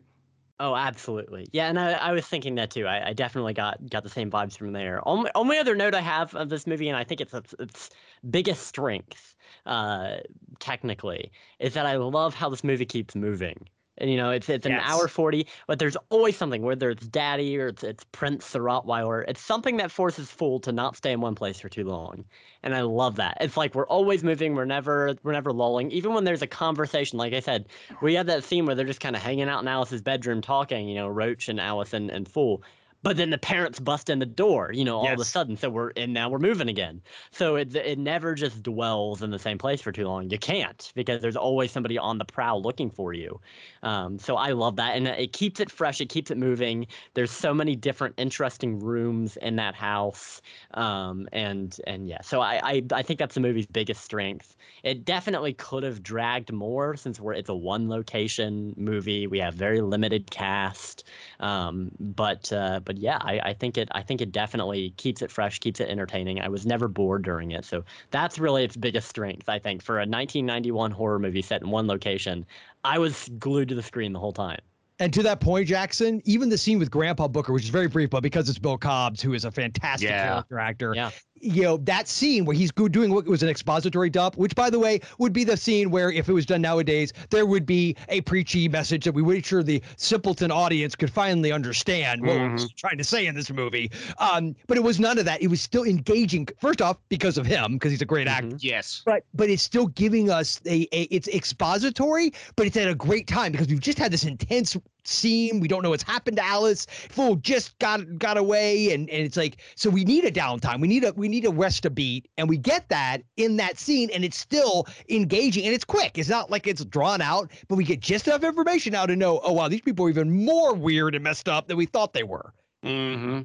Oh, 0.60 0.76
absolutely. 0.76 1.48
Yeah, 1.52 1.68
and 1.68 1.80
I, 1.80 1.92
I 1.94 2.12
was 2.12 2.26
thinking 2.26 2.54
that 2.54 2.70
too. 2.70 2.86
I, 2.86 3.08
I, 3.08 3.12
definitely 3.12 3.54
got 3.54 3.90
got 3.90 4.04
the 4.04 4.08
same 4.08 4.30
vibes 4.30 4.56
from 4.56 4.72
there. 4.72 5.06
Only, 5.06 5.30
only 5.34 5.58
other 5.58 5.74
note 5.74 5.94
I 5.94 6.00
have 6.00 6.32
of 6.36 6.48
this 6.48 6.64
movie, 6.64 6.88
and 6.88 6.96
I 6.96 7.02
think 7.02 7.20
it's 7.20 7.34
its, 7.34 7.54
its 7.58 7.90
biggest 8.30 8.64
strength, 8.68 9.34
uh, 9.66 10.18
technically, 10.60 11.32
is 11.58 11.74
that 11.74 11.86
I 11.86 11.96
love 11.96 12.34
how 12.34 12.48
this 12.48 12.62
movie 12.62 12.86
keeps 12.86 13.16
moving 13.16 13.68
And 13.98 14.10
you 14.10 14.16
know, 14.16 14.30
it's 14.30 14.48
it's 14.48 14.66
an 14.66 14.76
Yes. 14.76 14.78
hour 14.78 15.08
forty, 15.08 15.46
but 15.66 15.78
there's 15.78 15.96
always 16.10 16.36
something, 16.36 16.62
whether 16.62 16.90
it's 16.90 17.06
Daddy 17.06 17.56
or 17.58 17.68
it's, 17.68 17.84
it's 17.84 18.04
Prince 18.12 18.50
the 18.52 18.58
Rottweiler. 18.58 19.24
It's 19.28 19.40
something 19.40 19.76
that 19.78 19.90
forces 19.90 20.30
Fool 20.30 20.58
to 20.60 20.72
not 20.72 20.96
stay 20.96 21.12
in 21.12 21.20
one 21.20 21.34
place 21.34 21.60
for 21.60 21.68
too 21.68 21.84
long, 21.84 22.24
and 22.62 22.74
I 22.74 22.82
love 22.82 23.16
that. 23.16 23.36
It's 23.40 23.56
like 23.56 23.74
we're 23.74 23.86
always 23.86 24.24
moving, 24.24 24.54
we're 24.54 24.64
never 24.64 25.14
we're 25.22 25.32
never 25.32 25.52
lulling. 25.52 25.90
Even 25.92 26.12
when 26.14 26.24
there's 26.24 26.42
a 26.42 26.46
conversation, 26.46 27.18
like 27.18 27.32
I 27.34 27.40
said, 27.40 27.68
we 28.00 28.14
have 28.14 28.26
that 28.26 28.44
scene 28.44 28.66
where 28.66 28.74
they're 28.74 28.84
just 28.84 29.00
kind 29.00 29.16
of 29.16 29.22
hanging 29.22 29.48
out 29.48 29.62
in 29.62 29.68
Alice's 29.68 30.02
bedroom 30.02 30.40
talking, 30.40 30.88
you 30.88 30.94
know, 30.96 31.08
Roach 31.08 31.48
and 31.48 31.60
Alice 31.60 31.92
and, 31.92 32.10
and 32.10 32.28
Fool. 32.28 32.62
But 33.04 33.18
then 33.18 33.28
the 33.28 33.36
parents 33.38 33.78
bust 33.78 34.08
in 34.08 34.18
the 34.18 34.26
door, 34.26 34.72
you 34.72 34.82
know, 34.82 34.96
all 34.96 35.12
of 35.12 35.20
a 35.20 35.24
sudden. 35.26 35.58
So 35.58 35.68
we're 35.68 35.92
and 35.94 36.14
now 36.14 36.30
we're 36.30 36.38
moving 36.38 36.68
again. 36.70 37.02
So 37.32 37.56
it 37.56 37.76
it 37.76 37.98
never 37.98 38.34
just 38.34 38.62
dwells 38.62 39.22
in 39.22 39.30
the 39.30 39.38
same 39.38 39.58
place 39.58 39.82
for 39.82 39.92
too 39.92 40.06
long. 40.06 40.30
You 40.30 40.38
can't 40.38 40.90
because 40.94 41.20
there's 41.20 41.36
always 41.36 41.70
somebody 41.70 41.98
on 41.98 42.16
the 42.16 42.24
prowl 42.24 42.62
looking 42.62 42.90
for 42.90 43.12
you. 43.12 43.38
Um, 43.82 44.18
so 44.18 44.36
I 44.36 44.52
love 44.52 44.76
that, 44.76 44.96
and 44.96 45.06
it 45.06 45.34
keeps 45.34 45.60
it 45.60 45.70
fresh. 45.70 46.00
It 46.00 46.08
keeps 46.08 46.30
it 46.30 46.38
moving. 46.38 46.86
There's 47.12 47.30
so 47.30 47.52
many 47.52 47.76
different 47.76 48.14
interesting 48.16 48.80
rooms 48.80 49.36
in 49.36 49.56
that 49.56 49.74
house, 49.74 50.40
um, 50.72 51.28
and 51.32 51.76
and 51.86 52.08
yeah. 52.08 52.22
So 52.22 52.40
I, 52.40 52.60
I 52.64 52.82
I 52.92 53.02
think 53.02 53.18
that's 53.18 53.34
the 53.34 53.40
movie's 53.40 53.66
biggest 53.66 54.02
strength. 54.02 54.56
It 54.82 55.04
definitely 55.04 55.52
could 55.52 55.82
have 55.82 56.02
dragged 56.02 56.52
more 56.52 56.96
since 56.96 57.20
we're 57.20 57.34
it's 57.34 57.50
a 57.50 57.54
one 57.54 57.90
location 57.90 58.72
movie. 58.78 59.26
We 59.26 59.38
have 59.40 59.54
very 59.54 59.82
limited 59.82 60.30
cast, 60.30 61.04
um, 61.40 61.90
but 62.00 62.50
uh, 62.50 62.80
but 62.80 62.93
yeah, 62.98 63.18
I, 63.20 63.40
I 63.40 63.54
think 63.54 63.76
it 63.78 63.88
I 63.92 64.02
think 64.02 64.20
it 64.20 64.32
definitely 64.32 64.90
keeps 64.96 65.22
it 65.22 65.30
fresh, 65.30 65.58
keeps 65.58 65.80
it 65.80 65.88
entertaining. 65.88 66.40
I 66.40 66.48
was 66.48 66.66
never 66.66 66.88
bored 66.88 67.22
during 67.22 67.50
it, 67.52 67.64
so 67.64 67.84
that's 68.10 68.38
really 68.38 68.64
its 68.64 68.76
biggest 68.76 69.08
strength. 69.08 69.48
I 69.48 69.58
think 69.58 69.82
for 69.82 69.96
a 69.96 70.06
1991 70.06 70.90
horror 70.90 71.18
movie 71.18 71.42
set 71.42 71.62
in 71.62 71.70
one 71.70 71.86
location, 71.86 72.46
I 72.84 72.98
was 72.98 73.30
glued 73.38 73.68
to 73.68 73.74
the 73.74 73.82
screen 73.82 74.12
the 74.12 74.20
whole 74.20 74.32
time. 74.32 74.60
And 75.00 75.12
to 75.12 75.24
that 75.24 75.40
point, 75.40 75.66
Jackson, 75.66 76.22
even 76.24 76.48
the 76.48 76.56
scene 76.58 76.78
with 76.78 76.90
Grandpa 76.90 77.26
Booker, 77.26 77.52
which 77.52 77.64
is 77.64 77.68
very 77.68 77.88
brief, 77.88 78.10
but 78.10 78.22
because 78.22 78.48
it's 78.48 78.60
Bill 78.60 78.78
Cobbs, 78.78 79.20
who 79.20 79.34
is 79.34 79.44
a 79.44 79.50
fantastic 79.50 80.08
Yeah. 80.08 80.22
character 80.22 80.58
actor, 80.60 80.94
Yeah. 80.94 81.10
You 81.44 81.62
know, 81.62 81.76
that 81.78 82.08
scene 82.08 82.44
where 82.44 82.56
he's 82.56 82.72
doing 82.72 83.12
what 83.12 83.26
was 83.26 83.42
an 83.42 83.48
expository 83.48 84.08
dump, 84.10 84.36
which, 84.36 84.54
by 84.54 84.70
the 84.70 84.78
way, 84.78 85.00
would 85.18 85.32
be 85.32 85.44
the 85.44 85.56
scene 85.56 85.90
where, 85.90 86.10
if 86.10 86.28
it 86.28 86.32
was 86.32 86.46
done 86.46 86.62
nowadays, 86.62 87.12
there 87.30 87.44
would 87.44 87.66
be 87.66 87.96
a 88.08 88.22
preachy 88.22 88.68
message 88.68 89.04
that 89.04 89.12
we 89.12 89.22
would 89.22 89.44
sure 89.44 89.62
the 89.62 89.82
simpleton 89.96 90.50
audience 90.50 90.94
could 90.94 91.10
finally 91.12 91.52
understand 91.52 92.22
what 92.22 92.36
Mhm. 92.38 92.52
was 92.52 92.72
trying 92.72 92.96
to 92.98 93.04
say 93.04 93.26
in 93.26 93.34
this 93.34 93.50
movie. 93.50 93.90
Um, 94.18 94.54
but 94.66 94.76
it 94.76 94.82
was 94.82 94.98
none 94.98 95.18
of 95.18 95.24
that. 95.26 95.42
It 95.42 95.48
was 95.48 95.60
still 95.60 95.84
engaging, 95.84 96.48
first 96.60 96.80
off, 96.80 96.96
because 97.08 97.36
of 97.36 97.44
him, 97.46 97.74
because 97.74 97.90
he's 97.90 98.02
a 98.02 98.06
great 98.06 98.26
actor. 98.28 98.56
Mhm. 98.56 98.58
Yes. 98.62 99.02
But 99.04 99.24
but 99.34 99.50
it's 99.50 99.62
still 99.62 99.88
giving 99.88 100.30
us 100.30 100.60
a, 100.66 100.88
a 100.92 101.02
it's 101.10 101.28
expository, 101.28 102.32
but 102.56 102.66
it's 102.66 102.76
at 102.76 102.88
a 102.88 102.94
great 102.94 103.26
time 103.26 103.52
because 103.52 103.68
we've 103.68 103.80
just 103.80 103.98
had 103.98 104.12
this 104.12 104.24
intense 104.24 104.76
scene. 105.06 105.60
We 105.60 105.68
don't 105.68 105.82
know 105.82 105.90
what's 105.90 106.02
happened 106.02 106.36
to 106.38 106.44
Alice. 106.44 106.86
Fool 107.10 107.36
just 107.36 107.78
got 107.78 108.18
got 108.18 108.36
away, 108.36 108.92
and, 108.92 109.08
and 109.10 109.24
it's 109.24 109.36
like 109.36 109.58
so 109.76 109.90
we 109.90 110.04
need 110.04 110.24
a 110.24 110.30
downtime. 110.30 110.80
We 110.80 110.88
need 110.88 111.04
a 111.04 111.12
we 111.12 111.28
need 111.28 111.44
a 111.46 111.50
rest 111.50 111.84
a 111.84 111.90
beat, 111.90 112.28
and 112.36 112.48
we 112.48 112.56
get 112.56 112.88
that 112.88 113.18
in 113.36 113.56
that 113.56 113.78
scene, 113.78 114.10
and 114.12 114.24
it's 114.24 114.38
still 114.38 114.86
engaging 115.08 115.64
and 115.64 115.74
it's 115.74 115.84
quick. 115.84 116.18
It's 116.18 116.28
not 116.28 116.50
like 116.50 116.66
it's 116.66 116.84
drawn 116.84 117.20
out, 117.20 117.50
but 117.68 117.76
we 117.76 117.84
get 117.84 118.00
just 118.00 118.26
enough 118.26 118.44
information 118.44 118.92
now 118.92 119.06
to 119.06 119.16
know. 119.16 119.40
Oh 119.42 119.52
wow, 119.52 119.68
these 119.68 119.80
people 119.80 120.06
are 120.06 120.10
even 120.10 120.44
more 120.44 120.74
weird 120.74 121.14
and 121.14 121.24
messed 121.24 121.48
up 121.48 121.68
than 121.68 121.76
we 121.76 121.86
thought 121.86 122.12
they 122.12 122.22
were. 122.22 122.52
Mm-hmm. 122.84 123.42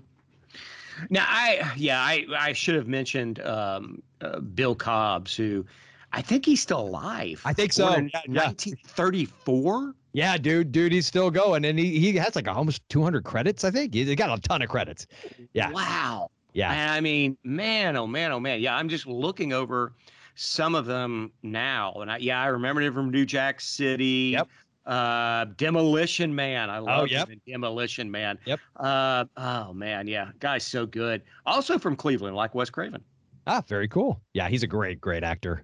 Now, 1.09 1.25
I 1.27 1.71
yeah, 1.77 2.01
I 2.01 2.25
I 2.37 2.53
should 2.53 2.75
have 2.75 2.87
mentioned 2.87 3.39
um, 3.41 4.01
uh, 4.21 4.39
Bill 4.39 4.75
Cobbs, 4.75 5.35
who 5.35 5.65
I 6.11 6.21
think 6.21 6.45
he's 6.45 6.61
still 6.61 6.81
alive. 6.81 7.41
I 7.45 7.53
think 7.53 7.73
so. 7.73 7.93
in 7.93 8.09
Yeah, 8.13 8.21
yeah. 8.27 8.45
1934. 8.45 9.95
Yeah, 10.19 10.37
dude, 10.37 10.73
dude, 10.73 10.91
he's 10.91 11.07
still 11.07 11.31
going, 11.31 11.63
and 11.63 11.79
he 11.79 11.97
he 11.97 12.13
has 12.17 12.35
like 12.35 12.49
almost 12.49 12.81
200 12.89 13.23
credits. 13.23 13.63
I 13.63 13.71
think 13.71 13.93
He's 13.93 14.13
got 14.15 14.37
a 14.37 14.41
ton 14.41 14.61
of 14.61 14.67
credits. 14.67 15.07
Yeah. 15.53 15.71
Wow. 15.71 16.29
Yeah. 16.51 16.73
And 16.73 16.91
I 16.91 16.99
mean, 16.99 17.37
man, 17.45 17.95
oh 17.95 18.05
man, 18.05 18.33
oh 18.33 18.39
man. 18.39 18.59
Yeah, 18.59 18.75
I'm 18.75 18.89
just 18.89 19.07
looking 19.07 19.53
over 19.53 19.93
some 20.35 20.75
of 20.75 20.85
them 20.85 21.31
now, 21.41 21.93
and 22.01 22.11
I, 22.11 22.17
yeah, 22.17 22.41
I 22.41 22.47
remember 22.47 22.81
him 22.81 22.93
from 22.93 23.11
New 23.11 23.25
Jack 23.25 23.61
City. 23.61 24.31
Yep. 24.33 24.49
Uh, 24.85 25.45
Demolition 25.55 26.35
Man. 26.35 26.69
I 26.69 26.79
love 26.79 27.07
yep. 27.07 27.29
him 27.29 27.39
Demolition 27.47 28.11
Man. 28.11 28.37
Yep. 28.43 28.59
Uh, 28.75 29.23
oh 29.37 29.71
man, 29.71 30.05
yeah, 30.05 30.31
guy's 30.39 30.65
so 30.65 30.85
good. 30.85 31.21
Also 31.45 31.79
from 31.79 31.95
Cleveland, 31.95 32.35
like 32.35 32.53
Wes 32.53 32.69
Craven. 32.69 33.01
Ah, 33.47 33.63
very 33.65 33.87
cool. 33.87 34.19
Yeah, 34.33 34.49
he's 34.49 34.63
a 34.63 34.67
great, 34.67 34.99
great 34.99 35.23
actor. 35.23 35.63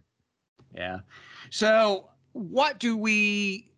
Yeah. 0.74 1.00
So, 1.50 2.10
what 2.32 2.80
do 2.80 2.96
we 2.96 3.70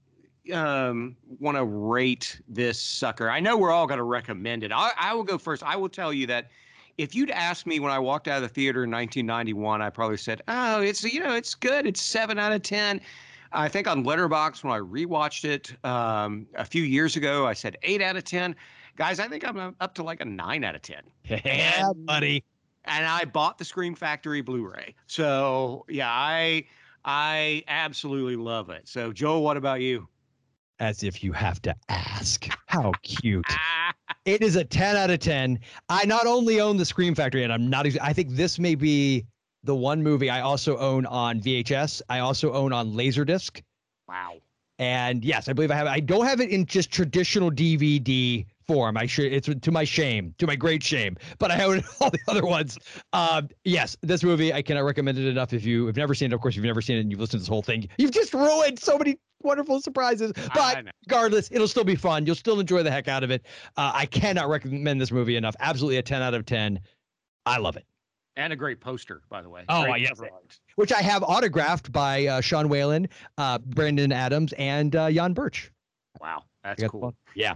um, 0.53 1.15
want 1.39 1.57
to 1.57 1.63
rate 1.65 2.39
this 2.47 2.81
sucker? 2.81 3.29
I 3.29 3.39
know 3.39 3.57
we're 3.57 3.71
all 3.71 3.87
going 3.87 3.97
to 3.99 4.03
recommend 4.03 4.63
it. 4.63 4.71
I, 4.71 4.91
I 4.97 5.13
will 5.13 5.23
go 5.23 5.37
first. 5.37 5.63
I 5.63 5.75
will 5.75 5.89
tell 5.89 6.11
you 6.13 6.27
that 6.27 6.49
if 6.97 7.13
you'd 7.13 7.29
asked 7.31 7.67
me 7.67 7.79
when 7.79 7.91
I 7.91 7.99
walked 7.99 8.27
out 8.27 8.37
of 8.37 8.43
the 8.43 8.49
theater 8.49 8.83
in 8.83 8.91
1991, 8.91 9.81
I 9.81 9.89
probably 9.89 10.17
said, 10.17 10.41
"Oh, 10.47 10.81
it's 10.81 11.03
you 11.03 11.19
know, 11.19 11.35
it's 11.35 11.53
good. 11.55 11.85
It's 11.85 12.01
seven 12.01 12.39
out 12.39 12.51
of 12.51 12.61
10. 12.63 13.01
I 13.51 13.69
think 13.69 13.87
on 13.87 14.03
Letterboxd 14.03 14.63
when 14.63 14.73
I 14.73 14.79
rewatched 14.79 15.45
it 15.45 15.73
um, 15.85 16.47
a 16.55 16.65
few 16.65 16.83
years 16.83 17.15
ago, 17.15 17.47
I 17.47 17.53
said 17.53 17.77
eight 17.83 18.01
out 18.01 18.15
of 18.17 18.23
ten. 18.23 18.55
Guys, 18.97 19.19
I 19.19 19.27
think 19.27 19.47
I'm 19.47 19.75
up 19.79 19.93
to 19.95 20.03
like 20.03 20.21
a 20.21 20.25
nine 20.25 20.63
out 20.63 20.75
of 20.75 20.81
ten. 20.81 21.03
Yeah, 21.45 21.91
buddy. 21.95 22.43
and 22.85 23.05
I 23.05 23.25
bought 23.25 23.57
the 23.57 23.65
Scream 23.65 23.95
Factory 23.95 24.41
Blu-ray. 24.41 24.95
So 25.05 25.85
yeah, 25.87 26.09
I 26.09 26.65
I 27.05 27.63
absolutely 27.67 28.35
love 28.35 28.69
it. 28.69 28.87
So 28.87 29.13
Joel, 29.13 29.43
what 29.43 29.55
about 29.55 29.81
you? 29.81 30.07
As 30.79 31.03
if 31.03 31.23
you 31.23 31.31
have 31.31 31.61
to 31.63 31.75
ask. 31.89 32.47
How 32.67 32.91
cute. 33.03 33.45
It 34.25 34.41
is 34.41 34.57
a 34.57 34.63
10 34.65 34.97
out 34.97 35.09
of 35.09 35.19
10. 35.19 35.57
I 35.87 36.05
not 36.05 36.27
only 36.27 36.59
own 36.59 36.75
the 36.75 36.83
Scream 36.83 37.15
Factory, 37.15 37.43
and 37.43 37.53
I'm 37.53 37.69
not, 37.69 37.87
I 38.01 38.11
think 38.11 38.31
this 38.31 38.59
may 38.59 38.75
be 38.75 39.25
the 39.63 39.73
one 39.73 40.03
movie 40.03 40.29
I 40.29 40.41
also 40.41 40.77
own 40.77 41.05
on 41.05 41.39
VHS. 41.39 42.01
I 42.09 42.19
also 42.19 42.51
own 42.51 42.73
on 42.73 42.91
Laserdisc. 42.91 43.61
wow. 44.07 44.35
And 44.79 45.23
yes, 45.23 45.47
I 45.47 45.53
believe 45.53 45.71
I 45.71 45.75
have. 45.75 45.87
I 45.87 46.01
don't 46.01 46.25
have 46.25 46.41
it 46.41 46.49
in 46.49 46.65
just 46.65 46.91
traditional 46.91 47.49
DVD 47.49 48.45
form. 48.67 48.97
I 48.97 49.05
should. 49.05 49.31
It's 49.33 49.49
to 49.61 49.71
my 49.71 49.83
shame, 49.83 50.33
to 50.37 50.47
my 50.47 50.55
great 50.55 50.83
shame. 50.83 51.17
But 51.39 51.51
I 51.51 51.73
in 51.73 51.83
all 52.01 52.09
the 52.09 52.19
other 52.27 52.45
ones. 52.45 52.77
Um, 53.13 53.49
yes, 53.63 53.97
this 54.01 54.23
movie 54.23 54.53
I 54.53 54.61
cannot 54.61 54.83
recommend 54.83 55.17
it 55.17 55.25
enough. 55.25 55.53
If 55.53 55.65
you 55.65 55.85
have 55.87 55.97
never 55.97 56.13
seen 56.13 56.31
it, 56.31 56.35
of 56.35 56.41
course, 56.41 56.55
you've 56.55 56.65
never 56.65 56.81
seen 56.81 56.97
it 56.97 57.01
and 57.01 57.11
you've 57.11 57.19
listened 57.19 57.39
to 57.39 57.43
this 57.43 57.47
whole 57.47 57.61
thing, 57.61 57.87
you've 57.97 58.11
just 58.11 58.33
ruined 58.33 58.79
so 58.79 58.97
many 58.97 59.17
wonderful 59.41 59.81
surprises. 59.81 60.33
But 60.53 60.85
regardless, 61.07 61.49
it'll 61.51 61.67
still 61.67 61.83
be 61.83 61.95
fun. 61.95 62.25
You'll 62.25 62.35
still 62.35 62.59
enjoy 62.59 62.83
the 62.83 62.91
heck 62.91 63.07
out 63.07 63.23
of 63.23 63.31
it. 63.31 63.45
Uh, 63.75 63.91
I 63.93 64.05
cannot 64.05 64.49
recommend 64.49 64.99
this 64.99 65.11
movie 65.11 65.35
enough. 65.35 65.55
Absolutely 65.59 65.97
a 65.97 66.03
10 66.03 66.21
out 66.21 66.33
of 66.33 66.45
10. 66.45 66.79
I 67.45 67.57
love 67.57 67.77
it. 67.77 67.85
And 68.35 68.53
a 68.53 68.55
great 68.55 68.79
poster, 68.79 69.21
by 69.29 69.41
the 69.41 69.49
way. 69.49 69.63
Oh, 69.67 69.85
Great 69.85 70.01
yes. 70.01 70.21
Which 70.75 70.93
I 70.93 71.01
have 71.01 71.23
autographed 71.23 71.91
by 71.91 72.27
uh, 72.27 72.41
Sean 72.41 72.69
Whalen, 72.69 73.09
uh, 73.39 73.57
Brandon 73.57 74.11
Adams, 74.11 74.53
and 74.59 74.95
uh, 74.95 75.09
Jan 75.09 75.33
Birch. 75.33 75.71
Wow, 76.21 76.43
that's 76.63 76.83
cool. 76.83 77.15
Yeah. 77.35 77.55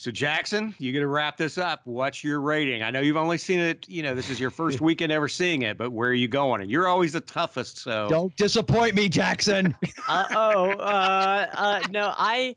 So 0.00 0.10
Jackson, 0.10 0.74
you 0.78 0.94
got 0.94 1.00
to 1.00 1.08
wrap 1.08 1.36
this 1.36 1.58
up. 1.58 1.82
What's 1.84 2.24
your 2.24 2.40
rating? 2.40 2.82
I 2.82 2.90
know 2.90 3.00
you've 3.00 3.18
only 3.18 3.36
seen 3.36 3.58
it. 3.60 3.86
You 3.86 4.02
know, 4.02 4.14
this 4.14 4.30
is 4.30 4.40
your 4.40 4.48
first 4.48 4.80
weekend 4.80 5.12
ever 5.12 5.28
seeing 5.28 5.60
it, 5.60 5.76
but 5.76 5.90
where 5.90 6.08
are 6.08 6.14
you 6.14 6.26
going? 6.26 6.62
And 6.62 6.70
you're 6.70 6.88
always 6.88 7.12
the 7.12 7.20
toughest. 7.20 7.76
So 7.76 8.08
Don't 8.08 8.34
disappoint 8.36 8.94
me, 8.94 9.10
Jackson. 9.10 9.76
Uh 10.08 10.24
oh. 10.30 10.70
Uh, 10.70 11.46
uh, 11.52 11.82
no, 11.90 12.14
I, 12.16 12.56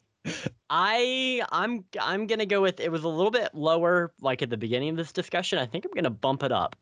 I, 0.70 1.44
I'm, 1.52 1.84
I'm 2.00 2.26
gonna 2.28 2.46
go 2.46 2.62
with. 2.62 2.80
It 2.80 2.92
was 2.92 3.04
a 3.04 3.10
little 3.10 3.30
bit 3.30 3.54
lower, 3.54 4.14
like 4.22 4.42
at 4.42 4.50
the 4.50 4.58
beginning 4.58 4.90
of 4.92 4.96
this 4.96 5.12
discussion. 5.12 5.60
I 5.60 5.66
think 5.66 5.84
I'm 5.84 5.92
gonna 5.92 6.10
bump 6.10 6.44
it 6.44 6.54
up. 6.54 6.78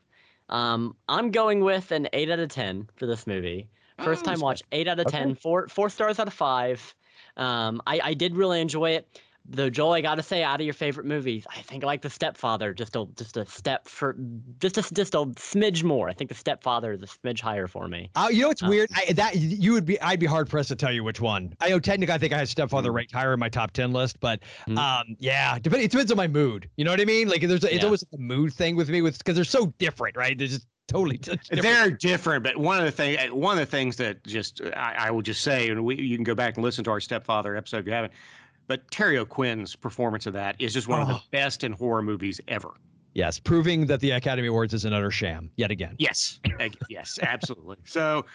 Um, 0.49 0.95
I'm 1.09 1.31
going 1.31 1.61
with 1.61 1.91
an 1.91 2.07
eight 2.13 2.29
out 2.29 2.39
of 2.39 2.49
ten 2.49 2.87
for 2.95 3.07
this 3.07 3.25
movie. 3.25 3.67
First 4.03 4.21
Oh, 4.21 4.25
time 4.29 4.39
watch, 4.39 4.61
eight 4.71 4.87
out 4.87 4.99
of 4.99 5.07
Okay. 5.07 5.33
Four, 5.33 5.67
four 5.67 5.89
stars 5.89 6.19
out 6.19 6.27
of 6.27 6.33
five. 6.33 6.93
Um, 7.35 7.81
I, 7.87 7.99
I 8.03 8.13
did 8.13 8.35
really 8.35 8.61
enjoy 8.61 8.91
it. 8.91 9.19
Though 9.49 9.69
Joel, 9.69 9.93
I 9.93 10.01
gotta 10.01 10.21
say, 10.21 10.43
out 10.43 10.59
of 10.61 10.65
your 10.65 10.73
favorite 10.73 11.05
movies, 11.07 11.45
I 11.49 11.61
think 11.63 11.83
I 11.83 11.87
like 11.87 12.01
The 12.01 12.09
Stepfather 12.09 12.73
just 12.73 12.95
a 12.95 13.07
just 13.17 13.37
a 13.37 13.45
step 13.45 13.87
for 13.87 14.15
just 14.59 14.77
a 14.77 14.93
just 14.93 15.15
a 15.15 15.19
smidge 15.19 15.83
more. 15.83 16.07
I 16.09 16.13
think 16.13 16.29
The 16.29 16.35
Stepfather 16.35 16.93
is 16.93 17.01
a 17.01 17.07
smidge 17.07 17.41
higher 17.41 17.67
for 17.67 17.87
me. 17.87 18.11
Uh, 18.15 18.29
you 18.31 18.43
know 18.43 18.49
what's 18.49 18.61
Uh, 18.63 18.67
weird? 18.69 18.89
I, 18.95 19.13
that 19.13 19.35
you 19.35 19.73
would 19.73 19.85
be, 19.85 19.99
I'd 19.99 20.19
be 20.19 20.27
hard 20.27 20.47
pressed 20.47 20.69
to 20.69 20.75
tell 20.75 20.91
you 20.91 21.03
which 21.03 21.19
one. 21.19 21.53
I 21.59 21.69
know 21.69 21.79
technically, 21.79 22.13
I 22.13 22.17
think 22.19 22.33
I 22.33 22.37
had 22.37 22.49
Stepfather 22.49 22.91
Mm. 22.91 22.95
ranked 22.95 23.13
higher 23.13 23.33
in 23.33 23.39
my 23.39 23.49
top 23.49 23.71
ten 23.71 23.91
list, 23.91 24.19
but 24.19 24.41
Mm. 24.67 24.77
um, 24.77 25.15
yeah, 25.19 25.57
depend, 25.57 25.83
it 25.83 25.91
depends 25.91 26.11
on 26.11 26.17
my 26.17 26.27
mood. 26.27 26.69
You 26.77 26.85
know 26.85 26.91
what 26.91 27.01
I 27.01 27.05
mean? 27.05 27.27
Like 27.27 27.41
there's, 27.41 27.63
a, 27.63 27.67
it's 27.73 27.81
Yeah. 27.81 27.85
always 27.85 28.03
a 28.13 28.17
mood 28.17 28.53
thing 28.53 28.75
with 28.75 28.89
me, 28.89 29.01
with 29.01 29.17
because 29.17 29.35
they're 29.35 29.43
so 29.43 29.73
different, 29.79 30.15
right? 30.15 30.37
They're 30.37 30.47
just 30.47 30.67
totally 30.87 31.17
different. 31.17 31.61
They're 31.63 31.89
different, 31.89 32.43
but 32.43 32.57
one 32.57 32.77
of 32.77 32.85
the 32.85 32.91
thing, 32.91 33.17
one 33.35 33.57
of 33.57 33.59
the 33.59 33.69
things 33.71 33.95
that 33.97 34.23
just 34.23 34.61
I, 34.75 35.07
I 35.07 35.11
will 35.11 35.23
just 35.23 35.41
say, 35.41 35.69
and 35.69 35.83
we, 35.83 35.95
you 35.99 36.15
can 36.15 36.23
go 36.23 36.35
back 36.35 36.55
and 36.57 36.63
listen 36.63 36.83
to 36.83 36.91
our 36.91 36.99
stepfather 36.99 37.55
episode 37.55 37.79
if 37.79 37.85
you 37.87 37.93
haven't. 37.93 38.13
But 38.67 38.89
Terry 38.91 39.17
O'Quinn's 39.17 39.75
performance 39.75 40.25
of 40.27 40.33
that 40.33 40.55
is 40.59 40.73
just 40.73 40.87
one 40.87 41.01
of 41.01 41.07
the 41.07 41.15
Oh. 41.15 41.21
best 41.31 41.63
in 41.63 41.71
horror 41.73 42.01
movies 42.01 42.39
ever. 42.47 42.71
yes, 43.13 43.37
proving 43.39 43.85
that 43.87 43.99
the 43.99 44.11
Academy 44.11 44.47
Awards 44.47 44.73
is 44.73 44.85
an 44.85 44.93
utter 44.93 45.11
sham 45.11 45.51
yet 45.57 45.69
again. 45.71 45.95
Yes, 45.99 46.39
yes, 46.89 47.19
absolutely. 47.21 47.77
So, 47.85 48.25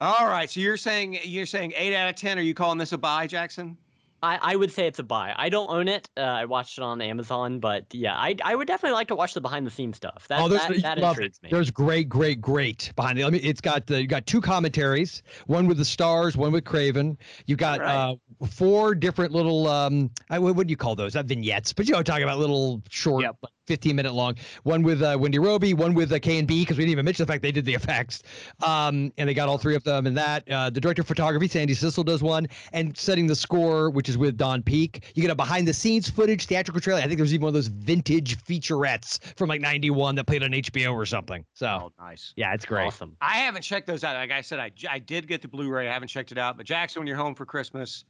All 0.00 0.26
right. 0.26 0.50
So 0.50 0.60
you're 0.60 0.76
saying 0.76 1.18
you're 1.22 1.46
saying 1.46 1.72
eight 1.76 1.94
out 1.94 2.08
of 2.10 2.16
ten. 2.16 2.38
Are 2.38 2.42
you 2.42 2.54
calling 2.54 2.78
this 2.78 2.92
a 2.92 2.98
buy, 2.98 3.26
Jackson? 3.26 3.76
I, 4.22 4.38
I 4.40 4.56
would 4.56 4.72
say 4.72 4.86
it's 4.86 4.98
a 4.98 5.02
buy. 5.02 5.34
I 5.36 5.50
don't 5.50 5.68
own 5.70 5.86
it. 5.86 6.08
Uh, 6.16 6.20
I 6.22 6.46
watched 6.46 6.78
it 6.78 6.82
on 6.82 7.02
Amazon, 7.02 7.60
but 7.60 7.84
yeah, 7.92 8.14
I 8.16 8.34
I 8.42 8.54
would 8.54 8.66
definitely 8.66 8.94
like 8.94 9.08
to 9.08 9.14
watch 9.14 9.34
the 9.34 9.40
behind 9.40 9.66
the 9.66 9.70
scenes 9.70 9.98
stuff. 9.98 10.26
That 10.28 10.40
oh, 10.40 10.48
there's, 10.48 10.62
that, 10.66 10.82
that 10.82 10.98
love 10.98 11.16
intrigues 11.18 11.38
it. 11.38 11.44
me. 11.44 11.50
There's 11.52 11.70
great, 11.70 12.08
great, 12.08 12.40
great 12.40 12.90
behind 12.96 13.18
it. 13.18 13.24
I 13.26 13.30
mean, 13.30 13.42
it's 13.44 13.60
got 13.60 13.86
the 13.86 14.00
you 14.00 14.08
got 14.08 14.26
two 14.26 14.40
commentaries, 14.40 15.22
one 15.46 15.66
with 15.66 15.76
the 15.76 15.84
stars, 15.84 16.36
one 16.38 16.52
with 16.52 16.64
Craven. 16.64 17.18
You 17.46 17.56
got 17.56 17.80
Right. 17.80 17.94
uh, 17.94 18.14
four 18.46 18.94
different 18.94 19.32
little 19.32 19.66
um, 19.68 20.10
I, 20.30 20.38
what, 20.38 20.66
do 20.66 20.70
you 20.70 20.76
call 20.76 20.94
those? 20.94 21.14
Not 21.14 21.26
vignettes, 21.26 21.72
but 21.72 21.86
you 21.86 21.92
know, 21.94 22.02
talking 22.02 22.24
about 22.24 22.38
little 22.38 22.82
short, 22.90 23.22
Yep. 23.22 23.36
15 23.66 23.96
minute 23.96 24.12
long. 24.12 24.34
One 24.64 24.82
with 24.82 25.00
uh, 25.02 25.16
Wendy 25.18 25.38
Robie, 25.38 25.72
one 25.72 25.94
with 25.94 26.12
uh, 26.12 26.18
KNB 26.18 26.48
because 26.48 26.76
we 26.76 26.82
didn't 26.84 26.90
even 26.92 27.06
mention 27.06 27.24
the 27.24 27.32
fact 27.32 27.40
they 27.42 27.50
did 27.50 27.64
the 27.64 27.72
effects. 27.72 28.22
Um, 28.62 29.10
and 29.16 29.26
they 29.26 29.32
got 29.32 29.48
all 29.48 29.56
three 29.56 29.74
of 29.74 29.82
them 29.84 30.06
in 30.06 30.12
that. 30.14 30.46
Uh, 30.50 30.68
the 30.68 30.80
director 30.82 31.00
of 31.00 31.08
photography, 31.08 31.48
Sandi 31.48 31.72
Sissel, 31.74 32.04
does 32.04 32.22
one, 32.22 32.46
and 32.74 32.94
setting 32.94 33.26
the 33.26 33.34
score, 33.34 33.88
which 33.88 34.10
is 34.10 34.18
with 34.18 34.36
Don 34.36 34.62
Peake. 34.62 35.12
You 35.14 35.22
get 35.22 35.30
a 35.30 35.34
behind 35.34 35.66
the 35.66 35.72
scenes 35.72 36.10
footage, 36.10 36.44
theatrical 36.44 36.78
trailer. 36.82 37.00
I 37.00 37.04
think 37.06 37.16
there's 37.16 37.32
even 37.32 37.44
one 37.44 37.48
of 37.48 37.54
those 37.54 37.68
vintage 37.68 38.36
featurettes 38.44 39.18
from 39.34 39.48
like 39.48 39.62
91 39.62 40.14
that 40.16 40.26
played 40.26 40.42
on 40.42 40.50
HBO 40.50 40.92
or 40.92 41.06
something. 41.06 41.42
So 41.54 41.66
Oh, 41.66 41.92
nice. 41.98 42.34
yeah, 42.36 42.52
it's 42.52 42.66
great. 42.66 42.86
awesome. 42.88 43.16
I 43.22 43.36
haven't 43.38 43.62
checked 43.62 43.86
those 43.86 44.04
out. 44.04 44.14
Like 44.14 44.30
I 44.30 44.42
said, 44.42 44.60
I, 44.60 44.72
I 44.90 44.98
did 44.98 45.26
get 45.26 45.40
the 45.40 45.48
Blu-ray. 45.48 45.88
I 45.88 45.92
haven't 45.92 46.08
checked 46.08 46.32
it 46.32 46.38
out. 46.38 46.58
But 46.58 46.66
Jackson, 46.66 47.00
when 47.00 47.06
you're 47.06 47.16
home 47.16 47.34
for 47.34 47.46
Christmas, 47.46 48.04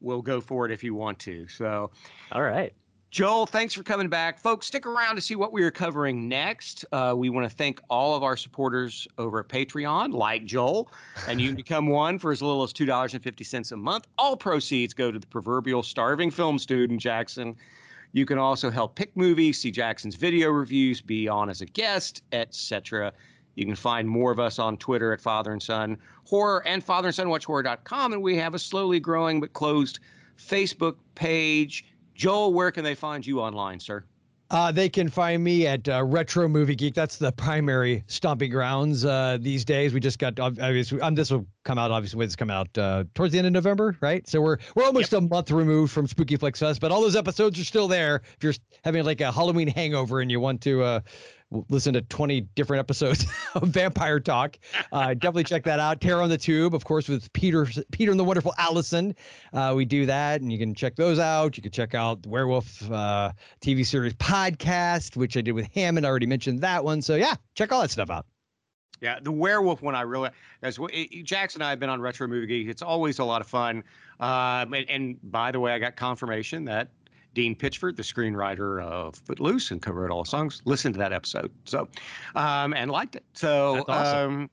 we'll 0.00 0.22
go 0.22 0.40
for 0.40 0.66
it 0.66 0.72
if 0.72 0.82
you 0.84 0.94
want 0.94 1.18
to. 1.20 1.46
So, 1.48 1.90
All 2.32 2.42
right. 2.42 2.72
Joel, 3.10 3.46
thanks 3.46 3.72
for 3.72 3.82
coming 3.82 4.10
back, 4.10 4.38
folks. 4.38 4.66
Stick 4.66 4.84
around 4.84 5.16
to 5.16 5.22
see 5.22 5.34
what 5.34 5.50
we 5.50 5.62
are 5.62 5.70
covering 5.70 6.28
next. 6.28 6.84
Uh, 6.92 7.14
we 7.16 7.30
want 7.30 7.48
to 7.48 7.56
thank 7.56 7.80
all 7.88 8.14
of 8.14 8.22
our 8.22 8.36
supporters 8.36 9.08
over 9.16 9.40
at 9.40 9.48
Patreon, 9.48 10.12
like 10.12 10.44
Joel, 10.44 10.92
and 11.26 11.40
you 11.40 11.48
can 11.48 11.56
become 11.64 11.86
one 11.86 12.18
for 12.18 12.32
as 12.32 12.42
little 12.42 12.62
as 12.62 12.70
two 12.70 12.84
dollars 12.84 13.14
and 13.14 13.24
fifty 13.24 13.44
cents 13.44 13.72
a 13.72 13.78
month. 13.78 14.06
All 14.18 14.36
proceeds 14.36 14.92
go 14.92 15.10
to 15.10 15.18
the 15.18 15.26
proverbial 15.26 15.82
starving 15.82 16.30
film 16.30 16.58
student, 16.58 17.00
Jackson. 17.00 17.56
You 18.12 18.26
can 18.26 18.36
also 18.36 18.70
help 18.70 18.94
pick 18.94 19.16
movies, 19.16 19.58
see 19.58 19.70
Jackson's 19.70 20.14
video 20.14 20.50
reviews, 20.50 21.00
be 21.00 21.28
on 21.28 21.48
as 21.48 21.62
a 21.62 21.66
guest, 21.66 22.22
etc. 22.32 23.14
You 23.58 23.66
can 23.66 23.74
find 23.74 24.08
more 24.08 24.30
of 24.30 24.38
us 24.38 24.60
on 24.60 24.76
Twitter 24.76 25.12
at 25.12 25.20
Father 25.20 25.50
and 25.50 25.60
Son 25.60 25.98
Horror 26.24 26.64
and 26.64 26.82
Father 26.82 27.08
and 27.08 27.14
Son 27.14 27.28
Watch 27.28 27.44
Horror.com. 27.44 28.12
And 28.12 28.22
we 28.22 28.36
have 28.36 28.54
a 28.54 28.58
slowly 28.58 29.00
growing 29.00 29.40
but 29.40 29.52
closed 29.52 29.98
Facebook 30.38 30.94
page. 31.16 31.84
Joel, 32.14 32.52
where 32.52 32.70
can 32.70 32.84
they 32.84 32.94
find 32.94 33.26
you 33.26 33.40
online, 33.40 33.80
sir? 33.80 34.04
Uh, 34.50 34.72
they 34.72 34.88
can 34.88 35.08
find 35.10 35.44
me 35.44 35.66
at 35.66 35.86
uh, 35.88 36.02
Retro 36.02 36.48
Movie 36.48 36.74
Geek. 36.74 36.94
That's 36.94 37.16
the 37.16 37.32
primary 37.32 38.02
stomping 38.06 38.50
grounds 38.50 39.04
uh, 39.04 39.36
these 39.40 39.62
days. 39.62 39.92
We 39.92 40.00
just 40.00 40.18
got 40.18 40.40
obviously. 40.40 41.00
Um, 41.02 41.14
this 41.14 41.30
will 41.30 41.44
come 41.64 41.78
out 41.78 41.90
obviously. 41.90 42.16
when 42.16 42.28
This 42.28 42.36
come 42.36 42.50
out 42.50 42.78
uh, 42.78 43.04
towards 43.14 43.32
the 43.32 43.38
end 43.38 43.46
of 43.46 43.52
November, 43.52 43.96
right? 44.00 44.26
So 44.26 44.40
we're 44.40 44.56
we're 44.74 44.84
almost 44.84 45.12
a 45.12 45.20
month 45.20 45.50
removed 45.50 45.92
from 45.92 46.06
Spooky 46.06 46.36
Flicks 46.36 46.60
Fest, 46.60 46.80
but 46.80 46.90
all 46.90 47.02
those 47.02 47.16
episodes 47.16 47.60
are 47.60 47.64
still 47.64 47.88
there. 47.88 48.22
If 48.36 48.44
you're 48.44 48.54
having 48.84 49.04
like 49.04 49.20
a 49.20 49.30
Halloween 49.30 49.68
hangover 49.68 50.20
and 50.20 50.30
you 50.30 50.40
want 50.40 50.62
to 50.62 50.82
uh, 50.82 51.00
listen 51.50 51.94
to 51.94 52.02
20 52.02 52.42
different 52.54 52.80
episodes 52.80 53.26
of 53.54 53.68
Vampire 53.68 54.20
Talk, 54.20 54.58
uh, 54.92 55.14
definitely 55.14 55.44
check 55.44 55.64
that 55.64 55.80
out. 55.80 56.00
Terror 56.00 56.22
on 56.22 56.28
the 56.28 56.38
Tube, 56.38 56.74
of 56.74 56.84
course, 56.84 57.08
with 57.08 57.32
Peter 57.32 57.66
Peter 57.92 58.10
and 58.10 58.20
the 58.20 58.24
Wonderful 58.24 58.54
Allison. 58.58 59.14
Uh, 59.52 59.72
we 59.76 59.84
do 59.84 60.06
that, 60.06 60.40
and 60.40 60.52
you 60.52 60.58
can 60.58 60.74
check 60.74 60.96
those 60.96 61.18
out. 61.18 61.56
You 61.56 61.62
can 61.62 61.72
check 61.72 61.94
out 61.94 62.22
the 62.22 62.28
Werewolf 62.28 62.90
uh, 62.90 63.32
TV 63.60 63.86
series 63.86 64.14
podcast, 64.14 65.16
which 65.16 65.36
I 65.36 65.40
did 65.40 65.52
with 65.52 65.68
Hammond. 65.74 66.06
I 66.06 66.10
already 66.10 66.26
mentioned 66.26 66.60
that 66.60 66.84
one. 66.84 67.02
So 67.02 67.14
yeah, 67.16 67.34
check 67.54 67.72
all 67.72 67.80
that 67.80 67.90
stuff 67.90 68.10
out. 68.10 68.26
Yeah, 69.00 69.20
the 69.22 69.30
werewolf 69.30 69.80
one 69.80 69.94
I 69.94 70.02
really 70.02 70.30
as 70.62 70.78
Jackson 71.22 71.62
and 71.62 71.66
I 71.66 71.70
have 71.70 71.78
been 71.78 71.88
on 71.88 72.00
Retro 72.00 72.26
Movie 72.26 72.46
Geek. 72.46 72.68
It's 72.68 72.82
always 72.82 73.20
a 73.20 73.24
lot 73.24 73.40
of 73.40 73.46
fun. 73.46 73.84
Um, 74.18 74.74
and, 74.74 74.90
and 74.90 75.18
by 75.30 75.52
the 75.52 75.60
way, 75.60 75.72
I 75.72 75.78
got 75.78 75.94
confirmation 75.94 76.64
that 76.64 76.88
Dean 77.34 77.54
Pitchford, 77.54 77.96
the 77.96 78.02
screenwriter 78.02 78.82
of 78.82 79.14
Footloose 79.16 79.70
and 79.70 79.80
co-wrote 79.80 80.10
all 80.10 80.24
the 80.24 80.30
songs, 80.30 80.62
listened 80.64 80.94
to 80.94 80.98
that 80.98 81.12
episode. 81.12 81.50
So, 81.64 81.88
um, 82.34 82.74
and 82.74 82.90
liked 82.90 83.16
it. 83.16 83.24
So, 83.34 83.84
That's 83.86 83.88
awesome. 83.88 84.50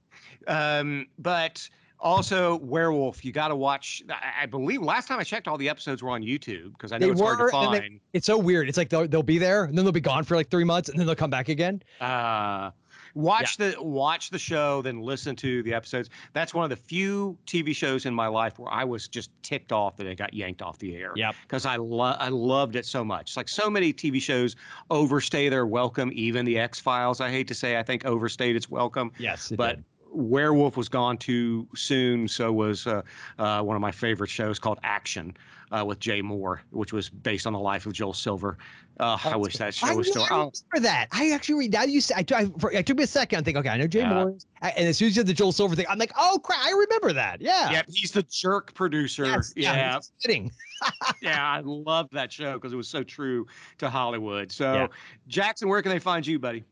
um, 0.47 0.55
um, 0.55 1.05
but 1.17 1.67
also 1.99 2.57
Werewolf, 2.57 3.25
you 3.25 3.31
got 3.31 3.47
to 3.47 3.55
watch. 3.55 4.03
I, 4.09 4.43
I 4.43 4.45
believe 4.45 4.81
last 4.81 5.07
time 5.07 5.19
I 5.19 5.23
checked, 5.23 5.47
all 5.47 5.57
the 5.57 5.69
episodes 5.69 6.03
were 6.03 6.09
on 6.11 6.21
YouTube 6.21 6.73
because 6.73 6.91
I 6.91 6.97
know 6.97 7.07
They 7.07 7.11
it's 7.13 7.21
hard 7.21 7.37
to 7.39 7.43
were, 7.45 7.49
and 7.53 7.73
they- 7.73 7.79
find. 7.79 7.99
It's 8.13 8.27
so 8.27 8.37
weird. 8.37 8.69
It's 8.69 8.77
like 8.77 8.89
they'll, 8.89 9.07
they'll 9.07 9.23
be 9.23 9.37
there 9.39 9.63
and 9.63 9.77
then 9.77 9.85
they'll 9.85 9.91
be 9.91 10.01
gone 10.01 10.23
for 10.23 10.35
like 10.35 10.49
three 10.49 10.63
months 10.65 10.89
and 10.89 10.99
then 10.99 11.07
they'll 11.07 11.15
come 11.15 11.29
back 11.31 11.49
again. 11.49 11.81
Uh, 12.01 12.69
watch 13.15 13.57
the 13.57 13.75
watch 13.79 14.29
the 14.29 14.37
show, 14.37 14.81
then 14.81 15.01
listen 15.01 15.35
to 15.37 15.63
the 15.63 15.73
episodes. 15.73 16.09
That's 16.33 16.53
one 16.53 16.63
of 16.63 16.69
the 16.69 16.75
few 16.75 17.37
TV 17.47 17.75
shows 17.75 18.05
in 18.05 18.13
my 18.13 18.27
life 18.27 18.59
where 18.59 18.71
I 18.71 18.83
was 18.83 19.07
just 19.07 19.31
ticked 19.41 19.71
off 19.71 19.95
that 19.97 20.05
it 20.05 20.17
got 20.17 20.33
yanked 20.33 20.61
off 20.61 20.77
the 20.77 20.95
air. 20.95 21.13
Yep. 21.15 21.35
Because 21.41 21.65
I 21.65 21.77
lo- 21.77 22.17
I 22.19 22.29
loved 22.29 22.75
it 22.75 22.85
so 22.85 23.03
much. 23.03 23.35
Like 23.35 23.49
so 23.49 23.69
many 23.69 23.91
TV 23.91 24.21
shows 24.21 24.55
overstay 24.91 25.49
their 25.49 25.65
welcome. 25.65 26.11
Even 26.13 26.45
the 26.45 26.59
X 26.59 26.79
Files, 26.79 27.21
I 27.21 27.31
hate 27.31 27.47
to 27.47 27.55
say, 27.55 27.77
I 27.77 27.83
think 27.83 28.05
overstayed 28.05 28.55
its 28.55 28.69
welcome. 28.69 29.11
Yes, 29.17 29.51
but 29.55 29.79
Werewolf 30.15 30.77
was 30.77 30.89
gone 30.89 31.17
too 31.17 31.67
soon. 31.75 32.27
So 32.27 32.51
was 32.51 32.87
uh, 32.87 33.01
uh, 33.37 33.61
one 33.61 33.75
of 33.75 33.81
my 33.81 33.91
favorite 33.91 34.29
shows 34.29 34.59
called 34.59 34.79
Action 34.83 35.35
uh, 35.71 35.83
with 35.85 35.99
Jay 35.99 36.21
Mohr, 36.21 36.59
which 36.71 36.93
was 36.93 37.09
based 37.09 37.45
on 37.47 37.53
the 37.53 37.59
life 37.59 37.85
of 37.85 37.93
Joel 37.93 38.13
Silver. 38.13 38.57
Uh, 38.97 39.17
I 39.25 39.35
wish 39.35 39.57
that 39.57 39.73
show 39.73 39.87
I 39.87 39.93
was 39.93 40.07
still. 40.07 40.23
I 40.23 40.27
Oh, 40.31 40.51
remember 40.71 40.87
that. 40.87 41.07
I 41.11 41.31
actually 41.31 41.55
read 41.55 41.73
now. 41.73 41.83
You 41.83 41.99
said 41.99 42.31
I, 42.31 42.45
for- 42.59 42.71
it 42.71 42.85
took 42.85 42.97
me 42.97 43.03
a 43.03 43.07
second. 43.07 43.39
I 43.39 43.41
think 43.43 43.57
okay, 43.57 43.67
I 43.69 43.75
know 43.77 43.87
Jay 43.87 43.99
Yeah. 43.99 44.11
Mohr, 44.13 44.45
and 44.61 44.87
as 44.87 44.97
soon 44.97 45.09
as 45.09 45.17
you 45.17 45.23
did 45.23 45.27
the 45.27 45.33
Joel 45.33 45.51
Silver 45.51 45.75
thing, 45.75 45.85
I'm 45.89 45.99
like, 45.99 46.13
oh 46.17 46.39
crap, 46.41 46.59
I 46.65 46.71
remember 46.71 47.11
that. 47.11 47.41
Yeah. 47.41 47.71
yeah, 47.71 47.81
he's 47.89 48.11
the 48.11 48.23
jerk 48.23 48.73
producer. 48.73 49.25
Yes, 49.25 49.53
yeah, 49.57 49.99
Fitting. 50.21 50.49
yeah, 51.21 51.45
I 51.45 51.59
loved 51.59 52.13
that 52.13 52.31
show 52.31 52.53
because 52.53 52.71
it 52.71 52.77
was 52.77 52.87
so 52.87 53.03
true 53.03 53.45
to 53.79 53.89
Hollywood. 53.89 54.51
So, 54.51 54.73
Yeah. 54.73 54.87
Jackson, 55.27 55.67
where 55.67 55.81
can 55.81 55.91
they 55.91 55.99
find 55.99 56.25
you, 56.25 56.39
buddy? 56.39 56.63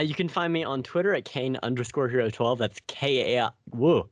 Uh, 0.00 0.02
you 0.02 0.14
can 0.14 0.30
find 0.30 0.50
me 0.50 0.64
on 0.64 0.82
Twitter 0.82 1.14
at 1.14 1.26
Kaine 1.26 1.58
underscore 1.62 2.08
hero 2.08 2.30
12. 2.30 2.58
That's 2.58 2.80
K 2.86 3.36
A. 3.36 3.52
Whoa. 3.70 4.08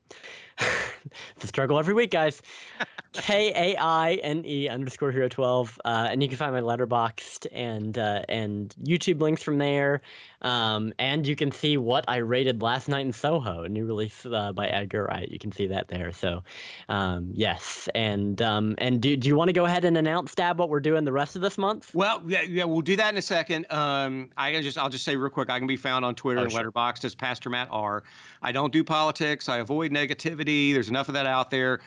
it's 1.36 1.44
a 1.44 1.48
struggle 1.48 1.78
every 1.78 1.94
week, 1.94 2.10
guys. 2.10 2.42
K 3.14 3.52
A 3.54 3.76
I 3.80 4.14
N 4.22 4.44
E 4.44 4.68
underscore 4.68 5.10
hero 5.10 5.28
12. 5.28 5.80
Uh, 5.84 6.08
and 6.10 6.22
you 6.22 6.28
can 6.28 6.36
find 6.36 6.52
my 6.52 6.60
Letterboxd 6.60 7.46
and 7.52 7.98
uh, 7.98 8.22
and 8.28 8.74
YouTube 8.82 9.20
links 9.20 9.42
from 9.42 9.58
there. 9.58 10.02
Um, 10.42 10.92
and 10.98 11.26
you 11.26 11.34
can 11.34 11.50
see 11.50 11.76
what 11.76 12.04
I 12.06 12.18
rated 12.18 12.62
last 12.62 12.88
night 12.88 13.04
in 13.04 13.12
Soho, 13.12 13.64
a 13.64 13.68
new 13.68 13.86
release 13.86 14.24
uh, 14.24 14.52
by 14.52 14.68
Edgar 14.68 15.04
Wright. 15.04 15.28
You 15.28 15.38
can 15.38 15.50
see 15.50 15.66
that 15.66 15.88
there. 15.88 16.12
So, 16.12 16.44
um, 16.88 17.30
yes. 17.32 17.88
And 17.94 18.40
um, 18.42 18.76
and 18.78 19.00
do, 19.00 19.16
do 19.16 19.26
you 19.26 19.36
want 19.36 19.48
to 19.48 19.52
go 19.52 19.64
ahead 19.64 19.84
and 19.84 19.96
announce, 19.98 20.34
Dab 20.34 20.58
what 20.58 20.68
we're 20.68 20.78
doing 20.80 21.04
the 21.04 21.12
rest 21.12 21.34
of 21.34 21.42
this 21.42 21.58
month? 21.58 21.92
Well, 21.94 22.22
yeah, 22.26 22.42
yeah, 22.42 22.64
we'll 22.64 22.82
do 22.82 22.94
that 22.96 23.12
in 23.12 23.18
a 23.18 23.22
second. 23.22 23.66
Um, 23.70 24.30
I 24.36 24.52
can 24.52 24.62
just, 24.62 24.78
I'll 24.78 24.90
just 24.90 25.04
say 25.04 25.16
real 25.16 25.30
quick, 25.30 25.50
I 25.50 25.58
can 25.58 25.66
be 25.66 25.76
found 25.76 26.04
on 26.04 26.14
Twitter 26.14 26.40
Oh, 26.40 26.44
and 26.44 26.52
sure. 26.52 26.70
Letterboxd 26.70 27.04
as 27.04 27.14
Pastor 27.14 27.50
Matt 27.50 27.68
R. 27.70 28.04
I 28.42 28.52
don't 28.52 28.72
do 28.72 28.84
politics. 28.84 29.48
I 29.48 29.58
avoid 29.58 29.90
negativity. 29.90 30.72
There's 30.72 30.88
enough 30.88 30.97
of 31.06 31.14
that 31.14 31.26
out 31.26 31.52
there. 31.52 31.78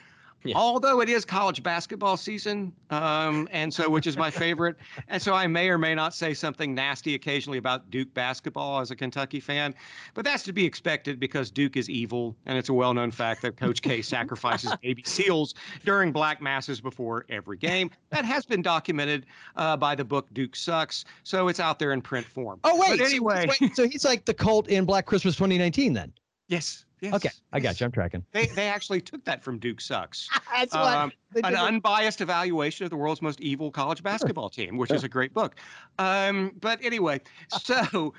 Yeah. 0.44 0.56
Although 0.58 1.02
it 1.02 1.10
is 1.10 1.24
college 1.24 1.62
basketball 1.62 2.18
season, 2.18 2.74
um, 2.90 3.48
and 3.52 3.72
so 3.72 3.88
which 3.88 4.08
is 4.08 4.18
my 4.18 4.32
favorite, 4.46 4.76
and 5.08 5.22
so 5.22 5.36
I 5.36 5.46
may 5.46 5.70
or 5.70 5.78
may 5.78 5.94
not 5.94 6.16
say 6.16 6.34
something 6.34 6.74
nasty 6.74 7.14
occasionally 7.14 7.60
about 7.60 7.92
Duke 7.92 8.12
basketball 8.16 8.80
as 8.80 8.90
a 8.90 8.96
Kentucky 8.96 9.40
fan, 9.40 9.76
but 10.16 10.26
that's 10.26 10.42
to 10.46 10.52
be 10.52 10.66
expected 10.66 11.20
because 11.20 11.52
Duke 11.52 11.78
is 11.78 11.92
evil, 11.92 12.36
and 12.48 12.58
it's 12.58 12.70
a 12.70 12.74
well-known 12.74 13.12
fact 13.12 13.44
that 13.44 13.56
Coach 13.56 13.84
K 13.84 14.02
sacrifices 14.16 14.74
baby 14.82 15.04
seals 15.06 15.54
during 15.86 16.12
black 16.12 16.42
masses 16.42 16.82
before 16.82 17.24
every 17.30 17.58
game. 17.58 17.92
That 18.10 18.26
has 18.26 18.44
been 18.44 18.64
documented 18.64 19.28
uh, 19.58 19.78
by 19.78 19.94
the 19.94 20.04
book 20.06 20.26
Duke 20.34 20.56
Sucks, 20.56 21.06
so 21.22 21.50
it's 21.50 21.60
out 21.60 21.78
there 21.78 21.92
in 21.92 22.02
print 22.02 22.26
form. 22.26 22.60
Oh 22.64 22.80
wait. 22.80 22.98
But 22.98 22.98
so- 22.98 23.06
anyway, 23.06 23.48
wait, 23.62 23.76
so 23.76 23.88
he's 23.88 24.06
like 24.06 24.26
the 24.26 24.34
cult 24.34 24.70
in 24.70 24.86
Black 24.86 25.06
Christmas 25.06 25.36
2019 25.36 25.94
then. 25.94 26.12
yes, 26.48 26.84
yes. 27.02 27.14
Okay, 27.16 27.30
I 27.52 27.60
got 27.60 27.70
yes. 27.70 27.82
you. 27.82 27.86
I'm 27.86 27.92
tracking. 27.92 28.24
They 28.32 28.46
they 28.48 28.68
actually 28.68 29.02
took 29.02 29.24
that 29.26 29.44
from 29.44 29.60
Duke 29.60 29.82
Sucks. 29.82 30.30
That's 30.54 30.74
Um, 30.74 31.12
an 31.44 31.54
it. 31.54 31.60
unbiased 31.60 32.22
evaluation 32.22 32.84
of 32.86 32.90
the 32.90 32.96
world's 32.98 33.22
most 33.22 33.42
evil 33.42 33.72
college 33.72 34.04
basketball 34.04 34.50
team, 34.50 34.78
which 34.78 34.92
is 34.92 35.04
a 35.04 35.10
great 35.10 35.34
book. 35.34 35.56
Um, 36.00 36.52
but 36.62 36.80
anyway, 36.84 37.22
so 37.50 38.14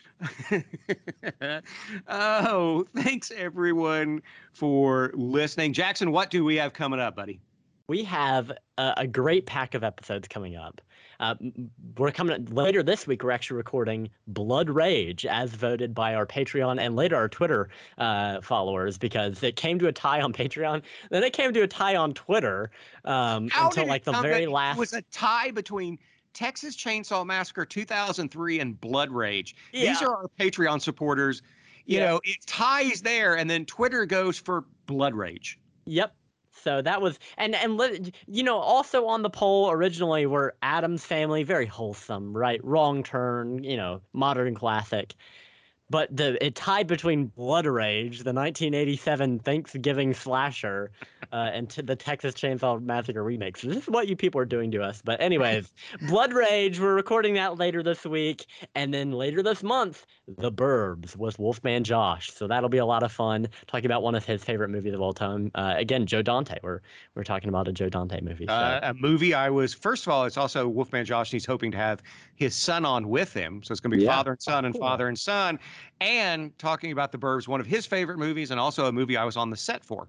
oh, 2.08 2.84
thanks 2.96 3.30
everyone 3.36 4.22
for 4.52 5.12
listening. 5.14 5.72
Jackson, 5.72 6.12
what 6.12 6.30
do 6.30 6.44
we 6.44 6.56
have 6.56 6.72
coming 6.72 7.00
up, 7.00 7.16
buddy? 7.16 7.40
we 7.88 8.04
have 8.04 8.50
a, 8.78 8.94
a 8.98 9.06
great 9.06 9.44
pack 9.44 9.74
of 9.74 9.84
episodes 9.84 10.28
coming 10.28 10.56
up. 10.56 10.80
Uh, 11.22 11.36
we're 11.96 12.10
coming 12.10 12.44
later 12.46 12.82
this 12.82 13.06
week. 13.06 13.22
We're 13.22 13.30
actually 13.30 13.56
recording 13.56 14.10
Blood 14.26 14.68
Rage 14.68 15.24
as 15.24 15.52
voted 15.52 15.94
by 15.94 16.16
our 16.16 16.26
Patreon 16.26 16.80
and 16.80 16.96
later 16.96 17.14
our 17.14 17.28
Twitter 17.28 17.68
uh, 17.98 18.40
followers 18.40 18.98
because 18.98 19.40
it 19.44 19.54
came 19.54 19.78
to 19.78 19.86
a 19.86 19.92
tie 19.92 20.20
on 20.20 20.32
Patreon. 20.32 20.82
Then 21.10 21.22
it 21.22 21.32
came 21.32 21.52
to 21.52 21.62
a 21.62 21.68
tie 21.68 21.94
on 21.94 22.12
Twitter 22.12 22.72
um, 23.04 23.48
until 23.56 23.86
like 23.86 24.02
the 24.02 24.12
very 24.14 24.48
last. 24.48 24.76
It 24.76 24.80
was 24.80 24.94
a 24.94 25.02
tie 25.12 25.52
between 25.52 25.96
Texas 26.34 26.76
Chainsaw 26.76 27.24
Massacre 27.24 27.64
2003 27.64 28.58
and 28.58 28.80
Blood 28.80 29.12
Rage. 29.12 29.54
These 29.72 30.02
are 30.02 30.16
our 30.16 30.26
Patreon 30.40 30.82
supporters. 30.82 31.42
you 31.86 31.98
Yeah. 31.98 32.06
know, 32.06 32.20
it 32.24 32.44
ties 32.46 33.00
there, 33.00 33.36
and 33.36 33.48
then 33.48 33.64
Twitter 33.64 34.06
goes 34.06 34.38
for 34.38 34.64
Blood 34.86 35.14
Rage. 35.14 35.60
Yep. 35.84 36.16
So 36.52 36.82
that 36.82 37.00
was 37.00 37.18
and 37.36 37.54
and 37.54 38.12
you 38.26 38.42
know 38.42 38.58
also 38.58 39.06
on 39.06 39.22
the 39.22 39.30
poll 39.30 39.70
originally 39.70 40.26
were 40.26 40.54
Addams 40.62 41.04
family 41.04 41.42
very 41.42 41.66
wholesome 41.66 42.36
right? 42.36 42.62
Wrong 42.64 43.02
turn 43.02 43.64
you 43.64 43.76
know 43.76 44.00
modern 44.12 44.54
classic, 44.54 45.14
but 45.92 46.16
the 46.16 46.42
it 46.44 46.54
tied 46.54 46.86
between 46.86 47.26
Blood 47.26 47.66
Rage 47.66 48.20
the 48.20 48.32
1987 48.32 49.38
Thanksgiving 49.40 50.14
slasher, 50.14 50.90
uh, 51.32 51.50
and 51.52 51.68
to 51.68 51.82
the 51.82 51.94
Texas 51.94 52.34
Chainsaw 52.34 52.82
Massacre 52.82 53.22
remake. 53.22 53.58
So 53.58 53.68
this 53.68 53.76
is 53.82 53.88
what 53.88 54.08
you 54.08 54.16
people 54.16 54.40
are 54.40 54.46
doing 54.46 54.70
to 54.72 54.82
us. 54.82 55.02
But 55.04 55.20
anyways, 55.20 55.70
Blood 56.08 56.32
Rage 56.32 56.80
we're 56.80 56.94
recording 56.94 57.34
that 57.34 57.58
later 57.58 57.82
this 57.82 58.04
week, 58.06 58.46
and 58.74 58.92
then 58.92 59.12
later 59.12 59.42
this 59.42 59.62
month 59.62 60.06
The 60.38 60.50
Burbs 60.50 61.14
with 61.14 61.38
Wolfman 61.38 61.84
Josh. 61.84 62.32
So 62.32 62.48
that'll 62.48 62.70
be 62.70 62.78
a 62.78 62.86
lot 62.86 63.02
of 63.02 63.12
fun 63.12 63.46
talking 63.66 63.86
about 63.86 64.02
one 64.02 64.14
of 64.14 64.24
his 64.24 64.42
favorite 64.42 64.70
movies 64.70 64.94
of 64.94 65.02
all 65.02 65.12
time. 65.12 65.50
Uh, 65.54 65.74
again, 65.76 66.06
Joe 66.06 66.22
Dante. 66.22 66.58
We're 66.62 66.80
we're 67.14 67.24
talking 67.24 67.50
about 67.50 67.68
a 67.68 67.72
Joe 67.72 67.90
Dante 67.90 68.22
movie. 68.22 68.46
So. 68.46 68.52
Uh, 68.54 68.80
a 68.82 68.94
movie 68.94 69.34
I 69.34 69.50
was 69.50 69.74
first 69.74 70.06
of 70.06 70.12
all, 70.12 70.24
it's 70.24 70.38
also 70.38 70.66
Wolfman 70.66 71.04
Josh. 71.04 71.28
And 71.30 71.34
he's 71.34 71.46
hoping 71.46 71.70
to 71.72 71.76
have 71.78 72.02
his 72.34 72.54
son 72.54 72.86
on 72.86 73.08
with 73.10 73.34
him, 73.34 73.62
so 73.62 73.72
it's 73.72 73.80
going 73.80 73.90
to 73.92 73.98
be 73.98 74.04
Yeah. 74.04 74.16
father 74.16 74.32
and 74.32 74.42
son 74.42 74.64
and 74.64 74.74
cool. 74.74 74.80
father 74.80 75.08
and 75.08 75.18
son. 75.18 75.58
And 76.00 76.56
talking 76.58 76.92
about 76.92 77.12
the 77.12 77.18
Burbs, 77.18 77.46
one 77.46 77.60
of 77.60 77.66
his 77.66 77.86
favorite 77.86 78.18
movies, 78.18 78.50
and 78.50 78.58
also 78.58 78.86
a 78.86 78.92
movie 78.92 79.16
I 79.16 79.24
was 79.24 79.36
on 79.36 79.50
the 79.50 79.56
set 79.56 79.84
for. 79.84 80.08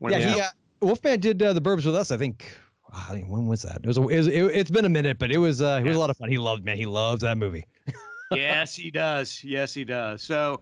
Yeah, 0.00 0.18
he, 0.18 0.40
uh, 0.40 0.48
Wolfman 0.80 1.20
did 1.20 1.42
uh, 1.42 1.52
the 1.52 1.60
Burbs 1.60 1.84
with 1.84 1.94
us. 1.94 2.10
I 2.10 2.16
think. 2.16 2.50
I 2.92 3.12
think- 3.12 3.28
when 3.28 3.46
was 3.46 3.62
that? 3.62 3.80
It 3.82 3.86
was. 3.86 3.98
A, 3.98 4.02
it, 4.08 4.56
it's 4.56 4.70
been 4.70 4.84
a 4.84 4.88
minute, 4.90 5.18
but 5.18 5.30
it 5.30 5.38
was. 5.38 5.60
Uh, 5.62 5.80
it 5.82 5.86
was 5.86 5.96
a 5.96 6.00
lot 6.00 6.10
of 6.10 6.16
fun. 6.16 6.28
He 6.28 6.38
loved 6.38 6.64
man. 6.64 6.76
He 6.76 6.86
loves 6.86 7.22
that 7.22 7.36
movie. 7.38 7.64
yes, 8.32 8.74
he 8.74 8.90
does. 8.90 9.42
Yes, 9.44 9.74
he 9.74 9.84
does. 9.84 10.22
So 10.22 10.60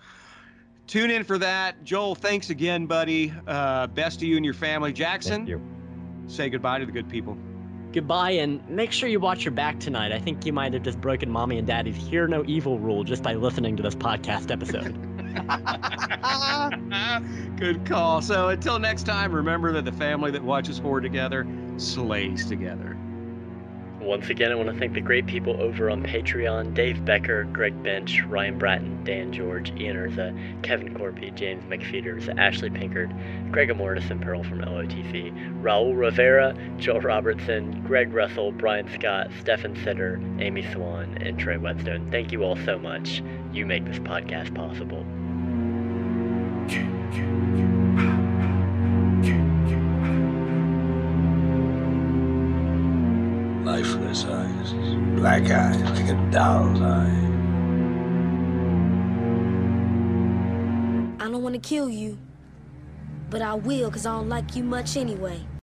tune 0.87 1.11
in 1.11 1.25
for 1.25 1.39
that. 1.39 1.83
Joel, 1.85 2.15
thanks 2.15 2.51
again, 2.51 2.87
buddy. 2.87 3.33
Uh, 3.47 3.87
best 3.89 4.21
to 4.21 4.27
you 4.27 4.37
and 4.37 4.45
your 4.45 4.55
family. 4.55 4.93
Jackson, 4.93 5.47
Thank 5.47 5.49
you. 5.49 5.61
say 6.27 6.49
goodbye 6.51 6.79
to 6.79 6.87
the 6.87 6.93
good 6.93 7.09
people. 7.09 7.37
Goodbye, 7.97 8.33
and 8.33 8.61
make 8.69 8.93
sure 8.93 9.09
you 9.09 9.19
watch 9.19 9.47
your 9.47 9.53
back 9.53 9.81
tonight. 9.81 10.13
I 10.13 10.19
think 10.19 10.45
you 10.45 10.53
might 10.53 10.75
have 10.75 10.83
just 10.83 11.01
broken 11.01 11.31
mommy 11.31 11.57
and 11.57 11.67
daddy's 11.67 11.97
hear 11.97 12.29
no 12.29 12.45
evil 12.47 12.79
rule 12.79 13.05
just 13.05 13.23
by 13.23 13.33
listening 13.33 13.75
to 13.79 13.83
this 13.83 13.95
podcast 13.95 14.51
episode. 14.51 14.99
Good 17.57 17.87
call. 17.87 18.21
So 18.21 18.51
until 18.51 18.79
next 18.79 19.05
time, 19.05 19.33
remember 19.33 19.73
that 19.73 19.87
the 19.87 19.93
family 19.93 20.31
that 20.33 20.43
watches 20.45 20.77
horror 20.77 21.01
together 21.01 21.47
slays 21.79 22.45
together. 22.45 22.99
Once 24.07 24.31
again, 24.31 24.53
I 24.53 24.55
want 24.55 24.69
to 24.69 24.79
thank 24.79 24.95
the 24.95 25.01
great 25.01 25.27
people 25.27 25.61
over 25.61 25.91
on 25.91 26.05
Patreon 26.05 26.75
Dave 26.75 27.05
Becker, 27.05 27.43
Greg 27.53 27.83
Bench, 27.83 28.23
Ryan 28.23 28.57
Bratton, 28.57 29.03
Dan 29.03 29.33
George, 29.33 29.73
Ian 29.73 29.97
Urza, 29.97 30.63
Kevin 30.63 30.95
Corpy, 30.95 31.35
James 31.35 31.65
McFeeters, 31.65 32.33
Ashley 32.39 32.71
Pinkard, 32.71 33.13
Greg 33.51 33.69
Amortis 33.69 34.09
and 34.09 34.23
Pearl 34.23 34.45
from 34.45 34.61
LOTC, 34.61 35.61
Raul 35.61 35.99
Rivera, 35.99 36.57
Joel 36.79 37.01
Robertson, 37.01 37.83
Greg 37.85 38.13
Russell, 38.13 38.53
Brian 38.53 38.89
Scott, 38.95 39.29
Stefan 39.41 39.75
Sitter, 39.83 40.21
Amy 40.39 40.65
Swan, 40.73 41.19
and 41.21 41.37
Trey 41.37 41.57
Whetstone. 41.57 42.09
Thank 42.09 42.31
you 42.31 42.45
all 42.45 42.57
so 42.65 42.79
much. 42.79 43.25
You 43.53 43.67
make 43.67 43.85
this 43.87 43.99
podcast 43.99 44.55
possible. 44.55 45.05
Lifeless 53.67 54.25
eyes, 54.27 54.73
black 55.19 55.51
eyes 55.51 55.83
like 55.83 56.09
a 56.09 56.31
doll's 56.31 56.81
eye. 56.81 57.11
I 61.19 61.29
don't 61.29 61.43
want 61.43 61.57
to 61.57 61.61
kill 61.61 61.89
you, 61.89 62.17
but 63.29 63.43
I 63.43 63.55
will 63.55 63.91
because 63.91 64.07
I 64.07 64.13
don't 64.13 64.29
like 64.29 64.55
you 64.55 64.63
much 64.63 64.97
anyway. 64.97 65.45